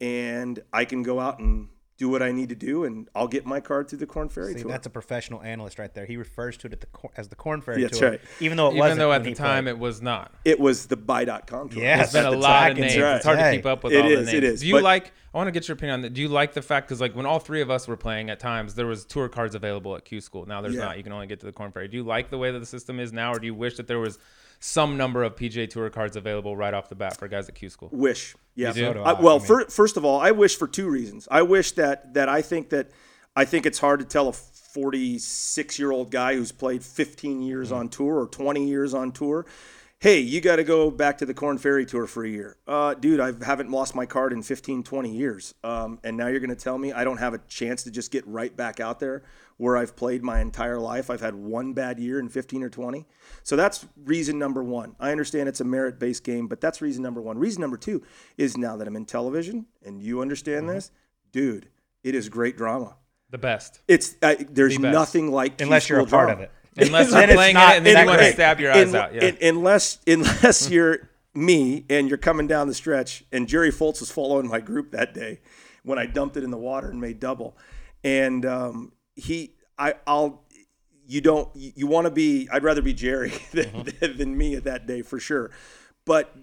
and 0.01 0.61
I 0.73 0.85
can 0.85 1.05
go 1.05 1.21
out 1.21 1.39
and 1.39 1.69
do 1.99 2.09
what 2.11 2.23
I 2.23 2.31
need 2.31 2.51
to 2.51 2.55
do, 2.55 2.85
and 2.85 3.09
I'll 3.15 3.29
get 3.29 3.47
my 3.47 3.59
card 3.61 3.89
through 3.89 4.01
the 4.01 4.07
Korn 4.07 4.29
Ferry 4.29 4.53
See, 4.55 4.63
tour." 4.63 4.71
that's 4.71 4.87
a 4.87 4.91
professional 4.91 5.43
analyst 5.43 5.79
right 5.79 5.93
there. 5.95 6.05
He 6.05 6.17
refers 6.17 6.57
to 6.59 6.67
it 6.67 6.75
at 6.75 6.81
the 6.83 6.87
as 7.17 7.29
the 7.29 7.37
Korn 7.37 7.61
Ferry 7.63 7.83
That's 7.83 7.99
Tour, 7.99 8.11
right. 8.11 8.21
even 8.41 8.57
though 8.59 8.67
it 8.67 8.71
Even 8.73 8.79
wasn't. 8.81 8.99
though 8.99 9.13
at 9.13 9.25
the 9.25 9.35
time 9.35 9.65
played. 9.65 9.71
it 9.73 9.79
was 9.79 10.03
not. 10.03 10.33
it 10.45 10.61
was 10.61 10.87
the 10.87 10.97
buy.com 10.97 11.71
tour. 11.71 11.83
Yes, 11.83 12.13
There's 12.13 12.25
been 12.25 12.33
a 12.33 12.37
the 12.37 12.43
lot 12.43 12.71
of 12.71 12.77
time, 12.77 12.81
names. 12.83 12.95
it's 12.97 13.17
It's 13.17 13.25
hard 13.25 13.39
to 13.39 13.51
keep 13.53 13.67
up 13.67 13.83
with 13.85 13.93
It 13.95 14.05
all 14.05 14.11
is, 14.11 14.27
the 14.31 14.37
it 14.37 14.41
names. 14.43 14.55
is, 14.55 14.61
Do 14.61 14.67
you 14.69 14.75
but- 14.75 14.83
like? 14.83 15.13
I 15.35 15.39
want 15.39 15.49
to 15.49 15.53
get 15.53 15.69
your 15.69 15.75
opinion 15.75 15.95
on 15.95 16.01
that. 16.03 16.15
Do 16.15 16.23
you 16.23 16.29
like 16.29 16.55
the 16.55 16.63
fact 16.63 16.89
because 16.89 16.99
like 17.01 17.15
when 17.15 17.27
all 17.27 17.39
three 17.39 17.61
of 17.61 17.71
us 17.71 17.87
were 17.87 17.97
playing 17.99 18.31
at 18.31 18.41
times, 18.41 18.75
there 18.75 18.87
was 18.87 19.05
tour 19.05 19.29
cards 19.29 19.55
available 19.55 19.95
at 19.95 20.05
Q 20.07 20.23
School. 20.23 20.47
Now 20.47 20.63
there's 20.63 20.75
Yeah. 20.75 20.87
not. 20.87 20.97
You 20.97 21.03
can 21.03 21.13
only 21.13 21.27
get 21.27 21.41
to 21.41 21.47
the 21.47 21.53
Korn 21.53 21.73
Ferry. 21.73 21.89
Do 21.89 21.97
you 21.99 22.05
like 22.05 22.31
the 22.31 22.39
way 22.39 22.51
that 22.53 22.59
the 22.59 22.65
system 22.65 22.99
is 22.99 23.13
now, 23.13 23.33
or 23.35 23.39
do 23.39 23.45
you 23.47 23.55
wish 23.55 23.77
that 23.77 23.87
there 23.87 23.99
was 23.99 24.19
some 24.61 24.97
number 24.97 25.23
of 25.23 25.37
PGA 25.37 25.69
Tour 25.69 25.91
cards 25.91 26.17
available 26.17 26.57
right 26.57 26.75
off 26.75 26.89
the 26.89 26.95
bat 26.95 27.17
for 27.19 27.29
guys 27.29 27.49
at 27.49 27.55
Q 27.55 27.69
School? 27.69 27.89
Wish. 27.93 28.35
Yeah. 28.55 28.73
So 28.73 28.95
oh, 28.95 29.03
I, 29.03 29.13
I. 29.13 29.21
well, 29.21 29.37
I 29.37 29.39
mean- 29.39 29.47
fir- 29.47 29.67
first 29.67 29.97
of 29.97 30.05
all, 30.05 30.21
I 30.21 30.31
wish 30.31 30.57
for 30.57 30.67
two 30.67 30.89
reasons. 30.89 31.29
I 31.31 31.43
wish 31.43 31.73
that 31.73 32.15
that 32.15 32.29
I 32.29 32.43
think 32.43 32.71
that 32.71 32.91
I 33.35 33.45
think 33.45 33.67
it's 33.67 33.79
hard 33.79 34.01
to 34.01 34.07
tell 34.07 34.29
a 34.29 34.33
46 34.33 35.79
year 35.79 35.91
old 35.91 36.11
guy 36.11 36.35
who's 36.35 36.53
played 36.53 36.83
15 36.83 37.43
years 37.43 37.69
mm-hmm. 37.69 37.79
on 37.79 37.89
tour 37.89 38.21
or 38.21 38.27
20 38.27 38.67
years 38.67 38.93
on 38.95 39.13
tour. 39.13 39.47
Hey, 39.99 40.19
you 40.21 40.43
got 40.43 40.57
to 40.57 40.65
go 40.65 40.91
back 40.91 41.17
to 41.19 41.27
the 41.27 41.33
Korn 41.33 41.57
Ferry 41.57 41.87
Tour 41.87 42.07
for 42.07 42.23
a 42.23 42.29
year. 42.29 42.59
Uh, 42.67 42.93
dude, 42.93 43.19
I 43.19 43.33
haven't 43.43 43.71
lost 43.71 43.95
my 43.95 44.05
card 44.05 44.35
in 44.35 44.43
15, 44.43 44.83
20 44.83 45.11
years. 45.11 45.55
Um, 45.65 45.99
and 46.05 46.19
now 46.19 46.27
you're 46.27 46.39
going 46.41 46.51
to 46.51 46.55
tell 46.55 46.77
me 46.77 46.93
I 46.93 47.03
don't 47.03 47.17
have 47.17 47.33
a 47.33 47.39
chance 47.49 47.83
to 47.85 47.91
just 47.91 48.11
get 48.11 48.27
right 48.27 48.55
back 48.55 48.79
out 48.79 49.01
there 49.01 49.23
where 49.57 49.75
I've 49.75 49.97
played 49.97 50.23
my 50.23 50.41
entire 50.41 50.79
life. 50.79 51.09
I've 51.09 51.23
had 51.23 51.35
one 51.35 51.73
bad 51.73 51.99
year 51.99 52.19
in 52.21 52.29
15 52.29 52.63
or 52.63 52.69
20. 52.69 53.07
So 53.43 53.57
that's 53.57 53.87
reason 54.05 54.39
number 54.39 54.63
one. 54.63 54.95
I 55.01 55.13
understand 55.13 55.49
it's 55.49 55.63
a 55.63 55.65
merit 55.65 55.99
based 55.99 56.25
game, 56.25 56.47
but 56.47 56.61
that's 56.61 56.83
reason 56.83 57.03
number 57.03 57.23
one. 57.23 57.39
Reason 57.39 57.61
number 57.63 57.79
two 57.79 58.03
is 58.37 58.59
now 58.59 58.77
that 58.77 58.87
I'm 58.87 58.97
in 58.97 59.07
television 59.07 59.65
and 59.83 60.03
you 60.03 60.21
understand 60.21 60.69
this, 60.69 60.91
dude, 61.33 61.71
it 62.05 62.15
is 62.15 62.29
great 62.29 62.59
drama. 62.59 62.97
The 63.31 63.39
best. 63.39 63.81
It's 63.89 64.15
uh, 64.23 64.35
there's 64.51 64.77
The 64.77 64.83
best. 64.83 64.93
nothing 64.93 65.33
like 65.33 65.59
unless 65.63 65.89
you're 65.89 66.01
a 66.01 66.07
part 66.07 66.27
drama. 66.29 66.33
of 66.35 66.41
it. 66.41 66.51
Unless 66.77 67.13
you're 67.13 67.27
playing 67.35 67.55
not 67.55 67.75
it 67.75 67.77
and 67.79 67.87
then 67.87 68.05
you 68.05 68.07
want 68.11 68.21
to 68.21 68.33
stab 68.33 68.61
your 68.61 68.73
eyes 68.73 68.95
Un- 68.95 68.97
out. 69.01 69.15
Yeah. 69.15 69.25
un- 69.27 69.39
unless 69.43 69.99
unless 70.07 70.71
you're 70.75 71.09
me 71.35 71.85
and 71.91 72.09
you're 72.09 72.19
coming 72.19 72.47
down 72.47 72.67
the 72.69 72.75
stretch, 72.75 73.25
and 73.33 73.47
Jerry 73.49 73.71
Foltz 73.71 74.01
was 74.01 74.11
following 74.11 74.49
my 74.49 74.61
group 74.61 74.91
that 74.93 75.13
day 75.15 75.41
when 75.83 75.99
I 75.99 76.07
dumped 76.07 76.37
it 76.37 76.45
in 76.45 76.51
the 76.51 76.57
water 76.59 76.89
and 76.91 77.01
made 77.01 77.21
double, 77.21 77.57
and 78.05 78.45
um, 78.47 78.93
he 79.15 79.55
I 79.79 79.95
I'll 80.07 80.43
you 81.07 81.21
don't 81.21 81.49
you, 81.55 81.73
you 81.77 81.87
want 81.87 82.07
to 82.07 82.11
be 82.11 82.49
I'd 82.51 82.63
rather 82.65 82.83
be 82.83 82.93
Jerry 82.95 83.31
than, 83.53 83.67
Mm-hmm. 83.67 84.17
than 84.19 84.37
me 84.37 84.55
at 84.57 84.65
that 84.65 84.87
day 84.87 85.03
for 85.03 85.19
sure, 85.21 85.51
but 86.05 86.35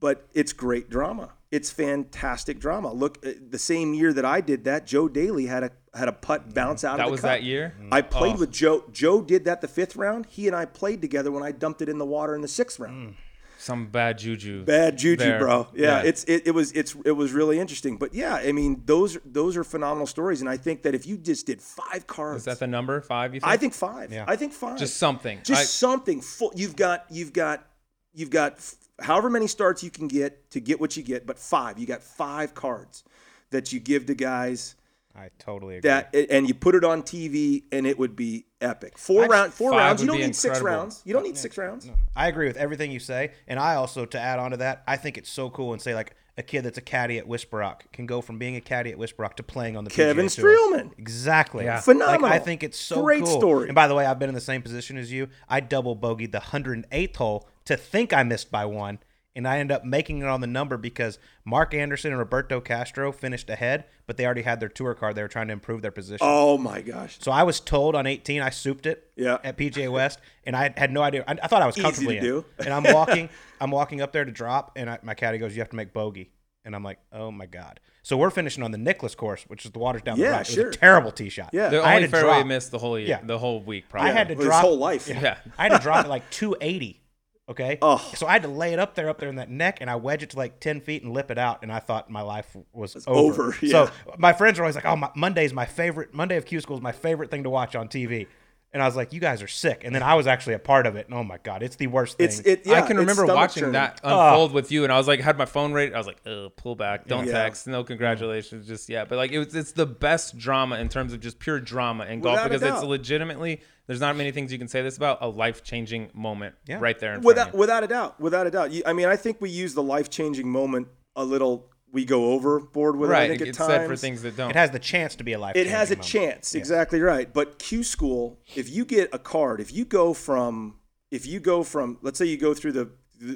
but 0.00 0.26
it's 0.32 0.52
great 0.52 0.88
drama. 0.90 1.30
It's 1.50 1.70
fantastic 1.70 2.58
drama. 2.58 2.92
Look, 2.92 3.24
uh, 3.26 3.30
the 3.48 3.58
same 3.58 3.94
year 3.94 4.12
that 4.12 4.24
I 4.24 4.40
did 4.42 4.64
that, 4.64 4.86
Joe 4.86 5.08
Daley 5.08 5.46
had 5.46 5.62
a 5.62 5.70
had 5.94 6.08
a 6.08 6.12
putt 6.12 6.50
mm. 6.50 6.54
bounce 6.54 6.84
out 6.84 6.98
that 6.98 7.04
of 7.04 7.08
the 7.08 7.12
was 7.12 7.20
cup. 7.22 7.30
that 7.30 7.42
year. 7.42 7.74
I 7.90 8.02
mm. 8.02 8.10
played 8.10 8.36
Oh. 8.36 8.40
with 8.40 8.52
Joe. 8.52 8.84
Joe 8.92 9.22
did 9.22 9.46
that 9.46 9.62
the 9.62 9.68
fifth 9.68 9.96
round. 9.96 10.26
He 10.26 10.46
and 10.46 10.54
I 10.54 10.66
played 10.66 11.00
together 11.00 11.32
when 11.32 11.42
I 11.42 11.52
dumped 11.52 11.80
it 11.80 11.88
in 11.88 11.96
the 11.98 12.04
water 12.04 12.34
in 12.34 12.42
the 12.42 12.48
sixth 12.48 12.78
round. 12.78 13.08
Mm. 13.10 13.14
Some 13.60 13.86
bad 13.88 14.18
juju. 14.18 14.64
Bad 14.64 14.96
juju, 14.98 15.16
there. 15.16 15.38
bro. 15.40 15.66
Yeah, 15.74 16.02
Yeah. 16.02 16.08
it's 16.08 16.22
it, 16.24 16.46
it 16.46 16.50
was 16.52 16.70
it's 16.72 16.94
it 17.04 17.12
was 17.12 17.32
really 17.32 17.58
interesting. 17.58 17.96
But 17.96 18.14
yeah, 18.14 18.34
I 18.36 18.52
mean 18.52 18.82
those 18.84 19.18
those 19.24 19.56
are 19.56 19.64
phenomenal 19.64 20.06
stories, 20.06 20.40
and 20.40 20.48
I 20.48 20.56
think 20.58 20.82
that 20.82 20.94
if 20.94 21.06
you 21.06 21.16
just 21.16 21.46
did 21.46 21.60
five 21.60 22.06
cards, 22.06 22.42
Is 22.42 22.44
that 22.44 22.60
the 22.60 22.68
number 22.68 23.00
five? 23.00 23.34
You 23.34 23.40
think? 23.40 23.50
I 23.52 23.56
think 23.56 23.74
five. 23.74 24.12
Yeah. 24.12 24.24
I 24.28 24.36
think 24.36 24.52
five. 24.52 24.78
just 24.78 24.96
something. 24.98 25.40
just 25.42 25.60
I- 25.60 25.64
something 25.64 26.20
full. 26.20 26.52
You've 26.54 26.76
got 26.76 27.06
you've 27.10 27.32
got 27.32 27.66
you've 28.14 28.30
got 28.30 28.54
f- 28.54 28.74
however 29.00 29.30
many 29.30 29.46
starts 29.46 29.82
you 29.82 29.90
can 29.90 30.08
get 30.08 30.50
to 30.50 30.60
get 30.60 30.80
what 30.80 30.96
you 30.96 31.02
get, 31.02 31.26
but 31.26 31.38
five. 31.38 31.78
You 31.78 31.86
got 31.86 32.02
five 32.02 32.54
cards 32.54 33.04
that 33.50 33.72
you 33.72 33.80
give 33.80 34.06
to 34.06 34.14
guys 34.14 34.74
I 35.16 35.30
totally 35.38 35.78
agree. 35.78 35.88
that 35.90 36.14
and 36.14 36.46
you 36.46 36.54
put 36.54 36.74
it 36.76 36.84
on 36.84 37.02
TV 37.02 37.64
and 37.72 37.86
it 37.86 37.98
would 37.98 38.14
be 38.14 38.46
epic. 38.60 38.96
Four 38.98 39.22
I'd- 39.24 39.32
round, 39.32 39.52
four 39.54 39.72
rounds. 39.72 40.00
You 40.00 40.06
don't 40.06 40.18
be 40.18 40.24
need 40.26 40.36
six 40.36 40.60
rounds. 40.60 41.02
You 41.04 41.12
don't 41.12 41.24
need 41.24 41.36
six 41.38 41.58
rounds. 41.58 41.90
I 42.14 42.28
agree 42.28 42.46
with 42.46 42.56
everything 42.56 42.92
you 42.92 43.00
say, 43.00 43.32
and 43.48 43.58
I 43.58 43.74
also 43.74 44.04
to 44.04 44.18
add 44.20 44.38
on 44.38 44.52
to 44.52 44.58
that, 44.58 44.82
I 44.86 44.96
think 44.96 45.18
it's 45.18 45.30
so 45.30 45.50
cool 45.50 45.72
and 45.72 45.82
say 45.82 45.94
like 45.94 46.14
a 46.36 46.42
kid 46.42 46.62
that's 46.62 46.78
a 46.78 46.82
caddy 46.82 47.18
at 47.18 47.26
Whisper 47.26 47.56
Rock 47.56 47.90
can 47.92 48.06
go 48.06 48.20
from 48.20 48.38
being 48.38 48.54
a 48.54 48.60
caddy 48.60 48.92
at 48.92 48.98
Whisper 48.98 49.22
Rock 49.22 49.36
to 49.38 49.42
playing 49.42 49.76
on 49.76 49.82
the 49.82 49.90
Kevin 49.90 50.26
PGA 50.26 50.36
Tour. 50.36 50.56
Streelman. 50.78 50.90
Exactly. 50.96 51.64
Yeah. 51.64 51.80
Phenomenal. 51.80 52.22
Like, 52.22 52.32
I 52.32 52.38
think 52.38 52.62
it's 52.62 52.78
so 52.78 53.02
Great 53.02 53.24
cool. 53.24 53.40
story. 53.40 53.66
And 53.66 53.74
by 53.74 53.88
the 53.88 53.96
way, 53.96 54.06
I've 54.06 54.20
been 54.20 54.28
in 54.28 54.36
the 54.36 54.40
same 54.40 54.62
position 54.62 54.96
as 54.98 55.10
you. 55.10 55.30
I 55.48 55.58
double 55.58 55.96
bogeyed 55.96 56.30
the 56.30 56.38
108th 56.38 57.16
hole 57.16 57.48
to 57.68 57.76
think 57.76 58.12
I 58.12 58.22
missed 58.24 58.50
by 58.50 58.64
one, 58.66 58.98
and 59.36 59.46
I 59.46 59.58
end 59.58 59.70
up 59.70 59.84
making 59.84 60.18
it 60.22 60.26
on 60.26 60.40
the 60.40 60.46
number 60.48 60.76
because 60.76 61.18
Mark 61.44 61.72
Anderson 61.72 62.10
and 62.10 62.18
Roberto 62.18 62.60
Castro 62.60 63.12
finished 63.12 63.48
ahead, 63.48 63.84
but 64.06 64.16
they 64.16 64.24
already 64.26 64.42
had 64.42 64.58
their 64.58 64.68
tour 64.68 64.94
card. 64.94 65.14
They 65.14 65.22
were 65.22 65.28
trying 65.28 65.46
to 65.46 65.52
improve 65.52 65.80
their 65.80 65.92
position. 65.92 66.26
Oh 66.28 66.58
my 66.58 66.80
gosh. 66.82 67.18
So 67.20 67.30
I 67.30 67.44
was 67.44 67.60
told 67.60 67.94
on 67.94 68.06
18, 68.06 68.42
I 68.42 68.50
souped 68.50 68.84
it 68.86 69.10
Yeah. 69.16 69.38
at 69.44 69.56
PGA 69.56 69.90
West, 69.92 70.18
and 70.44 70.56
I 70.56 70.74
had 70.76 70.90
no 70.90 71.02
idea. 71.02 71.22
I, 71.28 71.36
I 71.42 71.46
thought 71.46 71.62
I 71.62 71.66
was 71.66 71.76
Easy 71.76 71.82
comfortably 71.84 72.14
to 72.14 72.18
in. 72.18 72.24
do. 72.24 72.44
And 72.58 72.74
I'm 72.74 72.82
walking, 72.92 73.28
I'm 73.60 73.70
walking 73.70 74.00
up 74.00 74.12
there 74.12 74.24
to 74.24 74.32
drop, 74.32 74.72
and 74.74 74.90
I, 74.90 74.98
my 75.02 75.14
caddy 75.14 75.38
goes, 75.38 75.54
"You 75.54 75.60
have 75.60 75.70
to 75.70 75.76
make 75.76 75.92
bogey," 75.92 76.32
and 76.64 76.74
I'm 76.74 76.82
like, 76.82 76.98
"Oh 77.12 77.30
my 77.30 77.46
god!" 77.46 77.78
So 78.02 78.16
we're 78.16 78.30
finishing 78.30 78.64
on 78.64 78.70
the 78.72 78.78
Nicklaus 78.78 79.14
course, 79.14 79.44
which 79.48 79.64
is 79.66 79.70
the 79.70 79.78
waters 79.78 80.02
down 80.02 80.16
Yeah, 80.18 80.30
the 80.30 80.32
right. 80.32 80.48
It 80.48 80.52
sure. 80.52 80.66
was 80.68 80.76
a 80.76 80.78
terrible 80.78 81.12
tee 81.12 81.28
shot. 81.28 81.50
Yeah. 81.52 81.68
The 81.68 81.82
I 81.84 81.88
had 81.90 81.96
only 81.96 82.08
to 82.08 82.10
fairway 82.12 82.34
drop. 82.38 82.46
missed 82.46 82.70
the 82.72 82.78
whole 82.78 82.98
year, 82.98 83.08
Yeah. 83.08 83.20
the 83.22 83.38
whole 83.38 83.60
week. 83.60 83.88
Probably. 83.90 84.10
I 84.10 84.12
had 84.14 84.28
to 84.28 84.34
drop 84.34 84.62
His 84.62 84.68
whole 84.68 84.78
life. 84.78 85.06
Yeah. 85.08 85.36
I 85.58 85.64
had 85.68 85.76
to 85.76 85.82
drop 85.82 86.06
it 86.06 86.08
like 86.08 86.28
280. 86.30 87.02
Okay. 87.48 87.78
Oh. 87.80 87.96
So 88.14 88.26
I 88.26 88.32
had 88.32 88.42
to 88.42 88.48
lay 88.48 88.74
it 88.74 88.78
up 88.78 88.94
there, 88.94 89.08
up 89.08 89.18
there 89.18 89.28
in 89.28 89.36
that 89.36 89.50
neck, 89.50 89.78
and 89.80 89.88
I 89.88 89.96
wedge 89.96 90.22
it 90.22 90.30
to 90.30 90.36
like 90.36 90.60
10 90.60 90.80
feet 90.82 91.02
and 91.02 91.12
lip 91.14 91.30
it 91.30 91.38
out, 91.38 91.60
and 91.62 91.72
I 91.72 91.78
thought 91.78 92.10
my 92.10 92.20
life 92.20 92.54
was 92.72 92.94
over. 93.06 93.44
over, 93.44 93.56
yeah. 93.62 93.86
So 93.86 93.90
my 94.18 94.34
friends 94.34 94.58
are 94.58 94.62
always 94.62 94.74
like, 94.74 94.84
"Oh, 94.84 94.96
my, 94.96 95.10
Monday's 95.16 95.54
my 95.54 95.64
favorite. 95.64 96.12
Monday 96.12 96.36
of 96.36 96.44
Q 96.44 96.60
School 96.60 96.76
is 96.76 96.82
my 96.82 96.92
favorite 96.92 97.30
thing 97.30 97.44
to 97.44 97.50
watch 97.50 97.74
on 97.74 97.88
TV." 97.88 98.26
And 98.70 98.82
I 98.82 98.86
was 98.86 98.94
like, 98.96 99.14
"You 99.14 99.20
guys 99.20 99.42
are 99.42 99.48
sick." 99.48 99.82
And 99.84 99.94
then 99.94 100.02
I 100.02 100.14
was 100.14 100.26
actually 100.26 100.52
a 100.52 100.58
part 100.58 100.86
of 100.86 100.94
it, 100.94 101.06
and 101.06 101.14
oh 101.14 101.24
my 101.24 101.38
god, 101.42 101.62
it's 101.62 101.76
the 101.76 101.86
worst 101.86 102.18
thing. 102.18 102.26
It's 102.26 102.40
it. 102.40 102.66
Yeah, 102.66 102.74
I 102.74 102.82
can 102.86 102.98
remember 102.98 103.24
watching 103.24 103.62
churning. 103.62 103.72
that 103.72 103.98
unfold 104.04 104.52
with 104.52 104.70
you, 104.70 104.84
and 104.84 104.92
I 104.92 104.98
was 104.98 105.08
like, 105.08 105.20
had 105.20 105.38
my 105.38 105.46
phone 105.46 105.72
ready. 105.72 105.94
I 105.94 105.96
was 105.96 106.06
like, 106.06 106.20
"Oh, 106.26 106.50
pull 106.54 106.74
back, 106.76 107.06
don't 107.06 107.26
Yeah. 107.26 107.32
text, 107.32 107.66
no 107.66 107.82
congratulations, 107.82 108.66
just 108.66 108.90
yeah." 108.90 109.06
But 109.06 109.16
like, 109.16 109.32
it 109.32 109.38
was, 109.38 109.54
it's 109.54 109.72
the 109.72 109.86
best 109.86 110.36
drama 110.36 110.76
in 110.76 110.90
terms 110.90 111.14
of 111.14 111.20
just 111.20 111.38
pure 111.38 111.58
drama 111.60 112.04
in 112.04 112.20
golf 112.20 112.34
Without 112.34 112.50
because 112.50 112.62
it's 112.76 112.84
legitimately. 112.84 113.62
There's 113.86 114.00
not 114.00 114.16
many 114.16 114.32
things 114.32 114.52
you 114.52 114.58
can 114.58 114.68
say 114.68 114.82
this 114.82 114.98
about 114.98 115.18
a 115.22 115.28
life 115.28 115.62
changing 115.64 116.10
moment 116.12 116.54
Yeah. 116.66 116.76
right 116.78 116.98
there 116.98 117.14
in 117.14 117.22
front 117.22 117.24
Without 117.26 117.48
of 117.48 117.54
you. 117.54 117.60
without 117.60 117.84
a 117.84 117.86
doubt, 117.86 118.20
without 118.20 118.46
a 118.46 118.50
doubt. 118.50 118.70
I 118.84 118.92
mean, 118.92 119.06
I 119.08 119.16
think 119.16 119.40
we 119.40 119.48
use 119.48 119.72
the 119.72 119.82
life 119.82 120.10
changing 120.10 120.46
moment 120.46 120.88
a 121.16 121.24
little. 121.24 121.70
We 121.92 122.04
go 122.04 122.32
overboard 122.32 122.96
with 122.96 123.10
it. 123.10 123.14
I 123.14 123.16
Right, 123.20 123.30
think 123.30 123.40
it 123.40 123.44
at 123.44 123.46
gets 123.46 123.58
times. 123.58 123.70
said 123.70 123.86
for 123.88 123.96
things 123.96 124.22
that 124.22 124.36
don't. 124.36 124.50
it 124.50 124.56
has 124.56 124.70
the 124.70 124.78
chance 124.78 125.16
to 125.16 125.24
be 125.24 125.32
a 125.32 125.38
life. 125.38 125.56
It 125.56 125.66
has 125.68 125.90
a 125.90 125.96
chance, 125.96 126.54
exactly 126.54 127.00
right. 127.00 127.32
But 127.32 127.58
Q 127.58 127.82
school, 127.82 128.38
if 128.54 128.68
you 128.70 128.84
get 128.84 129.08
a 129.14 129.18
card, 129.18 129.60
if 129.60 129.72
you 129.72 129.84
go 129.86 130.12
from, 130.12 130.78
if 131.10 131.26
you 131.26 131.40
go 131.40 131.62
from, 131.62 131.98
let's 132.02 132.18
say 132.18 132.26
you 132.26 132.36
go 132.36 132.52
through 132.54 132.72
the 132.72 132.90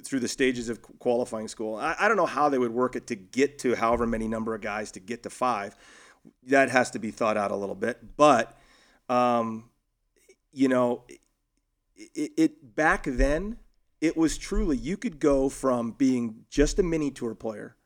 through 0.04 0.20
the 0.20 0.28
stages 0.28 0.68
of 0.68 0.80
qualifying 1.00 1.48
school. 1.48 1.74
I, 1.76 1.96
I 1.98 2.06
don't 2.08 2.16
know 2.16 2.26
how 2.26 2.48
they 2.48 2.58
would 2.58 2.70
work 2.72 2.94
it 2.94 3.08
to 3.08 3.16
get 3.16 3.58
to 3.60 3.74
however 3.74 4.06
many 4.06 4.28
number 4.28 4.54
of 4.54 4.60
guys 4.60 4.92
to 4.92 5.00
get 5.00 5.24
to 5.24 5.30
five. 5.30 5.74
That 6.46 6.68
has 6.70 6.92
to 6.92 7.00
be 7.00 7.10
thought 7.10 7.36
out 7.36 7.50
a 7.50 7.56
little 7.56 7.74
bit. 7.74 8.16
But, 8.16 8.56
um, 9.08 9.70
you 10.52 10.68
know, 10.68 11.02
it, 11.96 12.32
it 12.36 12.76
back 12.76 13.04
then 13.08 13.56
it 14.00 14.16
was 14.16 14.38
truly 14.38 14.76
you 14.76 14.96
could 14.96 15.18
go 15.18 15.48
from 15.48 15.92
being 15.92 16.44
just 16.48 16.78
a 16.78 16.82
mini 16.84 17.10
tour 17.10 17.34
player 17.34 17.76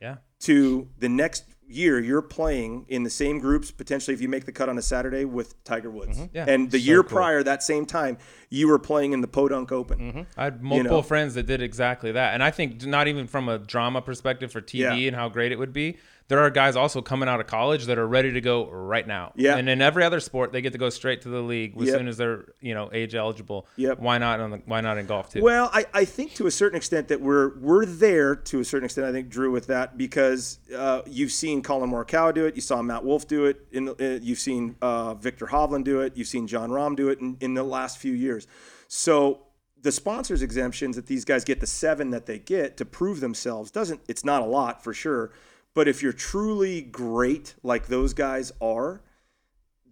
yeah, 0.00 0.16
to 0.40 0.88
the 0.98 1.08
next 1.08 1.44
year 1.72 2.00
you're 2.00 2.20
playing 2.22 2.84
in 2.88 3.04
the 3.04 3.10
same 3.10 3.38
groups 3.38 3.70
potentially 3.70 4.12
if 4.12 4.20
you 4.20 4.28
make 4.28 4.44
the 4.44 4.50
cut 4.50 4.68
on 4.68 4.76
a 4.76 4.82
Saturday 4.82 5.24
with 5.24 5.62
Tiger 5.62 5.88
Woods. 5.88 6.18
Mm-hmm. 6.18 6.36
Yeah. 6.36 6.46
And 6.48 6.68
the 6.68 6.80
So 6.80 6.84
year 6.84 7.02
cool. 7.04 7.16
prior 7.18 7.42
that 7.44 7.62
same 7.62 7.86
time 7.86 8.18
you 8.48 8.66
were 8.66 8.80
playing 8.80 9.12
in 9.12 9.20
the 9.20 9.28
Podunk 9.28 9.70
Open. 9.70 9.98
Mm-hmm. 10.00 10.20
I 10.36 10.44
had 10.44 10.62
multiple 10.64 10.96
know? 10.96 11.02
friends 11.02 11.34
that 11.34 11.44
did 11.46 11.62
exactly 11.62 12.10
that, 12.12 12.34
and 12.34 12.42
I 12.42 12.50
think 12.50 12.84
not 12.84 13.06
even 13.06 13.28
from 13.28 13.48
a 13.48 13.58
drama 13.58 14.02
perspective 14.02 14.50
for 14.50 14.60
TV 14.60 14.80
Yeah. 14.80 14.94
and 15.08 15.14
how 15.16 15.28
great 15.28 15.52
it 15.52 15.58
would 15.60 15.72
be. 15.72 15.98
There 16.30 16.38
are 16.38 16.48
guys 16.48 16.76
also 16.76 17.02
coming 17.02 17.28
out 17.28 17.40
of 17.40 17.48
college 17.48 17.86
that 17.86 17.98
are 17.98 18.06
ready 18.06 18.32
to 18.32 18.40
go 18.40 18.70
right 18.70 19.04
now. 19.04 19.32
Yeah. 19.34 19.56
And 19.56 19.68
in 19.68 19.82
every 19.82 20.04
other 20.04 20.20
sport, 20.20 20.52
they 20.52 20.62
get 20.62 20.72
to 20.74 20.78
go 20.78 20.88
straight 20.88 21.22
to 21.22 21.28
the 21.28 21.40
league 21.40 21.76
as 21.76 21.88
Yep. 21.88 21.98
soon 21.98 22.06
as 22.06 22.16
they're 22.16 22.44
you 22.60 22.72
know 22.72 22.88
age 22.92 23.16
eligible. 23.16 23.66
Yep. 23.74 23.98
Why 23.98 24.18
not 24.18 24.38
on 24.38 24.52
the 24.52 24.62
Why 24.64 24.80
not 24.80 24.96
in 24.96 25.06
golf 25.06 25.30
too? 25.30 25.42
Well, 25.42 25.70
I, 25.72 25.86
I 25.92 26.04
think 26.04 26.34
to 26.34 26.46
a 26.46 26.50
certain 26.52 26.76
extent 26.76 27.08
that 27.08 27.20
we're 27.20 27.58
we're 27.58 27.84
there 27.84 28.36
to 28.36 28.60
a 28.60 28.64
certain 28.64 28.84
extent. 28.84 29.08
I 29.08 29.12
think 29.12 29.28
Drew 29.28 29.50
with 29.50 29.66
that 29.66 29.98
because 29.98 30.60
uh, 30.72 31.02
you've 31.04 31.32
seen 31.32 31.62
Collin 31.62 31.90
Morikawa 31.90 32.32
do 32.32 32.46
it, 32.46 32.54
you 32.54 32.62
saw 32.62 32.80
Matt 32.80 33.04
Wolff 33.04 33.26
do 33.26 33.46
it, 33.46 33.66
in 33.72 33.86
the, 33.86 33.94
uh, 34.16 34.20
you've 34.22 34.38
seen 34.38 34.76
uh, 34.80 35.14
Viktor 35.14 35.46
Hovland 35.46 35.82
do 35.82 36.00
it, 36.00 36.16
you've 36.16 36.28
seen 36.28 36.46
Jon 36.46 36.70
Rahm 36.70 36.94
do 36.94 37.08
it 37.08 37.18
in, 37.20 37.36
in 37.40 37.54
the 37.54 37.64
last 37.64 37.98
few 37.98 38.12
years. 38.12 38.46
So 38.86 39.40
the 39.82 39.90
sponsors 39.90 40.42
exemptions 40.42 40.94
that 40.94 41.06
these 41.06 41.24
guys 41.24 41.44
get, 41.44 41.58
the 41.60 41.66
seven 41.66 42.10
that 42.10 42.26
they 42.26 42.38
get 42.38 42.76
to 42.76 42.84
prove 42.84 43.18
themselves, 43.18 43.72
doesn't 43.72 44.00
it's 44.08 44.24
not 44.24 44.42
a 44.42 44.46
lot 44.46 44.84
for 44.84 44.94
sure. 44.94 45.32
But 45.74 45.88
if 45.88 46.02
you're 46.02 46.12
truly 46.12 46.80
great 46.82 47.54
like 47.62 47.86
those 47.86 48.12
guys 48.14 48.52
are, 48.60 49.02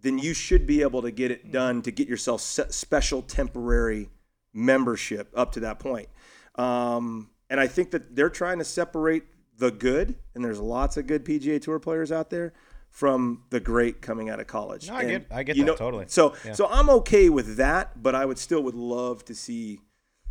then 0.01 0.17
you 0.19 0.33
should 0.33 0.65
be 0.67 0.81
able 0.81 1.01
to 1.01 1.11
get 1.11 1.31
it 1.31 1.51
done 1.51 1.81
to 1.83 1.91
get 1.91 2.07
yourself 2.07 2.41
special 2.41 3.21
temporary 3.21 4.09
membership 4.53 5.31
up 5.35 5.51
to 5.53 5.59
that 5.61 5.79
point. 5.79 6.09
Um, 6.55 7.29
and 7.49 7.59
I 7.59 7.67
think 7.67 7.91
that 7.91 8.15
they're 8.15 8.29
trying 8.29 8.59
to 8.59 8.65
separate 8.65 9.23
the 9.57 9.71
good, 9.71 10.15
and 10.35 10.43
there's 10.43 10.59
lots 10.59 10.97
of 10.97 11.07
good 11.07 11.25
PGA 11.25 11.61
Tour 11.61 11.79
players 11.79 12.11
out 12.11 12.29
there, 12.29 12.53
from 12.91 13.43
the 13.49 13.59
great 13.59 14.01
coming 14.01 14.29
out 14.29 14.39
of 14.39 14.47
college. 14.47 14.87
No, 14.87 14.95
I 14.95 15.01
And, 15.01 15.09
get- 15.09 15.27
I 15.31 15.43
get 15.43 15.55
you 15.57 15.65
that 15.65 15.77
totally. 15.77 16.05
So, 16.07 16.33
Yeah. 16.45 16.53
so 16.53 16.67
I'm 16.67 16.89
okay 16.89 17.29
with 17.29 17.57
that, 17.57 18.01
but 18.01 18.15
I 18.15 18.25
would 18.25 18.39
still 18.39 18.63
would 18.63 18.73
love 18.75 19.23
to 19.25 19.35
see 19.35 19.79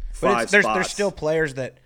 But 0.08 0.14
five 0.32 0.42
it's, 0.44 0.52
there's 0.52 0.64
spots. 0.64 0.76
there's 0.76 0.90
still 0.90 1.12
players 1.12 1.54
that 1.54 1.78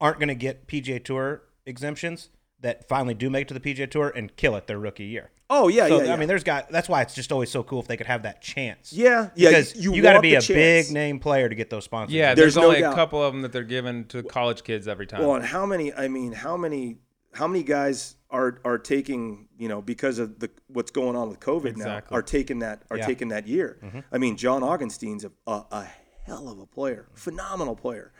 aren't 0.00 0.18
going 0.18 0.28
to 0.28 0.34
get 0.34 0.66
PGA 0.66 0.98
Tour 1.02 1.42
exemptions 1.64 2.30
that 2.60 2.88
finally 2.88 3.14
do 3.14 3.28
make 3.30 3.42
it 3.42 3.48
to 3.48 3.54
the 3.54 3.60
PGA 3.60 3.90
Tour 3.90 4.12
and 4.14 4.34
kill 4.36 4.56
it 4.56 4.66
their 4.66 4.78
rookie 4.78 5.04
year. 5.04 5.30
Oh 5.48 5.68
yeah, 5.68 5.86
so 5.86 5.98
yeah, 5.98 6.06
yeah. 6.08 6.14
I 6.14 6.16
mean, 6.16 6.26
there's 6.26 6.42
got 6.42 6.70
that's 6.70 6.88
why 6.88 7.02
it's 7.02 7.14
just 7.14 7.30
always 7.30 7.50
so 7.50 7.62
cool 7.62 7.78
if 7.80 7.86
they 7.86 7.96
could 7.96 8.08
have 8.08 8.24
that 8.24 8.42
chance. 8.42 8.92
Yeah, 8.92 9.30
yeah, 9.36 9.50
because 9.50 9.76
you 9.76 9.94
you, 9.94 10.02
got 10.02 10.14
to 10.14 10.20
be 10.20 10.34
a 10.34 10.40
chance. 10.40 10.86
big 10.88 10.92
name 10.94 11.20
player 11.20 11.48
to 11.48 11.54
get 11.54 11.70
those 11.70 11.84
sponsors. 11.84 12.14
yeah, 12.14 12.34
There's 12.34 12.54
there's, 12.54 12.56
no 12.56 12.68
only 12.68 12.80
doubt. 12.80 12.92
a 12.94 12.96
couple 12.96 13.22
of 13.22 13.32
them 13.32 13.42
that 13.42 13.52
they're 13.52 13.62
given 13.62 14.06
to 14.06 14.22
college 14.24 14.64
kids 14.64 14.88
every 14.88 15.06
time. 15.06 15.20
Well, 15.20 15.36
and 15.36 15.44
how 15.44 15.64
many? 15.64 15.92
I 15.94 16.08
mean, 16.08 16.32
how 16.32 16.56
many? 16.56 16.98
How 17.32 17.46
many 17.46 17.62
guys 17.62 18.16
are 18.30 18.60
are 18.64 18.78
taking? 18.78 19.46
You 19.56 19.68
know, 19.68 19.80
because 19.82 20.18
of 20.18 20.40
the 20.40 20.50
what's 20.66 20.90
going 20.90 21.14
on 21.14 21.28
with 21.28 21.38
COVID 21.38 21.66
Exactly. 21.66 22.14
now, 22.14 22.18
are 22.18 22.22
taking 22.22 22.58
that 22.60 22.82
are 22.90 22.96
Yeah. 22.96 23.06
taking 23.06 23.28
that 23.28 23.46
year. 23.46 23.78
Mm-hmm. 23.84 24.00
I 24.10 24.18
mean, 24.18 24.36
John 24.36 24.62
Augenstein's 24.62 25.24
a, 25.24 25.30
a, 25.46 25.64
a 25.70 25.88
hell 26.24 26.48
of 26.48 26.58
a 26.58 26.66
player, 26.66 27.06
phenomenal 27.14 27.76
player, 27.76 28.12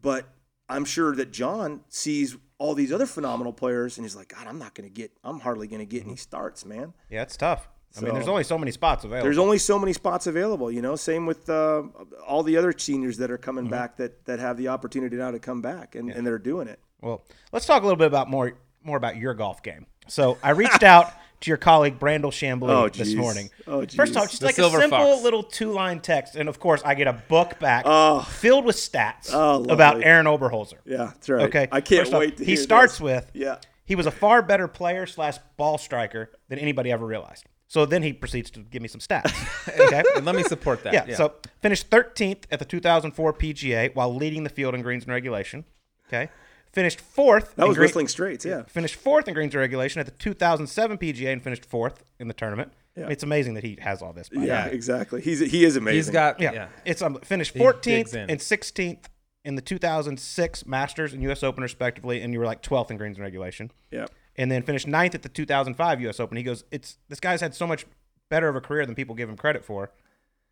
but 0.00 0.26
I'm 0.68 0.84
sure 0.84 1.16
that 1.16 1.32
John 1.32 1.80
sees 1.88 2.36
all 2.58 2.74
these 2.74 2.92
other 2.92 3.06
phenomenal 3.06 3.52
players, 3.52 3.96
and 3.98 4.04
he's 4.04 4.16
like, 4.16 4.28
God, 4.28 4.46
I'm 4.46 4.58
not 4.58 4.74
going 4.74 4.88
to 4.88 4.92
get. 4.94 5.12
I'm 5.24 5.40
hardly 5.40 5.66
going 5.68 5.80
to 5.80 5.86
get 5.86 6.04
any 6.04 6.16
starts, 6.16 6.64
man. 6.64 6.92
yeah, 7.08 7.22
it's 7.22 7.36
tough. 7.36 7.68
I 7.96 8.00
mean, 8.02 8.12
there's 8.12 8.28
only 8.28 8.44
so 8.44 8.58
many 8.58 8.70
spots 8.70 9.04
available. 9.04 9.24
There's 9.24 9.38
only 9.38 9.58
so 9.58 9.78
many 9.78 9.92
spots 9.94 10.26
available, 10.26 10.70
you 10.70 10.82
know. 10.82 10.94
Same 10.94 11.24
with 11.24 11.48
uh, 11.48 11.84
all 12.26 12.42
the 12.42 12.56
other 12.56 12.72
seniors 12.76 13.16
that 13.16 13.30
are 13.30 13.38
coming 13.38 13.68
back 13.68 13.96
that 13.96 14.26
that 14.26 14.38
have 14.40 14.58
the 14.58 14.68
opportunity 14.68 15.16
now 15.16 15.30
to 15.30 15.38
come 15.38 15.62
back, 15.62 15.94
and, 15.94 16.10
and 16.10 16.26
they're 16.26 16.38
doing 16.38 16.68
it. 16.68 16.80
Well, 17.00 17.24
let's 17.50 17.64
talk 17.64 17.82
a 17.82 17.86
little 17.86 17.96
bit 17.96 18.06
about 18.06 18.28
more 18.28 18.52
more 18.84 18.98
about 18.98 19.16
your 19.16 19.32
golf 19.34 19.62
game. 19.62 19.86
So 20.06 20.36
I 20.42 20.50
reached 20.50 20.82
out 20.94 21.12
to 21.40 21.50
your 21.50 21.56
colleague 21.56 21.98
Brandel 21.98 22.30
Chamblee 22.32 22.68
Oh, 22.70 22.88
this 22.88 23.14
morning. 23.14 23.50
Oh, 23.66 23.84
First 23.86 24.16
off, 24.16 24.24
geez. 24.30 24.38
just 24.38 24.40
The 24.40 24.46
like 24.46 24.58
a 24.58 24.70
simple 24.80 24.98
Fox. 25.14 25.22
little 25.22 25.42
two 25.42 25.72
line 25.72 26.00
text, 26.00 26.34
and 26.36 26.48
of 26.48 26.58
course 26.58 26.82
I 26.84 26.94
get 26.94 27.06
a 27.06 27.12
book 27.12 27.58
back 27.58 27.84
Oh. 27.86 28.20
filled 28.22 28.64
with 28.64 28.76
stats 28.76 29.30
Oh, 29.32 29.64
about. 29.64 30.02
Arron 30.02 30.26
Oberholser. 30.26 30.78
Yeah, 30.84 31.06
that's 31.06 31.28
right. 31.28 31.42
Okay, 31.46 31.68
I 31.70 31.80
can't 31.80 32.02
First 32.02 32.14
off, 32.14 32.20
wait 32.20 32.36
to 32.38 32.44
He 32.44 32.56
starts 32.56 32.94
this. 32.94 33.00
with 33.00 33.30
Yeah. 33.34 33.56
He 33.84 33.94
was 33.94 34.06
a 34.06 34.10
far 34.10 34.42
better 34.42 34.68
player 34.68 35.06
slash 35.06 35.38
ball 35.56 35.78
striker 35.78 36.30
than 36.48 36.58
anybody 36.58 36.90
ever 36.92 37.06
realized. 37.06 37.44
So 37.68 37.84
then 37.86 38.02
he 38.02 38.12
proceeds 38.14 38.50
to 38.52 38.60
give 38.60 38.82
me 38.82 38.88
some 38.88 39.00
stats. 39.00 39.32
Okay. 39.80 40.02
and 40.16 40.24
let 40.24 40.34
me 40.34 40.42
support 40.42 40.82
that. 40.84 40.92
Yeah, 40.94 41.14
So 41.14 41.34
finished 41.62 41.88
13th 41.90 42.44
at 42.50 42.58
the 42.58 42.64
2004 42.64 43.32
PGA 43.34 43.94
while 43.94 44.14
leading 44.14 44.42
the 44.42 44.50
field 44.50 44.74
in 44.74 44.82
greens 44.82 45.04
and 45.04 45.12
regulation. 45.12 45.64
Okay. 46.08 46.30
Finished 46.72 47.00
fourth. 47.00 47.54
That 47.56 47.62
in 47.64 47.68
was 47.68 47.76
green- 47.76 47.86
Whistling 47.86 48.08
Straits. 48.08 48.44
Yeah. 48.44 48.62
Finished 48.64 48.94
fourth 48.96 49.26
in 49.28 49.34
greens 49.34 49.54
and 49.54 49.60
regulation 49.60 50.00
at 50.00 50.06
the 50.06 50.12
2007 50.12 50.98
PGA 50.98 51.32
and 51.32 51.42
finished 51.42 51.64
fourth 51.64 52.04
in 52.18 52.28
the 52.28 52.34
tournament. 52.34 52.72
Yeah. 52.96 53.04
I 53.04 53.06
mean, 53.06 53.12
it's 53.12 53.22
amazing 53.22 53.54
that 53.54 53.64
he 53.64 53.78
has 53.80 54.02
all 54.02 54.12
this. 54.12 54.28
Yeah, 54.32 54.40
the 54.64 54.70
way. 54.70 54.74
exactly. 54.74 55.20
He's 55.20 55.38
he 55.40 55.64
is 55.64 55.76
amazing. 55.76 55.96
he's 55.96 56.10
got 56.10 56.40
Yeah. 56.40 56.52
yeah. 56.52 56.68
It's 56.84 57.00
um, 57.02 57.16
finished 57.20 57.54
14th 57.54 58.14
and 58.14 58.38
16th 58.40 59.04
in 59.44 59.54
the 59.54 59.62
2006 59.62 60.66
Masters 60.66 61.12
and 61.12 61.22
U.S. 61.22 61.42
Open 61.42 61.62
respectively, 61.62 62.20
and 62.20 62.32
you 62.32 62.38
were 62.40 62.44
like 62.46 62.62
12th 62.62 62.90
in 62.90 62.96
greens 62.96 63.16
and 63.16 63.24
regulation. 63.24 63.70
Yeah. 63.90 64.06
And 64.36 64.50
then 64.50 64.62
finished 64.62 64.86
ninth 64.86 65.14
at 65.14 65.22
the 65.22 65.28
2005 65.28 66.00
U.S. 66.02 66.20
Open. 66.20 66.36
He 66.36 66.42
goes, 66.42 66.64
"It's 66.70 66.98
this 67.08 67.18
guy's 67.20 67.40
had 67.40 67.54
so 67.54 67.66
much 67.66 67.86
better 68.28 68.48
of 68.48 68.56
a 68.56 68.60
career 68.60 68.84
than 68.84 68.94
people 68.94 69.14
give 69.14 69.28
him 69.28 69.36
credit 69.36 69.64
for. 69.64 69.90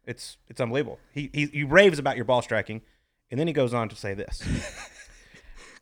It's 0.07 0.39
it's 0.49 0.61
unbelievable. 0.61 0.99
He 1.13 1.31
he, 1.33 1.47
he 1.47 1.63
raves 1.65 1.99
about 1.99 2.17
your 2.17 2.25
ball 2.25 2.43
striking, 2.43 2.81
and 3.31 3.39
then 3.41 3.47
he 3.49 3.53
goes 3.53 3.75
on 3.75 3.89
to 3.89 3.97
say 3.97 4.15
this. 4.15 4.43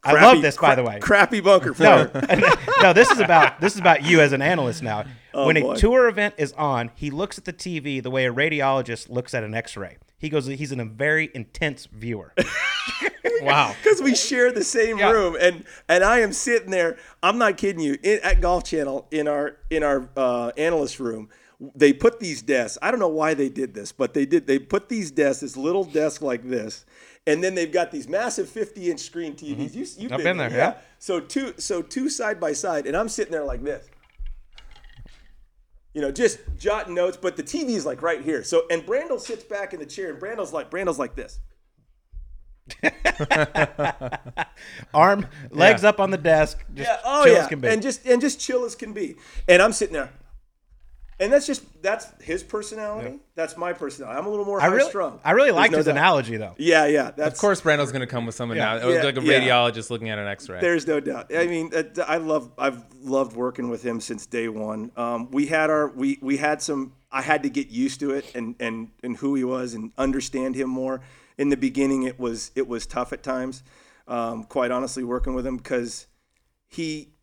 I 0.05 0.13
love 0.23 0.43
this, 0.43 0.57
by 0.57 0.75
cra- 0.75 0.77
the 0.77 0.89
way. 0.89 0.99
Crappy 1.01 1.41
bunker 1.41 1.75
No, 1.79 2.11
no. 2.83 2.93
This 2.93 3.11
is 3.11 3.21
about 3.21 3.61
this 3.61 3.75
is 3.75 3.81
about 3.81 4.05
you 4.05 4.21
as 4.21 4.33
an 4.33 4.43
analyst 4.43 4.83
now. 4.83 5.05
when 5.33 5.57
Oh, 5.59 5.61
boy. 5.63 5.73
a 5.73 5.77
tour 5.77 6.09
event 6.09 6.35
is 6.39 6.53
on, 6.53 6.91
he 6.95 7.11
looks 7.11 7.39
at 7.39 7.45
the 7.45 7.53
TV 7.53 8.03
the 8.03 8.11
way 8.11 8.27
a 8.27 8.33
radiologist 8.33 9.09
looks 9.11 9.35
at 9.35 9.43
an 9.43 9.55
X-ray. 9.55 9.97
He 10.19 10.29
goes, 10.29 10.47
he's 10.47 10.73
in 10.73 10.81
a 10.81 10.85
very 10.85 11.31
intense 11.35 11.87
viewer. 11.87 12.33
Wow. 13.43 13.75
because 13.83 14.01
we 14.01 14.15
share 14.15 14.53
the 14.53 14.65
same 14.65 14.99
Yeah. 14.99 15.11
room 15.11 15.37
and 15.39 15.65
and 15.89 16.03
I 16.05 16.21
am 16.21 16.33
sitting 16.33 16.71
there 16.71 16.97
I'm 17.23 17.37
not 17.37 17.57
kidding 17.59 17.83
you 17.83 17.99
in, 18.03 18.21
at 18.23 18.41
Golf 18.41 18.65
Channel 18.65 19.07
in 19.11 19.29
our 19.29 19.57
in 19.71 19.83
our 19.83 20.09
uh, 20.17 20.53
analyst 20.57 20.99
room 21.01 21.29
they 21.75 21.93
put 21.93 22.21
these 22.21 22.41
desks 22.43 22.79
I 22.81 22.91
don't 22.91 23.01
know 23.01 23.09
why 23.09 23.35
they 23.35 23.49
did 23.51 23.75
this 23.75 23.93
but 23.93 24.15
they 24.15 24.25
did 24.25 24.47
they 24.47 24.59
put 24.59 24.89
these 24.89 25.11
desks 25.11 25.41
this 25.41 25.57
little 25.59 25.85
desk 25.85 26.23
like 26.23 26.49
this 26.49 26.87
and 27.27 27.43
then 27.43 27.55
they've 27.55 27.73
got 27.73 27.91
these 27.91 28.09
massive 28.09 28.49
50 28.49 28.91
inch 28.91 29.01
screen 29.01 29.35
TVs 29.35 29.57
mm-hmm. 29.57 29.79
you, 29.79 29.87
you've 29.99 30.13
I've 30.13 30.19
been, 30.19 30.37
been 30.37 30.39
there, 30.39 30.51
yeah. 30.51 30.75
so 30.99 31.21
two 31.21 31.55
so 31.59 31.83
two 31.83 32.09
side 32.09 32.39
by 32.39 32.53
side 32.53 32.87
and 32.87 32.97
I'm 32.97 33.09
sitting 33.09 33.33
there 33.33 33.45
like 33.45 33.63
this 33.63 33.89
you 35.95 36.01
know, 36.01 36.11
just 36.11 36.41
jotting 36.59 36.95
notes, 36.95 37.17
but 37.17 37.37
the 37.37 37.43
TV 37.43 37.71
is 37.71 37.87
like 37.87 38.03
right 38.03 38.21
here. 38.21 38.43
So, 38.43 38.65
and 38.69 38.83
Brandel 38.83 39.21
sits 39.21 39.45
back 39.45 39.73
in 39.73 39.79
the 39.79 39.87
chair, 39.87 40.11
and 40.11 40.21
Brandel's 40.21 40.53
like, 40.53 40.71
Brandel's 40.71 40.99
like 40.99 41.15
this. 41.15 41.39
Arm, 44.95 45.27
legs 45.51 45.85
up 45.85 46.01
on 46.01 46.11
the 46.11 46.19
desk, 46.19 46.65
just 46.75 46.91
yeah, 46.91 46.99
oh 47.05 47.25
chill 47.25 47.35
yeah, 47.35 47.41
as 47.41 47.47
can 47.47 47.61
be. 47.61 47.69
and 47.69 47.83
just 47.83 48.07
and 48.07 48.21
just 48.21 48.41
chill 48.41 48.65
as 48.65 48.75
can 48.75 48.93
be. 48.95 49.17
And 49.47 49.61
I'm 49.61 49.73
sitting 49.73 49.93
there, 49.93 50.11
and 51.21 51.33
that's 51.33 51.47
just 51.47 51.63
that's 51.83 52.07
his 52.23 52.43
personality. 52.43 53.19
That's 53.35 53.57
my 53.57 53.73
personality. 53.73 54.19
I'm 54.19 54.27
a 54.27 54.31
little 54.31 54.45
more 54.45 54.59
I 54.61 54.65
high 54.65 54.75
really, 54.75 54.89
strung. 54.91 55.21
I 55.25 55.31
really 55.33 55.51
liked 55.53 55.73
no 55.73 55.79
his 55.79 55.87
doubt. 55.87 55.93
analogy 55.97 56.37
though. 56.37 56.55
Yeah, 56.59 56.87
yeah. 56.87 57.11
That's 57.17 57.35
Of 57.35 57.41
course, 57.41 57.61
Brando's 57.61 57.93
going 57.93 58.01
to 58.01 58.07
come 58.07 58.27
with 58.27 58.35
something 58.35 58.57
Yeah. 58.57 58.77
now. 58.77 58.83
It 58.83 58.85
was 58.87 58.95
Yeah, 58.97 59.03
like 59.05 59.17
a 59.19 59.23
yeah. 59.23 59.41
radiologist 59.41 59.91
looking 59.91 60.11
at 60.11 60.19
an 60.19 60.27
X-ray. 60.27 60.61
There's 60.61 60.87
no 60.87 61.01
doubt. 61.01 61.35
I 61.35 61.47
mean, 61.47 61.71
uh, 61.75 61.83
I 62.07 62.17
love 62.17 62.51
I've 62.59 62.83
loved 63.03 63.37
working 63.37 63.69
with 63.71 63.83
him 63.85 64.01
since 64.01 64.27
day 64.27 64.49
one. 64.49 64.91
Um, 64.97 65.31
we 65.31 65.47
had 65.47 65.71
our 65.71 65.89
we 65.89 66.19
we 66.23 66.37
had 66.37 66.61
some. 66.63 66.93
I 67.13 67.23
had 67.23 67.45
to 67.45 67.49
get 67.51 67.69
used 67.69 68.01
to 68.01 68.11
it 68.11 68.35
and 68.35 68.57
and 68.59 68.89
and 69.03 69.17
who 69.17 69.35
he 69.37 69.45
was 69.45 69.75
and 69.75 69.93
understand 69.97 70.57
him 70.57 70.69
more. 70.71 71.01
In 71.39 71.49
the 71.49 71.57
beginning, 71.57 72.03
it 72.05 72.19
was 72.19 72.51
it 72.55 72.67
was 72.69 72.87
tough 72.87 73.13
at 73.13 73.23
times. 73.23 73.63
Um, 74.07 74.45
quite 74.45 74.71
honestly, 74.71 75.03
working 75.05 75.35
with 75.35 75.47
him 75.47 75.57
because 75.57 76.07
he 76.69 77.09
a- 77.13 77.14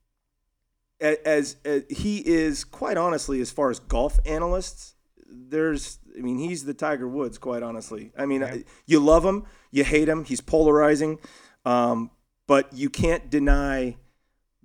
as, 1.01 1.57
as 1.65 1.83
he 1.89 2.17
is 2.19 2.63
quite 2.63 2.97
honestly 2.97 3.41
as 3.41 3.51
far 3.51 3.69
as 3.69 3.79
golf 3.79 4.19
analysts 4.25 4.95
there's 5.27 5.99
i 6.17 6.21
mean 6.21 6.37
he's 6.37 6.65
the 6.65 6.73
tiger 6.73 7.07
woods 7.07 7.37
quite 7.37 7.63
honestly. 7.63 8.11
I 8.17 8.25
mean 8.25 8.43
I- 8.43 8.63
you 8.85 8.99
love 8.99 9.25
him 9.25 9.45
you 9.71 9.83
hate 9.83 10.07
him 10.09 10.23
he's 10.25 10.41
polarizing 10.41 11.19
um, 11.65 12.11
but 12.47 12.71
you 12.73 12.89
can't 12.89 13.29
deny 13.29 13.97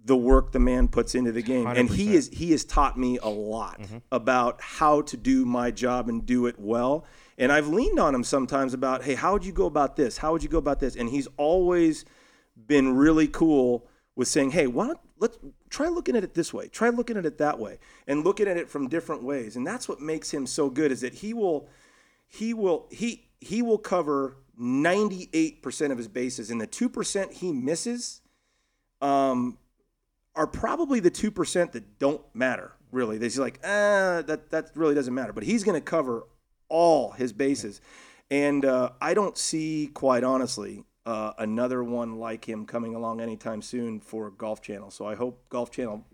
the 0.05 0.17
work 0.17 0.53
the 0.53 0.61
man 0.61 0.87
puts 0.89 1.15
into 1.17 1.33
the 1.33 1.43
game. 1.43 1.67
And 1.81 1.91
he 1.91 2.15
is 2.15 2.29
he 2.33 2.53
has 2.53 2.65
taught 2.65 2.97
me 2.99 3.19
a 3.21 3.29
lot 3.29 3.81
about 4.13 4.61
how 4.61 5.03
to 5.03 5.17
do 5.17 5.45
my 5.45 5.71
job 5.73 6.09
and 6.09 6.25
do 6.25 6.47
it 6.47 6.57
well. 6.59 7.05
And 7.39 7.51
i've 7.53 7.67
leaned 7.69 7.99
on 7.99 8.15
him 8.15 8.23
sometimes 8.25 8.73
about 8.73 9.03
hey 9.05 9.15
how 9.15 9.33
would 9.33 9.45
you 9.45 9.53
go 9.53 9.67
about 9.67 9.97
this? 9.97 10.19
How 10.19 10.31
would 10.33 10.43
you 10.45 10.49
go 10.49 10.59
about 10.59 10.79
this? 10.81 10.95
And 10.97 11.09
he's 11.11 11.27
always 11.37 12.05
been 12.57 12.95
really 12.97 13.27
cool 13.29 13.87
with 14.15 14.29
saying, 14.29 14.53
"Hey, 14.53 14.67
why 14.69 14.87
don't 14.87 15.01
let's 15.19 15.39
try 15.71 15.89
looking 15.89 16.17
at 16.17 16.25
it 16.25 16.35
this 16.35 16.53
way, 16.53 16.69
try 16.69 16.89
looking 16.89 17.17
at 17.17 17.27
it 17.27 17.39
that 17.39 17.59
way, 17.59 17.79
and 18.07 18.25
looking 18.25 18.49
at 18.49 18.57
it 18.57 18.69
from 18.69 18.89
different 18.89 19.23
ways." 19.23 19.57
And 19.57 19.67
that's 19.67 19.89
what 19.89 20.01
makes 20.01 20.33
him 20.33 20.47
so 20.47 20.71
good 20.71 20.93
is 20.93 21.01
that 21.01 21.15
he 21.15 21.35
will, 21.35 21.69
he 22.27 22.55
will, 22.55 22.87
he 22.91 23.29
he 23.41 23.63
will 23.63 23.79
cover 23.79 24.37
ninety 24.57 25.29
eight 25.33 25.63
percent 25.63 25.93
of 25.93 25.99
his 25.99 26.09
bases, 26.09 26.51
and 26.51 26.61
the 26.61 26.67
two 26.67 26.89
percent 26.89 27.33
he 27.33 27.53
misses, 27.53 28.21
um, 29.01 29.59
are 30.35 30.47
probably 30.47 31.01
the 31.01 31.11
two 31.11 31.31
percent 31.31 31.73
that 31.73 31.99
don't 31.99 32.23
matter 32.35 32.73
really. 32.93 33.19
They're 33.19 33.31
like, 33.43 33.61
ah, 33.63 34.23
that 34.27 34.51
that 34.51 34.71
really 34.75 34.95
doesn't 34.95 35.15
matter. 35.15 35.33
But 35.33 35.45
he's 35.45 35.65
going 35.65 35.79
to 35.81 35.85
cover 35.85 36.25
all 36.69 37.13
his 37.13 37.33
bases, 37.33 37.81
and 38.31 38.65
uh, 38.65 38.91
I 39.01 39.15
don't 39.15 39.37
see, 39.39 39.91
quite 39.93 40.25
honestly, 40.25 40.85
uh, 41.07 41.33
another 41.39 41.83
one 41.85 42.17
like 42.19 42.45
him 42.47 42.67
coming 42.67 42.95
along 42.95 43.21
anytime 43.21 43.63
soon 43.63 44.01
for 44.01 44.31
Golf 44.31 44.61
Channel. 44.61 44.91
So 44.91 45.07
I 45.07 45.15
hope 45.15 45.49
Golf 45.49 45.71
Channel 45.71 46.05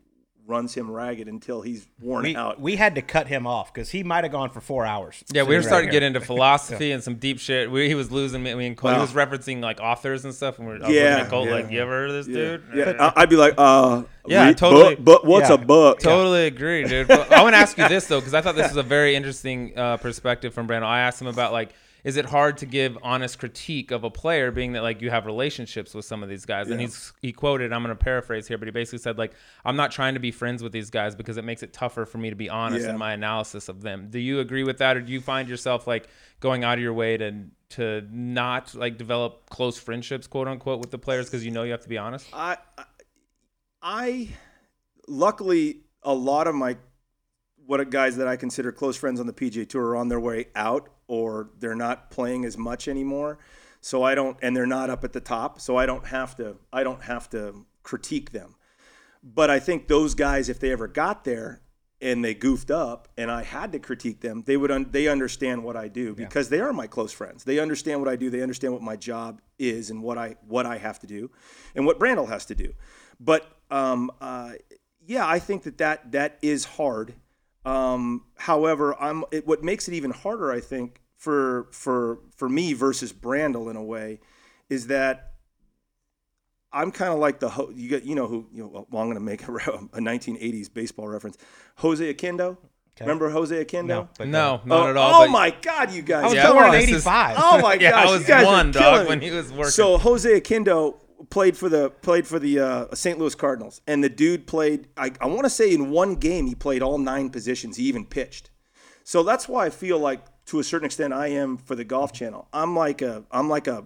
runs 0.44 0.74
him 0.74 0.90
ragged 0.90 1.28
until 1.28 1.62
he's 1.62 1.86
worn 2.00 2.24
We, 2.24 2.34
out. 2.36 2.60
we 2.60 2.74
had 2.74 2.96
to 2.96 3.00
cut 3.02 3.28
him 3.28 3.46
off 3.46 3.72
because 3.72 3.90
he 3.90 4.02
might 4.02 4.24
have 4.24 4.32
gone 4.32 4.50
for 4.50 4.60
four 4.60 4.84
hours. 4.84 5.22
Yeah, 5.32 5.44
we 5.44 5.54
were 5.54 5.62
starting 5.62 5.86
right 5.86 5.92
to 5.94 6.00
get 6.00 6.02
into 6.02 6.20
philosophy 6.32 6.90
and 6.90 7.00
some 7.02 7.14
deep 7.14 7.38
shit. 7.38 7.70
We, 7.70 7.86
he 7.88 7.94
was 7.94 8.10
losing 8.10 8.42
me. 8.42 8.50
I 8.50 8.56
mean, 8.56 8.74
Colt, 8.74 8.92
he 8.94 9.00
was 9.00 9.12
referencing 9.12 9.62
like 9.62 9.80
authors 9.80 10.24
and 10.24 10.34
stuff. 10.34 10.58
And 10.58 10.66
we're, 10.66 10.74
I 10.82 10.88
was 10.88 10.90
Yeah, 10.90 11.02
looking 11.10 11.24
at 11.24 11.30
Colt 11.30 11.48
yeah. 11.48 11.54
like, 11.54 11.70
you 11.70 11.80
ever 11.80 11.90
heard 11.92 12.10
of 12.10 12.16
this 12.16 12.26
dude? 12.26 12.64
yeah, 12.74 12.94
I- 13.16 13.22
I'd 13.22 13.30
be 13.30 13.36
like, 13.36 13.54
uh, 13.56 14.02
Yeah, 14.26 14.46
read- 14.48 14.58
totally. 14.58 14.96
But, 14.96 15.04
but 15.04 15.26
what's 15.26 15.48
Yeah. 15.48 15.54
a 15.54 15.58
book? 15.58 16.00
Totally 16.00 16.46
agree, 16.48 16.84
dude. 16.84 17.06
But 17.06 17.32
I 17.32 17.40
want 17.44 17.54
to 17.54 17.58
ask 17.58 17.78
you 17.78 17.88
this 17.88 18.06
though, 18.08 18.18
because 18.20 18.34
I 18.34 18.40
thought 18.40 18.56
this 18.56 18.68
was 18.74 18.76
a 18.76 18.82
very 18.82 19.14
interesting 19.14 19.78
uh, 19.78 19.96
perspective 19.98 20.52
from 20.52 20.66
Brandel. 20.66 20.82
I 20.86 21.00
asked 21.02 21.20
him 21.20 21.28
about 21.28 21.52
like, 21.52 21.72
is 22.04 22.16
it 22.16 22.24
hard 22.24 22.56
to 22.58 22.66
give 22.66 22.98
honest 23.02 23.38
critique 23.38 23.90
of 23.92 24.02
a 24.02 24.10
player, 24.10 24.50
being 24.50 24.72
that 24.72 24.82
like 24.82 25.00
you 25.00 25.10
have 25.10 25.24
relationships 25.24 25.94
with 25.94 26.04
some 26.04 26.22
of 26.22 26.28
these 26.28 26.44
guys? 26.44 26.68
And 26.70 26.80
he's 26.80 27.12
he 27.22 27.32
quoted, 27.32 27.72
I'm 27.72 27.82
going 27.82 27.96
to 27.96 28.04
paraphrase 28.04 28.48
here, 28.48 28.58
but 28.58 28.66
he 28.66 28.72
basically 28.72 28.98
said 28.98 29.18
like, 29.18 29.32
I'm 29.64 29.76
not 29.76 29.92
trying 29.92 30.14
to 30.14 30.20
be 30.20 30.30
friends 30.32 30.62
with 30.62 30.72
these 30.72 30.90
guys 30.90 31.14
because 31.14 31.36
it 31.36 31.44
makes 31.44 31.62
it 31.62 31.72
tougher 31.72 32.04
for 32.04 32.18
me 32.18 32.30
to 32.30 32.36
be 32.36 32.50
honest 32.50 32.84
Yeah. 32.86 32.92
in 32.92 32.98
my 32.98 33.12
analysis 33.12 33.68
of 33.68 33.82
them. 33.82 34.08
Do 34.10 34.18
you 34.18 34.40
agree 34.40 34.64
with 34.64 34.78
that, 34.78 34.96
or 34.96 35.00
do 35.00 35.12
you 35.12 35.20
find 35.20 35.48
yourself 35.48 35.86
like 35.86 36.08
going 36.40 36.64
out 36.64 36.78
of 36.78 36.82
your 36.82 36.92
way 36.94 37.16
to 37.18 37.44
to 37.70 38.06
not 38.10 38.74
like 38.74 38.98
develop 38.98 39.48
close 39.48 39.78
friendships, 39.78 40.26
quote 40.26 40.48
unquote, 40.48 40.80
with 40.80 40.90
the 40.90 40.98
players 40.98 41.26
because 41.26 41.44
you 41.44 41.50
know 41.50 41.62
you 41.62 41.70
have 41.72 41.82
to 41.82 41.88
be 41.88 41.98
honest? 41.98 42.26
I, 42.32 42.56
I- 42.76 42.84
I, 43.84 44.28
luckily, 45.08 45.80
a 46.02 46.14
lot 46.14 46.46
of 46.46 46.54
my 46.54 46.76
what 47.66 47.88
guys 47.90 48.16
that 48.16 48.26
I 48.28 48.36
consider 48.36 48.72
close 48.72 48.96
friends 48.96 49.20
on 49.20 49.26
the 49.26 49.32
PGA 49.32 49.68
Tour 49.68 49.86
are 49.90 49.96
on 49.96 50.08
their 50.08 50.20
way 50.20 50.46
out 50.54 50.88
or 51.08 51.50
they're 51.58 51.74
not 51.74 52.10
playing 52.10 52.44
as 52.44 52.56
much 52.56 52.88
anymore. 52.88 53.38
So 53.80 54.02
I 54.02 54.14
don't, 54.14 54.36
and 54.42 54.56
they're 54.56 54.66
not 54.66 54.90
up 54.90 55.04
at 55.04 55.12
the 55.12 55.20
top. 55.20 55.60
So 55.60 55.76
I 55.76 55.86
don't 55.86 56.06
have 56.06 56.36
to, 56.36 56.56
I 56.72 56.82
don't 56.84 57.02
have 57.02 57.28
to 57.30 57.66
critique 57.82 58.30
them. 58.30 58.54
But 59.22 59.50
I 59.50 59.58
think 59.58 59.88
those 59.88 60.14
guys, 60.14 60.48
if 60.48 60.58
they 60.60 60.70
ever 60.72 60.88
got 60.88 61.24
there 61.24 61.62
and 62.00 62.24
they 62.24 62.34
goofed 62.34 62.70
up, 62.70 63.08
and 63.16 63.30
I 63.30 63.44
had 63.44 63.70
to 63.72 63.78
critique 63.78 64.20
them, 64.20 64.42
they 64.46 64.56
would, 64.56 64.70
un- 64.70 64.88
they 64.90 65.06
understand 65.06 65.62
what 65.62 65.76
I 65.76 65.86
do 65.88 66.14
because 66.14 66.48
they 66.48 66.60
are 66.60 66.72
my 66.72 66.88
close 66.88 67.12
friends. 67.12 67.44
They 67.44 67.60
understand 67.60 68.00
what 68.00 68.08
I 68.08 68.16
do. 68.16 68.30
They 68.30 68.42
understand 68.42 68.72
what 68.72 68.82
my 68.82 68.96
job 68.96 69.40
is 69.58 69.90
and 69.90 70.02
what 70.02 70.18
I, 70.18 70.36
what 70.48 70.66
I 70.66 70.78
have 70.78 70.98
to 71.00 71.06
do, 71.06 71.30
and 71.76 71.86
what 71.86 72.00
Brandel 72.00 72.28
has 72.28 72.44
to 72.46 72.56
do. 72.56 72.74
But 73.20 73.46
um, 73.70 74.10
uh, 74.20 74.54
yeah, 75.06 75.26
I 75.26 75.38
think 75.38 75.62
that 75.62 75.78
that 75.78 76.12
that 76.12 76.38
is 76.42 76.64
hard. 76.64 77.14
Um, 77.64 78.24
however, 78.36 79.00
I'm 79.00 79.24
it, 79.30 79.46
what 79.46 79.62
makes 79.62 79.88
it 79.88 79.94
even 79.94 80.10
harder, 80.10 80.50
I 80.50 80.60
think, 80.60 81.00
for 81.16 81.68
for 81.72 82.18
for 82.36 82.48
me 82.48 82.72
versus 82.72 83.12
Brandel 83.12 83.70
in 83.70 83.76
a 83.76 83.82
way, 83.82 84.20
is 84.68 84.88
that 84.88 85.32
I'm 86.72 86.90
kind 86.90 87.12
of 87.12 87.18
like 87.18 87.38
the 87.40 87.50
ho- 87.50 87.70
you 87.74 87.88
get 87.88 88.04
you 88.04 88.14
know 88.14 88.26
who 88.26 88.48
you 88.52 88.62
know 88.64 88.86
well, 88.90 89.02
I'm 89.02 89.08
going 89.08 89.14
to 89.14 89.20
make 89.20 89.42
a, 89.48 89.52
a 89.52 90.00
1980s 90.00 90.72
baseball 90.72 91.08
reference, 91.08 91.36
Jose 91.76 92.12
Oquendo. 92.14 92.56
Remember 93.00 93.30
Jose 93.30 93.64
Oquendo? 93.64 93.86
No, 93.86 94.08
but 94.18 94.28
No, 94.28 94.54
uh, 94.62 94.66
not 94.66 94.86
oh, 94.86 94.90
at 94.90 94.96
all. 94.96 95.22
Oh 95.22 95.28
my 95.28 95.50
God, 95.62 95.90
you 95.92 96.02
guys! 96.02 96.24
I 96.24 96.26
was 96.26 96.34
Yeah, 96.34 96.52
born 96.52 96.66
in 96.68 96.74
'85. 96.74 97.36
Oh 97.40 97.60
my 97.60 97.74
Yeah, 97.80 97.90
gosh, 97.90 98.06
I 98.06 98.12
was 98.12 98.20
you 98.20 98.26
guys 98.28 98.42
are 98.44 98.46
one, 98.46 98.72
killing 98.72 98.86
dog, 98.94 99.02
me. 99.02 99.08
when 99.08 99.20
he 99.22 99.30
was 99.30 99.50
working. 99.50 99.70
So 99.70 99.98
Jose 99.98 100.40
Oquendo 100.40 100.96
played 101.30 101.56
for 101.56 101.68
the 101.68 101.90
played 101.90 102.26
for 102.26 102.38
the 102.38 102.58
uh, 102.58 102.94
St. 102.94 103.18
Louis 103.18 103.34
Cardinals, 103.34 103.80
and 103.86 104.02
the 104.02 104.08
dude 104.08 104.46
played. 104.46 104.88
I, 104.96 105.12
I 105.20 105.26
want 105.26 105.44
to 105.44 105.50
say 105.50 105.72
in 105.72 105.90
one 105.90 106.16
game 106.16 106.46
he 106.46 106.54
played 106.54 106.82
all 106.82 106.98
nine 106.98 107.30
positions. 107.30 107.76
He 107.76 107.84
even 107.84 108.04
pitched. 108.04 108.50
So 109.04 109.22
that's 109.22 109.48
why 109.48 109.66
I 109.66 109.70
feel 109.70 109.98
like 109.98 110.20
to 110.46 110.58
a 110.58 110.64
certain 110.64 110.86
extent 110.86 111.12
I 111.12 111.28
am 111.28 111.56
for 111.56 111.74
the 111.74 111.84
Golf 111.84 112.12
Channel. 112.12 112.48
I'm 112.52 112.76
like 112.76 113.02
a 113.02 113.24
I'm 113.30 113.48
like 113.48 113.66
a 113.66 113.84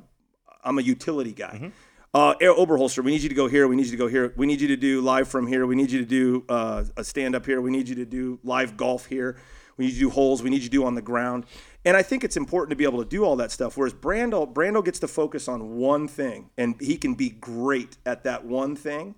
I'm 0.64 0.78
a 0.78 0.82
utility 0.82 1.32
guy. 1.32 1.72
Uh, 2.14 2.34
Arron 2.40 2.56
Oberholser, 2.56 3.04
we 3.04 3.10
need 3.10 3.22
you 3.22 3.28
to 3.28 3.34
go 3.34 3.46
here. 3.46 3.68
We 3.68 3.76
need 3.76 3.86
you 3.86 3.90
to 3.92 3.96
go 3.98 4.08
here. 4.08 4.32
We 4.36 4.46
need 4.46 4.60
you 4.60 4.68
to 4.68 4.76
do 4.76 5.02
live 5.02 5.28
from 5.28 5.46
here. 5.46 5.66
We 5.66 5.76
need 5.76 5.90
you 5.90 5.98
to 5.98 6.06
do 6.06 6.44
uh, 6.48 6.84
a 6.96 7.04
stand 7.04 7.34
up 7.34 7.44
here. 7.44 7.60
We 7.60 7.70
need 7.70 7.88
you 7.88 7.94
to 7.96 8.06
do 8.06 8.38
live 8.42 8.76
golf 8.76 9.04
here. 9.04 9.36
We 9.76 9.84
need 9.84 9.92
you 9.92 9.98
to 9.98 10.04
do 10.06 10.10
holes. 10.10 10.42
We 10.42 10.48
need 10.48 10.62
you 10.62 10.70
to 10.70 10.70
do 10.70 10.84
on 10.86 10.94
the 10.94 11.02
ground. 11.02 11.44
And 11.86 11.96
I 11.96 12.02
think 12.02 12.24
it's 12.24 12.36
important 12.36 12.70
to 12.70 12.76
be 12.76 12.82
able 12.82 12.98
to 12.98 13.08
do 13.08 13.24
all 13.24 13.36
that 13.36 13.52
stuff. 13.52 13.76
Whereas 13.76 13.94
Brando, 13.94 14.52
Brando 14.52 14.84
gets 14.84 14.98
to 14.98 15.08
focus 15.08 15.46
on 15.46 15.76
one 15.76 16.08
thing, 16.08 16.50
and 16.58 16.74
he 16.80 16.96
can 16.96 17.14
be 17.14 17.30
great 17.30 17.96
at 18.04 18.24
that 18.24 18.44
one 18.44 18.74
thing. 18.74 19.14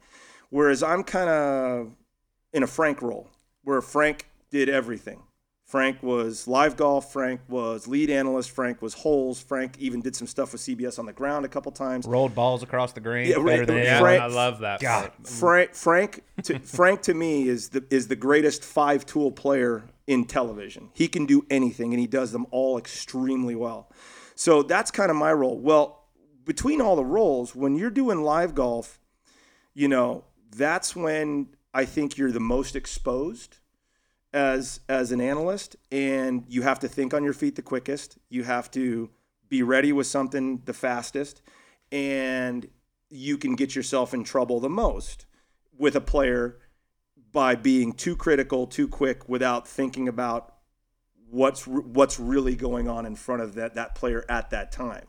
Whereas 0.51 0.83
I'm 0.83 1.03
kind 1.03 1.31
of 1.31 1.97
in 2.53 2.63
a 2.63 2.67
Frank 2.67 3.01
role, 3.01 3.31
where 3.65 3.81
Frank 3.81 4.29
did 4.51 4.69
everything. 4.69 5.23
Frank 5.69 6.03
was 6.03 6.49
live 6.49 6.79
golf. 6.79 7.13
Frank 7.13 7.43
was 7.47 7.87
lead 7.87 8.09
analyst. 8.09 8.51
Frank 8.51 8.81
was 8.81 8.95
holes. 8.95 9.39
Frank 9.39 9.77
even 9.79 10.01
did 10.01 10.17
some 10.17 10.27
stuff 10.27 10.53
with 10.53 10.63
CBS 10.63 10.99
on 10.99 11.05
the 11.05 11.13
ground 11.13 11.45
a 11.45 11.49
couple 11.49 11.71
times. 11.71 12.07
rolled 12.07 12.35
balls 12.35 12.63
across 12.63 12.93
the 12.93 13.01
green. 13.01 13.29
Yeah, 13.29 13.35
better 13.35 13.45
right, 13.45 13.67
than 13.67 13.77
yeah. 13.77 14.01
Frank- 14.01 14.23
I 14.23 14.27
love 14.29 14.61
that. 14.61 14.81
God. 14.81 15.13
Frank 15.25 15.75
Frank 15.75 16.25
to, 16.45 16.59
Frank 16.61 17.03
to 17.03 17.13
me 17.13 17.49
is 17.49 17.69
the 17.69 17.85
is 17.91 18.09
the 18.09 18.17
greatest 18.17 18.65
five 18.65 19.05
tool 19.05 19.31
player 19.31 19.85
in 20.07 20.25
television. 20.25 20.89
He 20.95 21.07
can 21.07 21.27
do 21.27 21.45
anything 21.51 21.93
and 21.93 22.01
he 22.01 22.07
does 22.07 22.33
them 22.33 22.47
all 22.51 22.79
extremely 22.79 23.55
well. 23.55 23.91
So 24.37 24.63
that's 24.63 24.91
kind 24.91 25.11
of 25.11 25.19
my 25.19 25.35
role. 25.35 25.59
Well, 25.59 26.07
between 26.47 26.81
all 26.81 26.97
the 26.97 27.05
roles, 27.05 27.55
when 27.55 27.77
you're 27.77 27.91
doing 27.91 28.23
live 28.23 28.55
golf, 28.55 28.99
you 29.75 29.89
know, 29.89 30.25
that's 30.51 30.97
when 30.97 31.49
I 31.75 31.85
think 31.85 32.17
you're 32.17 32.33
the 32.33 32.41
most 32.41 32.75
exposed 32.75 33.59
as 34.33 34.81
as 34.89 35.11
an 35.13 35.21
analyst 35.21 35.77
and 35.91 36.45
you 36.49 36.63
have 36.63 36.79
to 36.81 36.89
think 36.89 37.15
on 37.15 37.25
your 37.25 37.33
feet 37.33 37.57
the 37.57 37.63
quickest. 37.63 38.19
You 38.29 38.45
have 38.45 38.71
to 38.73 39.11
be 39.49 39.63
ready 39.63 39.93
with 39.93 40.07
something 40.07 40.63
the 40.65 40.75
fastest 40.75 41.41
and 41.91 42.69
you 43.09 43.39
can 43.39 43.55
get 43.55 43.75
yourself 43.75 44.13
in 44.13 44.23
trouble 44.25 44.61
the 44.61 44.69
most 44.69 45.25
with 45.79 45.97
a 45.97 46.01
player 46.01 46.59
by 47.33 47.55
being 47.55 47.93
too 47.93 48.17
critical, 48.17 48.67
too 48.67 48.89
quick 48.89 49.29
without 49.29 49.67
thinking 49.67 50.09
about 50.09 50.55
what's 51.31 51.67
what's 51.67 52.19
really 52.19 52.55
going 52.57 52.89
on 52.89 53.07
in 53.07 53.15
front 53.15 53.43
of 53.43 53.55
that 53.55 53.75
that 53.75 53.95
player 53.95 54.25
at 54.29 54.51
that 54.51 54.73
time. 54.73 55.07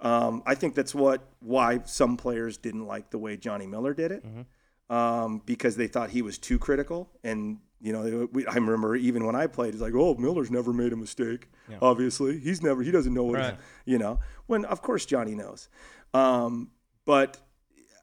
Um, 0.00 0.42
I 0.46 0.54
think 0.54 0.74
that's 0.74 0.94
what 0.94 1.28
why 1.40 1.80
some 1.84 2.16
players 2.16 2.56
didn't 2.56 2.86
like 2.86 3.10
the 3.10 3.18
way 3.18 3.36
Johnny 3.36 3.66
Miller 3.66 3.94
did 3.94 4.12
it 4.12 4.24
Mm-hmm. 4.24 4.94
um, 4.94 5.42
because 5.44 5.76
they 5.76 5.88
thought 5.88 6.10
he 6.10 6.22
was 6.22 6.38
too 6.38 6.58
critical. 6.58 7.10
And 7.24 7.58
you 7.80 7.92
know, 7.92 8.28
we, 8.32 8.46
I 8.46 8.54
remember 8.54 8.96
even 8.96 9.24
when 9.24 9.36
I 9.36 9.46
played, 9.46 9.72
it's 9.74 9.82
like, 9.82 9.94
oh, 9.94 10.14
Miller's 10.16 10.50
never 10.50 10.72
made 10.72 10.92
a 10.92 10.96
mistake. 10.96 11.48
Obviously, 11.80 12.38
he's 12.38 12.62
never 12.62 12.82
he 12.82 12.90
doesn't 12.90 13.12
know 13.14 13.24
what 13.24 13.34
Right. 13.36 13.54
he's, 13.54 13.92
you 13.92 13.98
know. 13.98 14.20
When 14.46 14.64
of 14.64 14.82
course 14.82 15.06
Johnny 15.06 15.34
knows, 15.34 15.68
um, 16.14 16.70
but 17.04 17.38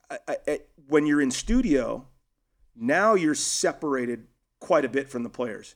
I, 0.09 0.37
I- 0.47 0.59
when 0.87 1.05
you're 1.07 1.21
in 1.21 1.31
studio, 1.31 2.05
now 2.75 3.15
you're 3.15 3.33
separated 3.35 4.27
quite 4.59 4.85
a 4.85 4.89
bit 4.89 5.09
from 5.09 5.23
the 5.23 5.29
players. 5.29 5.73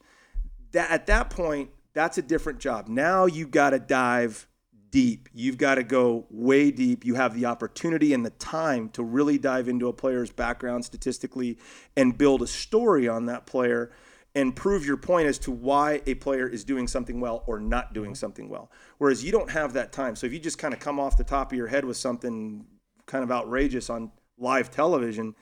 That 0.71 0.91
at 0.91 1.07
that 1.07 1.29
point, 1.31 1.71
that's 1.93 2.17
a 2.17 2.21
different 2.21 2.59
job. 2.59 2.87
Now 2.87 3.25
you 3.25 3.47
got 3.47 3.71
to 3.71 3.79
dive 3.79 4.47
deep. 4.91 5.29
You've 5.33 5.57
got 5.57 5.75
to 5.75 5.83
go 5.83 6.25
way 6.29 6.71
deep. 6.71 7.05
You 7.05 7.15
have 7.15 7.33
the 7.33 7.45
opportunity 7.45 8.13
and 8.13 8.25
the 8.25 8.31
time 8.31 8.89
to 8.89 9.03
really 9.03 9.37
dive 9.37 9.67
into 9.67 9.87
a 9.87 9.93
player's 9.93 10.31
background 10.31 10.85
statistically 10.85 11.57
and 11.95 12.17
build 12.17 12.41
a 12.41 12.47
story 12.47 13.07
on 13.07 13.25
that 13.25 13.45
player 13.45 13.91
and 14.35 14.55
prove 14.55 14.85
your 14.85 14.97
point 14.97 15.27
as 15.27 15.39
to 15.39 15.51
why 15.51 16.01
a 16.05 16.13
player 16.15 16.47
is 16.47 16.63
doing 16.63 16.87
something 16.87 17.19
well 17.19 17.43
or 17.47 17.59
not 17.59 17.93
doing 17.93 18.13
something 18.13 18.47
well. 18.47 18.71
Whereas 18.97 19.23
you 19.23 19.31
don't 19.31 19.49
have 19.49 19.73
that 19.73 19.91
time. 19.91 20.15
So 20.15 20.27
if 20.27 20.33
you 20.33 20.39
just 20.39 20.57
kind 20.57 20.73
of 20.73 20.79
come 20.79 20.99
off 20.99 21.17
the 21.17 21.23
top 21.23 21.51
of 21.51 21.57
your 21.57 21.67
head 21.67 21.83
with 21.83 21.97
something 21.97 22.65
kind 23.05 23.23
of 23.23 23.31
outrageous 23.31 23.89
on 23.89 24.11
live 24.37 24.69
television 24.69 25.35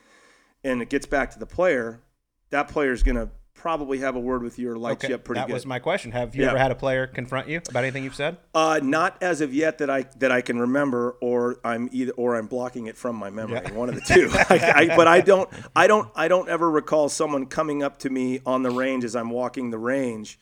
and 0.63 0.81
it 0.81 0.89
gets 0.89 1.05
back 1.05 1.31
to 1.31 1.39
the 1.39 1.45
player, 1.45 2.01
that 2.49 2.69
player 2.69 2.93
is 2.93 3.03
going 3.03 3.17
to 3.17 3.29
probably 3.57 3.97
have 3.99 4.15
a 4.15 4.19
word 4.19 4.43
with 4.43 4.57
you 4.59 4.71
or 4.71 4.77
lights 4.77 5.03
Okay, 5.03 5.09
you 5.11 5.15
up 5.15 5.23
pretty 5.23 5.39
that 5.41 5.47
good. 5.47 5.53
was 5.53 5.65
my 5.65 5.79
question. 5.79 6.11
Have 6.11 6.35
you 6.35 6.43
Yeah. 6.43 6.49
ever 6.49 6.57
had 6.57 6.71
a 6.71 6.75
player 6.75 7.07
confront 7.07 7.47
you 7.49 7.59
about 7.69 7.83
anything 7.83 8.03
you've 8.03 8.15
said? 8.15 8.37
Uh, 8.53 8.79
not 8.81 9.21
as 9.21 9.41
of 9.41 9.53
yet 9.53 9.79
that 9.79 9.89
I 9.89 10.03
that 10.19 10.31
I 10.31 10.41
can 10.41 10.59
remember, 10.59 11.17
or 11.21 11.59
I'm 11.63 11.89
either 11.91 12.11
or 12.13 12.35
I'm 12.35 12.47
blocking 12.47 12.85
it 12.85 12.95
from 12.95 13.15
my 13.15 13.29
memory. 13.29 13.59
One 13.73 13.89
of 13.89 13.95
the 13.95 14.01
two. 14.01 14.29
I, 14.49 14.89
I, 14.91 14.95
but 14.95 15.07
I 15.07 15.21
don't 15.21 15.49
I 15.75 15.87
don't 15.87 16.09
I 16.15 16.27
don't 16.27 16.47
ever 16.47 16.69
recall 16.69 17.09
someone 17.09 17.47
coming 17.47 17.83
up 17.83 17.97
to 17.99 18.09
me 18.09 18.39
on 18.45 18.63
the 18.63 18.71
range 18.71 19.03
as 19.03 19.15
I'm 19.15 19.29
walking 19.31 19.71
the 19.71 19.79
range 19.79 20.39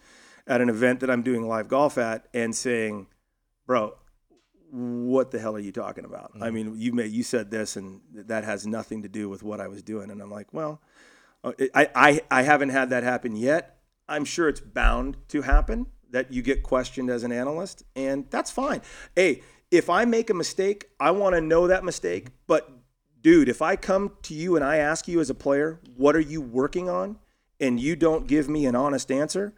at 0.48 0.62
an 0.62 0.70
event 0.70 1.00
that 1.00 1.10
I'm 1.10 1.24
doing 1.24 1.48
live 1.48 1.68
golf 1.68 1.98
at 1.98 2.28
and 2.34 2.54
saying, 2.56 3.08
"Bro, 3.66 3.96
what 4.72 5.32
the 5.32 5.40
hell 5.40 5.56
are 5.56 5.60
you 5.60 5.72
talking 5.72 6.06
about? 6.06 6.32
I 6.42 6.50
mean, 6.52 6.76
you 6.78 6.92
may 6.94 7.08
you 7.08 7.24
said 7.24 7.50
this, 7.50 7.78
and 7.78 8.02
that 8.14 8.44
has 8.44 8.68
nothing 8.68 9.04
to 9.04 9.10
do 9.10 9.30
with 9.30 9.42
what 9.42 9.60
I 9.62 9.68
was 9.68 9.82
doing." 9.82 10.12
And 10.12 10.22
I'm 10.22 10.30
like, 10.32 10.54
"Well, 10.54 10.82
Uh, 11.46 11.52
I 11.74 11.90
I, 11.96 12.22
I 12.32 12.42
haven't 12.42 12.70
had 12.70 12.90
that 12.90 13.04
happen 13.04 13.36
yet. 13.36 13.78
I'm 14.10 14.26
sure 14.26 14.50
it's 14.50 14.60
bound 14.60 15.18
to 15.30 15.44
happen 15.44 15.88
that 16.12 16.32
you 16.32 16.42
get 16.42 16.64
questioned 16.64 17.10
as 17.10 17.24
an 17.24 17.32
analyst, 17.32 17.84
and 17.96 18.26
that's 18.30 18.52
fine. 18.52 18.82
Hey, 19.16 19.42
if 19.72 19.90
I 19.90 20.06
make 20.06 20.30
a 20.30 20.34
mistake, 20.34 20.90
I 21.00 21.12
want 21.12 21.36
to 21.36 21.42
know 21.42 21.68
that 21.68 21.84
mistake. 21.84 22.28
But 22.48 22.70
dude, 23.22 23.50
if 23.50 23.62
I 23.62 23.76
come 23.76 24.12
to 24.24 24.34
you 24.34 24.56
and 24.56 24.64
I 24.64 24.78
ask 24.78 25.08
you 25.08 25.20
as 25.20 25.30
a 25.30 25.36
player, 25.36 25.80
what 25.96 26.16
are 26.16 26.22
you 26.22 26.42
working 26.42 26.90
on, 26.90 27.18
and 27.60 27.80
you 27.80 27.96
don't 27.96 28.28
give 28.28 28.50
me 28.50 28.66
an 28.66 28.76
honest 28.76 29.12
answer, 29.12 29.54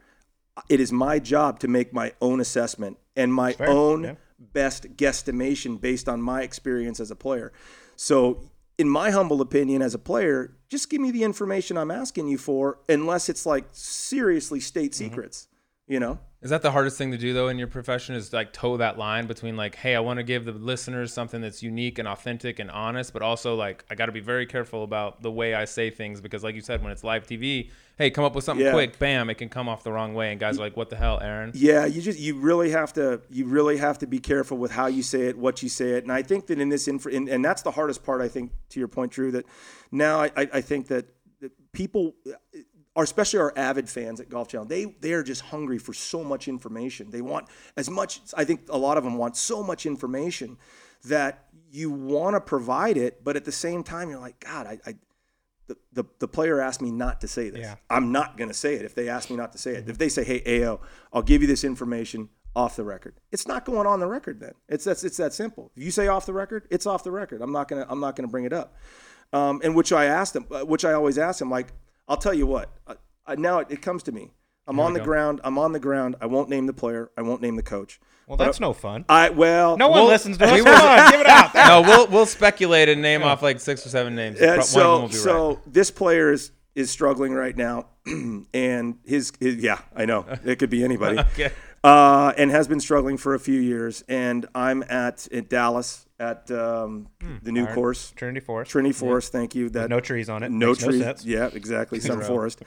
it 0.69 0.79
is 0.79 0.91
my 0.91 1.19
job 1.19 1.59
to 1.59 1.67
make 1.67 1.93
my 1.93 2.13
own 2.21 2.39
assessment 2.39 2.97
and 3.15 3.33
my 3.33 3.55
own 3.59 4.03
yeah. 4.03 4.15
best 4.39 4.95
guesstimation 4.95 5.79
based 5.79 6.09
on 6.09 6.21
my 6.21 6.41
experience 6.41 6.99
as 6.99 7.11
a 7.11 7.15
player. 7.15 7.51
So, 7.95 8.49
in 8.77 8.89
my 8.89 9.09
humble 9.11 9.41
opinion, 9.41 9.81
as 9.81 9.93
a 9.93 9.99
player, 9.99 10.56
just 10.69 10.89
give 10.89 11.01
me 11.01 11.11
the 11.11 11.23
information 11.23 11.77
I'm 11.77 11.91
asking 11.91 12.27
you 12.27 12.37
for, 12.37 12.79
unless 12.89 13.29
it's 13.29 13.45
like 13.45 13.65
seriously 13.71 14.59
state 14.59 14.91
mm-hmm. 14.91 15.05
secrets, 15.05 15.47
you 15.87 15.99
know? 15.99 16.19
Is 16.39 16.51
that 16.51 16.61
the 16.61 16.71
hardest 16.71 16.99
thing 16.99 17.11
to 17.11 17.17
do 17.17 17.33
though 17.33 17.47
in 17.47 17.57
your 17.57 17.67
profession? 17.67 18.13
Is 18.13 18.31
like 18.31 18.53
toe 18.53 18.77
that 18.77 18.97
line 18.99 19.25
between 19.25 19.57
like, 19.57 19.73
hey, 19.75 19.95
I 19.95 19.99
want 20.01 20.17
to 20.17 20.23
give 20.23 20.45
the 20.45 20.51
listeners 20.51 21.11
something 21.11 21.41
that's 21.41 21.63
unique 21.63 21.97
and 21.97 22.07
authentic 22.07 22.59
and 22.59 22.69
honest, 22.69 23.11
but 23.11 23.23
also 23.23 23.55
like 23.55 23.83
I 23.89 23.95
got 23.95 24.05
to 24.05 24.11
be 24.11 24.19
very 24.19 24.45
careful 24.45 24.83
about 24.83 25.23
the 25.23 25.31
way 25.31 25.55
I 25.55 25.65
say 25.65 25.89
things 25.89 26.21
because, 26.21 26.43
like 26.43 26.53
you 26.53 26.61
said, 26.61 26.83
when 26.83 26.91
it's 26.91 27.03
live 27.03 27.25
TV, 27.25 27.71
hey, 27.97 28.11
come 28.11 28.23
up 28.23 28.35
with 28.35 28.43
something 28.43 28.65
Yeah. 28.65 28.71
quick, 28.71 28.99
bam, 28.99 29.31
it 29.31 29.35
can 29.35 29.49
come 29.49 29.67
off 29.67 29.83
the 29.83 29.91
wrong 29.91 30.13
way, 30.13 30.29
and 30.31 30.39
guys 30.39 30.57
are 30.59 30.61
like, 30.61 30.77
what 30.77 30.91
the 30.91 30.95
hell, 30.95 31.19
Arron? 31.19 31.51
Yeah, 31.55 31.85
you 31.85 32.01
just 32.03 32.19
you 32.19 32.35
really 32.35 32.69
have 32.69 32.93
to 32.93 33.19
you 33.31 33.45
really 33.47 33.77
have 33.77 33.97
to 33.99 34.05
be 34.07 34.19
careful 34.19 34.59
with 34.59 34.71
how 34.71 34.85
you 34.85 35.01
say 35.01 35.23
it, 35.23 35.37
what 35.39 35.63
you 35.63 35.69
say 35.69 35.93
it, 35.93 36.03
and 36.03 36.11
I 36.11 36.21
think 36.21 36.45
that 36.47 36.59
in 36.59 36.69
this 36.69 36.87
info, 36.87 37.09
and, 37.09 37.27
and 37.27 37.43
that's 37.43 37.63
the 37.63 37.71
hardest 37.71 38.03
part. 38.03 38.21
I 38.21 38.27
think 38.27 38.51
to 38.69 38.79
your 38.79 38.87
point, 38.89 39.11
Drew, 39.11 39.31
that 39.31 39.45
now 39.91 40.19
I, 40.19 40.31
I 40.35 40.61
think 40.61 40.87
that 40.89 41.07
people, 41.73 42.13
are 42.97 43.03
especially 43.03 43.39
our 43.39 43.53
avid 43.55 43.87
fans 43.87 44.19
at 44.19 44.27
Golf 44.27 44.47
Channel, 44.47 44.65
they 44.65 44.85
they 44.85 45.13
are 45.13 45.21
just 45.21 45.43
hungry 45.43 45.77
for 45.77 45.93
so 45.93 46.23
much 46.23 46.47
information. 46.47 47.11
They 47.11 47.21
want 47.21 47.47
as 47.77 47.89
much. 47.89 48.19
I 48.35 48.43
think 48.43 48.61
a 48.69 48.77
lot 48.77 48.97
of 48.97 49.03
them 49.03 49.17
want 49.17 49.37
so 49.37 49.61
much 49.61 49.85
information 49.85 50.57
that 51.05 51.45
you 51.71 51.91
want 51.91 52.35
to 52.35 52.41
provide 52.41 52.97
it, 52.97 53.23
but 53.23 53.35
at 53.35 53.45
the 53.45 53.51
same 53.51 53.83
time, 53.83 54.09
you're 54.09 54.19
like, 54.19 54.39
God, 54.41 54.67
I. 54.67 54.79
I 54.85 54.95
the, 55.67 55.75
the, 55.91 56.05
the 56.19 56.27
player 56.29 56.61
asked 56.61 56.81
me 56.81 56.91
not 56.91 57.19
to 57.19 57.27
say 57.27 57.49
this. 57.49 57.59
Yeah. 57.59 57.75
I'm 57.89 58.13
not 58.13 58.37
going 58.37 58.47
to 58.47 58.53
say 58.53 58.75
it 58.75 58.85
if 58.85 58.95
they 58.95 59.09
ask 59.09 59.29
me 59.29 59.35
not 59.35 59.51
to 59.51 59.57
say 59.57 59.75
it. 59.75 59.89
If 59.89 59.97
they 59.97 60.07
say, 60.07 60.23
"Hey, 60.23 60.63
AO, 60.63 60.79
I'll 61.11 61.21
give 61.21 61.41
you 61.41 61.47
this 61.47 61.65
information 61.65 62.29
off 62.55 62.77
the 62.77 62.85
record," 62.85 63.15
it's 63.33 63.45
not 63.45 63.65
going 63.65 63.85
on 63.85 63.99
the 63.99 64.07
record. 64.07 64.39
Then 64.39 64.53
it's 64.69 64.85
that's 64.85 65.03
it's 65.03 65.17
that 65.17 65.33
simple. 65.33 65.73
If 65.75 65.83
you 65.83 65.91
say 65.91 66.07
off 66.07 66.25
the 66.25 66.31
record, 66.31 66.69
it's 66.71 66.85
off 66.85 67.03
the 67.03 67.11
record. 67.11 67.41
I'm 67.41 67.51
not 67.51 67.67
gonna 67.67 67.85
I'm 67.89 67.99
not 67.99 68.15
gonna 68.15 68.29
bring 68.29 68.45
it 68.45 68.53
up. 68.53 68.77
Um, 69.33 69.59
and 69.61 69.75
which 69.75 69.91
I 69.91 70.05
asked 70.05 70.33
them, 70.33 70.45
uh, 70.49 70.61
which 70.61 70.85
I 70.85 70.93
always 70.93 71.17
ask 71.17 71.39
them, 71.39 71.49
like, 71.49 71.73
I'll 72.07 72.17
tell 72.17 72.33
you 72.33 72.45
what. 72.45 72.69
Uh, 72.85 72.95
uh, 73.25 73.35
now 73.37 73.59
it, 73.59 73.67
it 73.69 73.81
comes 73.81 74.03
to 74.03 74.11
me. 74.11 74.31
I'm 74.67 74.79
on 74.81 74.93
the 74.93 74.99
ground. 74.99 75.39
I'm 75.43 75.57
on 75.57 75.71
the 75.71 75.79
ground. 75.79 76.17
I 76.19 76.25
won't 76.25 76.49
name 76.49 76.65
the 76.65 76.73
player. 76.73 77.09
I 77.17 77.21
won't 77.21 77.41
name 77.41 77.55
the 77.55 77.63
coach. 77.63 77.99
Well, 78.27 78.35
that's 78.35 78.59
no 78.59 78.73
fun. 78.73 79.05
I 79.07 79.29
well, 79.29 79.77
No 79.77 79.87
one 79.87 79.99
Well, 79.99 80.07
listens 80.07 80.37
to 80.39 80.45
us. 80.45 80.61
Come 80.61 80.67
on, 80.67 81.11
give 81.11 81.21
it 81.21 81.27
out. 81.27 81.55
no, 81.55 81.81
we'll 81.81 82.07
we'll 82.07 82.25
speculate 82.25 82.89
and 82.89 83.01
name 83.01 83.23
off 83.23 83.41
like 83.41 83.61
six 83.61 83.85
or 83.85 83.89
seven 83.89 84.15
names. 84.15 84.37
Yeah, 84.41 84.59
so 84.59 84.91
One 84.91 85.01
will 85.03 85.07
be 85.07 85.13
so 85.13 85.49
right. 85.49 85.73
this 85.73 85.91
player 85.91 86.33
is 86.33 86.51
is 86.75 86.91
struggling 86.91 87.33
right 87.33 87.55
now, 87.55 87.87
and 88.53 88.99
his, 89.05 89.31
his 89.39 89.55
yeah, 89.55 89.79
I 89.95 90.05
know 90.05 90.25
it 90.45 90.59
could 90.59 90.69
be 90.69 90.83
anybody, 90.83 91.19
Okay. 91.33 91.51
Uh, 91.87 92.33
and 92.37 92.51
has 92.51 92.67
been 92.67 92.79
struggling 92.79 93.17
for 93.17 93.33
a 93.33 93.39
few 93.39 93.59
years. 93.59 94.03
And 94.07 94.45
I'm 94.53 94.83
at 94.83 95.27
in 95.27 95.47
Dallas 95.47 96.05
at 96.19 96.49
um, 96.51 97.07
the 97.43 97.51
new 97.51 97.65
course, 97.67 98.11
Trinity 98.15 98.39
Forest. 98.39 98.71
Trinity 98.71 98.93
Forest. 98.93 99.31
Thank 99.31 99.55
you. 99.55 99.69
That 99.69 99.89
no 99.89 99.99
trees 99.99 100.29
on 100.29 100.43
it. 100.43 100.51
no 100.51 100.67
Makes 100.69 100.83
trees. 100.83 101.01
sense. 101.01 101.25
yeah, 101.25 101.49
exactly. 101.53 101.99
Some 101.99 102.21
forest, 102.21 102.61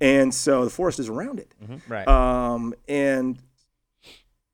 and 0.00 0.32
so 0.32 0.64
the 0.64 0.70
forest 0.70 0.98
is 0.98 1.08
around 1.08 1.38
it. 1.40 1.52
Right. 1.88 2.06
Um, 2.08 2.74
and 2.88 3.38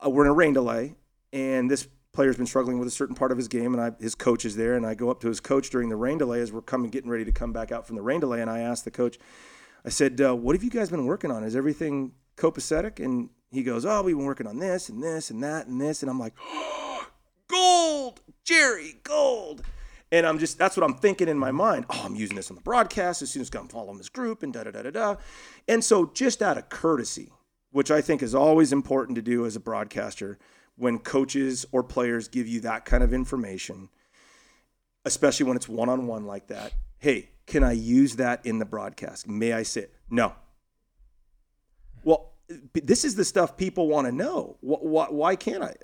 uh, 0.05 0.11
we're 0.11 0.25
in 0.25 0.31
a 0.31 0.35
rain 0.35 0.53
delay, 0.55 0.95
and 1.33 1.71
this 1.71 1.87
player's 2.13 2.37
been 2.37 2.47
struggling 2.47 2.79
with 2.79 2.89
a 2.89 2.91
certain 2.91 3.15
part 3.15 3.31
of 3.31 3.39
his 3.39 3.47
game, 3.49 3.75
and 3.75 3.83
I, 3.83 3.93
his 4.01 4.15
coach 4.15 4.45
is 4.45 4.57
there, 4.57 4.75
and 4.75 4.85
I 4.85 4.95
go 4.95 5.11
up 5.11 5.21
to 5.21 5.29
his 5.29 5.41
coach 5.41 5.71
during 5.71 5.89
the 5.89 5.97
rain 5.97 6.19
delay 6.19 6.41
as 6.41 6.53
we're 6.53 6.63
coming, 6.63 6.91
getting 6.91 7.11
ready 7.11 7.25
to 7.25 7.33
come 7.33 7.53
back 7.53 7.71
out 7.71 7.87
from 7.87 7.97
the 7.97 8.03
rain 8.03 8.19
delay, 8.21 8.41
and 8.41 8.51
I 8.51 8.61
ask 8.61 8.83
the 8.85 8.91
coach, 8.91 9.19
I 9.85 9.91
said, 9.91 10.21
uh, 10.21 10.35
"What 10.35 10.57
have 10.57 10.65
you 10.65 10.71
guys 10.71 10.91
been 10.91 11.05
working 11.07 11.31
on? 11.31 11.45
Is 11.45 11.55
everything 11.55 12.13
copacetic?" 12.37 12.99
And 13.05 13.31
he 13.51 13.63
goes, 13.63 13.87
"Oh, 13.87 14.03
we've 14.03 14.17
been 14.17 14.27
working 14.27 14.47
on 14.47 14.59
this 14.59 14.89
and 14.89 15.03
this 15.03 15.31
and 15.31 15.43
that 15.43 15.67
and 15.67 15.81
this," 15.81 16.03
and 16.03 16.11
I'm 16.11 16.19
like, 16.19 16.35
"Gold, 17.49 18.21
Jerry, 18.45 18.95
gold." 19.03 19.63
And 20.11 20.27
I'm 20.27 20.39
just, 20.39 20.59
that's 20.59 20.77
what 20.77 20.85
I'm 20.85 20.95
thinking 20.95 21.29
in 21.29 21.39
my 21.39 21.51
mind. 21.51 21.85
Oh, 21.91 22.03
I'm 22.05 22.15
using 22.15 22.37
this 22.37 22.51
on 22.51 22.57
the 22.57 22.63
broadcast 22.63 23.21
as 23.21 23.31
soon 23.31 23.43
as 23.43 23.51
I'm 23.55 23.69
following 23.69 23.99
this 23.99 24.09
group 24.09 24.43
and 24.43 24.53
da 24.53 24.65
da 24.65 24.71
da 24.71 24.83
da 24.83 24.91
da. 24.91 25.17
And 25.67 25.85
so, 25.85 26.11
just 26.15 26.41
out 26.41 26.57
of 26.57 26.71
courtesy, 26.71 27.31
which 27.73 27.91
I 27.91 28.01
think 28.01 28.23
is 28.23 28.35
always 28.35 28.73
important 28.73 29.17
to 29.17 29.23
do 29.23 29.45
as 29.45 29.55
a 29.55 29.61
broadcaster, 29.61 30.39
when 30.77 30.99
coaches 30.99 31.67
or 31.73 31.83
players 31.83 32.29
give 32.29 32.47
you 32.47 32.61
that 32.61 32.85
kind 32.85 33.03
of 33.03 33.13
information, 33.13 33.91
especially 35.05 35.45
when 35.45 35.57
it's 35.57 35.69
one 35.69 35.89
on 35.89 36.07
one 36.07 36.25
like 36.25 36.47
that, 36.47 36.73
hey, 36.99 37.31
can 37.47 37.63
I 37.63 37.73
use 37.73 38.17
that 38.17 38.47
in 38.47 38.59
the 38.59 38.65
broadcast? 38.65 39.29
May 39.29 39.53
I 39.53 39.63
say? 39.63 39.87
No. 40.09 40.35
Well, 42.05 42.33
this 42.75 43.05
is 43.05 43.15
the 43.15 43.25
stuff 43.25 43.57
people 43.57 43.89
want 43.89 44.07
to 44.07 44.13
know. 44.13 44.57
Why, 44.61 45.07
why 45.07 45.37
can't 45.37 45.63
I? 45.63 45.75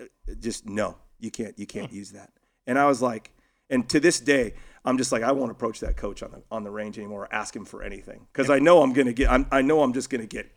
Just 0.40 0.66
no, 0.66 0.96
you 1.18 1.30
can't. 1.30 1.58
You 1.58 1.66
can't 1.66 1.90
hmm. 1.90 1.96
use 1.96 2.12
that. 2.12 2.30
And 2.66 2.78
I 2.78 2.86
was 2.86 3.02
like, 3.02 3.32
and 3.70 3.88
to 3.90 4.00
this 4.00 4.20
day, 4.20 4.54
I'm 4.84 4.98
just 4.98 5.12
like, 5.12 5.22
I 5.22 5.32
won't 5.32 5.50
approach 5.50 5.80
that 5.80 5.96
coach 5.96 6.22
on 6.22 6.30
the 6.30 6.42
on 6.50 6.64
the 6.64 6.70
range 6.70 6.98
anymore 6.98 7.24
or 7.24 7.34
ask 7.34 7.54
him 7.54 7.64
for 7.64 7.82
anything 7.82 8.26
because 8.32 8.50
I 8.50 8.58
know 8.58 8.82
I'm 8.82 8.92
gonna 8.92 9.12
get. 9.12 9.30
I'm, 9.30 9.46
I 9.50 9.62
know 9.62 9.82
I'm 9.82 9.92
just 9.92 10.10
gonna 10.10 10.26
get 10.26 10.50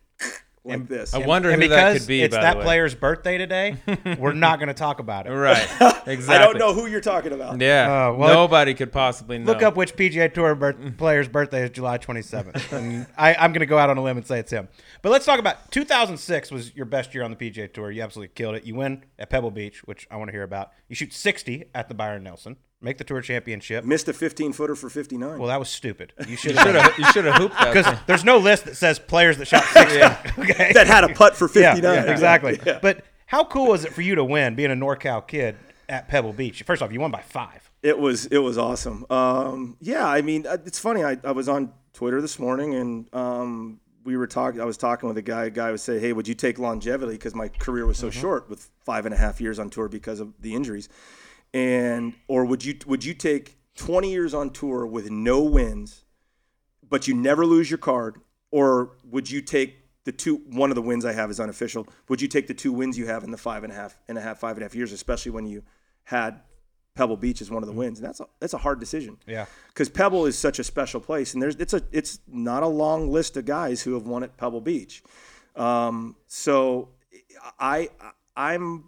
like 0.64 0.88
this. 0.88 1.14
I 1.14 1.18
wonder 1.18 1.50
and 1.50 1.62
who 1.62 1.68
because 1.68 1.94
that 1.94 1.98
could 1.98 2.08
be. 2.08 2.22
it's 2.22 2.34
by 2.34 2.42
that 2.42 2.52
the 2.52 2.58
way. 2.58 2.64
player's 2.64 2.94
birthday 2.94 3.38
today, 3.38 3.76
we're 4.18 4.32
not 4.32 4.58
going 4.58 4.68
to 4.68 4.74
talk 4.74 4.98
about 4.98 5.26
it. 5.26 5.30
Right. 5.30 5.62
Exactly. 6.06 6.26
I 6.34 6.38
don't 6.38 6.58
know 6.58 6.74
who 6.74 6.86
you're 6.86 7.00
talking 7.00 7.32
about. 7.32 7.60
Yeah. 7.60 8.08
Uh, 8.08 8.12
well, 8.12 8.34
Nobody 8.34 8.74
could 8.74 8.92
possibly 8.92 9.38
know. 9.38 9.46
Look 9.46 9.62
up 9.62 9.76
which 9.76 9.94
PGA 9.96 10.32
Tour 10.32 10.54
birth- 10.54 10.96
player's 10.96 11.28
birthday 11.28 11.64
is 11.64 11.70
July 11.70 11.98
27th. 11.98 12.72
and 12.78 13.06
I, 13.16 13.34
I'm 13.34 13.52
going 13.52 13.60
to 13.60 13.66
go 13.66 13.78
out 13.78 13.90
on 13.90 13.96
a 13.96 14.02
limb 14.02 14.16
and 14.16 14.26
say 14.26 14.38
it's 14.38 14.52
him. 14.52 14.68
But 15.02 15.10
let's 15.10 15.26
talk 15.26 15.38
about 15.38 15.70
2006 15.70 16.50
was 16.50 16.74
your 16.74 16.86
best 16.86 17.14
year 17.14 17.24
on 17.24 17.30
the 17.30 17.36
PGA 17.36 17.72
Tour. 17.72 17.90
You 17.90 18.02
absolutely 18.02 18.32
killed 18.34 18.54
it. 18.56 18.64
You 18.64 18.74
win 18.74 19.04
at 19.18 19.30
Pebble 19.30 19.50
Beach, 19.50 19.82
which 19.84 20.06
I 20.10 20.16
want 20.16 20.28
to 20.28 20.32
hear 20.32 20.42
about. 20.42 20.72
You 20.88 20.96
shoot 20.96 21.12
60 21.12 21.64
at 21.74 21.88
the 21.88 21.94
Byron 21.94 22.22
Nelson, 22.24 22.56
make 22.80 22.98
the 22.98 23.04
Tour 23.04 23.20
Championship. 23.20 23.84
Missed 23.84 24.08
a 24.08 24.12
15 24.12 24.52
footer 24.52 24.74
for 24.74 24.88
59. 24.88 25.38
Well, 25.38 25.48
that 25.48 25.58
was 25.58 25.68
stupid. 25.68 26.12
You 26.26 26.36
should 26.36 26.56
have. 26.56 26.74
have. 26.74 26.98
You 26.98 27.04
should 27.12 27.24
have 27.24 27.34
hooped 27.34 27.54
that. 27.58 27.68
Because 27.74 27.98
there's 28.06 28.24
no 28.24 28.38
list 28.38 28.64
that 28.64 28.76
says 28.76 28.98
players 28.98 29.38
that 29.38 29.46
shot 29.46 29.64
60. 29.64 29.98
Okay. 30.38 30.72
that 30.72 30.86
had 30.86 31.04
a 31.04 31.08
putt 31.08 31.36
for 31.36 31.46
yeah, 31.58 31.74
59. 31.74 31.82
yeah, 31.82 32.10
exactly. 32.10 32.60
Yeah. 32.64 32.78
But 32.80 33.04
how 33.26 33.44
cool 33.44 33.68
was 33.68 33.84
it 33.84 33.92
for 33.92 34.02
you 34.02 34.14
to 34.14 34.24
win 34.24 34.54
being 34.54 34.70
a 34.70 34.76
NorCal 34.76 35.26
kid 35.26 35.56
at 35.88 36.08
Pebble 36.08 36.32
Beach? 36.32 36.62
First 36.62 36.82
off, 36.82 36.92
you 36.92 37.00
won 37.00 37.10
by 37.10 37.20
five. 37.20 37.70
It 37.82 37.98
was 37.98 38.26
it 38.26 38.38
was 38.38 38.58
awesome. 38.58 39.04
Um, 39.10 39.76
yeah, 39.80 40.06
I 40.06 40.22
mean, 40.22 40.46
uh, 40.46 40.58
it's 40.64 40.78
funny. 40.78 41.04
I, 41.04 41.18
I 41.22 41.32
was 41.32 41.48
on 41.48 41.72
Twitter 41.92 42.20
this 42.20 42.38
morning 42.38 42.74
and 42.74 43.14
um, 43.14 43.80
we 44.04 44.16
were 44.16 44.26
talking. 44.26 44.60
I 44.60 44.64
was 44.64 44.76
talking 44.76 45.08
with 45.08 45.18
a 45.18 45.22
guy. 45.22 45.44
A 45.44 45.50
guy 45.50 45.70
would 45.70 45.80
say, 45.80 45.98
"Hey, 45.98 46.12
would 46.12 46.26
you 46.26 46.34
take 46.34 46.58
longevity?" 46.58 47.12
Because 47.12 47.34
my 47.34 47.48
career 47.48 47.84
was 47.86 47.98
so 47.98 48.08
short, 48.10 48.48
with 48.48 48.70
five 48.84 49.04
and 49.04 49.14
a 49.14 49.18
half 49.18 49.40
years 49.40 49.58
on 49.58 49.68
tour 49.68 49.88
because 49.88 50.18
of 50.18 50.32
the 50.40 50.54
injuries, 50.54 50.88
and 51.54 52.14
or 52.28 52.44
would 52.44 52.64
you 52.64 52.76
would 52.86 53.04
you 53.04 53.14
take 53.14 53.56
20 53.76 54.10
years 54.10 54.34
on 54.34 54.50
tour 54.50 54.86
with 54.86 55.10
no 55.10 55.42
wins, 55.42 56.04
but 56.88 57.06
you 57.08 57.14
never 57.14 57.46
lose 57.46 57.70
your 57.70 57.78
card, 57.78 58.16
or 58.50 58.96
would 59.04 59.30
you 59.30 59.40
take 59.40 59.76
the 60.04 60.12
two? 60.12 60.36
One 60.50 60.70
of 60.70 60.74
the 60.76 60.82
wins 60.82 61.04
I 61.04 61.12
have 61.12 61.30
is 61.30 61.38
unofficial. 61.40 61.86
Would 62.08 62.20
you 62.20 62.28
take 62.28 62.46
the 62.46 62.54
two 62.54 62.72
wins 62.72 62.98
you 62.98 63.06
have 63.06 63.24
in 63.24 63.30
the 63.30 63.36
five 63.38 63.64
and 63.64 63.72
a 63.72 63.76
half 63.76 63.96
and 64.08 64.18
a 64.18 64.20
half, 64.20 64.38
five 64.40 64.56
and 64.56 64.62
a 64.62 64.64
half 64.64 64.74
years, 64.74 64.92
especially 64.92 65.32
when 65.32 65.46
you 65.46 65.62
had 66.04 66.40
Pebble 66.94 67.16
Beach 67.16 67.40
as 67.40 67.50
one 67.50 67.62
of 67.62 67.66
the 67.68 67.74
wins? 67.74 67.98
And 67.98 68.08
that's 68.08 68.20
a 68.20 68.26
that's 68.40 68.54
a 68.54 68.58
hard 68.58 68.80
decision 68.80 69.16
Yeah. 69.26 69.46
because 69.68 69.88
Pebble 69.88 70.26
is 70.26 70.36
such 70.38 70.58
a 70.58 70.64
special 70.64 71.00
place, 71.00 71.34
and 71.34 71.42
there's 71.42 71.56
it's 71.56 71.74
a 71.74 71.82
it's 71.92 72.18
not 72.26 72.62
a 72.62 72.68
long 72.68 73.10
list 73.10 73.36
of 73.36 73.44
guys 73.44 73.82
who 73.82 73.94
have 73.94 74.06
won 74.06 74.22
at 74.22 74.36
Pebble 74.36 74.60
Beach. 74.60 75.02
Um, 75.56 76.16
so 76.26 76.90
I 77.58 77.90
I'm 78.36 78.84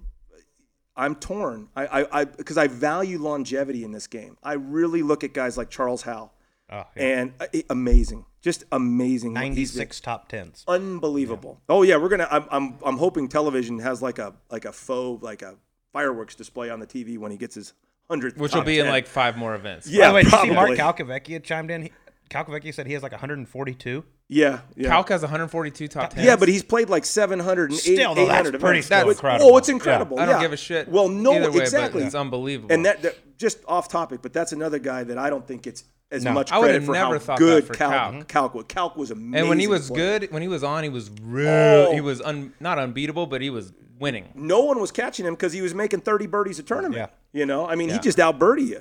I'm 1.01 1.15
torn. 1.17 1.69
I 1.75 2.07
I 2.13 2.25
because 2.25 2.59
I, 2.59 2.67
value 2.69 3.19
longevity 3.19 3.83
in 3.85 3.93
this 3.93 4.07
game. 4.07 4.37
I 4.43 4.53
really 4.55 5.03
look 5.03 5.25
at 5.25 5.33
guys 5.33 5.57
like 5.57 5.71
Charles 5.71 6.03
Howell 6.03 6.33
Oh, 6.73 6.85
yeah. 6.97 7.03
and 7.03 7.33
uh, 7.41 7.47
amazing, 7.71 8.25
just 8.43 8.63
amazing. 8.71 9.35
what 9.35 9.43
he's 9.45 9.73
been- 9.73 9.79
96 9.81 10.01
top 10.01 10.29
tens. 10.29 10.65
unbelievable. 10.69 11.61
Oh 11.69 11.83
yeah, 11.83 11.97
we're 11.97 12.09
gonna. 12.09 12.29
I'm, 12.31 12.45
I'm 12.51 12.79
I'm 12.85 12.97
hoping 12.99 13.29
television 13.29 13.79
has 13.81 14.01
like 14.03 14.19
a 14.19 14.35
like 14.51 14.65
a 14.65 14.73
faux 14.73 15.23
like 15.23 15.43
a 15.43 15.57
fireworks 15.93 16.35
display 16.37 16.71
on 16.71 16.79
the 16.81 16.87
TV 16.87 17.19
when 17.19 17.31
he 17.33 17.37
gets 17.37 17.55
his 17.57 17.73
hundredth. 18.09 18.37
Which 18.37 18.53
will 18.53 18.61
top 18.61 18.67
be 18.67 18.79
in 18.79 18.87
like 18.87 19.07
five 19.07 19.37
more 19.37 19.55
events. 19.57 19.89
Yeah, 19.89 20.07
By 20.07 20.09
the 20.09 20.15
way, 20.15 20.23
did 20.25 20.33
you 20.33 20.39
see 20.39 20.51
Mark 20.51 20.77
probably. 20.77 21.05
Calcavecchia 21.05 21.43
chimed 21.43 21.71
in? 21.71 21.83
He, 21.83 21.93
Calcavecchia 22.31 22.73
said 22.73 22.87
he 22.87 22.93
has 22.95 23.03
like 23.03 23.13
142. 23.13 24.05
yeah 24.29 24.61
yeah. 24.77 24.89
Calc 24.89 25.09
has 25.09 25.21
142 25.23 25.89
top 25.89 26.15
10s. 26.15 26.25
Yeah, 26.25 26.37
but 26.37 26.49
he's 26.49 26.63
played 26.63 26.89
like 26.89 27.05
700 27.05 27.71
and 27.71 27.79
Still, 27.79 28.15
though, 28.15 28.23
800 28.23 28.53
that's 28.53 28.63
pretty 28.63 28.79
events. 28.79 28.87
still 28.87 29.11
incredible. 29.11 29.47
Oh, 29.53 29.57
it's 29.59 29.69
incredible. 29.69 30.19
I 30.19 30.27
don't 30.27 30.37
yeah. 30.37 30.41
give 30.43 30.53
a 30.53 30.57
shit. 30.57 30.89
Well, 30.89 31.09
no, 31.09 31.33
either 31.35 31.51
way, 31.51 31.59
exactly. 31.61 32.01
But 32.03 32.07
it's 32.07 32.15
unbelievable. 32.15 32.73
and 32.73 32.87
that, 32.87 33.03
that 33.03 33.39
just 33.39 33.59
off 33.67 33.89
topic, 33.89 34.23
but 34.23 34.33
that's 34.33 34.53
another 34.53 34.79
guy 34.79 35.03
that 35.05 35.19
I 35.19 35.29
don't 35.29 35.47
think 35.47 35.67
it's 35.67 35.85
as 36.13 36.25
No. 36.25 36.33
much 36.33 36.51
I 36.53 36.59
would 36.59 36.65
credit 36.65 36.75
have 36.83 36.87
for 36.87 36.93
never 36.93 37.15
how 37.15 37.19
thought 37.19 37.39
good 37.39 37.63
that 37.65 37.67
for 37.67 37.75
Calc, 37.75 37.93
Calc. 37.93 38.29
Calc 38.29 38.55
was. 38.55 38.65
Calc 38.69 38.97
was 38.97 39.11
amazing. 39.11 39.35
and 39.41 39.49
when 39.49 39.59
he 39.59 39.67
was 39.67 39.89
player. 39.89 40.19
good, 40.21 40.33
when 40.33 40.43
he 40.43 40.49
was 40.49 40.63
on, 40.65 40.83
he 40.85 40.89
was 40.89 41.11
real. 41.23 41.49
Oh. 41.49 41.93
He 41.93 42.01
was 42.01 42.21
un, 42.21 42.53
not 42.61 42.79
unbeatable, 42.79 43.27
but 43.27 43.41
he 43.43 43.51
was 43.51 43.73
winning. 43.99 44.29
no 44.35 44.61
one 44.61 44.81
was 44.81 44.91
catching 44.91 45.27
him 45.27 45.35
because 45.35 45.53
he 45.53 45.61
was 45.63 45.75
making 45.75 46.01
30 46.01 46.27
birdies 46.27 46.59
a 46.59 46.63
tournament. 46.63 46.97
Yeah. 46.97 47.41
You 47.41 47.47
know, 47.47 47.67
I 47.69 47.75
mean, 47.77 47.91
he 47.91 47.99
just 47.99 48.19
out 48.19 48.39
birdie 48.39 48.65
you. 48.65 48.81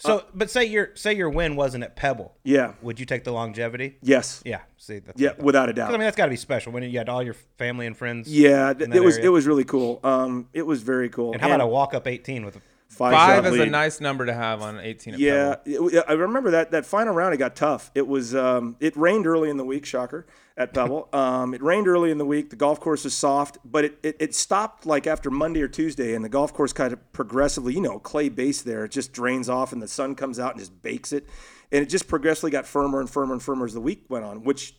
So, 0.00 0.24
but 0.34 0.50
say 0.50 0.64
your 0.64 0.90
say 0.94 1.14
your 1.14 1.28
win 1.28 1.56
wasn't 1.56 1.84
at 1.84 1.94
Pebble. 1.94 2.34
Yeah. 2.42 2.72
Would 2.80 2.98
you 2.98 3.06
take 3.06 3.24
the 3.24 3.32
longevity? 3.32 3.98
Yes. 4.02 4.42
Yeah. 4.46 4.60
See, 4.78 4.98
that's 4.98 5.20
Yeah, 5.20 5.32
without 5.38 5.68
a 5.68 5.74
doubt. 5.74 5.88
I 5.90 5.92
mean, 5.92 6.00
that's 6.00 6.16
got 6.16 6.24
to 6.24 6.30
be 6.30 6.36
special 6.36 6.72
when 6.72 6.82
you 6.82 6.96
had 6.98 7.08
all 7.10 7.22
your 7.22 7.34
family 7.58 7.86
and 7.86 7.96
friends. 7.96 8.26
yeah, 8.32 8.70
it 8.70 9.02
was 9.04 9.16
area. 9.16 9.26
it 9.26 9.28
was 9.28 9.46
really 9.46 9.64
cool. 9.64 10.00
Um, 10.02 10.48
it 10.54 10.62
was 10.66 10.82
very 10.82 11.10
cool. 11.10 11.32
And 11.32 11.40
how 11.42 11.48
about 11.48 11.60
a 11.60 11.66
walk 11.66 11.92
up 11.92 12.06
18 12.06 12.44
with 12.46 12.56
a 12.56 12.60
five, 13.00 13.44
Five 13.44 13.54
is 13.54 13.58
a 13.58 13.66
nice 13.66 13.98
number 13.98 14.26
to 14.26 14.34
have 14.34 14.60
on 14.60 14.78
18 14.78 15.14
at 15.14 15.20
Yeah, 15.20 15.56
it- 15.64 16.04
I 16.06 16.12
remember 16.12 16.50
that 16.50 16.72
that 16.72 16.84
final 16.84 17.14
round. 17.14 17.32
It 17.32 17.38
got 17.38 17.56
tough. 17.56 17.90
It 17.94 18.06
was 18.06 18.34
um, 18.34 18.76
it 18.78 18.94
rained 18.94 19.26
early 19.26 19.48
in 19.48 19.56
the 19.56 19.64
week. 19.64 19.86
Shocker 19.86 20.26
at 20.54 20.74
Pebble. 20.74 21.08
Um, 21.14 21.54
it 21.54 21.62
rained 21.62 21.88
early 21.88 22.10
in 22.10 22.18
the 22.18 22.26
week. 22.26 22.50
The 22.50 22.56
golf 22.56 22.78
course 22.78 23.04
was 23.04 23.14
soft, 23.14 23.56
but 23.64 23.86
it, 23.86 23.98
it, 24.02 24.16
it 24.20 24.34
stopped 24.34 24.84
like 24.84 25.06
after 25.06 25.30
Monday 25.30 25.62
or 25.62 25.68
Tuesday, 25.68 26.14
and 26.14 26.22
the 26.22 26.28
golf 26.28 26.52
course 26.52 26.74
kind 26.74 26.92
of 26.92 27.12
progressively, 27.12 27.72
you 27.72 27.80
know, 27.80 27.98
clay 27.98 28.28
base 28.28 28.60
there. 28.60 28.84
It 28.84 28.90
just 28.90 29.12
drains 29.14 29.48
off, 29.48 29.72
and 29.72 29.80
the 29.80 29.88
sun 29.88 30.14
comes 30.14 30.38
out 30.38 30.52
and 30.52 30.60
just 30.60 30.82
bakes 30.82 31.12
it, 31.14 31.26
and 31.72 31.82
it 31.82 31.88
just 31.88 32.06
progressively 32.06 32.50
got 32.50 32.66
firmer 32.66 33.00
and 33.00 33.08
firmer 33.08 33.32
and 33.32 33.42
firmer 33.42 33.64
as 33.64 33.72
the 33.72 33.80
week 33.80 34.04
went 34.10 34.26
on. 34.26 34.44
Which 34.44 34.76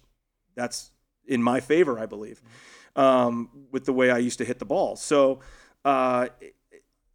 that's 0.55 0.91
in 1.26 1.41
my 1.41 1.59
favor, 1.59 1.97
I 1.97 2.05
believe, 2.05 2.39
um, 2.95 3.49
with 3.72 3.86
the 3.86 3.93
way 3.93 4.11
I 4.11 4.19
used 4.19 4.38
to 4.38 4.45
hit 4.45 4.59
the 4.59 4.65
ball. 4.65 4.95
So. 4.95 5.39
Uh, 5.84 6.28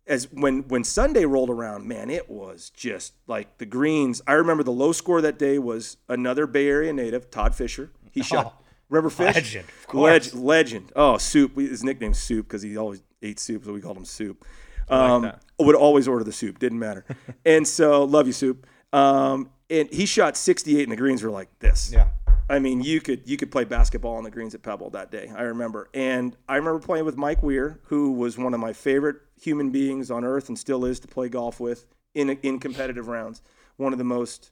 as 0.06 0.30
when 0.32 0.68
when 0.68 0.84
Sunday 0.84 1.24
rolled 1.24 1.50
around, 1.50 1.86
man, 1.86 2.10
it 2.10 2.30
was 2.30 2.70
just 2.70 3.14
like 3.26 3.58
the 3.58 3.66
greens. 3.66 4.22
I 4.26 4.32
remember 4.34 4.62
the 4.62 4.72
low 4.72 4.92
score 4.92 5.20
that 5.20 5.38
day 5.38 5.58
was 5.58 5.96
another 6.08 6.46
Bay 6.46 6.68
Area 6.68 6.92
native, 6.92 7.30
Todd 7.30 7.54
Fischer. 7.54 7.90
He 8.12 8.22
shot. 8.22 8.62
Remember 8.88 9.10
Fish? 9.10 9.34
legend, 9.34 9.64
of 9.88 9.94
Leg- 9.94 10.22
course. 10.22 10.34
legend. 10.34 10.92
Oh, 10.94 11.18
Soup. 11.18 11.56
His 11.56 11.82
nickname's 11.82 12.18
Soup 12.18 12.46
because 12.46 12.62
he 12.62 12.76
always 12.76 13.02
ate 13.20 13.40
soup, 13.40 13.64
so 13.64 13.72
we 13.72 13.80
called 13.80 13.96
him 13.96 14.04
Soup. 14.04 14.44
Um, 14.88 15.22
that. 15.22 15.42
Would 15.58 15.74
always 15.74 16.06
order 16.06 16.22
the 16.22 16.30
soup. 16.30 16.60
Didn't 16.60 16.78
matter. 16.78 17.04
and 17.44 17.66
so, 17.66 18.04
love 18.04 18.28
you, 18.28 18.32
Soup. 18.32 18.64
Um, 18.92 19.50
and 19.68 19.92
he 19.92 20.06
shot 20.06 20.36
68, 20.36 20.84
and 20.84 20.92
the 20.92 20.96
greens 20.96 21.24
were 21.24 21.30
like 21.30 21.48
this. 21.58 21.90
Yeah. 21.92 22.06
I 22.48 22.60
mean, 22.60 22.80
you 22.80 23.00
could 23.00 23.28
you 23.28 23.36
could 23.36 23.50
play 23.50 23.64
basketball 23.64 24.14
on 24.14 24.22
the 24.22 24.30
greens 24.30 24.54
at 24.54 24.62
Pebble 24.62 24.90
that 24.90 25.10
day. 25.10 25.32
I 25.34 25.42
remember, 25.42 25.88
and 25.92 26.36
I 26.48 26.54
remember 26.54 26.78
playing 26.78 27.04
with 27.04 27.16
Mike 27.16 27.42
Weir, 27.42 27.80
who 27.86 28.12
was 28.12 28.38
one 28.38 28.54
of 28.54 28.60
my 28.60 28.72
favorite 28.72 29.16
human 29.40 29.70
beings 29.70 30.10
on 30.10 30.24
earth, 30.24 30.48
and 30.48 30.58
still 30.58 30.84
is 30.84 31.00
to 31.00 31.08
play 31.08 31.28
golf 31.28 31.60
with 31.60 31.86
in 32.14 32.30
in 32.42 32.58
competitive 32.58 33.08
rounds. 33.08 33.42
One 33.76 33.92
of 33.92 33.98
the 33.98 34.04
most 34.04 34.50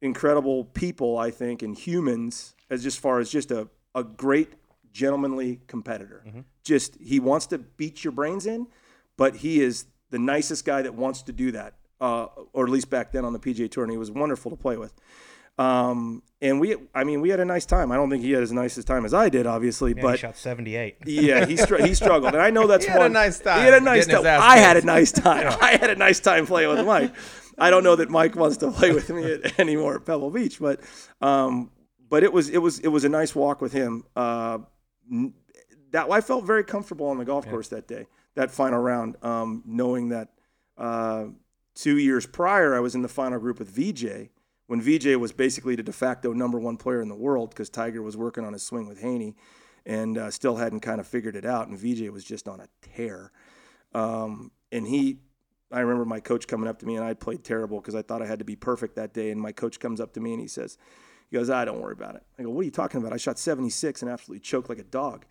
incredible 0.00 0.64
people, 0.64 1.18
I 1.18 1.30
think, 1.30 1.62
in 1.62 1.74
humans, 1.74 2.54
as 2.70 2.82
just 2.82 2.98
far 3.00 3.18
as 3.20 3.30
just 3.30 3.50
a 3.50 3.68
a 3.94 4.02
great 4.04 4.54
gentlemanly 4.92 5.60
competitor. 5.66 6.22
Just 6.62 6.96
he 7.00 7.20
wants 7.20 7.46
to 7.48 7.58
beat 7.58 8.04
your 8.04 8.12
brains 8.12 8.46
in, 8.46 8.68
but 9.16 9.36
he 9.36 9.60
is 9.60 9.86
the 10.10 10.18
nicest 10.18 10.64
guy 10.64 10.82
that 10.82 10.94
wants 10.94 11.22
to 11.22 11.32
do 11.32 11.50
that, 11.52 11.74
uh, 12.00 12.26
or 12.52 12.64
at 12.64 12.70
least 12.70 12.88
back 12.90 13.12
then 13.12 13.24
on 13.24 13.32
the 13.32 13.38
PGA 13.38 13.70
Tour, 13.70 13.84
and 13.84 13.90
he 13.90 13.98
was 13.98 14.10
wonderful 14.10 14.50
to 14.50 14.56
play 14.56 14.76
with. 14.76 14.94
Um, 15.58 16.22
and 16.40 16.60
we, 16.60 16.76
I 16.94 17.04
mean, 17.04 17.20
we 17.20 17.28
had 17.30 17.40
a 17.40 17.44
nice 17.44 17.64
time. 17.64 17.92
I 17.92 17.96
don't 17.96 18.10
think 18.10 18.22
he 18.22 18.32
had 18.32 18.42
as 18.42 18.52
nice 18.52 18.76
as 18.76 18.84
time 18.84 19.04
as 19.04 19.14
I 19.14 19.28
did, 19.28 19.46
obviously, 19.46 19.94
Yeah, 19.96 20.10
he 20.12 20.16
shot 20.18 20.36
78. 20.36 20.96
yeah, 21.06 21.46
he 21.46 21.56
str- 21.56 21.76
he 21.82 21.94
struggled, 21.94 22.34
and 22.34 22.42
I 22.42 22.50
know 22.50 22.66
that's 22.72 22.84
He 22.84 22.90
had 22.90 22.98
a 23.00 23.04
one. 23.04 23.12
nice 23.12 23.38
time 23.40 23.58
He 23.60 23.64
had 23.64 23.74
a 23.74 23.80
nice 23.80 24.06
time. 24.06 24.26
ass 24.26 24.42
I 24.42 24.56
had 24.58 24.76
a 24.76 24.82
nice 24.84 25.12
time. 25.12 25.56
I 25.60 25.76
had 25.76 25.90
a 25.90 25.96
nice 25.96 26.20
time 26.20 26.46
playing 26.46 26.68
with 26.76 26.84
Mike. 26.86 27.14
I 27.56 27.70
don't 27.70 27.84
know 27.84 27.94
that 27.96 28.10
Mike 28.10 28.34
wants 28.34 28.56
to 28.58 28.70
play 28.72 28.92
with 28.92 29.08
me 29.10 29.32
at- 29.32 29.58
anymore 29.60 29.94
at 29.96 30.04
Pebble 30.04 30.30
Beach, 30.30 30.58
but 30.60 30.80
um, 31.20 31.70
but 32.10 32.24
it 32.24 32.32
was 32.32 32.48
it 32.50 32.58
was 32.58 32.80
it 32.80 32.88
was 32.88 33.04
a 33.04 33.08
nice 33.08 33.34
walk 33.34 33.60
with 33.60 33.72
him. 33.72 34.04
Uh, 34.16 34.58
that 35.92 36.10
I 36.10 36.20
felt 36.20 36.44
very 36.44 36.64
comfortable 36.64 37.06
on 37.06 37.18
the 37.18 37.24
golf 37.24 37.48
course 37.48 37.68
that 37.68 37.86
day, 37.86 38.06
that 38.34 38.50
final 38.50 38.80
round, 38.80 39.16
um, 39.24 39.62
knowing 39.64 40.08
that 40.08 40.28
uh, 40.76 41.26
two 41.74 41.98
years 41.98 42.26
prior 42.26 42.74
I 42.74 42.80
was 42.80 42.94
in 42.96 43.02
the 43.02 43.08
final 43.08 43.38
group 43.38 43.60
with 43.60 43.68
VJ 43.68 44.30
when 44.66 44.80
VJ 44.80 45.16
was 45.16 45.32
basically 45.32 45.76
the 45.76 45.82
de 45.82 45.92
facto 45.92 46.32
number 46.32 46.58
one 46.58 46.76
player 46.76 47.02
in 47.02 47.08
the 47.08 47.14
world 47.14 47.50
because 47.50 47.68
Tiger 47.68 48.02
was 48.02 48.16
working 48.16 48.44
on 48.44 48.52
his 48.52 48.62
swing 48.62 48.86
with 48.88 49.00
Haney 49.00 49.36
and 49.86 50.16
uh, 50.16 50.30
still 50.30 50.56
hadn't 50.56 50.80
kind 50.80 51.00
of 51.00 51.06
figured 51.06 51.36
it 51.36 51.44
out, 51.44 51.68
and 51.68 51.78
VJ 51.78 52.08
was 52.10 52.24
just 52.24 52.48
on 52.48 52.60
a 52.60 52.68
tear. 52.80 53.30
Um, 53.92 54.50
and 54.72 54.86
he, 54.86 55.18
I 55.70 55.80
remember 55.80 56.04
my 56.04 56.20
coach 56.20 56.46
coming 56.46 56.68
up 56.68 56.78
to 56.80 56.86
me, 56.86 56.96
and 56.96 57.04
I 57.04 57.14
played 57.14 57.44
terrible 57.44 57.80
because 57.80 57.94
I 57.94 58.02
thought 58.02 58.22
I 58.22 58.26
had 58.26 58.38
to 58.38 58.44
be 58.44 58.56
perfect 58.56 58.96
that 58.96 59.12
day. 59.12 59.30
And 59.30 59.40
my 59.40 59.52
coach 59.52 59.78
comes 59.78 60.00
up 60.00 60.12
to 60.14 60.20
me 60.20 60.32
and 60.32 60.40
he 60.40 60.48
says, 60.48 60.78
"He 61.30 61.36
goes, 61.36 61.50
ah, 61.50 61.64
don't 61.64 61.80
worry 61.80 61.92
about 61.92 62.16
it." 62.16 62.22
I 62.38 62.42
go, 62.42 62.50
"What 62.50 62.62
are 62.62 62.64
you 62.64 62.70
talking 62.70 63.00
about? 63.00 63.12
I 63.12 63.18
shot 63.18 63.38
76 63.38 64.02
and 64.02 64.10
absolutely 64.10 64.40
choked 64.40 64.68
like 64.68 64.78
a 64.78 64.84
dog, 64.84 65.26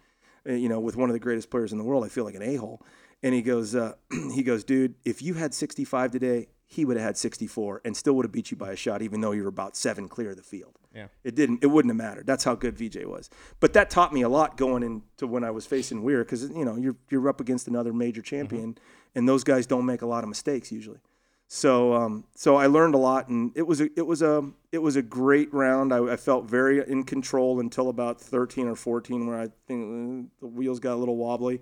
uh, 0.47 0.53
you 0.53 0.69
know, 0.69 0.79
with 0.79 0.95
one 0.95 1.09
of 1.09 1.13
the 1.13 1.19
greatest 1.19 1.49
players 1.49 1.71
in 1.71 1.77
the 1.77 1.83
world. 1.83 2.03
I 2.03 2.09
feel 2.09 2.23
like 2.23 2.35
an 2.35 2.43
a 2.43 2.55
hole." 2.55 2.81
And 3.23 3.33
he 3.33 3.41
goes, 3.41 3.73
uh, 3.73 3.93
"He 4.33 4.43
goes, 4.43 4.63
dude, 4.63 4.95
if 5.03 5.21
you 5.21 5.33
had 5.33 5.53
65 5.53 6.11
today." 6.11 6.47
He 6.73 6.85
would 6.85 6.97
have 6.97 7.05
had 7.05 7.17
64 7.17 7.81
and 7.85 7.95
still 7.95 8.13
would 8.13 8.25
have 8.25 8.31
beat 8.31 8.49
you 8.49 8.57
by 8.57 8.71
a 8.71 8.75
shot, 8.75 9.03
even 9.03 9.21
though 9.21 9.31
you 9.31 9.43
were 9.43 9.49
about 9.49 9.75
seven 9.75 10.07
clear 10.07 10.31
of 10.31 10.37
the 10.37 10.43
field. 10.43 10.79
Yeah. 10.93 11.07
It 11.23 11.35
didn't. 11.35 11.63
It 11.63 11.67
wouldn't 11.67 11.91
have 11.91 11.97
mattered. 11.97 12.25
That's 12.25 12.43
how 12.43 12.55
good 12.55 12.77
VJ 12.77 13.05
was. 13.05 13.29
But 13.59 13.73
that 13.73 13.89
taught 13.89 14.11
me 14.11 14.23
a 14.23 14.29
lot 14.29 14.57
going 14.57 14.81
into 14.81 15.27
when 15.27 15.43
I 15.43 15.51
was 15.51 15.67
facing 15.67 16.01
Weir, 16.01 16.23
because 16.23 16.49
you 16.49 16.65
know 16.65 16.75
you're 16.75 16.95
you're 17.09 17.29
up 17.29 17.39
against 17.39 17.67
another 17.67 17.93
major 17.93 18.21
champion, 18.21 18.77
and 19.13 19.29
those 19.29 19.43
guys 19.43 19.67
don't 19.67 19.85
make 19.85 20.01
a 20.01 20.07
lot 20.07 20.23
of 20.23 20.29
mistakes 20.29 20.71
usually. 20.71 20.99
So 21.47 21.93
um, 21.93 22.23
so 22.35 22.55
I 22.55 22.65
learned 22.65 22.95
a 22.95 22.97
lot, 22.97 23.27
and 23.27 23.51
it 23.55 23.67
was 23.67 23.79
a 23.79 23.89
it 23.95 24.07
was 24.07 24.23
a 24.23 24.49
it 24.71 24.79
was 24.79 24.95
a 24.95 25.03
great 25.03 25.53
round. 25.53 25.93
I, 25.93 26.13
I 26.13 26.15
felt 26.15 26.45
very 26.45 26.87
in 26.87 27.03
control 27.03 27.59
until 27.59 27.89
about 27.89 28.19
13 28.19 28.67
or 28.67 28.75
14, 28.75 29.27
where 29.27 29.39
I 29.39 29.49
think 29.67 29.83
uh, 29.83 30.29
the 30.41 30.47
wheels 30.47 30.79
got 30.79 30.93
a 30.93 30.95
little 30.95 31.17
wobbly. 31.17 31.61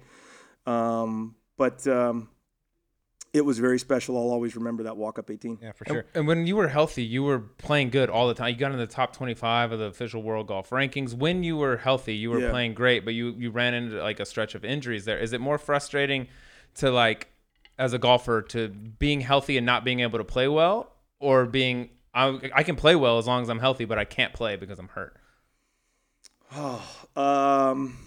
Um, 0.65 1.35
but 1.57 1.85
um, 1.87 2.29
it 3.33 3.45
was 3.45 3.59
very 3.59 3.79
special. 3.79 4.17
I'll 4.17 4.31
always 4.31 4.55
remember 4.55 4.83
that 4.83 4.97
walk 4.97 5.17
up 5.17 5.29
18. 5.31 5.59
Yeah, 5.61 5.71
for 5.71 5.85
sure. 5.85 6.05
And 6.13 6.27
when 6.27 6.45
you 6.47 6.55
were 6.57 6.67
healthy, 6.67 7.03
you 7.03 7.23
were 7.23 7.39
playing 7.39 7.89
good 7.89 8.09
all 8.09 8.27
the 8.27 8.33
time. 8.33 8.49
You 8.49 8.55
got 8.55 8.71
in 8.73 8.77
the 8.77 8.85
top 8.87 9.15
25 9.15 9.71
of 9.71 9.79
the 9.79 9.85
official 9.85 10.21
world 10.21 10.47
golf 10.47 10.69
rankings. 10.71 11.13
When 11.13 11.43
you 11.43 11.55
were 11.57 11.77
healthy, 11.77 12.13
you 12.15 12.29
were 12.29 12.39
Yeah. 12.39 12.49
playing 12.51 12.73
great, 12.73 13.05
but 13.05 13.13
you 13.13 13.33
you 13.37 13.49
ran 13.51 13.73
into 13.73 14.01
like 14.01 14.19
a 14.19 14.25
stretch 14.25 14.53
of 14.55 14.65
injuries 14.65 15.05
there. 15.05 15.17
Is 15.17 15.31
it 15.33 15.39
more 15.41 15.57
frustrating 15.57 16.27
to 16.75 16.91
like 16.91 17.29
as 17.79 17.93
a 17.93 17.97
golfer 17.97 18.41
to 18.41 18.67
being 18.67 19.21
healthy 19.21 19.55
and 19.57 19.65
not 19.65 19.83
being 19.85 20.01
able 20.01 20.19
to 20.19 20.25
play 20.25 20.47
well 20.47 20.91
or 21.19 21.45
being 21.45 21.89
I, 22.13 22.37
I 22.53 22.63
can 22.63 22.75
play 22.75 22.95
well 22.97 23.17
as 23.17 23.25
long 23.27 23.41
as 23.41 23.49
I'm 23.49 23.59
healthy, 23.59 23.85
but 23.85 23.97
I 23.97 24.03
can't 24.03 24.33
play 24.33 24.57
because 24.57 24.77
I'm 24.79 24.89
hurt. 24.89 25.15
Um, 27.15 27.97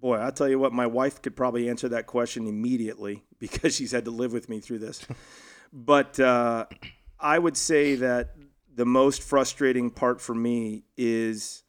boy, 0.00 0.16
I'll 0.16 0.32
tell 0.32 0.48
you 0.48 0.58
what, 0.58 0.72
my 0.72 0.86
wife 0.86 1.22
could 1.22 1.36
probably 1.36 1.68
answer 1.68 1.88
that 1.90 2.06
question 2.06 2.46
immediately 2.46 3.24
because 3.38 3.74
she's 3.74 3.92
had 3.92 4.04
to 4.06 4.10
live 4.10 4.32
with 4.32 4.48
me 4.48 4.60
through 4.60 4.78
this. 4.80 5.06
but 5.72 6.18
uh, 6.20 6.66
I 7.18 7.38
would 7.38 7.56
say 7.56 7.96
that 7.96 8.36
the 8.74 8.86
most 8.86 9.22
frustrating 9.22 9.90
part 9.90 10.20
for 10.20 10.34
me 10.34 10.84
is 10.96 11.62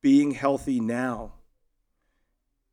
being 0.00 0.32
healthy 0.32 0.80
now. 0.80 1.34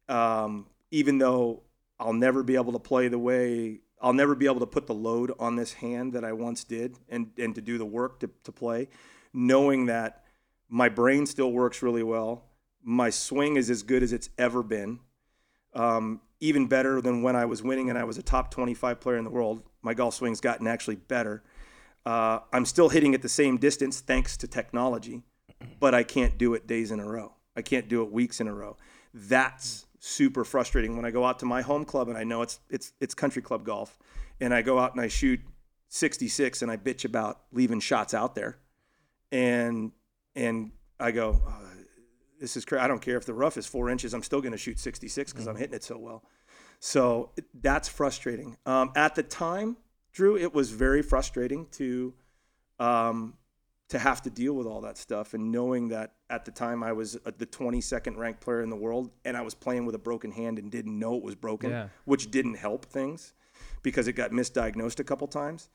Um, 0.07 0.67
even 0.91 1.19
though 1.19 1.61
I'll 1.99 2.13
never 2.13 2.41
be 2.41 2.55
able 2.55 2.73
to 2.73 2.79
play 2.79 3.09
the 3.09 3.19
way 3.19 3.81
I'll 4.01 4.13
never 4.13 4.35
be 4.35 4.45
able 4.45 4.61
to 4.61 4.67
put 4.67 4.87
the 4.87 4.93
load 4.93 5.33
on 5.39 5.55
this 5.55 5.73
hand 5.73 6.13
that 6.13 6.23
I 6.23 6.31
once 6.31 6.63
did 6.63 6.97
and, 7.09 7.31
and 7.37 7.53
to 7.55 7.61
do 7.61 7.77
the 7.77 7.85
work 7.85 8.19
to, 8.21 8.29
to 8.45 8.51
play, 8.51 8.87
knowing 9.33 9.87
that 9.87 10.23
my 10.69 10.89
brain 10.89 11.25
still 11.25 11.51
works 11.51 11.81
really 11.81 12.03
well. 12.03 12.45
My 12.83 13.09
swing 13.09 13.57
is 13.57 13.69
as 13.69 13.83
good 13.83 14.03
as 14.03 14.13
it's 14.13 14.29
ever 14.37 14.63
been, 14.63 14.99
um, 15.73 16.21
even 16.39 16.67
better 16.67 17.01
than 17.01 17.21
when 17.21 17.35
I 17.35 17.45
was 17.45 17.61
winning 17.61 17.89
and 17.89 17.97
I 17.97 18.03
was 18.03 18.17
a 18.17 18.23
top 18.23 18.51
25 18.51 18.99
player 18.99 19.17
in 19.17 19.23
the 19.23 19.29
world. 19.29 19.61
My 19.81 19.93
golf 19.93 20.15
swing's 20.15 20.41
gotten 20.41 20.67
actually 20.67 20.95
better. 20.95 21.43
Uh, 22.05 22.39
I'm 22.53 22.65
still 22.65 22.89
hitting 22.89 23.13
at 23.13 23.21
the 23.21 23.29
same 23.29 23.57
distance 23.57 23.99
thanks 23.99 24.37
to 24.37 24.47
technology, 24.47 25.23
but 25.79 25.93
I 25.93 26.03
can't 26.03 26.37
do 26.37 26.53
it 26.53 26.65
days 26.65 26.91
in 26.91 26.99
a 26.99 27.05
row. 27.05 27.33
I 27.55 27.61
can't 27.61 27.89
do 27.89 28.03
it 28.03 28.11
weeks 28.11 28.39
in 28.39 28.47
a 28.47 28.53
row. 28.53 28.77
That's 29.13 29.85
super 29.99 30.45
frustrating 30.45 30.95
when 30.95 31.05
I 31.05 31.11
go 31.11 31.25
out 31.25 31.39
to 31.39 31.45
my 31.45 31.61
home 31.61 31.83
club 31.83 32.07
and 32.07 32.17
I 32.17 32.23
know 32.23 32.41
it's 32.41 32.59
it's 32.69 32.93
it's 33.01 33.13
country 33.13 33.41
club 33.41 33.65
golf, 33.65 33.99
and 34.39 34.53
I 34.53 34.61
go 34.61 34.79
out 34.79 34.93
and 34.93 35.01
I 35.01 35.07
shoot 35.07 35.41
66 35.89 36.61
and 36.61 36.71
I 36.71 36.77
bitch 36.77 37.03
about 37.03 37.41
leaving 37.51 37.79
shots 37.79 38.13
out 38.13 38.35
there, 38.35 38.57
and 39.31 39.91
and 40.35 40.71
I 40.99 41.11
go, 41.11 41.41
uh, 41.45 41.78
this 42.39 42.55
is 42.57 42.65
crazy. 42.65 42.81
I 42.81 42.87
don't 42.87 43.01
care 43.01 43.17
if 43.17 43.25
the 43.25 43.33
rough 43.33 43.57
is 43.57 43.65
four 43.65 43.89
inches. 43.89 44.13
I'm 44.13 44.23
still 44.23 44.41
going 44.41 44.51
to 44.51 44.57
shoot 44.57 44.79
66 44.79 45.31
because 45.33 45.47
I'm 45.47 45.55
hitting 45.55 45.75
it 45.75 45.83
so 45.83 45.97
well. 45.97 46.23
So 46.79 47.31
that's 47.53 47.87
frustrating. 47.89 48.57
Um, 48.65 48.91
at 48.95 49.15
the 49.15 49.23
time, 49.23 49.77
Drew, 50.13 50.37
it 50.37 50.53
was 50.53 50.71
very 50.71 51.01
frustrating 51.01 51.67
to 51.71 52.13
um, 52.79 53.33
to 53.89 53.99
have 53.99 54.21
to 54.21 54.29
deal 54.29 54.53
with 54.53 54.67
all 54.67 54.81
that 54.81 54.97
stuff 54.97 55.33
and 55.33 55.51
knowing 55.51 55.89
that 55.89 56.13
at 56.29 56.45
the 56.45 56.51
time 56.51 56.83
I 56.83 56.93
was 56.93 57.17
uh, 57.25 57.31
the 57.37 57.45
22nd 57.47 58.15
ranked 58.17 58.39
player 58.39 58.61
in 58.61 58.69
the 58.69 58.75
world 58.75 59.09
and 59.25 59.35
I 59.35 59.41
was 59.41 59.55
playing 59.55 59.85
with 59.85 59.95
a 59.95 59.99
broken 59.99 60.31
hand 60.31 60.59
and 60.59 60.71
didn't 60.71 60.97
know 60.97 61.15
it 61.15 61.23
was 61.23 61.35
broken, 61.35 61.71
Yeah. 61.71 61.87
which 62.05 62.29
didn't 62.31 62.53
help 62.53 62.85
things 62.85 63.33
because 63.81 64.07
it 64.07 64.13
got 64.13 64.31
misdiagnosed 64.31 64.99
a 64.99 65.03
couple 65.03 65.27
times. 65.27 65.69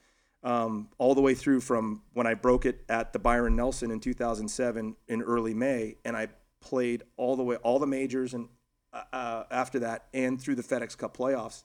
Um, 0.44 0.88
all 0.98 1.14
the 1.14 1.22
way 1.22 1.34
through 1.34 1.60
from 1.60 2.02
when 2.12 2.26
I 2.26 2.34
broke 2.34 2.66
it 2.66 2.84
at 2.88 3.12
the 3.12 3.18
Byron 3.18 3.56
Nelson 3.56 3.90
in 3.90 3.98
2007 3.98 4.94
in 5.08 5.22
early 5.22 5.54
May, 5.54 5.96
and 6.04 6.16
I 6.16 6.28
played 6.64 7.02
all 7.16 7.36
the 7.36 7.42
way, 7.42 7.56
all 7.56 7.78
the 7.78 7.86
majors, 7.86 8.34
and 8.34 8.48
uh, 8.92 9.02
uh, 9.12 9.44
after 9.50 9.80
that, 9.80 10.06
and 10.14 10.40
through 10.40 10.54
the 10.54 10.62
FedEx 10.62 10.96
Cup 10.96 11.16
playoffs 11.16 11.64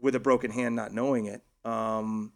with 0.00 0.14
a 0.14 0.20
broken 0.20 0.50
hand, 0.50 0.74
not 0.74 0.92
knowing 0.92 1.26
it. 1.26 1.42
Um, 1.64 2.32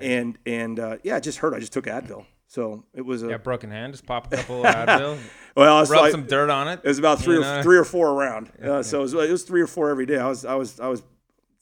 and 0.00 0.38
and 0.46 0.78
uh, 0.80 0.96
yeah, 1.02 1.16
it 1.16 1.22
just 1.22 1.38
hurt. 1.38 1.54
I 1.54 1.60
just 1.60 1.72
took 1.72 1.86
Advil, 1.86 2.24
so 2.46 2.84
it 2.94 3.02
was 3.04 3.22
a 3.22 3.28
Yeah, 3.30 3.36
broken 3.38 3.70
hand. 3.70 3.92
Just 3.92 4.06
pop 4.06 4.32
a 4.32 4.36
couple 4.38 4.64
of 4.64 4.74
Advil, 4.74 5.18
well. 5.56 5.84
Rub 5.84 5.90
like, 5.90 6.12
some 6.12 6.24
dirt 6.26 6.50
on 6.50 6.68
it. 6.68 6.80
it 6.84 6.88
was 6.88 6.98
about 6.98 7.20
three 7.20 7.36
or 7.36 7.40
know? 7.40 7.62
three 7.62 7.76
or 7.78 7.84
four 7.84 8.08
around. 8.10 8.50
Uh, 8.62 8.82
so 8.82 9.00
it 9.00 9.02
was, 9.02 9.14
it 9.14 9.30
was 9.30 9.42
three 9.42 9.60
or 9.60 9.66
four 9.66 9.90
every 9.90 10.06
day. 10.06 10.18
I 10.18 10.28
was 10.28 10.44
I 10.44 10.54
was 10.54 10.78
I 10.80 10.88
was 10.88 11.02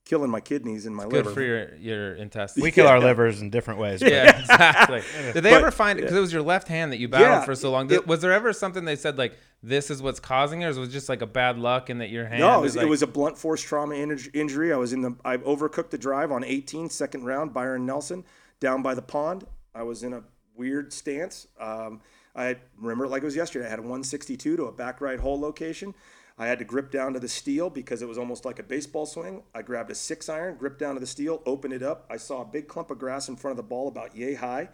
killing 0.06 0.30
my 0.30 0.40
kidneys 0.40 0.86
and 0.86 0.96
my 0.96 1.02
Good 1.02 1.12
liver. 1.12 1.28
Good 1.30 1.34
for 1.34 1.42
your 1.42 1.74
your 1.76 2.14
intestines. 2.14 2.62
We 2.62 2.70
kill 2.70 2.86
our 2.86 2.98
livers 3.10 3.42
in 3.42 3.50
different 3.50 3.78
ways. 3.80 4.00
but- 4.00 4.10
yeah, 4.10 4.38
exactly. 4.40 5.02
Did 5.34 5.42
they 5.44 5.50
But- 5.50 5.60
ever 5.60 5.70
find 5.70 5.98
it 5.98 6.02
because 6.02 6.16
it 6.16 6.20
was 6.20 6.32
your 6.32 6.40
left 6.42 6.68
hand 6.68 6.92
that 6.92 6.98
you 6.98 7.08
battled 7.08 7.28
Yeah, 7.28 7.44
for 7.44 7.54
so 7.54 7.70
long? 7.70 7.90
it- 7.92 8.06
was 8.06 8.22
there 8.22 8.32
ever 8.32 8.54
something 8.54 8.84
they 8.86 8.96
said 8.96 9.18
like 9.18 9.36
this 9.62 9.90
is 9.90 10.00
what's 10.00 10.20
causing 10.20 10.62
it, 10.62 10.66
or 10.66 10.80
was 10.80 10.88
it 10.88 10.92
just 10.92 11.08
like 11.10 11.20
a 11.22 11.26
bad 11.26 11.58
luck 11.58 11.90
and 11.90 12.00
that 12.00 12.08
your 12.10 12.24
hand? 12.26 12.40
No, 12.40 12.54
it 12.54 12.56
is, 12.58 12.62
was, 12.62 12.76
like, 12.76 12.86
it 12.86 12.88
was 12.88 13.02
a 13.02 13.06
blunt 13.06 13.36
force 13.36 13.60
trauma 13.60 13.94
inj- 13.94 14.30
injury. 14.34 14.72
I 14.72 14.76
was 14.76 14.92
in 14.94 15.02
the 15.02 15.14
I 15.24 15.36
overcooked 15.38 15.90
the 15.90 15.98
drive 15.98 16.32
on 16.32 16.42
18 16.44 16.88
second 16.88 17.24
round. 17.24 17.52
Byron 17.52 17.84
Nelson 17.84 18.24
down 18.60 18.82
by 18.82 18.94
the 18.94 19.02
pond. 19.02 19.44
I 19.74 19.82
was 19.82 20.02
in 20.02 20.12
a 20.14 20.22
weird 20.54 20.92
stance. 20.92 21.46
Um, 21.60 22.00
I 22.34 22.56
remember 22.78 23.06
it 23.06 23.08
like 23.08 23.22
it 23.22 23.26
was 23.26 23.34
yesterday. 23.36 23.66
I 23.66 23.70
had 23.70 23.78
a 23.78 23.82
162 23.82 24.56
to 24.56 24.64
a 24.64 24.72
back 24.72 25.00
right 25.00 25.18
hole 25.18 25.40
location. 25.40 25.94
I 26.38 26.46
had 26.46 26.58
to 26.58 26.64
grip 26.64 26.90
down 26.90 27.14
to 27.14 27.20
the 27.20 27.28
steel 27.28 27.70
because 27.70 28.02
it 28.02 28.08
was 28.08 28.18
almost 28.18 28.44
like 28.44 28.58
a 28.58 28.62
baseball 28.62 29.06
swing. 29.06 29.42
I 29.54 29.62
grabbed 29.62 29.90
a 29.90 29.94
six 29.94 30.28
iron, 30.28 30.56
gripped 30.56 30.78
down 30.78 30.94
to 30.94 31.00
the 31.00 31.06
steel, 31.06 31.42
opened 31.46 31.72
it 31.72 31.82
up. 31.82 32.06
I 32.10 32.18
saw 32.18 32.42
a 32.42 32.44
big 32.44 32.68
clump 32.68 32.90
of 32.90 32.98
grass 32.98 33.28
in 33.28 33.36
front 33.36 33.52
of 33.52 33.56
the 33.56 33.62
ball 33.68 33.88
about 33.88 34.14
yay 34.14 34.34
high. 34.34 34.68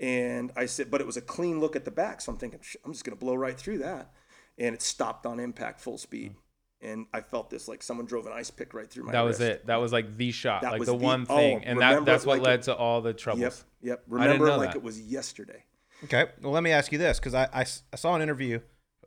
And 0.00 0.52
I 0.56 0.66
said, 0.66 0.90
but 0.90 1.00
it 1.00 1.06
was 1.06 1.16
a 1.16 1.20
clean 1.22 1.60
look 1.60 1.76
at 1.76 1.84
the 1.84 1.90
back. 1.90 2.20
So 2.20 2.32
I'm 2.32 2.38
thinking, 2.38 2.60
I'm 2.84 2.92
just 2.92 3.04
going 3.04 3.16
to 3.16 3.24
blow 3.24 3.34
right 3.34 3.56
through 3.56 3.78
that. 3.78 4.10
And 4.58 4.74
it 4.74 4.82
stopped 4.82 5.26
on 5.26 5.38
impact 5.38 5.80
full 5.80 5.96
speed. 5.96 6.32
Hmm. 6.32 6.86
And 6.88 7.06
I 7.14 7.20
felt 7.22 7.50
this 7.50 7.68
like 7.68 7.82
someone 7.82 8.04
drove 8.06 8.26
an 8.26 8.32
ice 8.32 8.50
pick 8.50 8.74
right 8.74 8.90
through 8.90 9.04
my 9.04 9.12
that 9.12 9.22
was 9.22 9.38
wrist. 9.40 9.50
it. 9.50 9.66
That 9.68 9.76
was 9.76 9.92
like 9.92 10.16
the 10.18 10.30
shot, 10.32 10.62
That 10.62 10.72
like 10.72 10.80
was 10.80 10.88
the, 10.88 10.96
the- 10.96 11.04
one 11.04 11.24
oh, 11.30 11.36
thing, 11.36 11.64
and 11.64 11.80
that 11.80 12.04
that's 12.04 12.26
what 12.26 12.38
like 12.38 12.46
led 12.46 12.60
it- 12.60 12.62
to 12.64 12.74
all 12.74 13.00
the 13.00 13.14
troubles. 13.14 13.40
Yep, 13.40 13.54
yep. 13.82 14.02
Remember 14.08 14.48
it 14.48 14.56
like 14.56 14.70
that. 14.72 14.76
it 14.76 14.82
was 14.82 15.00
yesterday. 15.00 15.64
Okay. 16.04 16.26
Well, 16.42 16.52
let 16.52 16.62
me 16.62 16.72
ask 16.72 16.92
you 16.92 16.98
this 16.98 17.18
because 17.18 17.34
I 17.34 17.64
saw 17.64 18.14
an 18.14 18.20
interview 18.20 18.60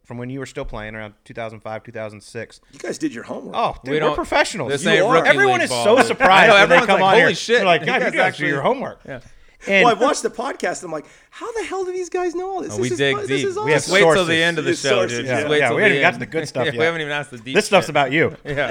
from 0.10 0.18
when 0.18 0.32
you 0.32 0.40
were 0.40 0.48
still 0.48 0.66
playing 0.66 0.96
around 0.96 1.14
2005, 1.24 1.84
2006. 1.84 2.62
You 2.74 2.80
guys 2.80 2.98
did 2.98 3.14
your 3.14 3.24
homework. 3.26 3.56
Oh, 3.56 3.76
dude, 3.84 3.84
We 3.84 3.92
we 3.92 3.98
are 3.98 4.00
don't- 4.08 4.16
professionals. 4.16 4.72
this 4.72 4.84
You 4.84 4.90
ain't 4.90 5.04
are. 5.06 5.24
Everyone 5.24 5.62
is 5.62 5.70
ball, 5.70 5.84
so 5.84 5.96
dude. 5.98 6.08
surprised 6.08 6.32
I 6.32 6.48
know, 6.48 6.54
when 6.54 6.70
they 6.70 6.76
everyone's 6.78 6.88
come 6.88 7.00
like, 7.02 7.04
on 7.04 7.14
"Holy 7.14 7.26
here. 7.28 7.36
shit, 7.36 7.58
They're 7.58 7.66
like, 7.66 7.86
God, 7.86 7.94
you 7.94 8.00
guys 8.00 8.04
guys 8.06 8.12
do 8.14 8.20
actually- 8.22 8.48
your 8.48 8.62
homework. 8.64 9.02
Yeah. 9.06 9.20
And 9.68 9.84
well, 9.86 9.94
I 9.96 10.00
watched 10.00 10.24
the 10.24 10.30
podcast. 10.30 10.78
and 10.82 10.86
I'm 10.86 10.92
like, 10.94 11.06
how 11.32 11.52
the 11.52 11.66
hell 11.66 11.84
do 11.86 11.92
these 11.92 12.10
guys 12.10 12.34
know 12.34 12.50
all 12.50 12.62
this? 12.64 12.72
Oh, 12.74 12.78
this 12.78 12.82
we 12.82 12.92
is, 12.92 12.98
dig 12.98 13.18
this 13.18 13.28
deep. 13.28 13.46
is 13.46 13.56
awesome. 13.58 13.66
We 13.66 13.72
have 13.74 13.82
Just 13.82 13.94
wait 13.94 14.00
till 14.14 14.26
the 14.26 14.42
end 14.42 14.58
of 14.58 14.64
the 14.64 14.72
It's 14.72 14.82
show, 14.82 14.90
sources, 14.90 15.18
dude. 15.20 15.28
yeah. 15.28 15.36
Just 15.42 15.50
wait 15.50 15.60
Yeah, 15.60 15.74
we 15.74 15.82
haven't 15.84 15.98
even 15.98 16.02
got 16.02 16.14
to 16.14 16.20
the 16.20 16.26
good 16.26 16.48
stuff 16.54 16.66
Yeah, 16.66 16.72
yet. 16.72 16.80
We 16.80 16.86
haven't 16.86 17.02
even 17.02 17.12
asked 17.14 17.30
the 17.32 17.38
deep. 17.38 17.56
this 17.56 17.66
stuff's 17.68 17.86
shit. 17.86 17.90
about 17.92 18.12
you. 18.12 18.36
Yeah. 18.46 18.70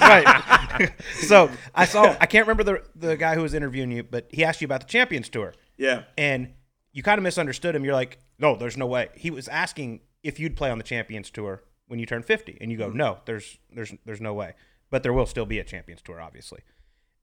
right. 0.00 0.92
so 1.20 1.50
I 1.74 1.84
saw. 1.84 2.16
I 2.20 2.26
can't 2.26 2.46
remember 2.46 2.64
the 2.64 2.82
the 3.08 3.16
guy 3.16 3.34
who 3.34 3.42
was 3.42 3.54
interviewing 3.54 3.90
you, 3.92 4.02
but 4.02 4.26
he 4.30 4.44
asked 4.44 4.60
you 4.60 4.64
about 4.66 4.80
the 4.80 4.86
Champions 4.86 5.28
Tour, 5.28 5.54
yeah. 5.76 6.02
and 6.18 6.52
you 6.92 7.02
kind 7.02 7.18
of 7.18 7.22
misunderstood 7.22 7.74
him. 7.76 7.84
You're 7.84 7.94
like, 7.94 8.18
no, 8.38 8.56
there's 8.56 8.76
no 8.78 8.86
way. 8.86 9.08
He 9.14 9.30
was 9.30 9.48
asking 9.48 10.00
if 10.26 10.40
you'd 10.40 10.56
play 10.56 10.70
on 10.70 10.78
the 10.78 10.84
Champions 10.84 11.30
Tour 11.30 11.62
when 11.86 12.00
you 12.00 12.06
turn 12.06 12.22
50, 12.22 12.58
and 12.60 12.72
you 12.72 12.76
go, 12.76 12.88
mm-hmm. 12.88 12.98
no, 12.98 13.18
there's 13.26 13.58
there's 13.72 13.94
there's 14.04 14.20
no 14.20 14.34
way. 14.34 14.54
But 14.90 15.02
there 15.02 15.12
will 15.12 15.26
still 15.26 15.46
be 15.46 15.58
a 15.58 15.64
Champions 15.64 16.02
Tour, 16.02 16.20
obviously. 16.20 16.60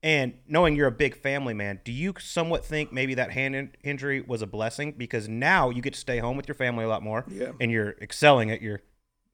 And 0.02 0.34
knowing 0.48 0.76
you're 0.76 0.88
a 0.88 0.92
big 0.92 1.16
family 1.16 1.54
man, 1.54 1.80
do 1.86 1.92
you 1.92 2.14
somewhat 2.20 2.66
think 2.66 2.92
maybe 2.92 3.16
that 3.16 3.32
hand 3.32 3.56
in- 3.56 3.72
injury 3.84 4.20
was 4.20 4.42
a 4.42 4.48
blessing 4.48 4.94
because 4.98 5.30
now 5.30 5.70
you 5.70 5.82
get 5.82 5.94
to 5.94 6.00
stay 6.00 6.20
home 6.20 6.36
with 6.36 6.46
your 6.48 6.56
family 6.56 6.84
a 6.84 6.90
lot 6.90 7.04
more, 7.04 7.24
Yeah. 7.30 7.52
and 7.62 7.72
you're 7.72 7.96
excelling 8.02 8.52
at 8.52 8.62
your 8.62 8.82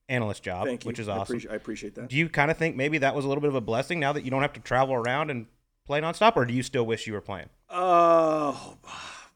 analyst 0.08 0.44
job, 0.44 0.68
Thank 0.68 0.84
you. 0.84 0.88
which 0.90 1.00
is 1.00 1.08
I 1.08 1.14
awesome. 1.14 1.22
appreciate, 1.24 1.52
I 1.52 1.56
appreciate 1.56 1.96
that. 1.96 2.10
Do 2.10 2.16
you 2.18 2.30
kind 2.30 2.52
of 2.52 2.58
think 2.58 2.76
maybe 2.76 3.00
that 3.00 3.16
was 3.16 3.26
a 3.26 3.28
little 3.28 3.42
bit 3.42 3.50
of 3.50 3.56
a 3.56 3.62
blessing 3.62 4.00
now 4.00 4.14
that 4.14 4.24
you 4.24 4.30
don't 4.32 4.44
have 4.44 4.54
to 4.54 4.60
travel 4.60 4.94
around 4.94 5.32
and 5.32 5.48
play 5.88 6.02
nonstop, 6.02 6.36
or 6.36 6.46
do 6.46 6.54
you 6.54 6.62
still 6.62 6.86
wish 6.86 7.08
you 7.08 7.14
were 7.14 7.22
playing? 7.22 7.50
Oh, 7.70 8.78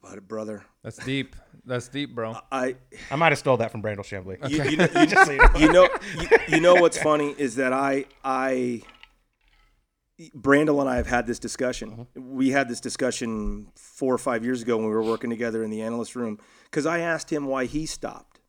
but 0.03 0.27
brother, 0.27 0.65
That's 0.83 0.97
deep. 0.97 1.35
That's 1.65 1.87
deep, 1.87 2.13
bro. 2.13 2.35
I 2.51 2.75
I 3.09 3.15
might 3.15 3.31
have 3.31 3.39
stole 3.39 3.57
that 3.57 3.71
from 3.71 3.81
Brandel 3.81 3.99
Chamblee. 3.99 4.49
you, 4.49 4.63
you, 4.71 4.77
know, 4.77 4.87
you, 5.01 5.07
Just 5.07 5.25
so 5.25 5.31
you 5.31 5.37
know. 5.39 5.57
you 5.57 5.71
know 5.71 5.89
you, 6.19 6.37
you 6.49 6.59
know 6.59 6.75
what's 6.75 6.97
funny 6.97 7.33
is 7.37 7.55
that 7.55 7.71
I 7.73 8.05
I 8.23 8.81
Brandel 10.35 10.81
and 10.81 10.89
I 10.89 10.97
have 10.97 11.07
had 11.07 11.25
this 11.25 11.39
discussion. 11.39 12.05
We 12.15 12.51
had 12.51 12.69
this 12.69 12.79
discussion 12.79 13.71
four 13.75 14.13
or 14.13 14.17
five 14.17 14.43
years 14.43 14.61
ago 14.61 14.77
when 14.77 14.85
we 14.87 14.91
were 14.91 15.03
working 15.03 15.29
together 15.29 15.63
in 15.63 15.69
the 15.69 15.81
analyst 15.81 16.15
room 16.15 16.37
because 16.65 16.85
I 16.85 16.99
asked 16.99 17.31
him 17.31 17.45
why 17.45 17.65
he 17.65 17.85
stopped, 17.85 18.41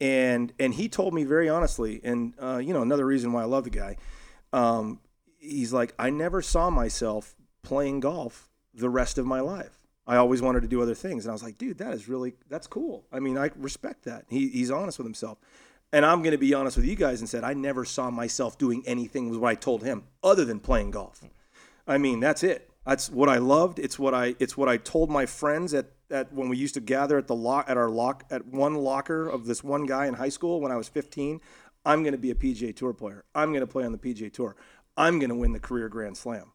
and 0.00 0.52
and 0.58 0.74
he 0.74 0.88
told 0.88 1.12
me 1.12 1.24
very 1.24 1.48
honestly, 1.48 2.00
and 2.02 2.34
uh, 2.40 2.56
you 2.58 2.72
know 2.72 2.82
another 2.82 3.04
reason 3.04 3.32
why 3.32 3.42
I 3.42 3.46
love 3.46 3.64
the 3.64 3.70
guy. 3.70 3.96
Um, 4.54 5.00
he's 5.38 5.72
like, 5.72 5.94
I 5.98 6.08
never 6.08 6.40
saw 6.40 6.70
myself 6.70 7.34
playing 7.62 8.00
golf 8.00 8.48
the 8.72 8.88
rest 8.88 9.18
of 9.18 9.26
my 9.26 9.40
life. 9.40 9.77
I 10.08 10.16
always 10.16 10.42
wanted 10.42 10.62
to 10.62 10.68
do 10.68 10.82
other 10.82 10.94
things, 10.94 11.24
and 11.24 11.30
I 11.30 11.34
was 11.34 11.42
like, 11.42 11.58
dude, 11.58 11.78
that 11.78 11.92
is 11.92 12.08
really 12.08 12.32
that's 12.48 12.66
cool. 12.66 13.04
I 13.12 13.20
mean, 13.20 13.38
I 13.38 13.50
respect 13.56 14.04
that. 14.04 14.24
He, 14.28 14.48
he's 14.48 14.70
honest 14.70 14.98
with 14.98 15.06
himself. 15.06 15.38
And 15.92 16.04
I'm 16.04 16.22
going 16.22 16.32
to 16.32 16.38
be 16.38 16.52
honest 16.52 16.76
with 16.76 16.86
you 16.86 16.96
guys 16.96 17.20
and 17.20 17.28
said 17.28 17.44
I 17.44 17.54
never 17.54 17.84
saw 17.84 18.10
myself 18.10 18.58
doing 18.58 18.82
anything 18.86 19.30
was 19.30 19.38
what 19.38 19.48
I 19.48 19.54
told 19.54 19.82
him 19.84 20.04
other 20.22 20.44
than 20.44 20.60
playing 20.60 20.90
golf. 20.90 21.24
I 21.86 21.96
mean, 21.96 22.20
that's 22.20 22.42
it. 22.42 22.70
That's 22.86 23.10
what 23.10 23.28
I 23.28 23.38
loved. 23.38 23.78
It's 23.78 23.98
what 23.98 24.14
I 24.14 24.34
it's 24.38 24.56
what 24.56 24.68
I 24.68 24.76
told 24.78 25.10
my 25.10 25.26
friends 25.26 25.74
at, 25.74 25.86
at 26.10 26.32
when 26.32 26.48
we 26.48 26.56
used 26.56 26.74
to 26.74 26.80
gather 26.80 27.18
at 27.18 27.26
the 27.26 27.34
lock 27.34 27.68
at 27.68 27.76
our 27.76 27.90
lock 27.90 28.24
at 28.30 28.46
one 28.46 28.76
locker 28.76 29.28
of 29.28 29.46
this 29.46 29.62
one 29.62 29.86
guy 29.86 30.06
in 30.06 30.14
high 30.14 30.28
school 30.30 30.60
when 30.60 30.72
I 30.72 30.76
was 30.76 30.88
15. 30.88 31.40
I'm 31.84 32.02
going 32.02 32.12
to 32.12 32.18
be 32.18 32.30
a 32.30 32.34
PGA 32.34 32.74
Tour 32.74 32.92
player. 32.92 33.24
I'm 33.34 33.50
going 33.50 33.60
to 33.60 33.66
play 33.66 33.84
on 33.84 33.92
the 33.92 33.98
PGA 33.98 34.32
Tour. 34.32 34.56
I'm 34.96 35.18
going 35.18 35.30
to 35.30 35.34
win 35.34 35.52
the 35.52 35.60
career 35.60 35.88
Grand 35.88 36.16
Slam. 36.16 36.52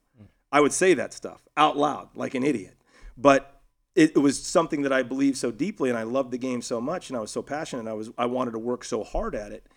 I 0.51 0.59
would 0.59 0.73
say 0.73 0.93
that 0.93 1.13
stuff 1.13 1.41
out 1.57 1.77
loud 1.77 2.09
like 2.13 2.35
an 2.35 2.43
idiot, 2.43 2.75
but 3.17 3.61
it, 3.95 4.11
it 4.15 4.19
was 4.19 4.41
something 4.41 4.81
that 4.83 4.93
I 4.93 5.03
believed 5.03 5.37
so 5.37 5.51
deeply, 5.51 5.89
and 5.89 5.97
I 5.97 6.03
loved 6.03 6.31
the 6.31 6.37
game 6.37 6.61
so 6.61 6.81
much, 6.81 7.09
and 7.09 7.17
I 7.17 7.21
was 7.21 7.31
so 7.31 7.41
passionate. 7.41 7.81
And 7.81 7.89
I 7.89 7.93
was 7.93 8.11
I 8.17 8.25
wanted 8.25 8.51
to 8.51 8.59
work 8.59 8.83
so 8.83 9.03
hard 9.03 9.35
at 9.35 9.51
it 9.51 9.67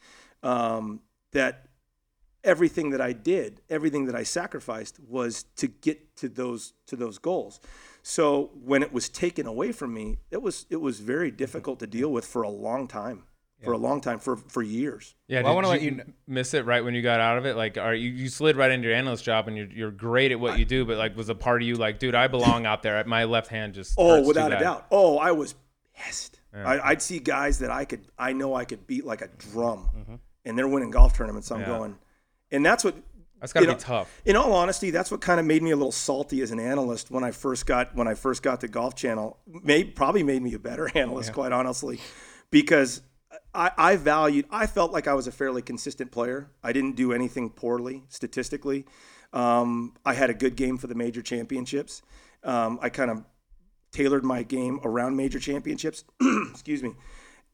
um, 0.42 1.00
that 1.32 1.66
everything 2.44 2.90
that 2.90 3.00
I 3.00 3.12
did, 3.12 3.60
everything 3.68 4.06
that 4.06 4.14
I 4.14 4.22
sacrificed 4.22 5.00
was 5.00 5.42
to 5.56 5.66
get 5.66 6.16
to 6.16 6.28
those 6.28 6.72
to 6.86 6.96
those 6.96 7.18
goals. 7.18 7.60
So 8.02 8.52
when 8.64 8.82
it 8.82 8.92
was 8.92 9.08
taken 9.08 9.46
away 9.46 9.72
from 9.72 9.92
me, 9.92 10.18
it 10.30 10.40
was 10.40 10.64
it 10.70 10.80
was 10.80 11.00
very 11.00 11.30
difficult 11.30 11.80
to 11.80 11.86
deal 11.86 12.10
with 12.10 12.24
for 12.24 12.42
a 12.42 12.48
long 12.48 12.86
time. 12.86 13.24
For 13.66 13.72
a 13.72 13.78
long 13.78 14.00
time, 14.00 14.18
for 14.18 14.36
for 14.36 14.62
years. 14.62 15.14
Yeah, 15.28 15.42
Well, 15.42 15.52
I 15.52 15.54
wanna 15.54 15.68
let 15.68 15.82
you 15.82 15.96
kn- 15.96 16.14
miss 16.26 16.54
it 16.54 16.64
right 16.64 16.82
when 16.82 16.94
you 16.94 17.02
got 17.02 17.20
out 17.20 17.36
of 17.36 17.44
it? 17.44 17.54
Like, 17.56 17.76
are 17.76 17.94
you, 17.94 18.10
you 18.10 18.28
slid 18.28 18.56
right 18.56 18.70
into 18.70 18.88
your 18.88 18.96
analyst 18.96 19.24
job 19.24 19.48
and 19.48 19.56
you're, 19.56 19.66
you're 19.70 19.90
great 19.90 20.32
at 20.32 20.40
what 20.40 20.58
you 20.58 20.64
do, 20.64 20.84
but 20.84 20.96
like, 20.96 21.16
was 21.16 21.28
a 21.28 21.34
part 21.34 21.60
of 21.62 21.68
you 21.68 21.74
like, 21.74 21.98
dude, 21.98 22.14
I 22.14 22.26
belong 22.28 22.64
out 22.64 22.82
there. 22.82 23.02
My 23.04 23.24
left 23.24 23.48
hand 23.48 23.74
just 23.74 23.94
Oh, 23.98 24.08
hurts 24.08 24.22
too 24.22 24.28
without 24.28 24.52
a 24.52 24.58
doubt. 24.58 24.86
Oh, 24.90 25.18
I 25.18 25.32
was 25.32 25.54
pissed. 25.94 26.40
I, 26.54 26.80
I'd 26.80 27.02
see 27.02 27.18
guys 27.18 27.58
that 27.58 27.70
I 27.70 27.84
could, 27.84 28.00
I 28.18 28.32
know 28.32 28.54
I 28.54 28.64
could 28.64 28.86
beat 28.86 29.04
like 29.04 29.20
a 29.20 29.28
drum, 29.28 30.20
and 30.46 30.56
they're 30.56 30.68
winning 30.68 30.90
golf 30.90 31.14
tournaments. 31.14 31.50
I'm 31.50 31.60
Mm-hmm. 31.60 31.70
Yeah. 31.70 31.76
going, 31.78 31.98
and 32.52 32.64
that's 32.64 32.82
what. 32.82 32.94
That's 33.38 33.52
got 33.52 33.60
to 33.60 33.66
you 33.66 33.72
be 33.72 33.74
know, 33.74 33.78
tough. 33.80 34.22
In 34.24 34.34
all 34.36 34.54
honesty, 34.54 34.90
that's 34.90 35.10
what 35.10 35.20
kind 35.20 35.38
of 35.38 35.44
made 35.44 35.62
me 35.62 35.70
a 35.70 35.76
little 35.76 35.92
salty 35.92 36.40
as 36.40 36.52
an 36.52 36.58
analyst 36.58 37.10
when 37.10 37.22
I 37.22 37.32
first 37.32 37.66
got 37.66 37.94
when 37.94 38.08
I 38.08 38.14
first 38.14 38.42
got 38.42 38.62
the 38.62 38.68
Golf 38.68 38.94
Channel. 38.94 39.36
Made 39.46 39.94
probably 39.94 40.22
made 40.22 40.40
me 40.40 40.54
a 40.54 40.58
better 40.58 40.90
analyst, 40.94 41.34
quite 41.34 41.52
honestly, 41.52 42.00
because 42.50 43.02
I, 43.54 43.70
I 43.76 43.96
valued. 43.96 44.46
I 44.50 44.66
felt 44.66 44.92
like 44.92 45.08
I 45.08 45.14
was 45.14 45.26
a 45.26 45.32
fairly 45.32 45.62
consistent 45.62 46.10
player. 46.10 46.50
I 46.62 46.72
didn't 46.72 46.96
do 46.96 47.12
anything 47.12 47.50
poorly 47.50 48.04
statistically. 48.08 48.84
Um, 49.32 49.94
I 50.04 50.14
had 50.14 50.30
a 50.30 50.34
good 50.34 50.56
game 50.56 50.78
for 50.78 50.86
the 50.86 50.94
major 50.94 51.22
championships. 51.22 52.02
Um, 52.44 52.78
I 52.80 52.88
kind 52.88 53.10
of 53.10 53.24
tailored 53.92 54.24
my 54.24 54.42
game 54.42 54.80
around 54.84 55.16
major 55.16 55.40
championships. 55.40 56.04
Excuse 56.50 56.82
me. 56.82 56.92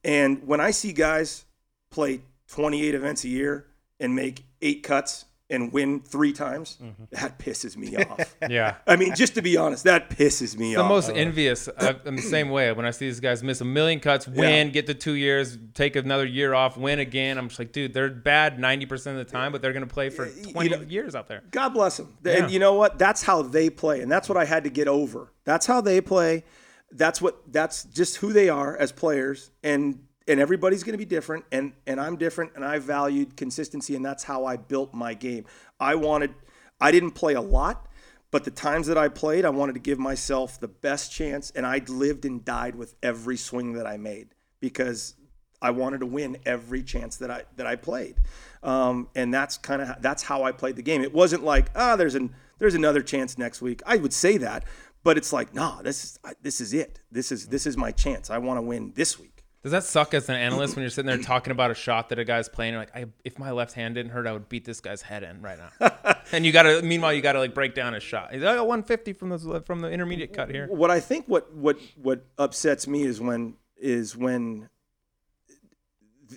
And 0.03 0.45
when 0.45 0.59
I 0.59 0.71
see 0.71 0.93
guys 0.93 1.45
play 1.89 2.21
28 2.49 2.93
events 2.95 3.23
a 3.23 3.29
year 3.29 3.67
and 3.99 4.15
make 4.15 4.45
eight 4.61 4.83
cuts 4.83 5.25
and 5.53 5.71
win 5.71 6.01
three 6.01 6.33
times, 6.33 6.77
mm-hmm. 6.81 7.03
that 7.11 7.37
pisses 7.37 7.77
me 7.77 7.95
off. 8.09 8.35
Yeah. 8.49 8.75
I 8.87 8.95
mean, 8.95 9.13
just 9.15 9.35
to 9.35 9.41
be 9.41 9.55
honest, 9.55 9.83
that 9.83 10.09
pisses 10.09 10.57
me 10.57 10.73
The 10.73 10.81
off. 10.81 10.85
The 10.85 10.89
most 10.89 11.09
uh-huh. 11.09 11.19
envious. 11.19 11.69
I- 11.77 11.95
I'm 12.05 12.15
the 12.15 12.21
same 12.21 12.49
way. 12.49 12.71
When 12.73 12.85
I 12.85 12.91
see 12.91 13.05
these 13.05 13.19
guys 13.19 13.43
miss 13.43 13.61
a 13.61 13.65
million 13.65 13.99
cuts, 13.99 14.27
win, 14.27 14.71
get 14.71 14.87
to 14.87 14.93
two 14.93 15.13
years, 15.13 15.57
take 15.75 15.95
another 15.95 16.25
year 16.25 16.53
off, 16.53 16.75
win 16.75 16.99
again, 16.99 17.37
I'm 17.37 17.47
just 17.47 17.59
like, 17.59 17.71
dude, 17.71 17.93
they're 17.93 18.09
bad 18.09 18.57
90% 18.57 18.91
of 19.07 19.17
the 19.17 19.25
time, 19.25 19.51
but 19.51 19.61
they're 19.61 19.73
gonna 19.73 19.85
play 19.85 20.09
for 20.09 20.27
20 20.27 20.69
know- 20.69 20.81
years 20.81 21.15
out 21.15 21.27
there. 21.27 21.43
God 21.51 21.69
bless 21.69 21.97
them. 21.97 22.17
Yeah. 22.25 22.43
And 22.43 22.51
you 22.51 22.59
know 22.59 22.73
what? 22.73 22.97
That's 22.97 23.21
how 23.23 23.43
they 23.43 23.69
play, 23.69 24.01
and 24.01 24.11
that's 24.11 24.27
what 24.27 24.37
I 24.37 24.45
had 24.45 24.63
to 24.63 24.69
get 24.69 24.87
over. 24.87 25.31
That's 25.45 25.65
how 25.65 25.81
they 25.81 26.01
play. 26.01 26.43
That's 26.91 27.21
what. 27.21 27.51
That's 27.51 27.83
just 27.85 28.17
who 28.17 28.33
they 28.33 28.49
are 28.49 28.75
as 28.77 28.91
players, 28.91 29.51
and 29.63 29.99
and 30.27 30.39
everybody's 30.39 30.83
going 30.83 30.93
to 30.93 30.97
be 30.97 31.05
different, 31.05 31.45
and 31.51 31.73
and 31.87 31.99
I'm 31.99 32.17
different, 32.17 32.51
and 32.55 32.63
I 32.63 32.79
valued 32.79 33.37
consistency, 33.37 33.95
and 33.95 34.05
that's 34.05 34.23
how 34.23 34.45
I 34.45 34.57
built 34.57 34.93
my 34.93 35.13
game. 35.13 35.45
I 35.79 35.95
wanted. 35.95 36.33
I 36.81 36.91
didn't 36.91 37.11
play 37.11 37.33
a 37.33 37.41
lot. 37.41 37.87
But 38.33 38.45
the 38.45 38.51
times 38.51 38.87
that 38.87 38.97
I 38.97 39.09
played, 39.09 39.45
I 39.45 39.51
wanted 39.51 39.73
to 39.73 39.79
give 39.79 39.99
myself 39.99 40.59
the 40.59 40.67
best 40.67 41.11
chance, 41.11 41.51
and 41.51 41.67
I 41.67 41.83
lived 41.87 42.25
and 42.25 42.43
died 42.43 42.73
with 42.73 42.95
every 43.03 43.37
swing 43.37 43.73
that 43.73 43.85
I 43.85 43.97
made 43.97 44.29
because 44.59 45.13
I 45.61 45.69
wanted 45.69 45.99
to 45.99 46.07
win 46.07 46.37
every 46.45 46.81
chance 46.81 47.17
that 47.17 47.29
I 47.29 47.43
that 47.57 47.67
I 47.67 47.75
played, 47.75 48.15
um, 48.63 49.07
and 49.15 49.33
that's 49.33 49.57
kind 49.57 49.83
of 49.83 50.01
that's 50.01 50.23
how 50.23 50.43
I 50.43 50.51
played 50.51 50.75
the 50.75 50.81
game. 50.81 51.03
It 51.03 51.13
wasn't 51.13 51.43
like 51.43 51.67
ah, 51.75 51.95
there's 51.95 52.15
an 52.15 52.33
there's 52.59 52.75
another 52.75 53.01
chance 53.01 53.37
next 53.37 53.61
week. 53.61 53.81
I 53.85 53.97
would 53.97 54.13
say 54.13 54.37
that, 54.39 54.65
but 55.03 55.15
it's 55.15 55.31
like 55.31 55.53
nah, 55.53 55.81
this 55.81 56.03
is 56.03 56.19
this 56.41 56.59
is 56.59 56.73
it. 56.73 56.99
This 57.11 57.31
is 57.31 57.47
this 57.47 57.65
is 57.65 57.77
my 57.77 57.91
chance. 57.91 58.29
I 58.29 58.39
want 58.39 58.57
to 58.57 58.61
win 58.61 58.91
this 58.95 59.19
week. 59.19 59.32
Does 59.63 59.71
that 59.71 59.85
suck 59.85 60.13
as 60.13 60.27
an 60.27 60.35
analyst 60.35 60.75
when 60.75 60.83
you're 60.83 60.89
sitting 60.89 61.07
there 61.07 61.17
talking 61.17 61.51
about 61.51 61.71
a 61.71 61.73
shot 61.73 62.09
that 62.09 62.19
a 62.19 62.25
guy's 62.25 62.49
playing? 62.49 62.73
You're 62.73 62.81
like, 62.81 62.95
I, 62.95 63.05
if 63.23 63.39
my 63.39 63.51
left 63.51 63.73
hand 63.73 63.95
didn't 63.95 64.11
hurt, 64.11 64.27
I 64.27 64.33
would 64.33 64.49
beat 64.49 64.65
this 64.65 64.81
guy's 64.81 65.01
head 65.01 65.23
in 65.23 65.41
right 65.41 65.57
now. 65.57 66.15
and 66.33 66.45
you 66.45 66.51
gotta, 66.51 66.81
meanwhile, 66.81 67.13
you 67.13 67.21
gotta 67.21 67.39
like 67.39 67.53
break 67.53 67.73
down 67.73 67.93
his 67.93 68.03
shot. 68.03 68.33
He's 68.33 68.41
like, 68.41 68.51
I 68.51 68.55
got 68.57 68.67
150 68.67 69.13
from 69.13 69.29
the 69.29 69.61
from 69.61 69.79
the 69.79 69.89
intermediate 69.89 70.33
cut 70.33 70.49
here. 70.49 70.67
What 70.67 70.91
I 70.91 70.99
think 70.99 71.27
what 71.27 71.53
what 71.53 71.77
what 71.95 72.25
upsets 72.37 72.87
me 72.87 73.03
is 73.03 73.21
when 73.21 73.55
is 73.77 74.17
when 74.17 74.69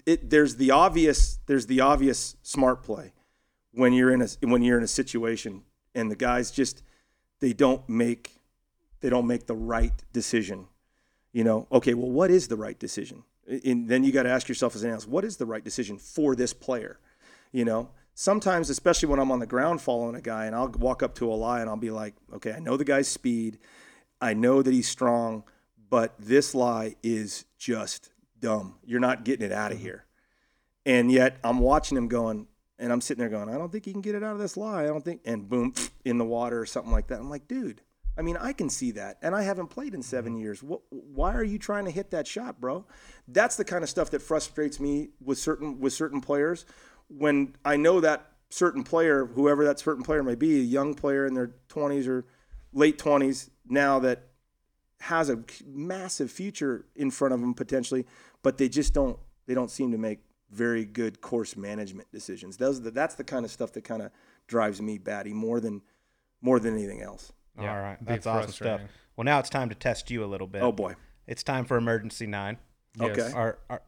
it, 0.04 0.30
there's 0.30 0.56
the 0.56 0.70
obvious 0.70 1.40
there's 1.46 1.66
the 1.66 1.80
obvious 1.80 2.36
smart 2.42 2.84
play 2.84 3.12
when 3.72 3.92
you're 3.92 4.12
in 4.12 4.22
a 4.22 4.28
when 4.42 4.62
you're 4.62 4.78
in 4.78 4.84
a 4.84 4.88
situation 4.88 5.64
and 5.96 6.12
the 6.12 6.16
guys 6.16 6.52
just 6.52 6.84
they 7.40 7.52
don't 7.52 7.88
make 7.88 8.40
they 9.00 9.10
don't 9.10 9.26
make 9.26 9.46
the 9.46 9.56
right 9.56 10.04
decision. 10.12 10.68
You 11.36 11.44
know, 11.44 11.66
okay, 11.70 11.92
well, 11.92 12.10
what 12.10 12.30
is 12.30 12.48
the 12.48 12.56
right 12.56 12.78
decision? 12.78 13.22
And 13.46 13.90
then 13.90 14.04
you 14.04 14.10
got 14.10 14.22
to 14.22 14.30
ask 14.30 14.48
yourself 14.48 14.74
as 14.74 14.84
an 14.84 14.88
analyst, 14.88 15.06
what 15.06 15.22
is 15.22 15.36
the 15.36 15.44
right 15.44 15.62
decision 15.62 15.98
for 15.98 16.34
this 16.34 16.54
player? 16.54 16.98
You 17.52 17.66
know, 17.66 17.90
sometimes, 18.14 18.70
especially 18.70 19.10
when 19.10 19.20
I'm 19.20 19.30
on 19.30 19.40
the 19.40 19.46
ground 19.46 19.82
following 19.82 20.14
a 20.14 20.22
guy, 20.22 20.46
and 20.46 20.56
I'll 20.56 20.70
walk 20.70 21.02
up 21.02 21.14
to 21.16 21.30
a 21.30 21.36
lie 21.36 21.60
and 21.60 21.68
I'll 21.68 21.76
be 21.76 21.90
like, 21.90 22.14
okay, 22.36 22.54
I 22.54 22.58
know 22.58 22.78
the 22.78 22.86
guy's 22.86 23.06
speed, 23.06 23.58
I 24.18 24.32
know 24.32 24.62
that 24.62 24.72
he's 24.72 24.88
strong, 24.88 25.44
but 25.90 26.14
this 26.18 26.54
lie 26.54 26.96
is 27.02 27.44
just 27.58 28.12
dumb. 28.40 28.76
You're 28.86 28.98
not 28.98 29.26
getting 29.26 29.44
it 29.44 29.52
out 29.52 29.72
of 29.72 29.76
mm-hmm. 29.76 29.88
here. 29.88 30.06
And 30.86 31.12
yet 31.12 31.36
I'm 31.44 31.58
watching 31.58 31.98
him 31.98 32.08
going, 32.08 32.46
and 32.78 32.90
I'm 32.90 33.02
sitting 33.02 33.20
there 33.20 33.28
going, 33.28 33.54
I 33.54 33.58
don't 33.58 33.70
think 33.70 33.84
he 33.84 33.92
can 33.92 34.00
get 34.00 34.14
it 34.14 34.24
out 34.24 34.32
of 34.32 34.38
this 34.38 34.56
lie. 34.56 34.84
I 34.84 34.86
don't 34.86 35.04
think, 35.04 35.20
and 35.26 35.46
boom, 35.46 35.74
in 36.02 36.16
the 36.16 36.24
water 36.24 36.58
or 36.58 36.64
something 36.64 36.92
like 36.92 37.08
that. 37.08 37.18
I'm 37.18 37.28
like, 37.28 37.46
dude, 37.46 37.82
I 38.18 38.22
mean, 38.22 38.36
I 38.36 38.52
can 38.52 38.70
see 38.70 38.92
that, 38.92 39.18
and 39.22 39.34
I 39.34 39.42
haven't 39.42 39.68
played 39.68 39.94
in 39.94 40.02
seven 40.02 40.32
mm-hmm. 40.32 40.42
years. 40.42 40.62
What, 40.62 40.80
why 40.90 41.34
are 41.34 41.44
you 41.44 41.58
trying 41.58 41.84
to 41.84 41.90
hit 41.90 42.10
that 42.12 42.26
shot, 42.26 42.60
bro? 42.60 42.86
That's 43.28 43.56
the 43.56 43.64
kind 43.64 43.84
of 43.84 43.90
stuff 43.90 44.10
that 44.10 44.22
frustrates 44.22 44.80
me 44.80 45.10
with 45.20 45.38
certain 45.38 45.80
with 45.80 45.92
certain 45.92 46.20
players. 46.20 46.64
When 47.08 47.54
I 47.64 47.76
know 47.76 48.00
that 48.00 48.32
certain 48.50 48.84
player, 48.84 49.26
whoever 49.26 49.64
that 49.64 49.78
certain 49.78 50.02
player 50.02 50.22
may 50.22 50.34
be, 50.34 50.60
a 50.60 50.64
young 50.64 50.94
player 50.94 51.26
in 51.26 51.34
their 51.34 51.52
20s 51.68 52.08
or 52.08 52.24
late 52.72 52.98
20s, 52.98 53.50
now 53.68 53.98
that 54.00 54.28
has 55.00 55.28
a 55.28 55.42
massive 55.66 56.30
future 56.30 56.86
in 56.94 57.10
front 57.10 57.34
of 57.34 57.40
them 57.40 57.54
potentially, 57.54 58.06
but 58.42 58.58
they 58.58 58.68
just 58.68 58.94
don't 58.94 59.18
they 59.46 59.54
don't 59.54 59.70
seem 59.70 59.92
to 59.92 59.98
make 59.98 60.20
very 60.50 60.84
good 60.84 61.20
course 61.20 61.56
management 61.56 62.10
decisions. 62.12 62.56
Those 62.56 62.80
that's 62.80 63.14
the 63.14 63.24
kind 63.24 63.44
of 63.44 63.50
stuff 63.50 63.72
that 63.72 63.84
kind 63.84 64.02
of 64.02 64.10
drives 64.46 64.80
me 64.80 64.98
batty 64.98 65.32
more 65.32 65.60
than 65.60 65.82
more 66.40 66.58
than 66.58 66.74
anything 66.74 67.02
else. 67.02 67.32
Yeah, 67.60 67.74
All 67.74 67.80
right, 67.82 67.96
that's 68.02 68.26
awesome 68.26 68.52
stuff. 68.52 68.80
Well, 69.16 69.24
now 69.24 69.38
it's 69.38 69.48
time 69.50 69.68
to 69.70 69.74
test 69.74 70.10
you 70.10 70.24
a 70.24 70.26
little 70.26 70.46
bit. 70.46 70.62
Oh 70.62 70.72
boy. 70.72 70.94
It's 71.26 71.42
time 71.42 71.64
for 71.64 71.76
emergency 71.76 72.26
nine. 72.26 72.58
Yes. 73.00 73.18
Okay. 73.18 73.32
Our, 73.32 73.58
our, 73.70 73.82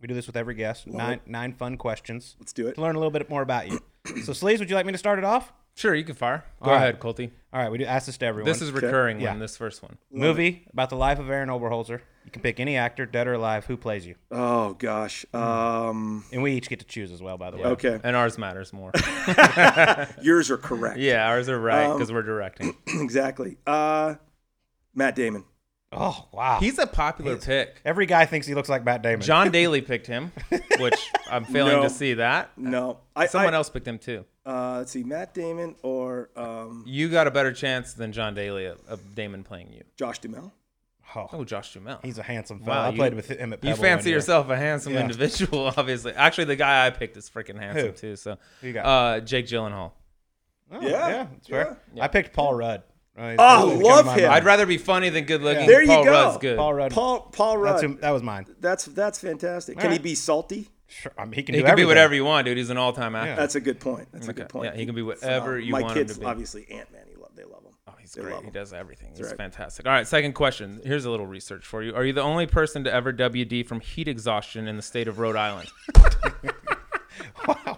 we 0.00 0.08
do 0.08 0.14
this 0.14 0.26
with 0.26 0.36
every 0.36 0.54
guest. 0.54 0.86
nine 0.86 1.20
nine 1.26 1.52
fun 1.52 1.76
questions 1.76 2.36
Let's 2.40 2.52
do 2.52 2.66
it. 2.68 2.74
to 2.74 2.80
learn 2.80 2.96
a 2.96 2.98
little 2.98 3.10
bit 3.10 3.28
more 3.30 3.42
about 3.42 3.68
you. 3.70 3.80
so, 4.24 4.32
Sleeves, 4.32 4.60
would 4.60 4.68
you 4.70 4.76
like 4.76 4.86
me 4.86 4.92
to 4.92 4.98
start 4.98 5.18
it 5.18 5.24
off? 5.24 5.52
Sure, 5.74 5.94
you 5.94 6.04
can 6.04 6.14
fire. 6.14 6.44
Go 6.62 6.70
All 6.70 6.76
right. 6.76 6.82
ahead, 6.82 7.00
Colty. 7.00 7.30
All 7.52 7.60
right, 7.62 7.70
we 7.70 7.78
do 7.78 7.84
ask 7.84 8.06
this 8.06 8.18
to 8.18 8.26
everyone. 8.26 8.50
This 8.50 8.60
is 8.60 8.72
recurring 8.72 9.20
Yeah. 9.20 9.30
one. 9.30 9.38
This 9.38 9.56
first 9.56 9.82
one. 9.82 9.96
movie 10.10 10.66
about 10.72 10.90
the 10.90 10.96
life 10.96 11.18
of 11.18 11.30
Arron 11.30 11.48
Oberholser. 11.48 12.00
You 12.24 12.30
can 12.30 12.40
pick 12.42 12.60
any 12.60 12.76
actor, 12.76 13.04
dead 13.04 13.26
or 13.26 13.34
alive, 13.34 13.64
who 13.66 13.76
plays 13.76 14.06
you, 14.06 14.14
Oh 14.30 14.74
gosh. 14.74 15.26
Um, 15.34 16.24
and 16.32 16.42
we 16.42 16.52
each 16.52 16.68
get 16.68 16.78
to 16.78 16.84
choose 16.86 17.10
as 17.12 17.20
well. 17.22 17.36
By 17.36 17.50
the 17.50 17.56
way. 17.58 17.64
okay. 17.64 17.98
And 18.04 18.14
ours 18.16 18.38
matters 18.38 18.72
more. 18.72 18.92
Yours 20.22 20.50
are 20.50 20.56
correct. 20.56 20.98
yeah, 20.98 21.26
ours 21.28 21.48
are 21.48 21.58
right 21.60 21.86
Um, 21.86 21.92
because 21.96 22.12
we're 22.12 22.22
directing. 22.22 22.76
exactly. 22.86 23.56
Uh, 23.66 24.14
Matt 24.94 25.16
Damon. 25.16 25.44
Oh 25.94 26.26
wow. 26.32 26.58
He's 26.58 26.78
a 26.78 26.86
popular 26.86 27.36
pick. 27.36 27.80
Every 27.84 28.06
guy 28.06 28.24
thinks 28.24 28.46
he 28.46 28.54
looks 28.54 28.68
like 28.70 28.82
Matt 28.84 29.02
Damon. 29.02 29.20
John 29.20 29.50
Daly 29.52 29.82
picked 29.82 30.06
him, 30.06 30.32
which 30.78 31.10
I'm 31.30 31.44
failing 31.52 31.74
No. 31.76 31.82
to 31.82 31.90
see 31.90 32.14
that. 32.14 32.50
No. 32.56 33.00
I, 33.14 33.26
Someone 33.26 33.52
I, 33.52 33.58
else 33.58 33.68
picked 33.68 33.86
him 33.86 33.98
too. 33.98 34.24
Uh, 34.46 34.76
let's 34.78 34.90
see. 34.92 35.02
Matt 35.04 35.34
Damon 35.34 35.74
or 35.82 36.30
um, 36.34 36.82
You 36.86 37.08
got 37.10 37.26
a 37.26 37.30
better 37.30 37.52
chance 37.52 37.92
than 37.92 38.10
John 38.12 38.34
Daly 38.34 38.64
of, 38.66 38.78
of 38.88 39.14
Damon 39.14 39.44
playing 39.44 39.72
you. 39.72 39.82
Josh 39.96 40.18
Duhamel. 40.20 40.52
Oh, 41.14 41.28
Oh, 41.32 41.44
Josh 41.44 41.72
Duhamel. 41.74 41.98
he's 42.02 42.18
a 42.18 42.22
handsome 42.22 42.64
Wow. 42.64 42.84
I 42.86 42.88
you- 42.90 42.96
played 42.96 43.14
with 43.14 43.28
him 43.28 43.52
at 43.52 43.62
You 43.64 43.74
fancy 43.76 44.10
yourself 44.10 44.48
a 44.50 44.56
handsome 44.56 44.94
Yeah. 44.94 45.00
individual, 45.02 45.66
obviously. 45.76 46.12
Actually, 46.14 46.44
the 46.46 46.56
guy 46.56 46.86
I 46.86 46.90
picked 46.90 47.16
is 47.16 47.28
freaking 47.28 47.58
handsome 47.58 47.88
Who? 47.88 47.92
too. 47.92 48.16
So, 48.16 48.38
Who 48.60 48.66
you 48.68 48.72
got? 48.72 48.86
uh, 48.86 49.20
Jake 49.20 49.46
Gyllenhaal. 49.46 49.92
Oh, 50.70 50.80
Yeah, 50.80 50.88
yeah, 51.08 51.26
that's 51.32 51.48
fair. 51.48 51.76
I 52.00 52.08
picked 52.08 52.32
Paul 52.32 52.54
Rudd. 52.54 52.82
Uh, 53.14 53.22
he's- 53.28 53.36
Oh, 53.38 53.70
he's 53.74 53.82
love 53.82 53.84
kind 53.84 53.98
of 53.98 54.06
my 54.06 54.12
him. 54.14 54.22
mind. 54.22 54.34
I'd 54.36 54.44
rather 54.44 54.64
be 54.66 54.78
funny 54.78 55.08
than 55.10 55.24
good 55.24 55.42
looking. 55.42 55.66
There 55.66 55.82
you 55.82 55.88
Paul 55.88 56.04
go. 56.04 56.10
Rudd's 56.12 56.38
good. 56.38 56.56
Paul 56.56 56.72
Rudd. 56.74 56.92
Paul 56.92 57.20
Paul 57.32 57.58
Rudd. 57.58 57.72
That's, 57.74 57.82
who, 57.82 57.94
that 57.98 58.10
was 58.10 58.22
mine. 58.22 58.46
That's 58.60 58.86
that's 58.86 59.18
fantastic. 59.18 59.76
Can 59.76 59.88
All 59.88 59.92
he 59.92 59.98
be 59.98 60.14
salty? 60.14 60.70
Sure. 60.86 61.12
I 61.18 61.24
mean, 61.26 61.34
he 61.34 61.42
can 61.42 61.54
he 61.54 61.60
do 61.60 61.66
can 61.66 61.76
be 61.76 61.84
whatever 61.84 62.14
you 62.14 62.24
want, 62.24 62.46
dude. 62.46 62.56
He's 62.56 62.70
an 62.70 62.78
all-time 62.78 63.14
actor. 63.14 63.34
That's 63.36 63.54
a 63.54 63.60
good 63.60 63.80
point. 63.80 64.08
That's 64.12 64.28
a 64.28 64.32
good 64.32 64.48
point. 64.48 64.72
Yeah, 64.72 64.78
he 64.78 64.86
can 64.86 64.94
be 64.94 65.02
whatever 65.02 65.58
you 65.58 65.72
my 65.72 65.82
want 65.82 65.92
him 65.96 65.98
kid's 66.06 66.14
to 66.14 66.20
be. 66.20 66.26
obviously 66.26 66.66
Ant 66.70 66.90
Man. 66.90 67.02
He 67.06 67.16
He's 68.02 68.12
They 68.12 68.22
great. 68.22 68.44
He 68.44 68.50
does 68.50 68.72
everything. 68.72 69.12
He's 69.16 69.28
right. 69.28 69.36
fantastic. 69.36 69.86
All 69.86 69.92
right, 69.92 70.06
second 70.06 70.32
question. 70.34 70.80
Here's 70.84 71.04
a 71.04 71.10
little 71.10 71.26
research 71.26 71.64
for 71.64 71.82
you. 71.82 71.94
Are 71.94 72.04
you 72.04 72.12
the 72.12 72.20
only 72.20 72.46
person 72.46 72.82
to 72.84 72.92
ever 72.92 73.12
WD 73.12 73.64
from 73.66 73.80
heat 73.80 74.08
exhaustion 74.08 74.66
in 74.68 74.76
the 74.76 74.82
state 74.82 75.06
of 75.08 75.18
Rhode 75.20 75.36
Island? 75.36 75.70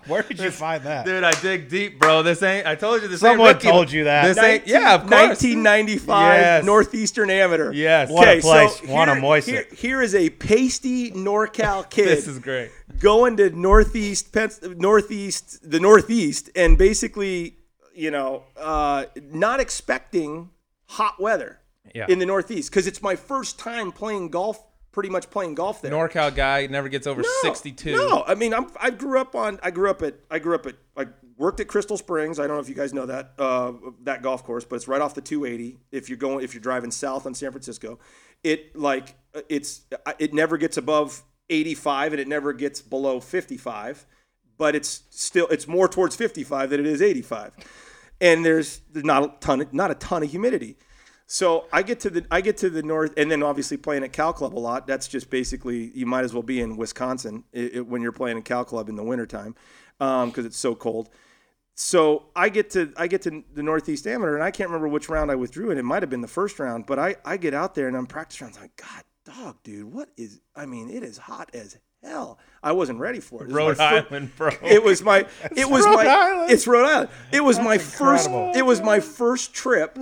Where 0.06 0.22
did 0.22 0.38
you 0.38 0.50
find 0.50 0.82
that? 0.84 1.06
Dude, 1.06 1.24
I 1.24 1.32
dig 1.40 1.68
deep, 1.68 1.98
bro. 1.98 2.22
This 2.22 2.42
ain't. 2.42 2.66
I 2.66 2.74
told 2.74 3.02
you 3.02 3.08
this. 3.08 3.20
Someone 3.20 3.48
ain't 3.48 3.56
rookie. 3.56 3.68
told 3.68 3.90
you 3.92 4.04
that. 4.04 4.26
This 4.34 4.38
ain't. 4.38 4.66
Yeah, 4.66 4.94
of 4.94 5.00
course. 5.02 5.12
1995 5.12 6.36
Yes. 6.40 6.64
Northeastern 6.64 7.30
Amateur. 7.30 7.72
Yes. 7.72 8.10
What 8.10 8.28
a 8.28 8.32
Okay, 8.32 8.40
place. 8.42 8.80
so 8.80 8.92
Wanna 8.92 9.12
here- 9.14 9.22
moist 9.22 9.48
here- 9.48 9.66
Here 9.74 10.02
is 10.02 10.14
a 10.14 10.28
pasty 10.30 11.10
NorCal 11.12 11.88
kid 11.90 12.08
This 12.08 12.26
is 12.28 12.38
great. 12.38 12.70
going 12.98 13.36
to 13.38 13.50
northeast 13.50 14.34
northeast 14.76 15.70
the 15.70 15.80
northeast 15.80 16.50
and 16.54 16.76
basically 16.78 17.56
you 17.94 18.10
know 18.10 18.42
uh, 18.56 19.04
not 19.30 19.60
expecting 19.60 20.50
hot 20.86 21.20
weather 21.20 21.60
Yeah. 21.94 22.06
in 22.08 22.18
the 22.18 22.26
northeast 22.26 22.70
because 22.70 22.86
it's 22.86 23.00
my 23.02 23.16
first 23.16 23.58
time 23.58 23.92
playing 23.92 24.28
golf 24.30 24.62
pretty 24.92 25.08
much 25.08 25.28
playing 25.30 25.54
golf 25.56 25.82
there. 25.82 25.90
NorCal 25.90 26.32
guy 26.34 26.66
never 26.68 26.88
gets 26.88 27.06
over 27.06 27.20
no, 27.22 27.28
62. 27.42 27.96
no. 27.96 28.24
I 28.26 28.34
mean 28.34 28.54
I'm, 28.54 28.66
i 28.80 28.90
grew 28.90 29.18
up 29.20 29.34
on 29.34 29.58
i 29.62 29.70
grew 29.70 29.90
up 29.90 30.02
at 30.02 30.14
i 30.30 30.38
grew 30.38 30.54
up 30.54 30.66
at 30.66 30.76
i 30.96 31.06
worked 31.36 31.58
at 31.58 31.66
crystal 31.66 31.96
springs. 31.96 32.38
I 32.38 32.46
don't 32.46 32.56
know 32.56 32.62
if 32.62 32.68
you 32.68 32.76
guys 32.76 32.94
know 32.94 33.06
that 33.06 33.32
uh, 33.38 33.72
that 34.02 34.22
golf 34.22 34.44
course 34.44 34.64
but 34.64 34.76
it's 34.76 34.86
right 34.88 35.00
off 35.00 35.14
the 35.14 35.20
280 35.20 35.78
if 35.90 36.08
you're 36.08 36.18
going 36.18 36.44
if 36.44 36.54
you're 36.54 36.60
driving 36.62 36.90
south 36.92 37.26
on 37.26 37.34
san 37.34 37.50
francisco 37.50 37.98
it 38.44 38.76
like 38.76 39.16
it's 39.48 39.82
it 40.18 40.32
never 40.32 40.56
gets 40.58 40.76
above 40.76 41.22
85 41.50 42.12
and 42.12 42.20
it 42.20 42.28
never 42.28 42.52
gets 42.52 42.80
below 42.80 43.18
55 43.20 44.06
but 44.56 44.76
it's 44.76 45.02
still 45.10 45.48
it's 45.48 45.66
more 45.66 45.88
towards 45.88 46.14
55 46.14 46.70
than 46.70 46.78
it 46.80 46.86
is 46.86 47.02
85 47.02 47.52
and 48.24 48.44
there's 48.44 48.80
not 48.92 49.22
a 49.22 49.32
ton 49.38 49.68
not 49.70 49.92
a 49.92 49.94
ton 49.94 50.24
of 50.24 50.30
humidity 50.30 50.76
so 51.26 51.66
I 51.72 51.82
get 51.82 52.00
to 52.00 52.10
the 52.10 52.26
I 52.30 52.40
get 52.40 52.58
to 52.58 52.70
the 52.70 52.82
north, 52.82 53.14
and 53.16 53.30
then 53.30 53.42
obviously 53.42 53.76
playing 53.76 54.04
at 54.04 54.12
Cal 54.12 54.32
Club 54.32 54.56
a 54.56 54.60
lot. 54.60 54.86
That's 54.86 55.08
just 55.08 55.30
basically 55.30 55.90
you 55.94 56.06
might 56.06 56.24
as 56.24 56.34
well 56.34 56.42
be 56.42 56.60
in 56.60 56.76
Wisconsin 56.76 57.44
i 57.54 57.70
i 57.76 57.80
when 57.80 58.02
you're 58.02 58.12
playing 58.12 58.38
at 58.38 58.44
Cal 58.44 58.64
Club 58.64 58.88
in 58.88 58.96
the 58.96 59.02
wintertime 59.02 59.54
um, 60.00 60.28
because 60.28 60.44
it's 60.44 60.58
so 60.58 60.74
cold. 60.74 61.08
So 61.74 62.26
I 62.36 62.50
get 62.50 62.70
to 62.70 62.92
I 62.96 63.06
get 63.06 63.22
to 63.22 63.42
the 63.54 63.62
Northeast 63.62 64.06
Amateur, 64.06 64.34
and 64.34 64.44
I 64.44 64.50
can't 64.50 64.68
remember 64.68 64.88
which 64.88 65.08
round 65.08 65.30
I 65.30 65.34
withdrew 65.34 65.70
in. 65.70 65.78
It 65.78 65.84
might 65.84 66.02
have 66.02 66.10
been 66.10 66.20
the 66.20 66.28
first 66.28 66.58
round, 66.58 66.86
but 66.86 66.98
I 66.98 67.16
I 67.24 67.36
get 67.38 67.54
out 67.54 67.74
there 67.74 67.88
and 67.88 67.96
I'm 67.96 68.06
practice 68.06 68.40
rounds. 68.42 68.56
I'm 68.58 68.64
like, 68.64 68.76
God, 68.76 69.04
dog, 69.24 69.56
dude, 69.62 69.92
what 69.92 70.10
is? 70.16 70.40
I 70.54 70.66
mean, 70.66 70.90
it 70.90 71.02
is 71.02 71.16
hot 71.16 71.50
as 71.54 71.78
hell. 72.04 72.38
I 72.62 72.72
wasn't 72.72 72.98
ready 72.98 73.20
for 73.20 73.42
it. 73.44 73.48
Is 73.48 73.54
Rhode 73.54 73.76
fir- 73.76 73.82
Island, 73.82 74.34
bro. 74.36 74.50
it 74.62 74.82
was 74.82 75.02
my 75.02 75.26
it 75.56 75.68
was 75.68 75.84
Rhode 75.84 75.96
my 75.96 76.06
Island. 76.06 76.50
it's 76.50 76.66
Rhode 76.66 76.86
Island. 76.86 77.10
It 77.32 77.42
was 77.44 77.58
my 77.58 77.78
first 77.78 78.28
it 78.30 78.64
was 78.64 78.80
my 78.80 79.00
first 79.00 79.52
trip 79.54 79.98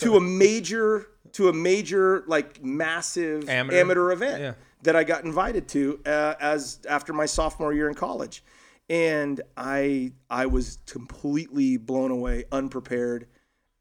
to 0.00 0.16
a 0.16 0.20
major 0.20 1.06
to 1.32 1.48
a 1.48 1.52
major 1.52 2.24
like 2.26 2.62
massive 2.64 3.48
Amateur. 3.48 3.78
amateur, 3.80 4.12
event 4.12 4.40
Yeah. 4.42 4.52
that 4.82 4.96
I 4.96 5.04
got 5.04 5.24
invited 5.24 5.68
to 5.68 6.00
uh, 6.06 6.34
as 6.40 6.78
after 6.88 7.12
my 7.12 7.26
sophomore 7.26 7.72
year 7.72 7.88
in 7.88 7.94
college. 7.94 8.42
And 8.90 9.40
I 9.56 10.12
I 10.28 10.46
was 10.46 10.78
completely 10.86 11.76
blown 11.76 12.10
away, 12.10 12.44
unprepared, 12.52 13.26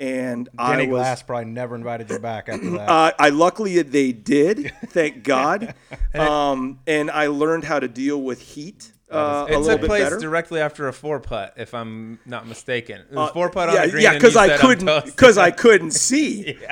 and 0.03 0.49
I 0.57 0.77
was 0.85 0.99
Glass 0.99 1.23
probably 1.23 1.45
never 1.51 1.75
invited 1.75 2.09
you 2.09 2.19
back 2.19 2.49
after 2.49 2.69
that. 2.71 2.89
uh, 2.89 3.11
I 3.17 3.29
luckily 3.29 3.81
they 3.81 4.11
did, 4.11 4.73
thank 4.87 5.23
God. 5.23 5.73
Um, 6.13 6.79
and 6.85 7.09
I 7.09 7.27
learned 7.27 7.63
how 7.63 7.79
to 7.79 7.87
deal 7.87 8.21
with 8.21 8.41
heat 8.41 8.91
uh, 9.15 9.45
a 9.49 9.53
it 9.53 9.57
little 9.57 9.63
took 9.65 9.81
bit 9.81 9.87
place 9.87 10.03
better. 10.03 10.19
directly 10.19 10.59
after 10.61 10.87
a 10.87 10.93
four 10.93 11.19
putt, 11.19 11.53
if 11.57 11.73
I'm 11.73 12.19
not 12.25 12.47
mistaken. 12.47 13.01
It 13.01 13.15
was 13.15 13.29
Uh, 13.29 13.33
four 13.33 13.49
putt 13.49 13.69
on 13.69 13.75
yeah, 13.75 13.85
the 13.85 13.91
green. 13.91 14.03
yeah, 14.03 14.13
because 14.13 14.35
I 14.35 14.57
couldn't 14.57 15.05
because 15.05 15.37
I 15.37 15.51
couldn't 15.51 15.91
see. 15.91 16.57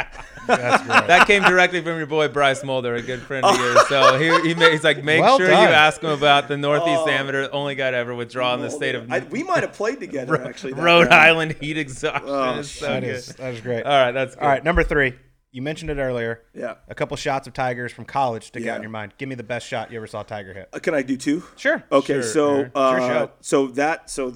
That's 0.47 0.83
great. 0.83 1.07
that 1.07 1.27
came 1.27 1.43
directly 1.43 1.81
from 1.81 1.97
your 1.97 2.07
boy 2.07 2.27
Bryce 2.27 2.63
Mulder, 2.63 2.95
a 2.95 3.01
good 3.01 3.21
friend 3.21 3.45
of 3.45 3.55
yours. 3.59 3.87
So 3.87 4.17
he, 4.17 4.49
he 4.49 4.55
made, 4.55 4.71
he's 4.71 4.83
like, 4.83 5.03
make 5.03 5.21
Well 5.21 5.37
sure 5.37 5.47
done. 5.47 5.61
you 5.67 5.73
ask 5.73 6.01
him 6.01 6.09
about 6.09 6.47
the 6.47 6.57
Northeast 6.57 7.07
Amateur, 7.07 7.47
only 7.51 7.75
guy 7.75 7.91
to 7.91 7.97
ever 7.97 8.15
withdraw 8.15 8.55
in 8.55 8.61
the 8.61 8.71
state 8.71 8.95
of 8.95 9.09
I, 9.11 9.19
we 9.19 9.43
might 9.43 9.61
have 9.61 9.73
played 9.73 9.99
together 9.99 10.43
actually. 10.43 10.73
Rhode 10.73 11.01
round. 11.09 11.13
Island 11.13 11.55
heat 11.61 11.77
exhaustion. 11.77 12.23
Oh, 12.27 12.59
It's 12.59 12.71
so 12.71 12.87
That 12.87 13.01
good. 13.01 13.09
is 13.09 13.27
that 13.27 13.53
is 13.53 13.61
great. 13.61 13.83
All 13.83 13.91
right, 13.91 14.11
that's 14.11 14.33
good. 14.35 14.43
All 14.43 14.49
right, 14.49 14.63
number 14.63 14.83
three. 14.83 15.13
You 15.51 15.61
mentioned 15.61 15.91
it 15.91 15.97
earlier. 15.97 16.43
Yeah. 16.53 16.75
A 16.87 16.95
couple 16.95 17.17
shots 17.17 17.45
of 17.47 17.53
Tigers 17.53 17.91
from 17.91 18.05
college 18.05 18.45
stick 18.47 18.63
Yeah. 18.63 18.73
out 18.73 18.75
in 18.77 18.83
your 18.83 18.91
mind. 18.91 19.13
Give 19.17 19.27
me 19.27 19.35
the 19.35 19.43
best 19.43 19.67
shot 19.67 19.91
you 19.91 19.97
ever 19.97 20.07
saw 20.07 20.23
Tiger 20.23 20.53
hit. 20.53 20.69
Uh, 20.71 20.79
Can 20.79 20.93
I 20.93 21.01
do 21.01 21.17
two? 21.17 21.43
Sure. 21.57 21.83
Okay, 21.91 22.21
Sure, 22.21 22.23
so 22.23 22.71
uh, 22.73 23.27
so 23.41 23.67
that 23.67 24.09
so 24.09 24.35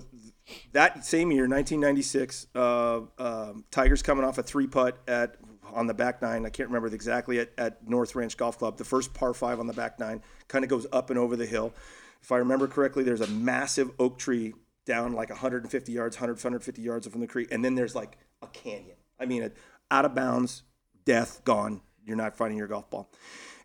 that 0.74 1.05
same 1.05 1.32
year, 1.32 1.47
1996, 1.47 2.47
uh, 2.55 3.01
um, 3.18 3.63
Tigers 3.72 4.01
coming 4.01 4.26
off 4.26 4.38
a 4.38 4.43
three 4.43 4.68
putt 4.68 4.97
at 5.07 5.38
on 5.74 5.88
the 5.88 5.93
back 5.93 6.22
nine. 6.22 6.45
I 6.45 6.49
can't 6.49 6.70
remember 6.70 6.93
exactly 6.93 7.39
at, 7.39 7.51
at 7.57 7.88
North 7.88 8.13
Ranch 8.16 8.36
Golf 8.38 8.57
Club. 8.57 8.78
The 8.78 8.84
first 8.84 9.13
par 9.13 9.34
five 9.34 9.59
on 9.59 9.68
the 9.68 9.74
back 9.74 9.99
nine 9.99 10.22
kind 10.47 10.63
of 10.63 10.70
goes 10.70 10.86
up 10.91 11.09
and 11.09 11.18
over 11.20 11.36
the 11.36 11.45
hill. 11.45 11.74
If 12.22 12.32
I 12.32 12.38
remember 12.38 12.68
correctly, 12.68 13.03
there's 13.03 13.22
a 13.22 13.28
massive 13.28 13.91
oak 13.99 14.18
tree 14.18 14.53
down 14.86 15.13
like 15.13 15.30
150 15.30 15.91
yards, 15.91 16.16
100, 16.18 16.34
150 16.34 16.82
yards 16.82 17.07
from 17.07 17.22
the 17.22 17.28
creek, 17.28 17.47
and 17.51 17.63
then 17.63 17.76
there's 17.76 17.95
like 17.95 18.18
a 18.41 18.47
canyon. 18.47 18.97
I 19.20 19.26
mean, 19.26 19.43
a, 19.43 19.51
out 19.91 20.05
of 20.05 20.13
bounds, 20.16 20.63
death, 21.05 21.43
gone. 21.43 21.81
You're 22.05 22.17
not 22.17 22.35
finding 22.35 22.57
your 22.57 22.67
golf 22.67 22.89
ball. 22.89 23.09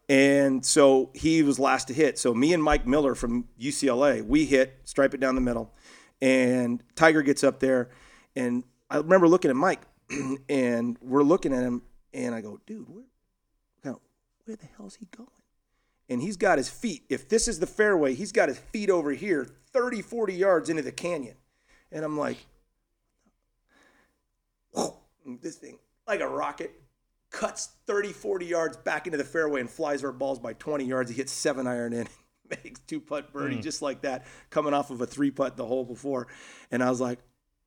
And 0.08 0.64
so 0.64 1.10
he 1.14 1.42
was 1.42 1.58
last 1.58 1.88
to 1.88 1.94
hit. 1.94 2.18
So 2.18 2.34
me 2.34 2.52
and 2.52 2.62
Mike 2.62 2.86
Miller 2.86 3.14
from 3.14 3.46
UCLA, 3.60 4.24
we 4.24 4.44
hit, 4.44 4.80
stripe 4.84 5.14
it 5.14 5.20
down 5.20 5.34
the 5.34 5.40
middle. 5.40 5.72
And 6.20 6.82
Tiger 6.96 7.22
gets 7.22 7.44
up 7.44 7.60
there. 7.60 7.90
And 8.34 8.64
I 8.90 8.96
remember 8.96 9.28
looking 9.28 9.50
at 9.50 9.56
Mike 9.56 9.82
and 10.48 10.98
we're 11.00 11.22
looking 11.22 11.52
at 11.52 11.62
him. 11.62 11.82
And 12.12 12.34
I 12.34 12.40
go, 12.40 12.60
dude, 12.66 12.88
where, 12.88 13.04
now, 13.84 14.00
where 14.44 14.56
the 14.56 14.66
hell's 14.76 14.96
he 14.96 15.06
going? 15.16 15.28
And 16.08 16.20
he's 16.20 16.36
got 16.36 16.58
his 16.58 16.68
feet. 16.68 17.04
If 17.08 17.28
this 17.28 17.46
is 17.46 17.60
the 17.60 17.68
fairway, 17.68 18.14
he's 18.14 18.32
got 18.32 18.48
his 18.48 18.58
feet 18.58 18.90
over 18.90 19.12
here, 19.12 19.46
30, 19.72 20.02
40 20.02 20.34
yards 20.34 20.68
into 20.68 20.82
the 20.82 20.90
canyon. 20.90 21.36
And 21.92 22.04
I'm 22.04 22.18
like, 22.18 22.38
this 25.40 25.56
thing, 25.56 25.78
like 26.08 26.20
a 26.20 26.28
rocket, 26.28 26.79
cuts 27.30 27.70
30, 27.86 28.12
40 28.12 28.46
yards 28.46 28.76
back 28.76 29.06
into 29.06 29.16
the 29.18 29.24
fairway 29.24 29.60
and 29.60 29.70
flies 29.70 30.02
our 30.04 30.12
balls 30.12 30.38
by 30.38 30.52
20 30.54 30.84
yards. 30.84 31.10
He 31.10 31.16
hits 31.16 31.32
seven 31.32 31.66
iron 31.66 31.92
in, 31.92 32.08
makes 32.64 32.80
two 32.80 33.00
putt 33.00 33.32
birdie 33.32 33.56
Hmm. 33.56 33.60
just 33.62 33.82
like 33.82 34.02
that, 34.02 34.24
coming 34.50 34.74
off 34.74 34.90
of 34.90 35.00
a 35.00 35.06
three 35.06 35.30
putt 35.30 35.56
the 35.56 35.64
hole 35.66 35.84
before. 35.84 36.26
And 36.70 36.82
I 36.82 36.90
was 36.90 37.00
like, 37.00 37.18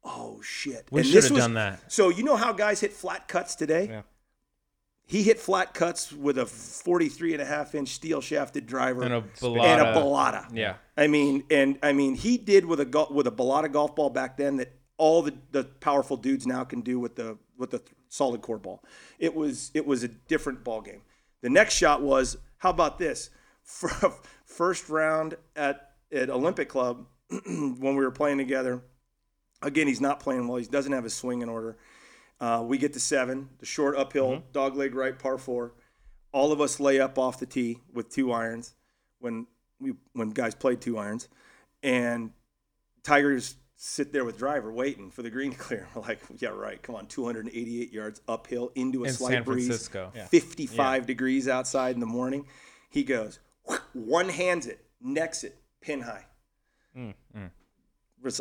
oh 0.03 0.41
shit. 0.41 0.87
We 0.91 0.99
And 1.01 1.07
should 1.07 1.15
this 1.17 1.23
have 1.25 1.31
was- 1.35 1.43
done 1.43 1.53
that. 1.55 1.91
So 1.91 2.09
you 2.09 2.23
know 2.23 2.35
how 2.35 2.51
guys 2.53 2.79
hit 2.81 2.91
flat 2.93 3.27
cuts 3.27 3.55
today? 3.55 3.87
Yeah. 3.89 4.01
He 5.05 5.21
hit 5.21 5.37
flat 5.39 5.73
cuts 5.73 6.13
with 6.13 6.37
a 6.37 6.45
43 6.45 7.33
and 7.33 7.41
a 7.41 7.45
half 7.45 7.75
inch 7.75 7.89
steel 7.89 8.21
shafted 8.21 8.65
driver 8.65 9.03
And 9.03 9.13
a 9.13 9.17
and 9.17 9.81
a. 9.81 9.93
Balata. 9.93 10.47
Yeah. 10.53 10.75
I 10.95 11.07
mean, 11.07 11.43
and 11.51 11.77
I 11.83 11.91
mean, 11.91 12.15
he 12.15 12.37
did 12.37 12.65
with 12.65 12.79
a 12.79 13.07
with 13.11 13.27
a 13.27 13.31
Balata 13.31 13.69
golf 13.71 13.95
ball 13.97 14.09
back 14.09 14.37
then 14.37 14.57
that 14.57 14.71
all 14.97 15.21
the, 15.21 15.33
the 15.51 15.65
powerful 15.65 16.15
dudes 16.15 16.47
now 16.47 16.63
can 16.63 16.81
do 16.81 16.99
with 17.01 17.15
the 17.17 17.37
with 17.57 17.71
the 17.71 17.81
solid 18.13 18.41
core 18.41 18.59
ball. 18.59 18.83
It 19.17 19.33
was 19.33 19.71
it 19.73 19.85
was 19.85 20.03
a 20.03 20.07
different 20.07 20.63
ball 20.63 20.81
game. 20.81 21.01
The 21.41 21.49
next 21.49 21.73
shot 21.73 22.01
was 22.01 22.37
how 22.59 22.69
about 22.69 22.99
this? 22.99 23.29
First 24.45 24.89
round 24.89 25.35
at 25.55 25.91
at 26.11 26.29
Olympic 26.29 26.69
Club 26.69 27.07
when 27.45 27.95
we 27.95 28.03
were 28.03 28.11
playing 28.11 28.37
together. 28.37 28.81
Again, 29.61 29.87
he's 29.87 30.01
not 30.01 30.19
playing 30.19 30.47
well. 30.47 30.57
He 30.57 30.65
doesn't 30.65 30.91
have 30.91 31.03
his 31.03 31.13
swing 31.13 31.41
in 31.41 31.49
order. 31.49 31.77
Uh, 32.39 32.63
we 32.65 32.77
get 32.77 32.93
to 32.93 32.99
seven, 32.99 33.49
the 33.59 33.65
short 33.65 33.95
uphill, 33.95 34.43
dog 34.51 34.75
leg 34.75 34.93
right, 34.93 35.17
par 35.17 35.37
four. 35.37 35.73
All 36.33 36.51
of 36.51 36.59
us 36.59 36.79
lay 36.79 36.99
up 36.99 37.17
off 37.17 37.39
the 37.39 37.45
tee 37.45 37.79
with 37.93 38.09
two 38.09 38.31
irons 38.31 38.73
when 39.19 39.47
we 39.79 39.93
when 40.13 40.29
guys 40.29 40.53
played 40.53 40.81
two 40.81 40.97
irons, 40.97 41.29
and 41.81 42.31
Tigers 43.01 43.55
sit 43.85 44.13
there 44.13 44.23
with 44.23 44.37
driver 44.37 44.71
waiting 44.71 45.11
for 45.11 45.23
the 45.23 45.29
green 45.29 45.51
to 45.51 45.57
clear. 45.57 45.87
We're 45.93 46.01
like, 46.07 46.19
yeah, 46.37 46.49
right. 46.49 46.81
Come 46.81 46.95
on, 46.95 47.05
288 47.07 47.91
yards 47.91 48.21
uphill 48.29 48.71
into 48.75 49.03
a 49.03 49.07
In 49.07 49.13
slight 49.13 49.31
San 49.31 49.43
breeze, 49.43 49.67
Francisco. 49.67 50.11
Yeah. 50.15 50.25
55 50.27 51.05
degrees 51.05 51.49
outside 51.49 51.93
in 51.93 51.99
the 51.99 52.05
morning. 52.05 52.45
He 52.89 53.03
goes, 53.03 53.39
one 53.93 54.29
hands 54.29 54.67
it, 54.67 54.85
necks 55.01 55.43
it, 55.43 55.57
pin 55.81 56.01
high. 56.01 56.25
Mm, 56.97 57.13
mm. 57.35 57.49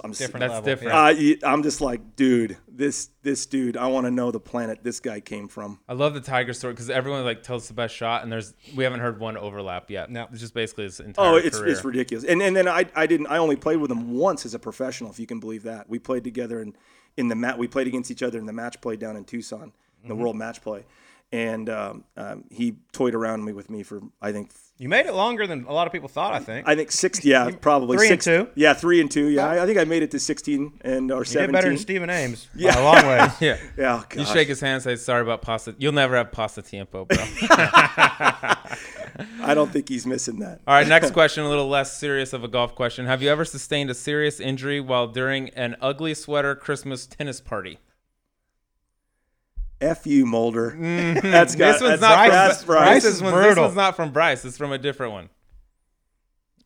I'm 0.04 0.12
Different 0.12 0.40
That's 0.40 0.52
level. 0.52 0.66
different. 0.66 0.92
uh, 0.92 1.14
y- 1.18 1.36
I'm 1.44 1.62
just 1.62 1.80
like, 1.80 2.16
dude, 2.16 2.56
this 2.68 3.10
this 3.22 3.46
dude. 3.46 3.76
I 3.76 3.86
want 3.88 4.06
to 4.06 4.10
know 4.10 4.30
the 4.30 4.40
planet 4.40 4.80
this 4.82 5.00
guy 5.00 5.20
came 5.20 5.48
from. 5.48 5.80
I 5.88 5.94
love 5.94 6.14
the 6.14 6.20
Tiger 6.20 6.52
story 6.52 6.72
because 6.74 6.88
everyone 6.90 7.24
like 7.24 7.42
tells 7.42 7.68
the 7.68 7.74
best 7.74 7.94
shot, 7.94 8.22
and 8.22 8.30
there's 8.32 8.54
we 8.76 8.84
haven't 8.84 9.00
heard 9.00 9.18
one 9.20 9.36
overlap 9.36 9.90
yet. 9.90 10.10
No. 10.10 10.26
it's 10.30 10.40
just 10.40 10.54
basically 10.54 10.84
his 10.84 11.00
entire 11.00 11.26
Oh, 11.32 11.36
it's 11.36 11.58
career. 11.58 11.72
it's 11.72 11.84
ridiculous. 11.84 12.24
And 12.24 12.40
and 12.42 12.54
then 12.56 12.68
I 12.68 12.86
I 12.94 13.06
didn't 13.06 13.26
I 13.28 13.38
only 13.38 13.56
played 13.56 13.78
with 13.78 13.90
him 13.90 14.14
once 14.16 14.46
as 14.46 14.54
a 14.54 14.58
professional, 14.58 15.10
if 15.10 15.18
you 15.18 15.26
can 15.26 15.40
believe 15.40 15.64
that. 15.64 15.88
We 15.88 15.98
played 15.98 16.24
together 16.24 16.60
in 16.60 16.74
in 17.16 17.28
the 17.28 17.34
mat. 17.36 17.58
We 17.58 17.68
played 17.68 17.86
against 17.86 18.10
each 18.10 18.22
other 18.22 18.38
in 18.38 18.46
the 18.46 18.52
match 18.52 18.80
play 18.80 18.96
down 18.96 19.16
in 19.16 19.24
Tucson, 19.24 19.72
Mm-hmm. 19.98 20.08
the 20.08 20.14
World 20.16 20.34
Match 20.36 20.60
Play, 20.62 20.84
and 21.32 21.68
um, 21.70 22.04
um, 22.16 22.44
he 22.50 22.76
toyed 22.92 23.14
around 23.14 23.44
me 23.44 23.52
with 23.52 23.70
me 23.70 23.82
for 23.82 24.00
I 24.20 24.32
think 24.32 24.50
You 24.78 24.88
made 24.88 25.06
it 25.06 25.14
longer 25.14 25.46
than 25.46 25.64
a 25.64 25.72
lot 25.72 25.86
of 25.86 25.92
people 25.92 26.08
thought. 26.08 26.34
I 26.34 26.40
think. 26.40 26.68
I 26.68 26.74
think 26.76 26.90
six. 26.92 27.24
Yeah, 27.24 27.50
probably 27.60 27.96
Three 27.96 28.08
and 28.08 28.22
six, 28.22 28.24
two? 28.26 28.48
Yeah, 28.54 28.74
three 28.74 29.00
and 29.00 29.10
two. 29.10 29.28
Yeah, 29.28 29.46
I, 29.48 29.62
I 29.62 29.66
think 29.66 29.78
I 29.78 29.84
made 29.84 30.02
it 30.02 30.10
to 30.12 30.18
sixteen 30.20 30.78
and 30.82 31.10
or 31.10 31.18
you 31.18 31.24
did 31.24 31.30
seventeen. 31.30 31.52
better 31.52 31.68
than 31.68 31.78
Stephen 31.78 32.10
Ames 32.10 32.48
Yeah. 32.54 32.74
by 32.74 32.80
a 32.80 32.84
long 32.84 33.06
way. 33.06 33.28
Yeah. 33.40 33.56
Yeah, 33.78 34.02
You 34.16 34.24
shake 34.26 34.48
his 34.48 34.60
hand, 34.60 34.82
say 34.82 34.96
sorry 34.96 35.22
about 35.22 35.42
pasta. 35.42 35.74
You'll 35.78 35.92
never 35.92 36.16
have 36.16 36.32
pasta 36.32 36.62
tiempo, 36.62 37.04
bro. 37.06 37.18
I 39.42 39.52
don't 39.54 39.70
think 39.72 39.88
he's 39.88 40.06
missing 40.06 40.38
that. 40.40 40.60
All 40.66 40.74
right, 40.74 40.86
next 40.86 41.12
question, 41.12 41.44
a 41.44 41.48
little 41.48 41.68
less 41.68 41.96
serious 41.98 42.32
of 42.32 42.44
a 42.44 42.48
golf 42.48 42.74
question. 42.74 43.06
Have 43.06 43.22
you 43.22 43.28
ever 43.30 43.44
sustained 43.44 43.90
a 43.90 43.94
serious 43.94 44.40
injury 44.40 44.80
while 44.80 45.06
during 45.06 45.50
an 45.50 45.76
ugly 45.80 46.14
sweater 46.14 46.54
Christmas 46.54 47.06
tennis 47.06 47.40
party? 47.40 47.78
F 49.82 50.06
you, 50.06 50.24
Mulder. 50.26 50.76
That's 51.22 51.54
got, 51.56 51.72
this 51.72 51.80
one's 51.82 52.00
that's, 52.00 52.02
not 52.02 52.30
that's 52.30 52.58
from 52.58 52.66
Bryce, 52.74 52.84
Bryce 52.84 53.02
This, 53.02 53.14
is 53.16 53.22
one, 53.22 53.34
this 53.34 53.56
one's 53.56 53.74
not 53.76 53.96
from 53.96 54.12
Bryce. 54.12 54.44
It's 54.44 54.56
from 54.56 54.72
a 54.72 54.78
different 54.78 55.12
one. 55.12 55.28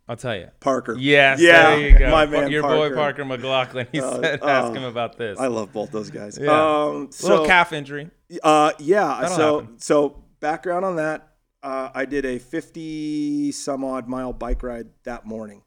I'll 0.08 0.16
tell 0.16 0.36
you. 0.36 0.48
Parker. 0.60 0.94
Yes, 0.96 1.40
Yeah, 1.40 1.70
there 1.70 1.90
you 1.90 1.98
go. 1.98 2.10
my 2.10 2.26
man 2.26 2.48
Your 2.50 2.62
Parker. 2.62 2.90
boy 2.90 2.94
Parker 2.94 3.24
McLaughlin. 3.24 3.88
He 3.90 4.00
Uh, 4.00 4.20
said, 4.22 4.40
ask 4.42 4.70
oh, 4.70 4.72
him 4.74 4.84
about 4.84 5.18
this. 5.18 5.38
I 5.38 5.48
love 5.48 5.72
both 5.72 5.90
those 5.90 6.10
guys. 6.10 6.38
Yeah. 6.40 6.52
Um, 6.52 7.06
Little 7.06 7.12
so, 7.12 7.46
calf 7.46 7.72
injury. 7.72 8.10
Uh, 8.42 8.72
yeah. 8.78 9.18
That'll 9.22 9.36
so 9.36 9.60
happen. 9.60 9.78
so 9.80 10.22
background 10.38 10.84
on 10.84 10.96
that. 10.96 11.32
Uh, 11.60 11.90
I 11.92 12.04
did 12.04 12.24
a 12.24 12.38
50 12.38 13.50
some 13.50 13.82
odd 13.82 14.06
mile 14.06 14.32
bike 14.32 14.62
ride 14.62 14.86
that 15.02 15.26
morning. 15.26 15.62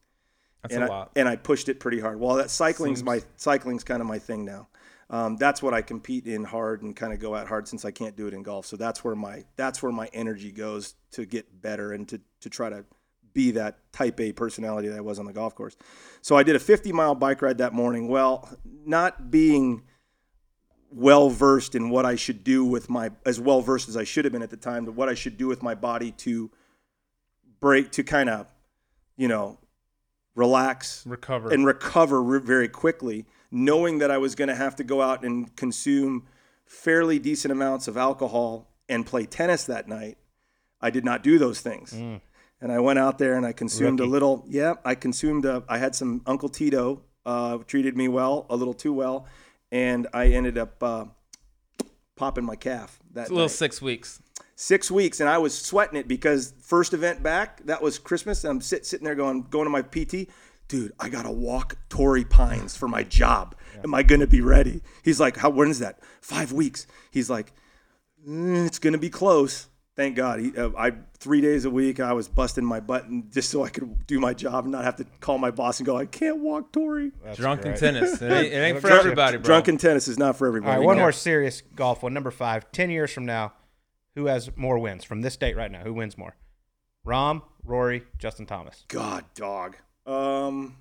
That's 0.62 0.74
and 0.74 0.84
a 0.86 0.88
I, 0.88 0.90
lot. 0.90 1.12
And 1.18 1.28
I 1.28 1.36
pushed 1.36 1.68
it 1.68 1.82
pretty 1.82 2.00
hard. 2.00 2.18
Well, 2.18 2.36
that 2.36 2.50
cycling's 2.50 3.04
my 3.04 3.22
cycling's 3.36 3.84
kind 3.84 4.00
of 4.02 4.08
my 4.08 4.20
thing 4.20 4.46
now. 4.46 4.69
Um, 5.12 5.38
that's 5.38 5.64
what 5.64 5.74
I 5.74 5.82
compete 5.82 6.28
in 6.28 6.44
hard 6.44 6.84
and 6.84 6.96
kind 6.96 7.14
of 7.14 7.20
go 7.20 7.36
at 7.36 7.48
hard 7.48 7.68
since 7.68 7.84
I 7.84 7.92
can't 7.92 8.16
do 8.16 8.28
it 8.28 8.34
in 8.34 8.44
golf. 8.44 8.68
So 8.68 8.78
that's 8.78 9.04
where 9.04 9.16
my 9.16 9.44
that's 9.56 9.82
where 9.82 9.92
my 9.92 10.10
energy 10.14 10.52
goes 10.52 10.96
to 11.12 11.26
get 11.26 11.62
better 11.62 11.94
and 11.94 12.08
to 12.10 12.22
to 12.42 12.50
try 12.50 12.70
to 12.70 12.86
be 13.34 13.52
that 13.52 13.80
type 13.92 14.20
A 14.20 14.32
personality 14.32 14.88
that 14.88 14.98
I 14.98 15.02
was 15.02 15.20
on 15.20 15.26
the 15.26 15.34
golf 15.34 15.56
course. 15.56 15.76
So 16.22 16.36
I 16.36 16.44
did 16.44 16.56
a 16.56 16.60
50 16.60 16.92
mile 16.92 17.16
bike 17.16 17.42
ride 17.42 17.58
that 17.60 17.74
morning. 17.74 18.08
Well, 18.08 18.50
not 18.86 19.32
being 19.32 19.84
well 20.92 21.30
versed 21.30 21.76
in 21.76 21.90
what 21.90 22.06
I 22.06 22.16
should 22.16 22.44
do 22.44 22.66
with 22.66 22.90
my 22.90 23.12
as 23.26 23.40
well 23.40 23.62
versed 23.62 23.90
as 23.90 23.98
I 23.98 24.04
should 24.04 24.26
have 24.26 24.32
been 24.32 24.42
at 24.42 24.50
the 24.50 24.58
time, 24.58 24.86
but 24.86 24.94
what 24.94 25.10
I 25.10 25.14
should 25.14 25.38
do 25.38 25.48
with 25.48 25.64
my 25.64 25.76
body 25.76 26.12
to 26.12 26.52
break 27.60 27.92
to 27.94 28.04
kind 28.04 28.30
of 28.30 28.54
you 29.18 29.28
know 29.28 29.58
relax 30.36 31.06
Recover. 31.06 31.52
and 31.52 31.66
recover 31.66 32.22
re- 32.22 32.40
very 32.40 32.70
quickly, 32.70 33.26
knowing 33.52 34.00
that 34.00 34.12
I 34.12 34.18
was 34.18 34.36
going 34.36 34.48
to 34.50 34.56
have 34.56 34.76
to 34.78 34.84
go 34.84 35.02
out 35.02 35.24
and 35.24 35.56
consume 35.56 36.28
fairly 36.66 37.20
decent 37.20 37.52
amounts 37.52 37.88
of 37.88 37.98
alcohol 37.98 38.68
and 38.88 39.06
play 39.06 39.26
tennis 39.26 39.66
that 39.66 39.88
night. 39.88 40.18
I 40.82 40.90
did 40.92 41.04
not 41.04 41.24
do 41.24 41.38
those 41.38 41.62
things. 41.62 41.94
And 42.62 42.72
I 42.72 42.80
went 42.80 43.00
out 43.00 43.18
there 43.18 43.36
and 43.36 43.46
I 43.46 43.54
consumed 43.54 44.00
a 44.00 44.06
little. 44.06 44.46
Yeah, 44.48 44.76
I 44.84 44.96
consumed. 44.96 45.46
A, 45.46 45.64
I 45.70 45.78
had 45.78 45.96
some 45.96 46.22
Uncle 46.26 46.50
Tito 46.50 47.02
uh, 47.26 47.60
treated 47.60 47.96
me 47.96 48.08
well, 48.08 48.46
a 48.50 48.56
little 48.56 48.74
too 48.74 48.94
well, 48.94 49.26
and 49.72 50.08
I 50.14 50.28
ended 50.28 50.58
up 50.58 50.82
uh, 50.84 51.06
popping 52.16 52.44
my 52.44 52.56
calf 52.56 53.00
that 53.14 53.22
it's 53.22 53.30
a 53.30 53.34
little 53.34 53.50
six 53.50 53.82
weeks. 53.82 54.22
six 54.56 54.92
weeks, 54.92 55.20
and 55.22 55.30
I 55.30 55.38
was 55.38 55.58
sweating 55.58 55.98
it 55.98 56.08
because 56.08 56.54
first 56.62 56.94
event 56.94 57.24
back 57.24 57.66
that 57.66 57.82
was 57.82 57.98
Christmas. 57.98 58.44
And 58.44 58.52
I'm 58.52 58.62
sit, 58.62 58.86
sitting 58.86 59.06
there 59.06 59.16
going 59.16 59.44
going 59.44 59.66
to 59.66 59.70
my 59.70 59.82
PT, 59.82 60.30
dude. 60.70 60.94
I 61.00 61.10
gotta 61.10 61.32
walk 61.32 61.76
Torrey 61.90 62.24
Pines 62.24 62.78
for 62.78 62.88
my 62.88 63.04
job. 63.04 63.56
Am 63.84 63.94
I 63.94 64.04
gonna 64.04 64.28
be 64.28 64.40
ready? 64.42 64.82
He's 65.04 65.20
like, 65.20 65.36
how 65.38 65.50
when 65.50 65.70
is 65.70 65.80
that? 65.80 66.00
Five 66.22 66.52
weeks. 66.54 66.88
He's 67.12 67.30
like, 67.30 67.52
"Mm, 68.28 68.66
it's 68.66 68.80
gonna 68.80 68.98
be 68.98 69.10
close. 69.10 69.68
Thank 69.96 70.16
God. 70.16 70.40
He, 70.40 70.56
uh, 70.56 70.70
I 70.78 70.94
three 71.18 71.42
days 71.42 71.66
a 71.66 71.70
week 71.70 72.00
I 72.00 72.14
was 72.14 72.30
busting 72.30 72.64
my 72.64 72.80
butt 72.80 73.06
just 73.32 73.50
so 73.50 73.66
I 73.66 73.70
could 73.70 74.08
do 74.08 74.18
my 74.22 74.34
job 74.34 74.64
and 74.64 74.72
not 74.72 74.86
have 74.86 74.96
to 74.98 75.06
call 75.20 75.38
my 75.38 75.52
boss 75.52 75.80
and 75.80 75.86
go, 75.86 75.98
I 75.98 76.06
can't 76.06 76.40
walk 76.40 76.72
Torrey. 76.72 77.12
Drunken 77.36 77.72
great. 77.72 77.80
tennis. 77.82 78.22
It 78.22 78.32
ain't, 78.32 78.54
it 78.54 78.58
ain't 78.58 78.80
for 78.80 78.88
Drunk- 78.88 79.02
everybody, 79.02 79.36
bro. 79.38 79.44
Drunken 79.44 79.78
tennis 79.78 80.08
is 80.08 80.18
not 80.18 80.38
for 80.38 80.48
everybody. 80.48 80.78
right, 80.78 80.86
one 80.86 80.96
No. 80.96 81.04
more 81.04 81.12
serious 81.12 81.62
golf 81.76 82.02
one. 82.04 82.14
Number 82.14 82.32
five. 82.32 82.72
Ten 82.72 82.90
years 82.90 83.12
from 83.12 83.26
now, 83.26 83.52
who 84.16 84.28
has 84.28 84.50
more 84.56 84.80
wins 84.80 85.04
from 85.04 85.20
this 85.22 85.36
date 85.36 85.58
right 85.58 85.70
now? 85.72 85.82
Who 85.84 85.94
wins 85.94 86.18
more? 86.18 86.36
Rahm, 87.06 87.42
Rory, 87.66 88.04
Justin 88.18 88.46
Thomas. 88.46 88.86
God, 88.88 89.26
dog. 89.36 89.76
Um, 90.10 90.76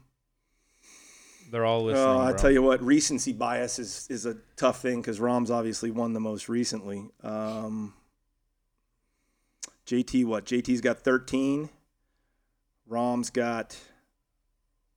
They're 1.50 1.64
all 1.64 1.84
listening. 1.84 2.04
Oh, 2.06 2.20
I 2.20 2.32
tell 2.32 2.50
you 2.50 2.62
what, 2.62 2.82
recency 2.82 3.32
bias 3.32 3.78
is 3.78 4.06
is 4.10 4.26
a 4.26 4.36
tough 4.56 4.80
thing 4.80 5.00
because 5.00 5.20
Rahm's 5.20 5.50
obviously 5.50 5.90
won 5.90 6.12
the 6.12 6.20
most 6.20 6.48
recently. 6.48 7.10
Um, 7.22 7.94
JT, 9.86 10.24
what? 10.26 10.44
JT's 10.44 10.80
got 10.80 10.98
13. 11.00 11.70
Rahm's 12.88 13.30
got 13.30 13.76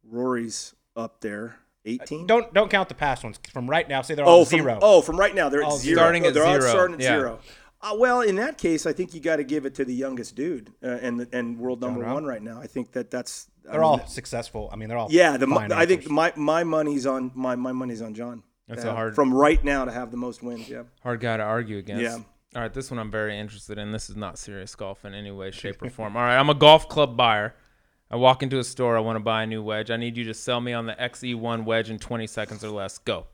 Rory's 0.04 0.74
up 0.96 1.22
there, 1.22 1.58
18. 1.86 2.26
Don't 2.28 2.54
don't 2.54 2.70
count 2.72 2.90
the 2.90 2.96
past 2.96 3.24
ones 3.24 3.40
from 3.52 3.70
right 3.70 3.88
now. 3.88 4.02
Say 4.02 4.16
they're 4.16 4.26
oh, 4.26 4.30
all 4.30 4.46
from, 4.46 4.60
zero. 4.60 4.80
oh, 4.82 5.02
from 5.02 5.18
right 5.20 5.34
now 5.36 5.50
they're 5.50 5.62
at 5.62 5.68
All 5.70 5.78
zero. 5.78 5.98
starting 5.98 6.24
Oh, 6.26 6.28
at 6.30 6.34
they're 6.34 6.46
all 6.46 6.60
zero. 6.60 6.70
starting 6.70 6.96
at 6.96 7.02
Yeah. 7.02 7.18
zero. 7.20 7.40
Uh, 7.84 7.96
well, 7.98 8.22
in 8.22 8.36
that 8.36 8.58
case, 8.58 8.86
I 8.86 8.94
think 8.94 9.14
you 9.14 9.20
got 9.20 9.38
to 9.38 9.44
give 9.44 9.66
it 9.66 9.74
to 9.76 9.86
the 9.86 9.94
youngest 9.94 10.36
dude 10.36 10.72
uh, 10.84 10.88
and 11.02 11.28
and 11.34 11.58
world 11.58 11.82
number 11.82 12.06
one 12.06 12.26
right 12.26 12.42
now. 12.42 12.60
I 12.62 12.68
think 12.68 12.92
that 12.92 13.10
that's 13.10 13.48
they're 13.64 13.74
mean, 13.74 13.82
all 13.84 14.06
successful. 14.08 14.70
I 14.72 14.76
mean, 14.76 14.90
they're 14.90 14.98
all 14.98 15.08
yeah. 15.10 15.38
The 15.38 15.48
I 15.74 15.86
think 15.86 16.10
my 16.10 16.32
my 16.36 16.64
money's 16.64 17.06
on 17.06 17.32
my 17.34 17.56
my 17.56 17.72
money's 17.72 18.02
on 18.02 18.14
Jon. 18.14 18.44
That's 18.68 18.86
Yeah, 18.86 18.92
a 18.92 18.96
hard- 18.96 19.16
from 19.16 19.34
right 19.34 19.64
now 19.64 19.86
to 19.86 19.92
have 19.92 20.12
the 20.12 20.18
most 20.18 20.44
wins. 20.44 20.70
Yeah. 20.70 20.84
Hard 21.04 21.20
guy 21.20 21.38
to 21.38 21.44
argue 21.44 21.78
against. 21.78 22.04
Yeah. 22.04 22.18
All 22.54 22.62
right, 22.62 22.74
this 22.74 22.92
one 22.92 23.00
I'm 23.00 23.12
very 23.12 23.38
interested 23.40 23.78
in. 23.78 23.94
This 23.94 24.10
is 24.10 24.18
not 24.18 24.38
serious 24.38 24.76
golf 24.76 25.06
in 25.06 25.14
any 25.14 25.32
way, 25.32 25.52
shape, 25.52 25.82
or 25.82 25.90
form. 25.90 26.18
All 26.18 26.24
right, 26.24 26.38
I'm 26.38 26.50
a 26.50 26.54
golf 26.54 26.90
club 26.90 27.16
buyer. 27.16 27.56
I 28.10 28.18
walk 28.18 28.44
into 28.44 28.60
a 28.60 28.64
store. 28.66 28.98
I 28.98 29.00
want 29.00 29.16
to 29.16 29.22
buy 29.22 29.44
a 29.44 29.48
new 29.48 29.64
wedge. 29.64 29.90
I 29.90 29.96
need 29.96 30.18
you 30.18 30.26
to 30.26 30.34
sell 30.34 30.60
me 30.60 30.74
on 30.74 30.86
the 30.86 30.94
XE1 30.94 31.64
wedge 31.64 31.90
in 31.90 31.98
20 31.98 32.28
seconds 32.28 32.62
or 32.62 32.70
less. 32.70 32.98
Go. 32.98 33.28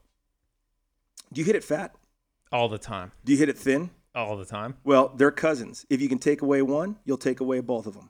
Do 1.33 1.41
you 1.41 1.45
hit 1.45 1.55
it 1.55 1.63
fat? 1.63 1.95
All 2.51 2.69
the 2.69 2.77
time. 2.77 3.11
Do 3.25 3.31
you 3.31 3.39
hit 3.39 3.49
it 3.49 3.57
thin? 3.57 3.89
All 4.17 4.35
the 4.35 4.45
time. 4.45 4.75
Well, 4.83 5.13
they're 5.15 5.31
cousins. 5.31 5.85
If 5.89 6.01
you 6.01 6.09
can 6.09 6.17
take 6.17 6.41
away 6.41 6.61
one, 6.61 6.97
you'll 7.05 7.17
take 7.17 7.39
away 7.39 7.59
both 7.59 7.85
of 7.85 7.93
them. 7.93 8.09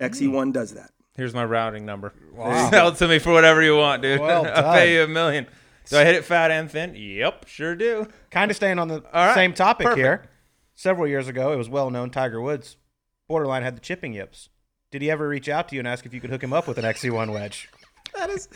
XE1 0.00 0.44
hmm. 0.44 0.50
does 0.50 0.74
that. 0.74 0.90
Here's 1.16 1.34
my 1.34 1.44
routing 1.44 1.86
number. 1.86 2.12
Wow. 2.34 2.70
Sell 2.70 2.88
it 2.88 2.96
to 2.96 3.08
me 3.08 3.18
for 3.18 3.32
whatever 3.32 3.62
you 3.62 3.76
want, 3.76 4.02
dude. 4.02 4.20
Well 4.20 4.44
I'll 4.54 4.74
pay 4.74 4.94
you 4.94 5.04
a 5.04 5.08
million. 5.08 5.46
Do 5.88 5.98
I 5.98 6.04
hit 6.04 6.16
it 6.16 6.24
fat 6.24 6.50
and 6.50 6.70
thin? 6.70 6.94
Yep, 6.94 7.46
sure 7.48 7.74
do. 7.74 8.08
kind 8.30 8.50
of 8.50 8.56
staying 8.56 8.78
on 8.78 8.88
the 8.88 9.02
All 9.12 9.26
right, 9.26 9.34
same 9.34 9.54
topic 9.54 9.86
perfect. 9.86 9.98
here. 9.98 10.22
Several 10.74 11.06
years 11.06 11.28
ago, 11.28 11.52
it 11.52 11.56
was 11.56 11.68
well 11.68 11.90
known 11.90 12.10
Tiger 12.10 12.40
Woods 12.40 12.76
borderline 13.30 13.62
had 13.62 13.76
the 13.76 13.80
chipping 13.80 14.12
yips. 14.12 14.48
Did 14.90 15.02
he 15.02 15.10
ever 15.10 15.28
reach 15.28 15.48
out 15.48 15.68
to 15.68 15.76
you 15.76 15.78
and 15.78 15.86
ask 15.86 16.04
if 16.04 16.12
you 16.12 16.20
could 16.20 16.30
hook 16.30 16.42
him 16.42 16.52
up 16.52 16.66
with 16.66 16.78
an 16.78 16.84
XE1 16.84 17.32
wedge? 17.32 17.68
That 18.16 18.30
is 18.30 18.46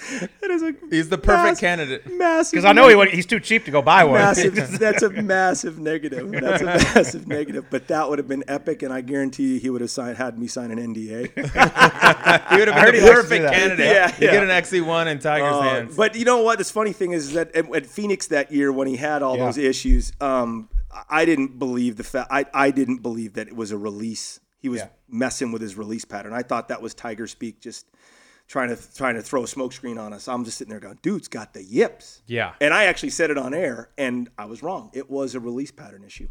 that 0.41 0.51
is 0.51 0.63
a 0.63 0.75
He's 0.91 1.09
the 1.09 1.19
perfect 1.19 1.45
mass- 1.45 1.61
candidate. 1.61 2.03
massive. 2.19 2.53
Because 2.53 2.65
I 2.65 2.73
know 2.73 2.89
he 2.89 2.95
would, 2.95 3.09
he's 3.11 3.25
too 3.27 3.41
cheap 3.41 3.65
to 3.65 3.71
go 3.71 3.81
buy 3.83 4.05
one. 4.05 4.15
Massive. 4.21 4.55
that's 4.79 5.03
a 5.03 5.11
massive 5.11 5.79
negative. 5.79 6.31
That's 6.33 6.63
a 6.63 6.65
massive 6.95 7.27
negative. 7.27 7.67
But 7.71 7.89
that 7.89 8.09
would 8.09 8.19
have 8.19 8.29
been 8.29 8.45
epic, 8.49 8.83
and 8.83 8.93
I 8.93 9.01
guarantee 9.01 9.55
you, 9.55 9.61
he 9.61 9.71
would 9.71 9.81
have 9.81 9.91
signed, 9.91 10.19
had 10.19 10.39
me 10.39 10.47
sign 10.49 10.71
an 10.71 10.79
NDA. 10.95 11.31
He 12.55 12.59
would 12.59 12.69
have 12.69 12.85
been 12.85 12.95
he 12.95 13.01
the 13.01 13.07
likes 13.07 13.23
to 13.23 13.29
do 13.29 13.39
perfect 13.43 13.53
candidate. 13.53 13.87
Yeah, 13.87 14.15
You 14.15 14.31
get 14.31 14.43
an 14.43 14.49
XE 14.51 14.85
one 14.87 15.09
in 15.09 15.19
Tiger's 15.19 15.55
Uh, 15.55 15.61
hands. 15.63 15.97
But 15.97 16.15
you 16.17 16.25
know 16.25 16.43
what? 16.43 16.59
This 16.59 16.71
funny 16.71 16.93
thing 16.93 17.13
is 17.13 17.33
that 17.33 17.55
at, 17.55 17.75
at 17.75 17.87
Phoenix 17.87 18.27
that 18.29 18.53
year, 18.53 18.73
when 18.73 18.87
he 18.89 18.97
had 18.97 19.23
all 19.23 19.37
Yeah. 19.37 19.47
those 19.47 19.59
issues, 19.59 20.13
um, 20.21 20.69
I 21.09 21.25
didn't 21.25 21.59
believe 21.59 21.97
the 21.97 22.05
fact. 22.05 22.29
I, 22.31 22.45
I 22.53 22.71
didn't 22.71 22.99
believe 22.99 23.35
that 23.35 23.49
it 23.49 23.57
was 23.57 23.71
a 23.73 23.79
release. 23.79 24.41
He 24.61 24.69
was 24.69 24.81
Yeah. 24.81 24.89
messing 25.09 25.53
with 25.53 25.63
his 25.63 25.77
release 25.77 26.05
pattern. 26.05 26.33
I 26.33 26.43
thought 26.43 26.69
that 26.69 26.81
was 26.83 26.95
Tiger 26.95 27.27
speak, 27.27 27.61
just 27.61 27.87
trying 28.49 28.69
to 28.69 28.95
trying 28.95 29.15
to 29.15 29.23
throw 29.23 29.43
a 29.43 29.47
smokescreen 29.47 29.99
on 29.99 30.13
us. 30.13 30.29
I'm 30.29 30.45
just 30.45 30.59
sitting 30.59 30.71
there 30.71 30.81
going, 30.81 30.99
"Dude's 31.03 31.29
got 31.29 31.55
the 31.55 31.63
yips." 31.63 32.23
yeah. 32.27 32.53
And 32.61 32.73
I 32.75 32.85
actually 32.85 33.11
said 33.11 33.31
it 33.31 33.39
on 33.39 33.55
air, 33.55 33.91
and 33.99 34.29
I 34.39 34.45
was 34.47 34.63
wrong. 34.63 34.91
It 34.95 35.11
was 35.11 35.35
a 35.35 35.41
release 35.41 35.71
pattern 35.73 36.05
issue. 36.05 36.29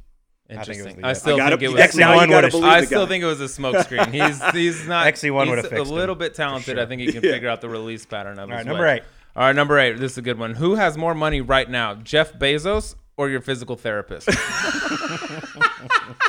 think 0.48 0.58
it 0.58 0.60
was 0.60 0.68
Interesting. 0.70 1.02
the 1.02 1.08
I, 1.08 1.14
still 1.14 1.42
I 1.42 1.50
think 1.50 1.62
it 1.64 1.68
was. 1.72 1.96
now 1.96 2.14
you 2.14 2.20
XE1 2.20 2.30
gotta 2.30 2.36
would've- 2.48 2.52
believe 2.52 2.66
I 2.66 2.84
still 2.86 3.06
guy. 3.06 3.10
think 3.10 3.24
it 3.24 3.28
was 3.28 3.42
a 3.42 3.46
smokescreen. 3.46 4.08
He's 4.12 4.44
he's 4.52 4.88
not. 4.88 5.08
XE1 5.08 5.42
he's 5.44 5.50
would've 5.50 5.66
a 5.66 5.70
fixed 5.70 5.90
him. 5.92 5.96
little 5.96 6.16
bit 6.16 6.36
talented. 6.36 6.78
I 6.78 6.86
think 6.86 7.02
he 7.02 7.12
can 7.12 7.24
Yeah. 7.24 7.32
figure 7.32 7.50
out 7.50 7.62
the 7.62 7.70
release 7.70 8.06
pattern 8.06 8.38
of 8.40 8.50
All 8.50 8.56
right, 8.56 8.58
his 8.60 8.66
number 8.68 8.84
wedge. 8.84 9.02
eight. 9.02 9.08
All 9.36 9.44
right, 9.48 9.56
number 9.56 9.80
eight. 9.80 9.98
This 10.00 10.12
is 10.12 10.18
a 10.20 10.22
good 10.22 10.38
one. 10.38 10.54
Who 10.56 10.76
has 10.76 10.98
more 10.98 11.16
money 11.16 11.42
right 11.42 11.68
now, 11.70 11.96
Jeff 11.96 12.34
Bezos 12.34 12.94
or 13.18 13.30
your 13.30 13.42
physical 13.42 13.76
therapist? 13.76 14.30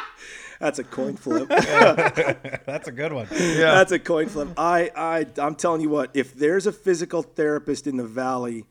That's 0.64 0.78
a 0.78 0.84
coin 0.84 1.14
flip. 1.14 1.46
That's 1.48 2.88
a 2.88 2.92
good 2.92 3.12
one. 3.12 3.28
yeah. 3.30 3.74
That's 3.74 3.92
a 3.92 3.98
coin 3.98 4.30
flip. 4.30 4.48
I, 4.56 4.90
I, 4.96 5.26
I'm 5.36 5.56
telling 5.56 5.82
you 5.82 5.90
what. 5.90 6.10
If 6.14 6.34
there's 6.34 6.66
a 6.66 6.72
physical 6.72 7.20
therapist 7.20 7.86
in 7.86 7.98
the 7.98 8.06
valley 8.06 8.64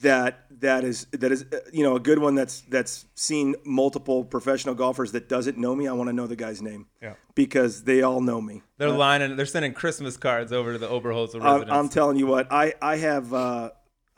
that 0.00 0.46
that 0.60 0.82
is 0.82 1.06
that 1.12 1.30
is 1.30 1.44
uh, 1.52 1.60
you 1.72 1.84
know 1.84 1.94
a 1.94 2.00
good 2.00 2.18
one 2.18 2.34
that's 2.34 2.62
that's 2.62 3.06
seen 3.14 3.54
multiple 3.64 4.24
professional 4.24 4.74
golfers 4.74 5.12
that 5.12 5.28
doesn't 5.28 5.56
know 5.56 5.72
me, 5.76 5.86
I 5.86 5.92
want 5.92 6.08
to 6.08 6.12
know 6.12 6.26
the 6.26 6.34
guy's 6.34 6.60
name. 6.60 6.88
Yeah. 7.00 7.14
Because 7.36 7.84
they 7.84 8.02
all 8.02 8.20
know 8.20 8.40
me. 8.40 8.62
They're 8.78 8.90
lining. 8.90 9.36
They're 9.36 9.46
sending 9.46 9.74
Christmas 9.74 10.16
cards 10.16 10.52
over 10.52 10.72
to 10.72 10.78
the 10.78 10.88
Oberholser 10.88 11.36
I'm, 11.36 11.60
residence. 11.60 11.70
I'm 11.70 11.88
telling 11.90 12.16
you 12.16 12.26
what. 12.26 12.52
I 12.52 12.74
I 12.82 12.96
have 12.96 13.32
uh, 13.32 13.70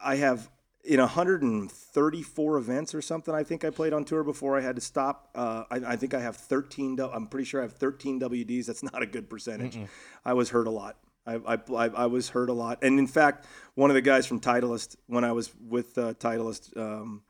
I 0.03 0.17
have 0.17 0.49
in 0.91 0.99
134 0.99 2.57
events 2.59 2.95
or 2.97 3.01
something. 3.01 3.33
I 3.33 3.45
think 3.45 3.65
I 3.65 3.71
played 3.71 3.93
on 3.93 4.05
tour 4.05 4.25
before 4.25 4.59
I 4.59 4.61
had 4.61 4.75
to 4.75 4.83
stop. 4.83 5.29
Uh, 5.37 5.63
I, 5.71 5.77
I 5.93 5.97
think 5.97 6.15
I 6.15 6.21
have 6.21 6.35
13. 6.35 6.99
I'm 7.01 7.29
pretty 7.29 7.45
sure 7.45 7.61
I 7.61 7.63
have 7.63 7.75
13 7.75 8.21
WDs. 8.21 8.67
That's 8.67 8.83
not 8.83 9.01
a 9.01 9.07
good 9.07 9.31
percentage. 9.31 9.79
I 10.25 10.33
was 10.33 10.51
hurt 10.51 10.67
a 10.67 10.71
lot. 10.71 10.97
I, 11.25 11.35
I, 11.47 11.59
I, 11.77 11.85
I 11.91 12.07
was 12.07 12.31
hurt 12.31 12.51
a 12.51 12.53
lot. 12.53 12.83
And 12.83 12.99
in 12.99 13.07
fact, 13.07 13.47
one 13.77 13.91
of 13.91 13.95
the 13.95 14.03
guys 14.03 14.27
from 14.27 14.41
Titleist, 14.41 14.97
when 15.07 15.23
I 15.23 15.31
was 15.31 15.53
with 15.65 15.97
uh, 15.97 16.15
Titleist 16.15 16.77
um, 16.77 17.23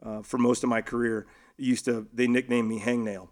uh, 0.00 0.22
for 0.22 0.38
most 0.38 0.62
of 0.62 0.70
my 0.70 0.80
career, 0.80 1.26
used 1.56 1.86
to 1.86 2.06
they 2.14 2.28
nicknamed 2.28 2.68
me 2.68 2.78
Hangnail 2.78 3.28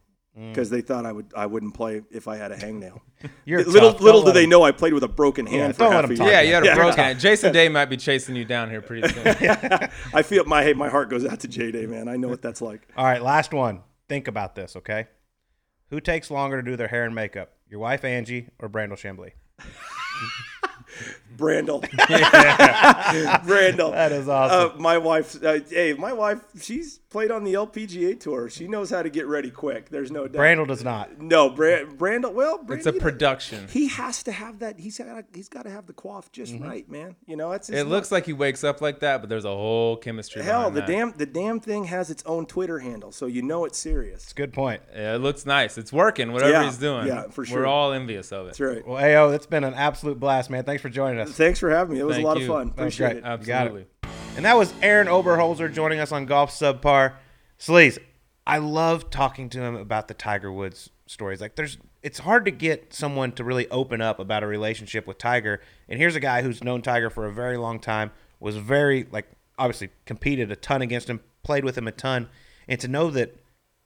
because 0.49 0.71
they 0.71 0.81
thought 0.81 1.05
I 1.05 1.12
would 1.12 1.33
I 1.37 1.47
wouldn't 1.47 1.75
play 1.75 2.03
if 2.11 2.27
I 2.29 2.37
had 2.37 2.51
a 2.53 2.57
hangnail. 2.57 3.01
You're 3.45 3.62
little 3.65 3.93
tough. 3.93 4.01
little 4.01 4.21
Don't 4.21 4.25
do 4.25 4.27
let 4.29 4.35
they 4.35 4.45
him- 4.45 4.51
know 4.51 4.62
I 4.62 4.73
played 4.73 4.95
with 4.95 5.03
a 5.05 5.09
broken 5.09 5.47
hand 5.47 5.59
Yeah, 5.61 5.73
for 5.73 5.79
don't 5.79 5.93
half 5.93 6.11
a 6.11 6.15
year. 6.17 6.27
Yeah, 6.33 6.41
you 6.41 6.55
had 6.55 6.62
a 6.62 6.67
Yeah. 6.67 6.75
broken 6.75 6.99
hand. 6.99 7.21
Jason 7.21 7.53
Day 7.59 7.69
might 7.69 7.87
be 7.87 7.97
chasing 7.97 8.35
you 8.37 8.45
down 8.45 8.71
here 8.71 8.81
pretty 8.81 9.07
soon. 9.09 9.27
I 10.15 10.23
feel 10.23 10.45
my 10.47 10.62
hey, 10.62 10.73
my 10.73 10.89
heart 10.89 11.11
goes 11.11 11.27
out 11.27 11.41
to 11.41 11.49
J 11.49 11.71
Day, 11.71 11.87
man. 11.87 12.09
I 12.09 12.17
know 12.17 12.29
what 12.29 12.41
that's 12.43 12.62
like. 12.62 12.89
All 12.97 13.05
right, 13.05 13.23
last 13.23 13.53
one. 13.53 13.83
Think 14.09 14.27
about 14.29 14.55
this, 14.55 14.77
okay? 14.77 15.09
Who 15.91 16.01
takes 16.01 16.31
longer 16.31 16.62
to 16.62 16.69
do 16.71 16.77
their 16.77 16.89
hair 16.89 17.05
and 17.05 17.15
makeup? 17.15 17.53
Your 17.69 17.81
wife 17.81 18.05
Angie 18.05 18.49
or 18.59 18.69
Brandel 18.69 18.93
Chamblee? 18.97 19.33
Brandel. 21.37 21.83
Brandel. 23.45 23.93
That 23.93 24.12
is 24.12 24.29
awesome. 24.29 24.77
Uh, 24.79 24.81
my 24.81 24.99
wife, 24.99 25.43
uh, 25.43 25.59
hey, 25.69 25.95
my 25.95 26.12
wife, 26.12 26.41
she's 26.61 26.99
played 27.11 27.31
on 27.31 27.45
the 27.45 27.55
LPGA 27.55 28.19
tour. 28.19 28.49
She 28.49 28.69
knows 28.69 28.91
how 28.91 29.03
to 29.03 29.11
get 29.11 29.27
ready 29.27 29.51
quick. 29.51 29.91
There's 29.91 30.11
no 30.11 30.28
doubt. 30.28 30.41
Brandel 30.41 30.66
does 30.66 30.85
not. 30.85 31.20
No, 31.20 31.51
Brand, 31.51 31.99
Brandel. 31.99 32.32
Well, 32.32 32.59
Brandel, 32.59 32.77
It's 32.77 32.87
a 32.87 32.93
production. 32.93 33.66
He 33.69 33.89
has 33.89 34.23
to 34.23 34.32
have 34.32 34.61
that. 34.61 34.78
He's 34.78 34.99
got. 34.99 35.24
He's 35.35 35.49
got 35.49 35.65
to 35.65 35.70
have 35.70 35.87
the 35.87 35.93
quaff 35.93 36.31
just 36.32 36.55
mm-hmm. 36.55 36.65
right, 36.65 36.89
man. 36.89 37.16
You 37.27 37.37
know, 37.37 37.51
that's. 37.51 37.69
It 37.69 37.85
looks 37.85 38.12
like 38.12 38.27
he 38.27 38.32
wakes 38.32 38.65
up 38.65 38.81
like 38.81 39.01
that, 39.01 39.20
but 39.20 39.28
there's 39.28 39.45
a 39.45 39.49
whole 39.49 39.97
chemistry. 39.97 40.43
hell. 40.43 40.70
The 40.70 40.81
that. 40.81 40.87
damn. 40.87 41.12
The 41.12 41.27
damn 41.27 41.61
thing 41.61 41.85
has 41.85 42.11
its 42.11 42.23
own 42.24 42.47
Twitter 42.47 42.78
handle, 42.78 43.12
so 43.12 43.27
you 43.27 43.43
know 43.43 43.65
it's 43.65 43.78
serious. 43.78 44.32
Good 44.32 44.53
point. 44.53 44.81
Yeah, 44.95 45.16
it 45.16 45.19
looks 45.19 45.45
nice. 45.45 45.77
It's 45.77 45.93
working. 45.93 46.32
Whatever 46.32 46.53
Yeah, 46.53 46.65
he's 46.65 46.78
doing. 46.78 47.07
yeah, 47.09 47.28
for 47.28 47.45
sure. 47.45 47.61
We're 47.62 47.66
all 47.66 47.93
envious 47.93 48.32
of 48.32 48.47
it. 48.47 48.57
That's 48.57 48.61
right. 48.61 48.87
Well, 48.87 48.99
Ao, 49.05 49.31
it's 49.31 49.47
been 49.47 49.65
an 49.65 49.74
absolute 49.74 50.20
blast, 50.20 50.51
man. 50.51 50.65
Thanks 50.65 50.82
for 50.82 50.89
joining 50.89 51.20
us. 51.20 51.32
Thanks 51.32 51.59
for 51.59 51.70
having 51.70 51.95
me. 51.95 52.01
It 52.01 52.05
was 52.05 52.16
Thank 52.16 52.24
a 52.24 52.28
lot 52.28 52.37
you. 52.39 52.45
of 52.45 52.49
fun. 52.49 52.73
That 52.77 52.85
was 52.85 52.95
Appreciate 52.95 53.23
great. 53.23 53.32
it. 53.35 53.47
got 53.47 53.66
it. 53.66 53.70
Absolutely. 53.70 53.87
And 54.37 54.45
that 54.45 54.57
was 54.57 54.73
Arron 54.82 55.07
Oberholser 55.07 55.73
joining 55.73 56.01
us 56.01 56.12
on 56.12 56.27
Golf 56.27 56.51
Subpar. 56.51 57.15
Sleaze, 57.59 57.99
I 58.47 58.59
love 58.59 59.11
talking 59.11 59.49
to 59.51 59.61
him 59.61 59.77
about 59.77 60.09
the 60.09 60.15
Tiger 60.15 60.51
Woods 60.51 60.91
stories. 61.07 61.41
Like, 61.41 61.57
there's, 61.57 61.78
it's 62.03 62.20
hard 62.20 62.45
to 62.47 62.51
get 62.51 62.95
someone 62.95 63.32
to 63.32 63.45
really 63.45 63.69
open 63.69 64.01
up 64.01 64.19
about 64.19 64.43
a 64.43 64.47
relationship 64.47 65.07
with 65.07 65.19
Tiger. 65.19 65.61
And 65.89 65.99
here's 65.99 66.16
a 66.16 66.20
guy 66.20 66.43
who's 66.43 66.65
known 66.65 66.82
Tiger 66.82 67.11
for 67.11 67.27
a 67.27 67.32
very 67.32 67.57
long 67.57 67.81
time, 67.81 68.12
was 68.39 68.57
very, 68.57 69.07
like, 69.11 69.31
obviously 69.59 69.91
competed 70.07 70.51
a 70.51 70.57
ton 70.57 70.81
against 70.81 71.11
him, 71.11 71.20
played 71.43 71.65
with 71.65 71.77
him 71.77 71.87
a 71.87 71.93
ton. 71.93 72.28
And 72.66 72.81
to 72.81 72.89
know 72.89 73.11
that 73.11 73.37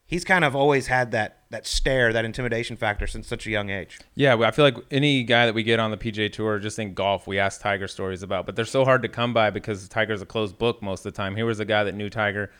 he's 0.06 0.24
kind 0.24 0.44
of 0.44 0.54
always 0.54 0.86
had 0.86 1.10
that, 1.12 1.43
that 1.54 1.66
stare, 1.66 2.12
that 2.12 2.24
intimidation 2.24 2.76
factor 2.76 3.06
since 3.06 3.28
such 3.28 3.46
a 3.46 3.50
young 3.50 3.70
age. 3.70 4.00
Yeah, 4.16 4.36
I 4.36 4.50
feel 4.50 4.64
like 4.64 4.76
any 4.90 5.22
guy 5.22 5.46
that 5.46 5.54
we 5.54 5.62
get 5.62 5.78
on 5.78 5.92
the 5.92 5.96
PGA 5.96 6.30
Tour, 6.32 6.58
just 6.58 6.80
in 6.80 6.94
golf, 6.94 7.28
we 7.28 7.38
ask 7.38 7.60
Tiger 7.60 7.86
stories 7.86 8.24
about, 8.24 8.44
but 8.44 8.56
they're 8.56 8.64
so 8.64 8.84
hard 8.84 9.02
to 9.02 9.08
come 9.08 9.32
by 9.32 9.50
because 9.50 9.88
Tiger's 9.88 10.20
a 10.20 10.26
closed 10.26 10.58
book 10.58 10.82
most 10.82 11.06
of 11.06 11.12
the 11.12 11.16
time. 11.16 11.36
Here 11.36 11.46
was 11.46 11.60
a 11.60 11.64
guy 11.64 11.84
that 11.84 11.94
knew 11.94 12.10
Tiger 12.10 12.50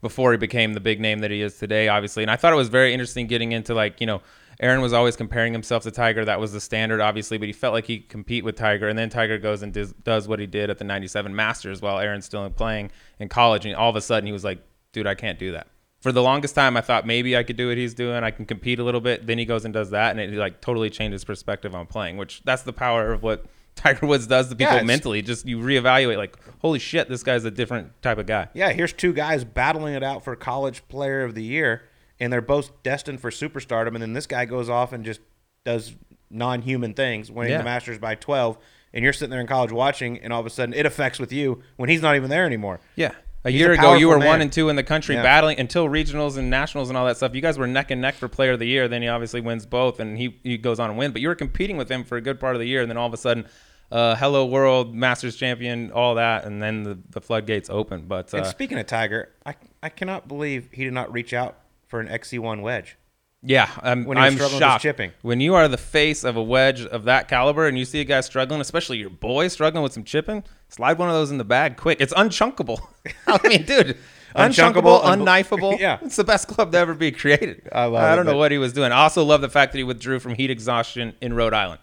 before 0.00 0.30
he 0.30 0.38
became 0.38 0.72
the 0.72 0.80
big 0.80 1.00
name 1.00 1.18
that 1.18 1.32
he 1.32 1.42
is 1.42 1.58
today, 1.58 1.88
obviously. 1.88 2.22
And 2.22 2.30
I 2.30 2.36
thought 2.36 2.52
it 2.52 2.56
was 2.56 2.68
very 2.68 2.92
interesting 2.92 3.26
getting 3.26 3.50
into 3.50 3.74
like, 3.74 4.00
you 4.00 4.06
know, 4.06 4.22
Arron 4.60 4.80
was 4.80 4.92
always 4.92 5.16
comparing 5.16 5.52
himself 5.52 5.82
to 5.82 5.90
Tiger. 5.90 6.24
That 6.24 6.38
was 6.38 6.52
the 6.52 6.60
standard, 6.60 7.00
obviously, 7.00 7.38
but 7.38 7.46
he 7.46 7.52
felt 7.52 7.74
like 7.74 7.86
he 7.86 7.98
could 7.98 8.08
compete 8.08 8.44
with 8.44 8.54
Tiger. 8.54 8.88
And 8.88 8.96
then 8.96 9.10
Tiger 9.10 9.36
goes 9.36 9.62
and 9.62 9.76
does 10.04 10.28
what 10.28 10.38
he 10.38 10.46
did 10.46 10.70
at 10.70 10.78
the 10.78 10.84
97 10.84 11.34
Masters 11.34 11.82
while 11.82 11.98
Arron's 11.98 12.26
still 12.26 12.48
playing 12.50 12.92
in 13.18 13.28
college. 13.28 13.66
And 13.66 13.74
all 13.74 13.90
of 13.90 13.96
a 13.96 14.00
sudden 14.00 14.26
he 14.26 14.32
was 14.32 14.44
like, 14.44 14.62
dude, 14.92 15.08
I 15.08 15.16
can't 15.16 15.40
do 15.40 15.50
that. 15.52 15.66
For 16.04 16.12
the 16.12 16.22
longest 16.22 16.54
time, 16.54 16.76
I 16.76 16.82
thought 16.82 17.06
maybe 17.06 17.34
I 17.34 17.42
could 17.44 17.56
do 17.56 17.68
what 17.68 17.78
he's 17.78 17.94
doing. 17.94 18.22
I 18.22 18.30
can 18.30 18.44
compete 18.44 18.78
a 18.78 18.84
little 18.84 19.00
bit. 19.00 19.26
Then 19.26 19.38
he 19.38 19.46
goes 19.46 19.64
and 19.64 19.72
does 19.72 19.88
that, 19.88 20.10
and 20.10 20.20
it 20.20 20.34
like 20.36 20.60
totally 20.60 20.90
changed 20.90 21.14
his 21.14 21.24
perspective 21.24 21.74
on 21.74 21.86
playing. 21.86 22.18
Which 22.18 22.42
that's 22.44 22.60
the 22.62 22.74
power 22.74 23.10
of 23.10 23.22
what 23.22 23.46
Tiger 23.74 24.06
Woods 24.06 24.26
does 24.26 24.50
to 24.50 24.54
people 24.54 24.74
it's- 24.74 24.86
mentally. 24.86 25.22
Just 25.22 25.46
you 25.46 25.58
reevaluate, 25.58 26.18
like, 26.18 26.36
holy 26.60 26.78
shit, 26.78 27.08
this 27.08 27.22
guy's 27.22 27.46
a 27.46 27.50
different 27.50 27.90
type 28.02 28.18
of 28.18 28.26
guy. 28.26 28.48
Yeah, 28.52 28.70
here's 28.72 28.92
two 28.92 29.14
guys 29.14 29.44
battling 29.44 29.94
it 29.94 30.02
out 30.02 30.22
for 30.22 30.36
College 30.36 30.86
Player 30.88 31.24
of 31.24 31.34
the 31.34 31.42
Year, 31.42 31.84
and 32.20 32.30
they're 32.30 32.42
both 32.42 32.82
destined 32.82 33.20
for 33.20 33.30
superstardom. 33.30 33.94
And 33.94 34.02
then 34.02 34.12
this 34.12 34.26
guy 34.26 34.44
goes 34.44 34.68
off 34.68 34.92
and 34.92 35.06
just 35.06 35.20
does 35.64 35.94
non-human 36.30 36.92
things, 36.92 37.30
winning 37.30 37.52
Yeah. 37.52 37.58
the 37.58 37.64
Masters 37.64 37.96
by 37.96 38.14
12. 38.14 38.58
And 38.92 39.02
you're 39.02 39.14
sitting 39.14 39.30
there 39.30 39.40
in 39.40 39.46
college 39.46 39.72
watching, 39.72 40.18
and 40.18 40.34
all 40.34 40.40
of 40.40 40.46
a 40.46 40.50
sudden 40.50 40.74
it 40.74 40.84
affects 40.84 41.18
with 41.18 41.32
you 41.32 41.62
when 41.76 41.88
he's 41.88 42.02
not 42.02 42.14
even 42.14 42.28
there 42.28 42.44
anymore. 42.44 42.80
Yeah. 42.94 43.12
A 43.46 43.50
He's 43.50 43.60
year 43.60 43.72
a 43.72 43.74
ago, 43.74 43.94
you 43.94 44.08
were 44.08 44.14
powerful 44.14 44.28
one 44.30 44.40
and 44.40 44.52
two 44.52 44.68
in 44.70 44.76
the 44.76 44.82
country, 44.82 45.16
Yeah. 45.16 45.22
battling 45.22 45.60
until 45.60 45.86
regionals 45.86 46.38
and 46.38 46.48
nationals 46.48 46.88
and 46.88 46.96
all 46.96 47.04
that 47.06 47.18
stuff. 47.18 47.34
You 47.34 47.42
guys 47.42 47.58
were 47.58 47.66
neck 47.66 47.90
and 47.90 48.00
neck 48.00 48.14
for 48.14 48.26
Player 48.26 48.52
of 48.52 48.58
the 48.58 48.66
Year. 48.66 48.88
Then 48.88 49.02
he 49.02 49.08
obviously 49.08 49.40
wins 49.42 49.66
both, 49.66 50.00
and 50.00 50.16
he, 50.16 50.38
he 50.42 50.56
goes 50.56 50.80
on 50.80 50.88
and 50.88 50.98
win. 50.98 51.12
But 51.12 51.20
you 51.20 51.28
were 51.28 51.34
competing 51.34 51.76
with 51.76 51.90
him 51.90 52.04
for 52.04 52.16
a 52.16 52.22
good 52.22 52.40
part 52.40 52.54
of 52.56 52.60
the 52.60 52.66
year, 52.66 52.80
and 52.80 52.90
then 52.90 52.96
all 52.96 53.06
of 53.06 53.12
a 53.12 53.18
sudden, 53.18 53.46
uh, 53.92 54.16
hello 54.16 54.46
world, 54.46 54.94
Masters 54.94 55.36
champion, 55.36 55.92
all 55.92 56.14
that, 56.14 56.44
and 56.46 56.62
then 56.62 56.84
the, 56.84 56.98
the 57.10 57.20
floodgates 57.20 57.68
open. 57.68 58.06
But 58.06 58.32
uh, 58.32 58.38
And 58.38 58.46
speaking 58.46 58.78
of 58.78 58.86
Tiger, 58.86 59.28
I, 59.44 59.54
I 59.82 59.90
cannot 59.90 60.26
believe 60.26 60.70
he 60.72 60.84
did 60.84 60.94
not 60.94 61.12
reach 61.12 61.34
out 61.34 61.56
for 61.86 62.00
an 62.00 62.08
XE1 62.08 62.62
wedge. 62.62 62.96
Yeah, 63.46 63.70
I'm, 63.82 64.04
When 64.04 64.16
I'm 64.16 64.32
struggling 64.34 64.54
with 64.54 64.62
shocked. 64.62 64.82
chipping. 64.82 65.12
When 65.22 65.38
you 65.40 65.54
are 65.54 65.68
the 65.68 65.76
face 65.76 66.24
of 66.24 66.36
a 66.36 66.42
wedge 66.42 66.80
of 66.80 67.04
that 67.04 67.28
caliber 67.28 67.66
and 67.68 67.78
you 67.78 67.84
see 67.84 68.00
a 68.00 68.04
guy 68.04 68.22
struggling, 68.22 68.60
especially 68.62 68.96
your 68.98 69.10
boy 69.10 69.48
struggling 69.48 69.82
with 69.82 69.92
some 69.92 70.02
chipping, 70.04 70.44
slide 70.70 70.96
one 70.98 71.08
of 71.10 71.14
those 71.14 71.30
in 71.30 71.36
the 71.38 71.44
bag 71.44 71.76
quick. 71.76 72.00
It's 72.00 72.14
unchunkable. 72.14 72.80
I 73.26 73.46
mean, 73.46 73.64
dude, 73.64 73.98
Unchunkable, 74.34 75.02
unknifable. 75.02 75.78
Yeah. 75.84 75.98
It's 76.02 76.16
the 76.16 76.24
best 76.24 76.48
club 76.48 76.72
to 76.72 76.78
ever 76.78 76.94
be 76.94 77.12
created. 77.12 77.68
I 77.70 77.84
love 77.84 78.02
I 78.02 78.16
don't 78.16 78.26
know 78.26 78.36
what 78.36 78.50
he 78.50 78.58
was 78.58 78.72
doing. 78.72 78.90
I 78.92 79.02
also 79.02 79.22
love 79.24 79.40
the 79.42 79.48
fact 79.48 79.72
that 79.72 79.78
he 79.78 79.84
withdrew 79.84 80.18
from 80.20 80.34
heat 80.34 80.50
exhaustion 80.50 81.14
in 81.20 81.34
Rhode 81.34 81.54
Island. 81.54 81.80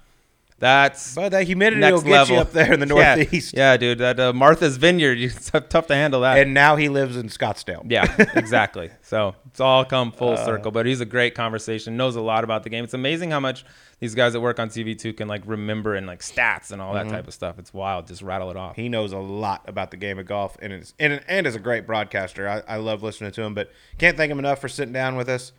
That's 0.62 1.16
But 1.16 1.30
that 1.30 1.46
humidity 1.48 1.82
next 1.82 1.94
will 1.96 2.02
get 2.04 2.12
level 2.12 2.36
you 2.36 2.42
up 2.42 2.52
there 2.54 2.72
in 2.72 2.80
the 2.80 2.86
Northeast. 3.26 3.56
Yeah, 3.58 3.76
dude, 3.78 3.98
that 3.98 4.20
uh, 4.20 4.32
Martha's 4.32 4.78
Vineyard, 4.78 5.18
it's 5.20 5.50
tough 5.50 5.88
to 5.88 5.96
handle 5.96 6.22
that. 6.22 6.38
And 6.38 6.54
now 6.54 6.76
he 6.76 6.88
lives 6.88 7.18
in 7.18 7.30
Scottsdale. 7.30 7.84
Yeah, 7.90 8.06
exactly. 8.36 8.92
so 9.02 9.36
it's 9.48 9.60
all 9.60 9.84
come 9.84 10.10
Uh, 10.10 10.18
full 10.18 10.38
circle. 10.38 10.72
But 10.72 10.86
he's 10.86 11.02
a 11.02 11.06
great 11.06 11.34
conversation, 11.36 11.98
knows 11.98 12.16
a 12.16 12.22
lot 12.22 12.44
about 12.44 12.62
the 12.64 12.70
game. 12.70 12.84
It's 12.84 12.94
amazing 12.94 13.32
how 13.32 13.40
much 13.40 13.66
these 14.00 14.14
guys 14.16 14.34
that 14.34 14.40
work 14.42 14.60
on 14.60 14.70
TV2 14.70 15.18
can 15.18 15.28
like 15.28 15.42
remember 15.46 15.96
and 15.96 16.06
like 16.06 16.22
stats 16.22 16.72
and 16.72 16.80
all 16.82 16.94
that 16.94 17.08
Mm-hmm. 17.08 17.16
type 17.16 17.28
of 17.28 17.34
stuff. 17.34 17.58
It's 17.58 17.74
wild. 17.74 18.06
Just 18.06 18.22
rattle 18.22 18.52
it 18.52 18.56
off. 18.58 18.76
He 18.76 18.88
knows 18.88 19.14
a 19.14 19.18
lot 19.18 19.64
about 19.68 19.90
the 19.90 19.98
game 19.98 20.20
of 20.20 20.28
golf, 20.28 20.58
and 20.62 20.72
is 20.72 20.94
and, 21.00 21.22
and 21.28 21.48
is 21.48 21.56
a 21.56 21.60
great 21.60 21.88
broadcaster. 21.88 22.48
I, 22.48 22.62
I 22.68 22.78
love 22.78 23.02
listening 23.02 23.32
to 23.32 23.42
him, 23.42 23.56
but 23.56 23.72
can't 23.98 24.16
thank 24.16 24.32
him 24.32 24.38
enough 24.38 24.62
for 24.62 24.70
sitting 24.70 24.94
down 24.94 25.16
with 25.16 25.28
us. 25.28 25.54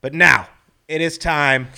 But 0.00 0.14
now 0.14 0.48
it 0.88 1.02
is 1.02 1.18
time. 1.18 1.68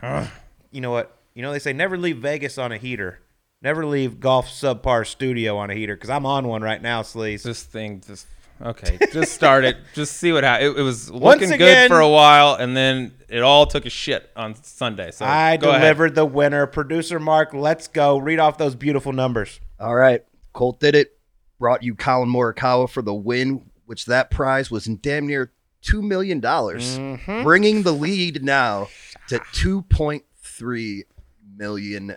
you 0.70 0.80
know 0.80 0.92
what? 0.92 1.16
You 1.40 1.46
know 1.46 1.52
they 1.52 1.58
say 1.58 1.72
never 1.72 1.96
leave 1.96 2.18
Vegas 2.18 2.58
on 2.58 2.70
a 2.70 2.76
heater. 2.76 3.20
Never 3.62 3.86
leave 3.86 4.20
golf 4.20 4.46
subpar 4.46 5.06
studio 5.06 5.56
on 5.56 5.70
a 5.70 5.74
heater 5.74 5.94
because 5.96 6.10
I'm 6.10 6.26
on 6.26 6.46
one 6.46 6.60
right 6.60 6.82
now, 6.82 7.00
Sleaze. 7.00 7.44
This 7.44 7.62
thing 7.62 8.02
just 8.06 8.26
okay. 8.60 8.98
Just 9.10 9.32
start 9.32 9.64
it. 9.64 9.78
Just 9.94 10.18
see 10.18 10.32
what 10.32 10.44
happens. 10.44 10.74
It, 10.76 10.80
it 10.80 10.82
was 10.82 11.10
looking 11.10 11.50
again- 11.50 11.88
good 11.88 11.94
for 11.94 12.00
a 12.00 12.08
while, 12.10 12.56
and 12.56 12.76
then 12.76 13.14
it 13.30 13.40
all 13.40 13.64
took 13.64 13.86
a 13.86 13.88
shit 13.88 14.28
on 14.36 14.54
Sunday. 14.62 15.12
So 15.12 15.24
I 15.24 15.56
go 15.56 15.70
ahead. 15.70 15.80
delivered 15.80 16.14
the 16.14 16.26
winner. 16.26 16.66
Producer 16.66 17.18
Mark, 17.18 17.54
let's 17.54 17.88
go. 17.88 18.18
Read 18.18 18.38
off 18.38 18.58
those 18.58 18.74
beautiful 18.74 19.14
numbers. 19.14 19.60
All 19.80 19.94
right. 19.94 20.20
Colt 20.52 20.78
did 20.78 20.94
it. 20.94 21.18
Brought 21.58 21.82
you 21.82 21.94
Collin 21.94 22.28
Morikawa 22.28 22.86
for 22.90 23.00
the 23.00 23.14
win, 23.14 23.64
which 23.86 24.04
that 24.04 24.30
prize 24.30 24.70
was 24.70 24.86
in 24.86 24.98
damn 25.00 25.26
near 25.26 25.52
$2 25.84 26.02
million, 26.02 26.42
Mm-hmm. 26.42 27.44
bringing 27.44 27.82
the 27.82 27.92
lead 27.94 28.44
now 28.44 28.88
to 29.28 29.38
$2.3 29.38 31.02
million. 31.60 32.16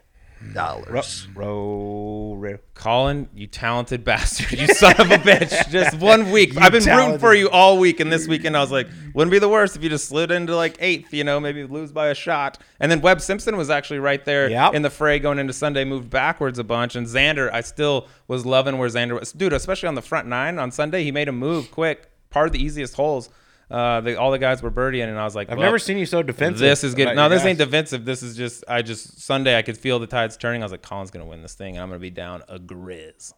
dollars. 0.54 1.28
Row, 1.36 2.34
row. 2.38 2.58
Collin, 2.74 3.30
you 3.34 3.48
talented 3.48 4.04
bastard. 4.04 4.60
You 4.60 4.68
son 4.68 4.94
of 5.00 5.10
a 5.12 5.18
bitch. 5.18 5.70
Just 5.70 5.98
one 6.00 6.32
week. 6.32 6.58
I've 6.58 6.72
been 6.74 6.84
rooting 6.84 7.18
for 7.20 7.34
you 7.34 7.50
all 7.50 7.78
week. 7.78 8.00
And 8.02 8.12
this 8.12 8.28
weekend, 8.28 8.58
I 8.58 8.60
was 8.60 8.72
like, 8.72 8.88
wouldn't 9.14 9.32
be 9.32 9.40
the 9.40 9.48
worst 9.48 9.76
if 9.78 9.84
you 9.84 9.90
just 9.90 10.10
slid 10.10 10.32
into 10.32 10.54
like 10.56 10.76
eighth, 10.80 11.14
you 11.14 11.24
know, 11.24 11.40
maybe 11.40 11.64
lose 11.64 11.92
by 11.94 12.08
a 12.08 12.16
shot. 12.16 12.58
And 12.82 12.92
then 12.92 13.00
Webb 13.00 13.22
Simpson 13.22 13.56
was 13.56 13.70
actually 13.70 14.00
right 14.00 14.24
there 14.26 14.50
Yep. 14.50 14.74
in 14.74 14.82
the 14.82 14.90
fray 14.90 15.20
going 15.20 15.40
into 15.40 15.54
Sunday, 15.54 15.86
moved 15.86 16.10
backwards 16.10 16.60
a 16.60 16.64
bunch. 16.66 16.96
And 16.98 17.08
Xander, 17.08 17.50
I 17.54 17.62
still 17.62 18.08
was 18.28 18.46
loving 18.46 18.78
where 18.78 18.90
Xander 18.90 19.18
was. 19.18 19.32
Dude, 19.32 19.54
especially 19.54 19.88
on 19.88 19.96
the 19.96 20.02
front 20.02 20.28
nine 20.28 20.60
on 20.60 20.72
Sunday, 20.72 21.04
he 21.06 21.12
made 21.12 21.30
a 21.30 21.34
move 21.34 21.72
quick. 21.72 22.10
Part 22.32 22.48
of 22.48 22.52
the 22.54 22.62
easiest 22.62 22.96
holes. 22.96 23.30
Uh, 23.74 24.02
the, 24.02 24.20
all 24.20 24.30
the 24.30 24.38
guys 24.38 24.62
were 24.62 24.70
birdieing, 24.70 25.08
and 25.08 25.20
I 25.20 25.24
was 25.24 25.36
like, 25.36 25.50
I've 25.50 25.58
well, 25.58 25.66
never 25.66 25.80
seen 25.80 25.98
you 25.98 26.06
so 26.06 26.22
defensive. 26.22 26.60
this 26.60 26.84
is 26.84 26.94
getting 26.94 27.16
no. 27.16 27.28
This 27.28 27.44
ain't 27.44 27.58
defensive. 27.58 28.06
This 28.06 28.22
is 28.22 28.38
just 28.38 28.64
I 28.68 28.84
just 28.84 29.20
Sunday 29.20 29.58
I 29.58 29.64
could 29.64 29.78
feel 29.78 29.98
the 29.98 30.06
tides 30.06 30.38
turning. 30.38 30.62
I 30.62 30.66
was 30.66 30.72
like, 30.72 30.84
Collin's 30.84 31.10
gonna 31.10 31.26
win 31.26 31.42
this 31.42 31.56
thing, 31.56 31.76
and 31.76 31.82
I'm 31.82 31.90
gonna 31.90 32.00
be 32.00 32.12
down 32.12 32.44
a 32.48 32.60
grizz, 32.60 33.34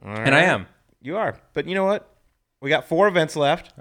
and 0.00 0.34
I 0.34 0.42
am. 0.42 0.66
You 1.00 1.16
are. 1.16 1.36
But 1.52 1.66
you 1.66 1.74
know 1.74 1.84
what? 1.84 2.08
We 2.60 2.70
got 2.70 2.88
four 2.88 3.08
events 3.08 3.34
left. 3.34 3.72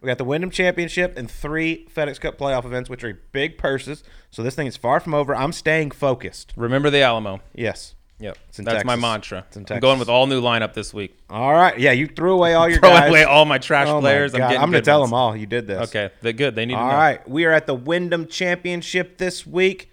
We 0.00 0.06
got 0.06 0.16
the 0.16 0.24
Wyndham 0.24 0.50
Championship 0.50 1.18
and 1.18 1.30
three 1.30 1.86
FedEx 1.94 2.18
Cup 2.18 2.38
playoff 2.38 2.64
events, 2.64 2.88
which 2.88 3.04
are 3.04 3.20
big 3.32 3.58
purses. 3.58 4.02
So 4.30 4.42
this 4.42 4.54
thing 4.54 4.66
is 4.66 4.78
far 4.78 4.98
from 4.98 5.12
over. 5.12 5.36
I'm 5.36 5.52
staying 5.52 5.90
focused. 5.90 6.54
Remember 6.56 6.88
the 6.88 7.02
Alamo. 7.02 7.42
Yes. 7.54 7.94
Yep, 8.20 8.36
that's 8.58 8.84
my 8.84 8.96
mantra. 8.96 9.46
I'm 9.70 9.80
going 9.80 9.98
with 9.98 10.10
all 10.10 10.26
new 10.26 10.42
lineup 10.42 10.74
this 10.74 10.92
week. 10.92 11.16
All 11.30 11.52
right. 11.52 11.78
Yeah, 11.78 11.92
you 11.92 12.06
threw 12.06 12.34
away 12.34 12.52
all 12.54 12.68
your 12.68 12.78
Throw 12.78 12.90
guys. 12.90 13.08
away 13.08 13.24
all 13.24 13.46
my 13.46 13.56
trash 13.58 13.88
Oh 13.88 13.94
my 13.94 14.00
players. 14.00 14.34
I'm 14.34 14.40
getting 14.40 14.58
I'm 14.58 14.70
gonna 14.70 14.82
tell 14.82 15.00
ones. 15.00 15.10
them 15.10 15.14
all. 15.18 15.34
You 15.36 15.46
did 15.46 15.66
this. 15.66 15.88
Okay, 15.88 16.10
they're 16.20 16.34
good. 16.34 16.54
They 16.54 16.66
need 16.66 16.74
All 16.74 16.90
to 16.90 16.94
right, 16.96 17.28
we 17.28 17.46
are 17.46 17.52
at 17.52 17.66
the 17.66 17.74
Wyndham 17.74 18.26
Championship 18.26 19.16
this 19.18 19.46
week. 19.46 19.90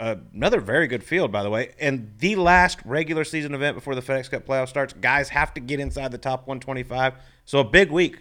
Uh, 0.00 0.16
another 0.32 0.60
very 0.60 0.86
good 0.86 1.02
field, 1.04 1.30
by 1.32 1.42
the 1.42 1.50
way, 1.50 1.72
and 1.80 2.12
the 2.18 2.36
last 2.36 2.78
regular 2.84 3.24
season 3.24 3.54
event 3.54 3.76
before 3.76 3.94
the 3.94 4.02
FedEx 4.02 4.30
Cup 4.30 4.44
playoff 4.46 4.68
starts. 4.68 4.92
Guys 4.92 5.28
have 5.30 5.52
to 5.54 5.60
get 5.60 5.80
inside 5.80 6.10
the 6.12 6.18
top 6.18 6.46
125, 6.46 7.14
so 7.44 7.58
a 7.60 7.64
big 7.64 7.90
week 7.90 8.18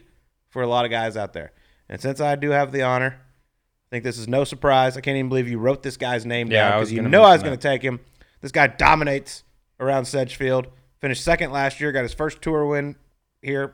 for 0.49 0.61
a 0.61 0.67
lot 0.67 0.85
of 0.85 0.91
guys 0.91 1.17
out 1.17 1.33
there. 1.33 1.51
And 1.89 1.99
since 1.99 2.19
I 2.21 2.35
do 2.35 2.51
have 2.51 2.71
the 2.71 2.83
honor, 2.83 3.19
I 3.19 3.89
think 3.89 4.03
this 4.03 4.17
is 4.19 4.27
no 4.27 4.43
surprise. 4.43 4.97
I 4.97 5.01
can't 5.01 5.17
even 5.17 5.29
believe 5.29 5.47
you 5.47 5.57
wrote 5.59 5.83
this 5.83 5.97
guy's 5.97 6.25
name 6.27 6.51
Yeah, 6.51 6.69
down 6.69 6.79
because 6.79 6.91
you 6.91 7.01
know 7.01 7.23
I 7.23 7.33
was 7.33 7.43
going 7.43 7.57
to 7.57 7.61
take 7.61 7.81
him. 7.81 7.99
This 8.43 8.51
guy 8.51 8.67
dominates 8.67 9.43
around 9.79 10.05
Sedgefield. 10.05 10.67
Finished 11.01 11.23
second 11.23 11.51
last 11.51 11.81
year. 11.81 11.91
Got 11.91 12.03
his 12.03 12.13
first 12.13 12.43
tour 12.43 12.67
win 12.67 12.97
here 13.41 13.73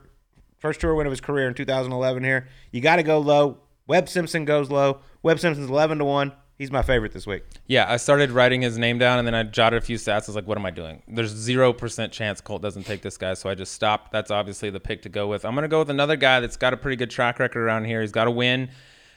First 0.60 0.80
tour 0.80 0.94
win 0.94 1.06
of 1.06 1.10
his 1.10 1.22
career 1.22 1.48
in 1.48 1.54
2011 1.54 2.22
here. 2.22 2.46
You 2.70 2.82
got 2.82 2.96
to 2.96 3.02
go 3.02 3.18
low. 3.18 3.58
Webb 3.86 4.10
Simpson 4.10 4.44
goes 4.44 4.70
low. 4.70 5.00
Webb 5.22 5.40
Simpson's 5.40 5.70
11 5.70 5.98
to 5.98 6.04
1. 6.04 6.32
He's 6.58 6.70
my 6.70 6.82
favorite 6.82 7.12
this 7.12 7.26
week. 7.26 7.44
Yeah, 7.66 7.90
I 7.90 7.96
started 7.96 8.30
writing 8.30 8.60
his 8.60 8.76
name 8.76 8.98
down 8.98 9.18
and 9.18 9.26
then 9.26 9.34
I 9.34 9.44
jotted 9.44 9.82
a 9.82 9.84
few 9.84 9.96
stats. 9.96 10.24
I 10.24 10.26
was 10.26 10.36
like, 10.36 10.46
what 10.46 10.58
am 10.58 10.66
I 10.66 10.70
doing? 10.70 11.02
There's 11.08 11.34
0% 11.34 12.12
chance 12.12 12.42
Colt 12.42 12.60
doesn't 12.60 12.84
take 12.84 13.00
this 13.00 13.16
guy. 13.16 13.32
So 13.32 13.48
I 13.48 13.54
just 13.54 13.72
stopped. 13.72 14.12
That's 14.12 14.30
obviously 14.30 14.68
the 14.68 14.80
pick 14.80 15.00
to 15.02 15.08
go 15.08 15.26
with. 15.26 15.46
I'm 15.46 15.54
going 15.54 15.62
to 15.62 15.68
go 15.68 15.78
with 15.78 15.88
another 15.88 16.16
guy 16.16 16.40
that's 16.40 16.58
got 16.58 16.74
a 16.74 16.76
pretty 16.76 16.96
good 16.96 17.10
track 17.10 17.38
record 17.38 17.62
around 17.62 17.86
here. 17.86 18.02
He's 18.02 18.12
got 18.12 18.26
a 18.26 18.30
win. 18.30 18.68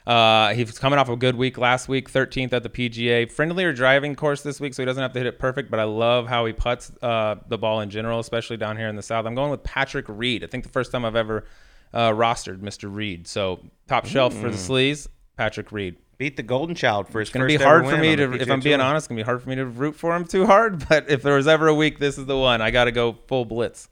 Uh, 0.05 0.53
he's 0.53 0.77
coming 0.77 0.99
off 0.99 1.07
a 1.07 1.15
good 1.15 1.35
week 1.35 1.57
last 1.57 1.87
week, 1.87 2.11
13th 2.11 2.51
at 2.51 2.63
the 2.63 2.69
PGA. 2.69 3.31
Friendlier 3.31 3.71
driving 3.71 4.15
course 4.15 4.41
this 4.41 4.59
week, 4.59 4.73
so 4.73 4.81
he 4.81 4.85
doesn't 4.85 5.01
have 5.01 5.13
to 5.13 5.19
hit 5.19 5.25
it 5.25 5.39
perfect, 5.39 5.71
but 5.71 5.79
I 5.79 5.85
love 5.85 6.27
how 6.27 6.45
he 6.45 6.51
puts 6.51 6.91
uh, 7.01 7.35
the 7.47 7.57
ball 7.57 7.79
in 7.79 7.89
general, 7.89 8.19
especially 8.19 8.57
down 8.57 8.75
here 8.75 8.89
in 8.89 8.95
the 8.95 9.01
South. 9.01 9.25
I'm 9.25 9.35
going 9.35 9.51
with 9.51 9.63
Patrick 9.63 10.05
Reed. 10.09 10.43
I 10.43 10.47
think 10.47 10.63
the 10.63 10.69
first 10.69 10.91
time 10.91 11.05
I've 11.05 11.15
ever 11.15 11.45
uh, 11.93 12.09
rostered 12.11 12.59
Mr. 12.59 12.93
Reed. 12.93 13.27
So 13.27 13.59
top 13.87 14.05
shelf 14.05 14.33
for 14.33 14.49
the 14.49 14.57
sleeves, 14.57 15.07
Patrick 15.37 15.71
Reed. 15.71 15.95
Beat 16.17 16.37
the 16.37 16.43
Golden 16.43 16.75
Child 16.75 17.07
for 17.07 17.19
his 17.19 17.29
It's 17.29 17.33
gonna 17.33 17.47
be 17.47 17.55
hard 17.55 17.87
for 17.87 17.97
me 17.97 18.15
to, 18.15 18.33
if 18.33 18.49
I'm 18.49 18.59
being 18.59 18.79
honest, 18.79 19.05
it's 19.05 19.07
gonna 19.07 19.19
be 19.19 19.25
hard 19.25 19.41
for 19.41 19.49
me 19.49 19.55
to 19.55 19.65
root 19.65 19.95
for 19.95 20.15
him 20.15 20.25
too 20.25 20.45
hard. 20.45 20.85
But 20.89 21.09
if 21.09 21.23
there 21.23 21.35
was 21.35 21.47
ever 21.47 21.67
a 21.67 21.73
week, 21.73 21.99
this 21.99 22.17
is 22.17 22.25
the 22.25 22.37
one. 22.37 22.61
I 22.61 22.71
got 22.71 22.85
to 22.85 22.91
go 22.91 23.17
full 23.27 23.45
blitz. 23.45 23.89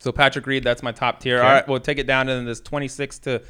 So 0.00 0.12
Patrick 0.12 0.46
Reed, 0.46 0.64
that's 0.64 0.82
my 0.82 0.92
top 0.92 1.20
tier. 1.20 1.40
All 1.40 1.50
right, 1.50 1.66
we'll 1.66 1.80
take 1.80 1.98
it 1.98 2.06
down 2.06 2.26
to 2.26 2.42
this 2.42 2.60
26 2.60 3.18
to, 3.20 3.42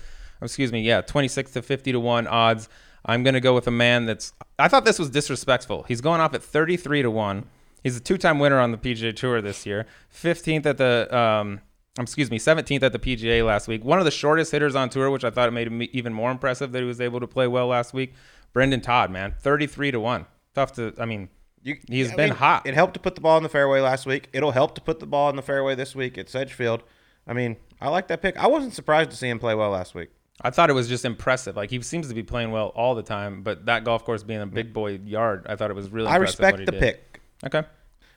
excuse 0.43 0.73
me, 0.73 0.81
yeah, 0.82 1.01
26 1.01 1.52
to 1.52 1.62
50 1.62 1.93
to 1.93 2.01
one 2.01 2.27
odds. 2.27 2.69
I'm 3.05 3.23
gonna 3.23 3.40
go 3.40 3.55
with 3.55 3.66
a 3.66 3.73
man 3.73 4.06
that's. 4.06 4.32
I 4.59 4.69
thought 4.69 4.85
this 4.85 4.98
was 4.98 5.10
disrespectful. 5.10 5.85
He's 5.85 6.01
going 6.01 6.20
off 6.20 6.35
at 6.35 6.43
33 6.43 7.02
to 7.02 7.10
one. 7.10 7.47
He's 7.82 7.97
a 7.97 8.01
two-time 8.01 8.39
winner 8.39 8.59
on 8.59 8.73
the 8.73 8.78
PGA 8.78 9.15
Tour 9.15 9.40
this 9.40 9.65
year. 9.65 9.86
15th 10.12 10.66
at 10.66 10.78
the, 10.78 11.16
um, 11.16 11.60
excuse 11.98 12.28
me, 12.28 12.39
17th 12.39 12.82
at 12.82 12.93
the 12.93 12.98
PGA 12.98 13.47
last 13.47 13.69
week. 13.69 13.85
One 13.85 14.01
of 14.01 14.05
the 14.05 14.10
shortest 14.10 14.51
hitters 14.51 14.74
on 14.74 14.90
tour, 14.90 15.10
which 15.10 15.23
I 15.23 15.31
thought 15.31 15.52
made 15.52 15.69
him 15.69 15.82
even 15.93 16.12
more 16.12 16.32
impressive 16.32 16.73
that 16.73 16.81
he 16.81 16.85
was 16.85 17.01
able 17.01 17.20
to 17.20 17.28
play 17.28 17.47
well 17.47 17.69
last 17.69 17.94
week. 17.94 18.15
Brendon 18.52 18.81
Todd, 18.81 19.10
man, 19.12 19.35
33 19.40 19.93
to 19.93 20.01
one. 20.01 20.27
Tough 20.55 20.73
to. 20.73 20.93
I 20.98 21.05
mean, 21.05 21.28
You, 21.62 21.77
He's 21.89 22.10
I 22.12 22.16
been 22.16 22.31
hot. 22.32 22.66
It 22.66 22.74
helped 22.74 22.94
to 22.94 23.01
put 23.01 23.15
the 23.15 23.20
ball 23.20 23.36
in 23.36 23.44
the 23.44 23.48
fairway 23.48 23.81
last 23.81 24.06
week. 24.06 24.28
It'll 24.32 24.51
help 24.52 24.74
to 24.74 24.81
put 24.81 24.98
the 24.98 25.06
ball 25.06 25.31
in 25.31 25.36
the 25.36 25.43
fairway 25.43 25.77
this 25.77 25.94
week 25.94 26.19
at 26.19 26.28
Sedgefield. 26.28 26.82
I 27.28 27.32
mean, 27.32 27.56
I 27.81 27.89
like 27.90 28.09
that 28.09 28.23
pick. 28.23 28.36
I 28.36 28.48
wasn't 28.48 28.74
surprised 28.74 29.10
to 29.10 29.16
see 29.16 29.28
him 29.28 29.39
play 29.39 29.55
well 29.55 29.70
last 29.70 29.94
week. 29.94 30.09
I 30.40 30.51
thought 30.51 30.70
it 30.70 30.74
was 30.74 30.89
just 30.89 31.05
impressive. 31.05 31.56
Like 31.56 31.70
he 31.70 31.81
seems 31.82 32.09
to 32.09 32.15
be 32.15 32.23
playing 32.23 32.51
well 32.51 32.69
all 32.69 32.94
the 32.94 33.02
time, 33.02 33.43
but 33.43 33.66
that 33.66 33.85
golf 33.85 34.05
course 34.05 34.23
being 34.23 34.40
a 34.40 34.47
big 34.47 34.73
boy 34.73 35.01
yard, 35.05 35.47
I 35.48 35.56
thought 35.56 35.70
it 35.70 35.74
was 35.74 35.90
really. 35.90 36.09
I 36.09 36.16
impressive 36.16 36.39
respect 36.39 36.52
what 36.52 36.60
he 36.60 36.65
the 36.66 36.73
did. 36.73 36.81
pick. 36.81 37.20
Okay. 37.44 37.62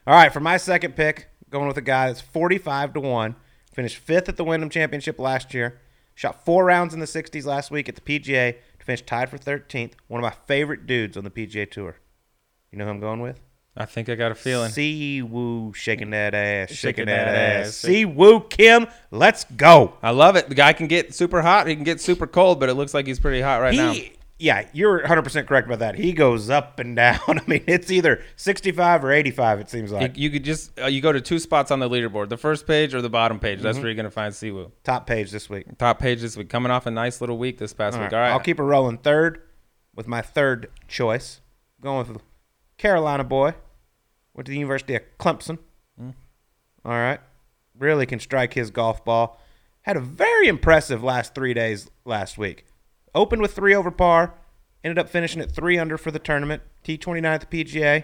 All 0.06 0.14
right, 0.14 0.32
for 0.32 0.40
my 0.40 0.56
second 0.56 0.96
pick, 0.96 1.28
going 1.50 1.68
with 1.68 1.76
a 1.76 1.82
guy 1.82 2.08
that's 2.08 2.20
45 2.20 2.94
to 2.94 3.00
1. 3.00 3.36
Finished 3.72 3.96
fifth 3.96 4.28
at 4.28 4.36
the 4.36 4.44
Wyndham 4.44 4.68
Championship 4.68 5.18
last 5.18 5.54
year. 5.54 5.80
Shot 6.14 6.44
four 6.44 6.64
rounds 6.64 6.92
in 6.92 7.00
the 7.00 7.06
60s 7.06 7.44
last 7.46 7.70
week 7.70 7.88
at 7.88 7.94
the 7.94 8.00
PGA 8.00 8.56
to 8.78 8.84
finish 8.84 9.02
tied 9.02 9.30
for 9.30 9.38
13th. 9.38 9.92
One 10.08 10.22
of 10.22 10.22
my 10.22 10.36
favorite 10.46 10.86
dudes 10.86 11.16
on 11.16 11.24
the 11.24 11.30
PGA 11.30 11.70
Tour. 11.70 11.96
You 12.70 12.78
know 12.78 12.84
who 12.84 12.90
I'm 12.90 13.00
going 13.00 13.20
with? 13.20 13.40
I 13.76 13.86
think 13.86 14.08
I 14.10 14.14
got 14.16 14.30
a 14.32 14.34
feeling. 14.34 14.70
Si 14.70 15.22
Woo 15.22 15.72
shaking 15.74 16.10
that 16.10 16.34
ass, 16.34 16.68
shaking, 16.70 16.76
Shaking 16.76 17.06
that, 17.06 17.24
that 17.24 17.60
ass. 17.60 17.66
ass. 17.68 17.74
Si 17.76 18.04
Woo 18.04 18.40
Kim, 18.40 18.86
let's 19.10 19.44
go. 19.44 19.94
I 20.02 20.10
love 20.10 20.36
it. 20.36 20.48
The 20.50 20.54
guy 20.54 20.72
can 20.74 20.88
get 20.88 21.14
super 21.14 21.40
hot. 21.40 21.66
He 21.66 21.74
can 21.74 21.84
get 21.84 22.00
super 22.00 22.26
cold, 22.26 22.60
but 22.60 22.68
it 22.68 22.74
looks 22.74 22.92
like 22.92 23.06
he's 23.06 23.18
pretty 23.20 23.40
hot 23.40 23.62
right 23.62 23.74
now. 23.74 23.94
Yeah, 24.38 24.66
you're 24.72 25.00
100% 25.02 25.46
correct 25.46 25.68
about 25.68 25.78
that. 25.78 25.94
He 25.94 26.12
goes 26.12 26.50
up 26.50 26.80
and 26.80 26.96
down. 26.96 27.20
I 27.28 27.40
mean, 27.46 27.62
it's 27.68 27.92
either 27.92 28.22
65 28.34 29.04
or 29.04 29.12
85, 29.12 29.60
it 29.60 29.70
seems 29.70 29.92
like. 29.92 30.18
you 30.18 30.30
could 30.30 30.42
just 30.44 30.78
uh, 30.80 30.86
you 30.86 31.00
go 31.00 31.12
to 31.12 31.20
two 31.20 31.38
spots 31.38 31.70
on 31.70 31.78
the 31.78 31.88
leaderboard, 31.88 32.28
the 32.28 32.36
first 32.36 32.66
page 32.66 32.92
or 32.92 33.00
the 33.00 33.08
bottom 33.08 33.38
page. 33.38 33.60
That's 33.62 33.76
Mm-hmm. 33.76 33.82
where 33.84 33.90
you're 33.90 33.96
gonna 33.96 34.10
find 34.10 34.34
Siwoo. 34.34 34.72
Top 34.82 35.06
page 35.06 35.30
this 35.30 35.48
week. 35.48 35.78
Top 35.78 35.98
page 36.00 36.20
this 36.20 36.36
week, 36.36 36.48
coming 36.48 36.72
off 36.72 36.86
a 36.86 36.90
nice 36.90 37.20
little 37.20 37.38
week 37.38 37.56
this 37.58 37.72
past 37.72 37.94
All 37.96 38.02
week. 38.02 38.10
right, 38.12 38.18
All 38.18 38.20
right, 38.24 38.32
I'll 38.32 38.40
keep 38.40 38.58
it 38.58 38.64
rolling. 38.64 38.98
Third 38.98 39.42
with 39.94 40.08
my 40.08 40.20
third 40.22 40.70
choice. 40.88 41.40
Going 41.80 42.06
with 42.08 42.20
Carolina 42.82 43.22
boy. 43.22 43.54
Went 44.34 44.46
to 44.46 44.50
the 44.50 44.58
University 44.58 44.96
of 44.96 45.02
Clemson. 45.16 45.58
Mm. 46.00 46.14
All 46.84 46.90
right. 46.90 47.20
Really 47.78 48.06
can 48.06 48.18
strike 48.18 48.54
his 48.54 48.72
golf 48.72 49.04
ball. 49.04 49.40
Had 49.82 49.96
a 49.96 50.00
very 50.00 50.48
impressive 50.48 51.00
last 51.00 51.32
three 51.32 51.54
days 51.54 51.88
last 52.04 52.38
week. 52.38 52.66
Opened 53.14 53.40
with 53.40 53.54
three 53.54 53.72
over 53.72 53.92
par. 53.92 54.34
Ended 54.82 54.98
up 54.98 55.08
finishing 55.08 55.40
at 55.40 55.52
three 55.52 55.78
under 55.78 55.96
for 55.96 56.10
the 56.10 56.18
tournament. 56.18 56.60
T29 56.84 57.24
at 57.24 57.48
the 57.48 57.64
PGA. 57.64 58.02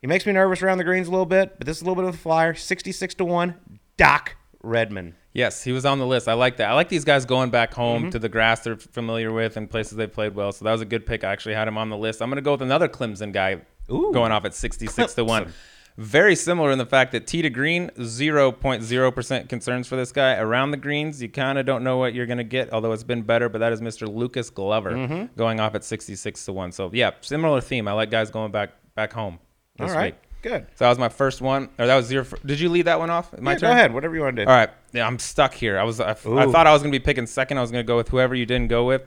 He 0.00 0.06
makes 0.06 0.26
me 0.26 0.32
nervous 0.32 0.62
around 0.62 0.78
the 0.78 0.84
greens 0.84 1.08
a 1.08 1.10
little 1.10 1.26
bit, 1.26 1.58
but 1.58 1.66
this 1.66 1.78
is 1.78 1.82
a 1.82 1.86
little 1.86 2.00
bit 2.00 2.08
of 2.08 2.14
a 2.14 2.18
flyer. 2.18 2.54
66 2.54 3.14
to 3.16 3.24
1. 3.24 3.80
Doc 3.96 4.36
Redman. 4.62 5.16
Yes, 5.32 5.62
he 5.62 5.70
was 5.70 5.84
on 5.86 5.98
the 6.00 6.06
list. 6.06 6.26
I 6.28 6.32
like 6.32 6.56
that. 6.56 6.70
I 6.70 6.74
like 6.74 6.88
these 6.88 7.04
guys 7.04 7.24
going 7.24 7.50
back 7.50 7.72
home 7.72 8.02
Mm-hmm. 8.02 8.10
to 8.10 8.18
the 8.18 8.28
grass 8.28 8.60
they're 8.60 8.76
familiar 8.76 9.32
with 9.32 9.56
and 9.56 9.70
places 9.70 9.96
they 9.96 10.06
played 10.08 10.34
well. 10.34 10.50
So 10.52 10.64
that 10.64 10.72
was 10.72 10.80
a 10.80 10.84
good 10.84 11.06
pick. 11.06 11.22
I 11.22 11.30
actually 11.32 11.54
had 11.54 11.68
him 11.68 11.78
on 11.78 11.88
the 11.88 11.96
list. 11.96 12.20
I'm 12.20 12.28
going 12.30 12.36
to 12.36 12.42
go 12.42 12.52
with 12.52 12.62
another 12.62 12.88
Clemson 12.88 13.32
guy 13.32 13.60
Ooh. 13.92 14.10
going 14.12 14.32
off 14.32 14.44
at 14.44 14.54
66 14.54 15.14
to 15.14 15.24
1. 15.24 15.52
Very 15.96 16.34
similar 16.34 16.70
in 16.70 16.78
the 16.78 16.86
fact 16.86 17.12
that 17.12 17.26
T 17.26 17.42
to 17.42 17.50
green, 17.50 17.90
0.0% 17.98 19.48
concerns 19.48 19.86
for 19.86 19.96
this 19.96 20.12
guy. 20.12 20.36
Around 20.36 20.70
the 20.70 20.76
greens, 20.76 21.20
you 21.22 21.28
kind 21.28 21.58
of 21.58 21.66
don't 21.66 21.84
know 21.84 21.96
what 21.98 22.14
you're 22.14 22.26
going 22.26 22.38
to 22.38 22.44
get, 22.44 22.72
although 22.72 22.92
it's 22.92 23.04
been 23.04 23.22
better, 23.22 23.48
but 23.48 23.58
that 23.58 23.72
is 23.72 23.80
Mr. 23.80 24.12
Lucas 24.12 24.50
Glover 24.50 24.92
Mm-hmm. 24.92 25.36
going 25.36 25.60
off 25.60 25.74
at 25.74 25.84
66 25.84 26.44
to 26.46 26.52
1. 26.52 26.72
So, 26.72 26.90
yeah, 26.92 27.10
similar 27.20 27.60
theme. 27.60 27.86
I 27.88 27.92
like 27.92 28.10
guys 28.10 28.30
going 28.30 28.50
back 28.52 28.70
back 28.94 29.12
home 29.12 29.38
All 29.78 29.86
this 29.86 29.94
right. 29.94 30.14
week. 30.14 30.29
Good. 30.42 30.66
So 30.76 30.84
that 30.84 30.88
was 30.88 30.98
my 30.98 31.08
first 31.08 31.40
one. 31.42 31.68
Or 31.78 31.86
that 31.86 31.96
was 31.96 32.10
your 32.10 32.24
fir- 32.24 32.38
Did 32.44 32.60
you 32.60 32.68
lead 32.70 32.82
that 32.86 32.98
one 32.98 33.10
off? 33.10 33.36
My 33.38 33.52
Yeah, 33.52 33.58
turn? 33.58 33.68
go 33.68 33.72
ahead. 33.72 33.94
Whatever 33.94 34.14
you 34.14 34.22
want 34.22 34.36
to 34.36 34.44
do. 34.44 34.50
All 34.50 34.56
right. 34.56 34.70
Yeah, 34.92 35.06
I'm 35.06 35.18
stuck 35.18 35.52
here. 35.54 35.78
I 35.78 35.82
was 35.84 36.00
I, 36.00 36.10
I 36.10 36.12
Ooh. 36.26 36.50
thought 36.52 36.66
I 36.66 36.72
was 36.72 36.82
going 36.82 36.92
to 36.92 36.98
be 36.98 37.04
picking 37.04 37.26
second. 37.26 37.58
I 37.58 37.60
was 37.60 37.70
going 37.70 37.84
to 37.84 37.86
go 37.86 37.96
with 37.96 38.08
whoever 38.08 38.34
you 38.34 38.46
didn't 38.46 38.68
go 38.68 38.84
with. 38.86 39.02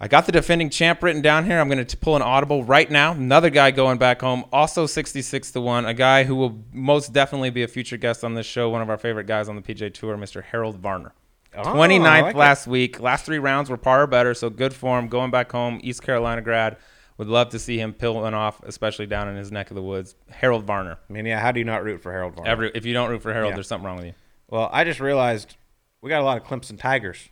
I 0.00 0.08
got 0.08 0.26
the 0.26 0.32
defending 0.32 0.68
champ 0.68 1.00
written 1.00 1.22
down 1.22 1.44
here. 1.44 1.60
I'm 1.60 1.68
going 1.68 1.84
to 1.86 1.96
pull 1.96 2.16
an 2.16 2.22
audible 2.22 2.64
right 2.64 2.90
now. 2.90 3.12
Another 3.12 3.50
guy 3.50 3.70
going 3.70 3.98
back 3.98 4.20
home, 4.20 4.44
also 4.52 4.84
66 4.86 5.52
to 5.52 5.60
1. 5.60 5.86
A 5.86 5.94
guy 5.94 6.24
who 6.24 6.34
will 6.34 6.58
most 6.72 7.12
definitely 7.12 7.50
be 7.50 7.62
a 7.62 7.68
future 7.68 7.96
guest 7.96 8.24
on 8.24 8.34
this 8.34 8.44
show, 8.46 8.68
one 8.68 8.82
of 8.82 8.90
our 8.90 8.98
favorite 8.98 9.28
guys 9.28 9.48
on 9.48 9.54
the 9.54 9.62
PGA 9.62 9.94
Tour, 9.94 10.16
Mr. 10.16 10.42
Harold 10.42 10.78
Varner. 10.78 11.12
Oh, 11.56 11.62
29th 11.62 12.00
I 12.06 12.20
like 12.22 12.34
it. 12.34 12.38
last 12.38 12.66
week. 12.66 12.98
Last 12.98 13.24
three 13.26 13.38
rounds 13.38 13.70
were 13.70 13.76
par 13.76 14.02
or 14.02 14.06
better, 14.08 14.34
so 14.34 14.50
good 14.50 14.74
form. 14.74 15.06
Going 15.06 15.30
back 15.30 15.52
home, 15.52 15.78
East 15.84 16.02
Carolina 16.02 16.42
grad. 16.42 16.78
Would 17.18 17.28
love 17.28 17.50
to 17.50 17.58
see 17.58 17.78
him 17.78 17.92
pulling 17.92 18.34
off, 18.34 18.62
especially 18.64 19.06
down 19.06 19.28
in 19.28 19.36
his 19.36 19.52
neck 19.52 19.70
of 19.70 19.74
the 19.74 19.82
woods. 19.82 20.14
Harold 20.30 20.64
Varner. 20.64 20.98
I 21.08 21.12
mean, 21.12 21.26
yeah, 21.26 21.38
how 21.40 21.52
do 21.52 21.60
you 21.60 21.64
not 21.64 21.84
root 21.84 22.02
for 22.02 22.10
Harold 22.10 22.34
Varner? 22.34 22.50
Every 22.50 22.70
if 22.74 22.84
you 22.86 22.94
don't 22.94 23.10
root 23.10 23.22
for 23.22 23.32
Harold, 23.32 23.50
Yeah. 23.50 23.56
there's 23.56 23.68
something 23.68 23.86
wrong 23.86 23.96
with 23.96 24.06
you. 24.06 24.14
well, 24.48 24.68
I 24.72 24.84
just 24.84 24.98
realized 25.00 25.56
we 26.00 26.08
got 26.08 26.20
a 26.22 26.24
lot 26.24 26.38
of 26.38 26.44
Clemson 26.44 26.78
Tigers 26.78 27.28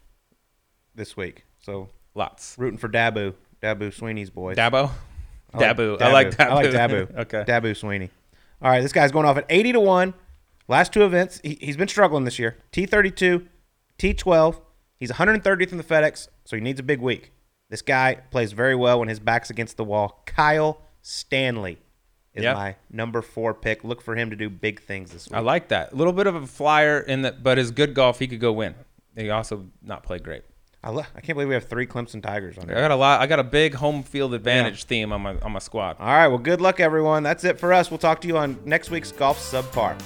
this 0.94 1.16
week. 1.16 1.44
So 1.60 1.88
Lots. 2.14 2.56
rooting 2.58 2.78
for 2.78 2.88
Dabu, 2.88 3.34
Dabu 3.62 3.88
Swinney's 3.94 4.30
boys. 4.30 4.56
Dabo? 4.56 4.90
Like 5.52 5.76
Dabu. 5.76 6.00
I 6.00 6.12
like 6.12 6.30
Dabu. 6.36 6.40
I 6.46 6.54
like 6.54 6.66
Dabu. 6.70 7.18
okay. 7.20 7.44
Dabu 7.46 7.70
Swinney. 7.72 8.10
All 8.62 8.70
right, 8.70 8.80
this 8.82 8.92
guy's 8.92 9.10
going 9.10 9.26
off 9.26 9.36
at 9.38 9.46
80 9.48 9.72
to 9.72 9.80
1. 9.80 10.14
Last 10.68 10.92
two 10.92 11.02
events, 11.04 11.40
he, 11.42 11.58
he's 11.60 11.76
been 11.76 11.88
struggling 11.88 12.24
this 12.24 12.38
year. 12.38 12.58
T32, 12.72 13.46
T12. 13.98 14.60
He's 14.98 15.10
130th 15.10 15.72
in 15.72 15.78
the 15.78 15.84
FedEx, 15.84 16.28
so 16.44 16.56
he 16.56 16.62
needs 16.62 16.78
a 16.78 16.82
big 16.82 17.00
week. 17.00 17.32
This 17.70 17.80
guy 17.82 18.16
plays 18.30 18.52
very 18.52 18.74
well 18.74 18.98
when 18.98 19.08
his 19.08 19.18
back's 19.20 19.48
against 19.48 19.76
the 19.78 19.84
wall. 19.84 20.22
Kyle 20.26 20.82
Stanley 21.00 21.78
is 22.34 22.42
Yep. 22.44 22.56
my 22.56 22.76
number 22.90 23.22
four 23.22 23.54
pick. 23.54 23.82
Look 23.84 24.02
for 24.02 24.14
him 24.16 24.28
to 24.30 24.36
do 24.36 24.50
big 24.50 24.82
things 24.82 25.12
this 25.12 25.28
week. 25.28 25.36
I 25.36 25.40
like 25.40 25.68
that. 25.68 25.92
A 25.92 25.96
little 25.96 26.12
bit 26.12 26.26
of 26.26 26.34
a 26.34 26.46
flyer 26.46 27.00
in 27.00 27.22
that, 27.22 27.42
but 27.42 27.56
his 27.58 27.70
good 27.70 27.94
golf, 27.94 28.18
he 28.18 28.26
could 28.28 28.40
go 28.40 28.52
win. 28.52 28.74
He 29.16 29.30
also 29.30 29.66
not 29.82 30.02
play 30.02 30.18
great. 30.18 30.42
I, 30.82 30.90
lo- 30.90 31.04
I 31.14 31.20
can't 31.20 31.36
believe 31.36 31.48
we 31.48 31.54
have 31.54 31.68
three 31.68 31.86
Clemson 31.86 32.22
Tigers 32.22 32.56
on 32.56 32.66
here. 32.66 32.76
I 32.76 32.80
got 32.80 32.90
a 32.90 32.96
lot. 32.96 33.20
I 33.20 33.26
got 33.26 33.38
a 33.38 33.44
big 33.44 33.74
home 33.74 34.02
field 34.02 34.32
advantage 34.34 34.84
theme 34.84 35.12
on 35.12 35.20
my 35.20 35.36
on 35.40 35.52
my 35.52 35.58
squad. 35.58 35.96
All 36.00 36.06
right, 36.06 36.28
well, 36.28 36.38
good 36.38 36.60
luck, 36.60 36.80
everyone. 36.80 37.22
That's 37.22 37.44
it 37.44 37.60
for 37.60 37.72
us. 37.72 37.90
We'll 37.90 37.98
talk 37.98 38.20
to 38.22 38.28
you 38.28 38.38
on 38.38 38.58
next 38.64 38.90
week's 38.90 39.12
Golf 39.12 39.38
Subpar. 39.38 39.96